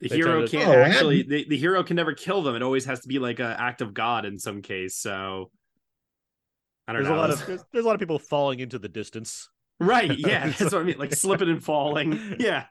the 0.00 0.08
They 0.08 0.16
hero 0.16 0.46
can't 0.46 0.68
Oh, 0.68 0.74
actually 0.82 1.22
the, 1.22 1.46
the 1.48 1.56
hero 1.56 1.82
can 1.82 1.96
never 1.96 2.12
kill 2.14 2.42
them 2.42 2.54
it 2.54 2.62
always 2.62 2.84
has 2.84 3.00
to 3.00 3.08
be 3.08 3.18
like 3.18 3.38
an 3.40 3.46
act 3.46 3.80
of 3.80 3.94
god 3.94 4.24
in 4.24 4.38
some 4.38 4.62
case 4.62 4.96
so 4.96 5.50
i 6.88 6.92
don't 6.92 7.02
there's 7.02 7.08
know 7.12 7.16
a 7.16 7.20
lot 7.20 7.30
of 7.30 7.46
there's, 7.46 7.64
there's 7.72 7.84
a 7.84 7.88
lot 7.88 7.94
of 7.94 8.00
people 8.00 8.18
falling 8.18 8.60
into 8.60 8.78
the 8.78 8.88
distance. 8.88 9.48
right 9.80 10.16
yeah 10.18 10.48
that's 10.48 10.72
what 10.72 10.74
i 10.74 10.82
mean 10.82 10.98
like 10.98 11.12
slipping 11.14 11.48
and 11.48 11.62
falling 11.64 12.36
yeah 12.38 12.66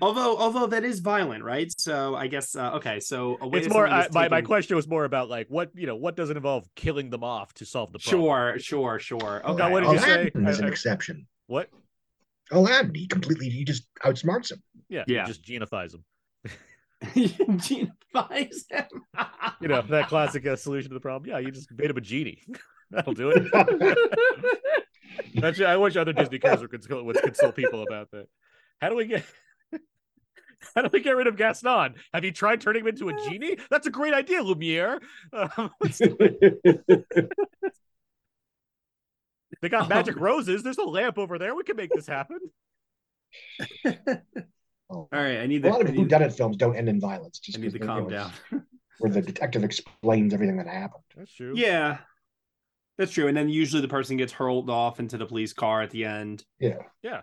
although 0.00 0.36
although 0.36 0.66
that 0.66 0.84
is 0.84 1.00
violent 1.00 1.44
right 1.44 1.72
so 1.78 2.14
i 2.16 2.26
guess 2.26 2.56
uh, 2.56 2.72
okay 2.72 2.98
so 2.98 3.36
a 3.40 3.46
way 3.48 3.60
It's 3.60 3.68
more. 3.68 3.86
someone 3.86 4.00
I, 4.00 4.06
is 4.06 4.12
my 4.14 4.28
my 4.28 4.42
question 4.42 4.74
was 4.76 4.88
more 4.88 5.04
about 5.04 5.28
like 5.28 5.46
what 5.48 5.70
you 5.74 5.86
know 5.86 5.96
what 5.96 6.16
doesn't 6.16 6.36
involve 6.36 6.66
killing 6.74 7.10
them 7.10 7.22
off 7.24 7.52
to 7.54 7.64
solve 7.64 7.92
the 7.92 7.98
problem. 7.98 8.22
sure 8.22 8.58
sure 8.58 8.98
sure 8.98 9.42
okay 9.44 9.58
Now, 9.58 9.70
what 9.70 9.82
did 9.84 9.92
you 9.92 9.98
say? 9.98 10.12
Aladdin 10.34 10.46
is 10.48 10.58
an 10.58 10.64
I- 10.64 10.68
exception. 10.68 11.26
What? 11.46 11.68
Aladdin, 12.50 12.94
he 12.94 13.06
completely, 13.06 13.48
he 13.48 13.64
just 13.64 13.84
outsmarts 14.04 14.50
him. 14.52 14.62
Yeah, 14.88 15.04
Yeah. 15.06 15.22
He 15.22 15.32
just 15.32 15.42
genifies 15.44 15.92
them. 15.92 16.04
Gene 17.58 17.92
buys 18.12 18.64
him. 18.70 18.84
You 19.60 19.68
know 19.68 19.82
that 19.82 20.08
classic 20.08 20.46
uh, 20.46 20.56
solution 20.56 20.90
to 20.90 20.94
the 20.94 21.00
problem. 21.00 21.30
Yeah, 21.30 21.38
you 21.38 21.50
just 21.50 21.70
made 21.72 21.90
him 21.90 21.96
a 21.96 22.00
genie. 22.00 22.42
That'll 22.92 23.14
do 23.14 23.30
it. 23.30 23.48
Actually, 25.42 25.66
I 25.66 25.76
wish 25.76 25.96
other 25.96 26.12
Disney 26.12 26.38
characters 26.38 26.62
would 26.62 26.70
consult, 26.70 27.04
would 27.04 27.16
consult 27.22 27.56
people 27.56 27.82
about 27.82 28.10
that. 28.12 28.26
How 28.80 28.88
do 28.90 28.96
we 28.96 29.06
get? 29.06 29.24
How 30.76 30.82
do 30.82 30.90
we 30.92 31.00
get 31.00 31.16
rid 31.16 31.26
of 31.26 31.36
Gaston? 31.36 31.94
Have 32.14 32.24
you 32.24 32.30
tried 32.32 32.60
turning 32.60 32.82
him 32.82 32.88
into 32.88 33.08
a 33.08 33.12
genie? 33.28 33.56
That's 33.70 33.86
a 33.86 33.90
great 33.90 34.14
idea, 34.14 34.42
Lumiere. 34.42 35.00
Um, 35.32 35.70
let's 35.80 35.98
do 35.98 36.16
it. 36.20 37.04
They 39.60 39.68
got 39.68 39.88
magic 39.88 40.16
roses. 40.16 40.62
There's 40.62 40.78
a 40.78 40.84
lamp 40.84 41.18
over 41.18 41.38
there. 41.38 41.54
We 41.54 41.62
can 41.64 41.76
make 41.76 41.90
this 41.94 42.06
happen. 42.06 42.38
All 44.88 45.08
right, 45.12 45.38
I 45.38 45.46
need 45.46 45.64
A 45.64 45.70
lot 45.70 45.80
of 45.80 45.88
I 45.88 45.90
need- 45.92 46.08
whodunit 46.10 46.36
films 46.36 46.56
don't 46.56 46.76
end 46.76 46.88
in 46.88 47.00
violence. 47.00 47.38
Just 47.38 47.58
I 47.58 47.60
need 47.60 47.68
to 47.68 47.72
because, 47.72 47.86
calm 47.88 48.04
you 48.04 48.10
know, 48.10 48.30
down. 48.50 48.66
Where 48.98 49.10
the 49.10 49.22
detective 49.22 49.64
explains 49.64 50.34
everything 50.34 50.56
that 50.58 50.66
happened. 50.66 51.02
That's 51.16 51.32
true. 51.34 51.54
Yeah, 51.56 51.98
that's 52.98 53.12
true. 53.12 53.28
And 53.28 53.36
then 53.36 53.48
usually 53.48 53.82
the 53.82 53.88
person 53.88 54.16
gets 54.16 54.32
hurled 54.32 54.70
off 54.70 55.00
into 55.00 55.16
the 55.16 55.26
police 55.26 55.52
car 55.52 55.82
at 55.82 55.90
the 55.90 56.04
end. 56.04 56.44
Yeah. 56.58 56.78
Yeah, 57.02 57.22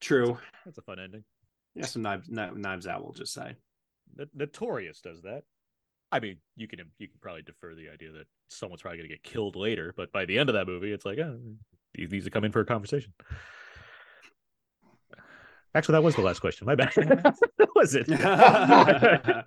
True. 0.00 0.38
that's 0.64 0.78
a 0.78 0.82
fun 0.82 0.98
ending. 0.98 1.24
Yeah, 1.74 1.86
some 1.86 2.02
knives, 2.02 2.28
knives 2.28 2.86
out. 2.86 3.02
We'll 3.02 3.12
just 3.12 3.32
say. 3.32 3.54
The 4.16 4.28
Notorious 4.34 5.00
does 5.00 5.22
that. 5.22 5.44
I 6.12 6.18
mean, 6.18 6.38
you 6.56 6.66
can 6.66 6.80
you 6.98 7.06
can 7.06 7.18
probably 7.20 7.42
defer 7.42 7.74
the 7.74 7.88
idea 7.88 8.10
that 8.12 8.26
someone's 8.48 8.82
probably 8.82 8.98
going 8.98 9.08
to 9.08 9.14
get 9.14 9.22
killed 9.22 9.54
later, 9.54 9.94
but 9.96 10.10
by 10.10 10.24
the 10.24 10.38
end 10.38 10.48
of 10.48 10.54
that 10.54 10.66
movie, 10.66 10.92
it's 10.92 11.04
like, 11.04 11.18
oh, 11.18 11.38
these, 11.94 12.08
these 12.08 12.26
are 12.26 12.30
coming 12.30 12.50
for 12.50 12.60
a 12.60 12.66
conversation. 12.66 13.12
Actually, 15.74 15.92
that 15.92 16.02
was 16.02 16.16
the 16.16 16.22
last 16.22 16.40
question. 16.40 16.66
My 16.66 16.74
bad. 16.74 16.92
was 17.76 17.94
it? 17.94 18.06
I 18.12 19.44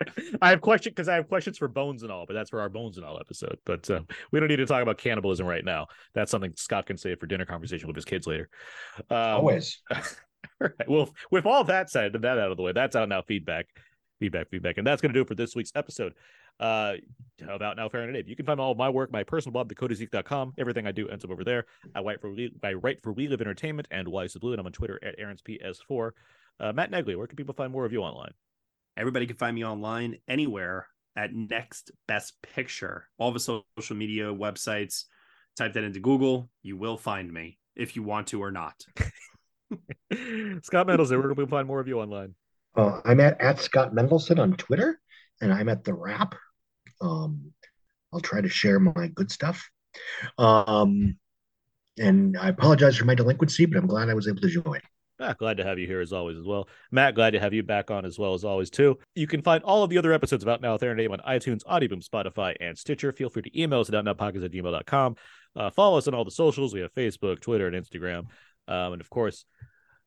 have 0.50 0.60
question 0.60 0.90
because 0.90 1.08
I 1.08 1.14
have 1.16 1.28
questions 1.28 1.58
for 1.58 1.68
Bones 1.68 2.02
and 2.02 2.10
all, 2.10 2.24
but 2.26 2.34
that's 2.34 2.50
for 2.50 2.60
our 2.60 2.68
Bones 2.68 2.96
and 2.96 3.04
all 3.04 3.18
episode. 3.20 3.58
But 3.66 3.88
uh, 3.90 4.00
we 4.32 4.40
don't 4.40 4.48
need 4.48 4.56
to 4.56 4.66
talk 4.66 4.82
about 4.82 4.98
cannibalism 4.98 5.46
right 5.46 5.64
now. 5.64 5.86
That's 6.14 6.30
something 6.30 6.52
Scott 6.56 6.86
can 6.86 6.96
say 6.96 7.14
for 7.14 7.26
dinner 7.26 7.44
conversation 7.44 7.88
with 7.88 7.96
his 7.96 8.04
kids 8.04 8.26
later. 8.26 8.48
Um, 9.10 9.18
Always. 9.18 9.82
all 9.92 10.00
right. 10.60 10.88
Well, 10.88 11.14
with 11.30 11.46
all 11.46 11.64
that 11.64 11.90
said, 11.90 12.14
that 12.14 12.38
out 12.38 12.50
of 12.50 12.56
the 12.56 12.62
way, 12.62 12.72
that's 12.72 12.96
out 12.96 13.08
now 13.08 13.22
feedback, 13.22 13.66
feedback, 14.18 14.48
feedback, 14.50 14.78
and 14.78 14.86
that's 14.86 15.02
going 15.02 15.12
to 15.12 15.18
do 15.18 15.22
it 15.22 15.28
for 15.28 15.34
this 15.34 15.54
week's 15.54 15.72
episode. 15.74 16.14
Uh, 16.60 16.94
how 17.44 17.54
about 17.54 17.76
now, 17.76 17.88
Fair 17.88 18.02
and 18.02 18.16
Abe. 18.16 18.28
You 18.28 18.36
can 18.36 18.46
find 18.46 18.60
all 18.60 18.72
of 18.72 18.78
my 18.78 18.88
work, 18.88 19.12
my 19.12 19.24
personal 19.24 19.52
blog, 19.52 19.72
thecodezeek.com. 19.72 20.54
Everything 20.58 20.86
I 20.86 20.92
do 20.92 21.08
ends 21.08 21.24
up 21.24 21.30
over 21.30 21.44
there. 21.44 21.66
I 21.94 22.00
write 22.00 22.20
for 22.20 22.30
we, 22.30 22.52
I 22.62 22.74
write 22.74 23.02
for 23.02 23.12
We 23.12 23.28
Live 23.28 23.40
Entertainment 23.40 23.88
and 23.90 24.08
Why 24.08 24.26
So 24.26 24.38
Blu, 24.40 24.52
and 24.52 24.60
I'm 24.60 24.66
on 24.66 24.72
Twitter 24.72 24.98
at 25.02 25.14
Aaron's 25.18 25.42
PS4. 25.42 26.10
Uh, 26.60 26.72
Matt 26.72 26.90
Neglia, 26.90 27.16
where 27.16 27.26
can 27.26 27.36
people 27.36 27.54
find 27.54 27.72
more 27.72 27.84
of 27.84 27.92
you 27.92 28.00
online? 28.00 28.32
Everybody 28.96 29.26
can 29.26 29.36
find 29.36 29.54
me 29.54 29.64
online 29.64 30.18
anywhere 30.28 30.86
at 31.16 31.34
Next 31.34 31.90
Best 32.06 32.34
Picture. 32.42 33.08
All 33.18 33.32
the 33.32 33.40
social 33.40 33.64
media 33.96 34.26
websites. 34.26 35.04
Type 35.56 35.72
that 35.74 35.84
into 35.84 36.00
Google. 36.00 36.50
You 36.62 36.76
will 36.76 36.96
find 36.96 37.32
me 37.32 37.58
if 37.76 37.96
you 37.96 38.02
want 38.02 38.28
to 38.28 38.42
or 38.42 38.50
not. 38.50 38.74
Scott 40.62 40.86
Mendelson, 40.86 41.18
where 41.18 41.28
can 41.28 41.36
people 41.36 41.46
find 41.46 41.66
more 41.66 41.80
of 41.80 41.88
you 41.88 42.00
online? 42.00 42.34
Uh, 42.76 43.00
I'm 43.04 43.20
at, 43.20 43.40
at 43.40 43.60
Scott 43.60 43.94
Mendelson 43.94 44.38
on 44.38 44.54
Twitter, 44.54 45.00
and 45.40 45.52
I'm 45.52 45.68
at 45.68 45.84
The 45.84 45.94
Wrap. 45.94 46.34
Um, 47.04 47.52
I'll 48.12 48.20
try 48.20 48.40
to 48.40 48.48
share 48.48 48.80
my 48.80 49.08
good 49.14 49.30
stuff. 49.30 49.68
Um, 50.38 51.16
and 51.98 52.36
I 52.36 52.48
apologize 52.48 52.96
for 52.96 53.04
my 53.04 53.14
delinquency, 53.14 53.66
but 53.66 53.76
I'm 53.76 53.86
glad 53.86 54.08
I 54.08 54.14
was 54.14 54.26
able 54.26 54.40
to 54.40 54.48
join. 54.48 54.80
Ah, 55.20 55.32
glad 55.32 55.58
to 55.58 55.64
have 55.64 55.78
you 55.78 55.86
here 55.86 56.00
as 56.00 56.12
always 56.12 56.36
as 56.36 56.44
well. 56.44 56.68
Matt, 56.90 57.14
glad 57.14 57.30
to 57.32 57.40
have 57.40 57.52
you 57.52 57.62
back 57.62 57.90
on 57.90 58.04
as 58.04 58.18
well 58.18 58.34
as 58.34 58.44
always 58.44 58.68
too. 58.68 58.98
You 59.14 59.28
can 59.28 59.42
find 59.42 59.62
all 59.62 59.84
of 59.84 59.90
the 59.90 59.98
other 59.98 60.12
episodes 60.12 60.42
of 60.42 60.48
Out 60.48 60.60
Now 60.60 60.72
with 60.72 60.82
on 60.82 61.20
iTunes, 61.20 61.62
Audioboom, 61.64 62.06
Spotify, 62.06 62.56
and 62.60 62.76
Stitcher. 62.76 63.12
Feel 63.12 63.30
free 63.30 63.42
to 63.42 63.60
email 63.60 63.80
us 63.80 63.88
at 63.88 63.94
outnowpodcast 63.94 64.44
at 64.44 64.50
gmail.com. 64.50 65.16
Uh, 65.54 65.70
follow 65.70 65.98
us 65.98 66.08
on 66.08 66.14
all 66.14 66.24
the 66.24 66.32
socials. 66.32 66.74
We 66.74 66.80
have 66.80 66.92
Facebook, 66.94 67.40
Twitter, 67.40 67.68
and 67.68 67.76
Instagram. 67.76 68.26
Um, 68.66 68.94
and 68.94 69.00
of 69.00 69.08
course, 69.08 69.44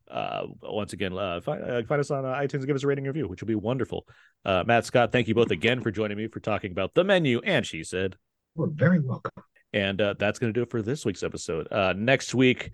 uh, 0.09 0.43
once 0.61 0.93
again, 0.93 1.17
uh, 1.17 1.41
find, 1.41 1.63
uh, 1.63 1.84
find 1.84 1.99
us 1.99 2.11
on 2.11 2.25
uh, 2.25 2.34
iTunes 2.34 2.55
and 2.55 2.67
give 2.67 2.75
us 2.75 2.84
a 2.84 2.88
rating 2.88 3.05
and 3.05 3.15
review, 3.15 3.27
which 3.27 3.41
will 3.41 3.47
be 3.47 3.55
wonderful. 3.55 4.05
Uh, 4.45 4.63
Matt 4.65 4.85
Scott, 4.85 5.11
thank 5.11 5.27
you 5.27 5.35
both 5.35 5.51
again 5.51 5.81
for 5.81 5.91
joining 5.91 6.17
me 6.17 6.27
for 6.27 6.39
talking 6.39 6.71
about 6.71 6.93
the 6.93 7.03
menu. 7.03 7.41
And 7.43 7.65
she 7.65 7.84
said, 7.84 8.15
We're 8.55 8.67
very 8.67 8.99
welcome. 8.99 9.31
And 9.73 10.01
uh, 10.01 10.15
that's 10.17 10.39
going 10.39 10.53
to 10.53 10.57
do 10.57 10.63
it 10.63 10.71
for 10.71 10.81
this 10.81 11.05
week's 11.05 11.23
episode. 11.23 11.67
Uh, 11.71 11.93
next 11.95 12.34
week, 12.34 12.71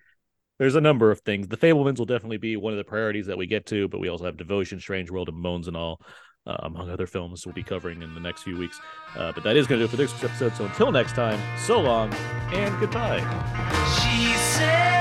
there's 0.60 0.76
a 0.76 0.82
number 0.82 1.12
of 1.12 1.22
things. 1.22 1.48
The 1.48 1.58
Fabelmans 1.58 1.98
will 1.98 2.06
definitely 2.06 2.38
be 2.38 2.56
one 2.56 2.74
of 2.74 2.78
the 2.78 2.84
priorities 2.84 3.26
that 3.26 3.38
we 3.38 3.48
get 3.48 3.66
to, 3.68 3.88
but 3.88 4.00
we 4.00 4.10
also 4.10 4.26
have 4.26 4.38
Devotion, 4.38 4.80
Strange 4.80 5.10
World, 5.10 5.30
and 5.30 5.42
Bones 5.42 5.68
and 5.68 5.76
all, 5.76 6.00
uh, 6.46 6.58
among 6.60 6.90
other 6.90 7.08
films 7.08 7.46
we'll 7.46 7.54
be 7.54 7.64
covering 7.64 8.02
in 8.04 8.14
the 8.14 8.20
next 8.20 8.44
few 8.44 8.58
weeks. 8.58 8.80
Uh, 9.18 9.32
but 9.32 9.44
that 9.44 9.58
is 9.58 9.66
going 9.66 9.80
to 9.80 9.88
do 9.88 9.90
it 9.90 9.92
for 9.92 9.98
this 9.98 10.12
week's 10.14 10.24
episode. 10.24 10.56
So 10.56 10.66
until 10.66 10.92
next 10.92 11.14
time, 11.14 11.40
so 11.58 11.82
long 11.82 12.14
and 12.54 12.80
goodbye. 12.80 13.20
She 13.96 14.34
said, 14.38 14.93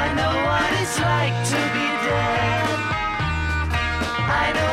I 0.00 0.04
know 0.18 0.34
what 0.48 0.70
it's 0.80 0.98
like 1.10 1.36
to 1.52 1.60
be 1.76 1.88
dead. 2.06 2.66
I 4.42 4.46
know 4.56 4.71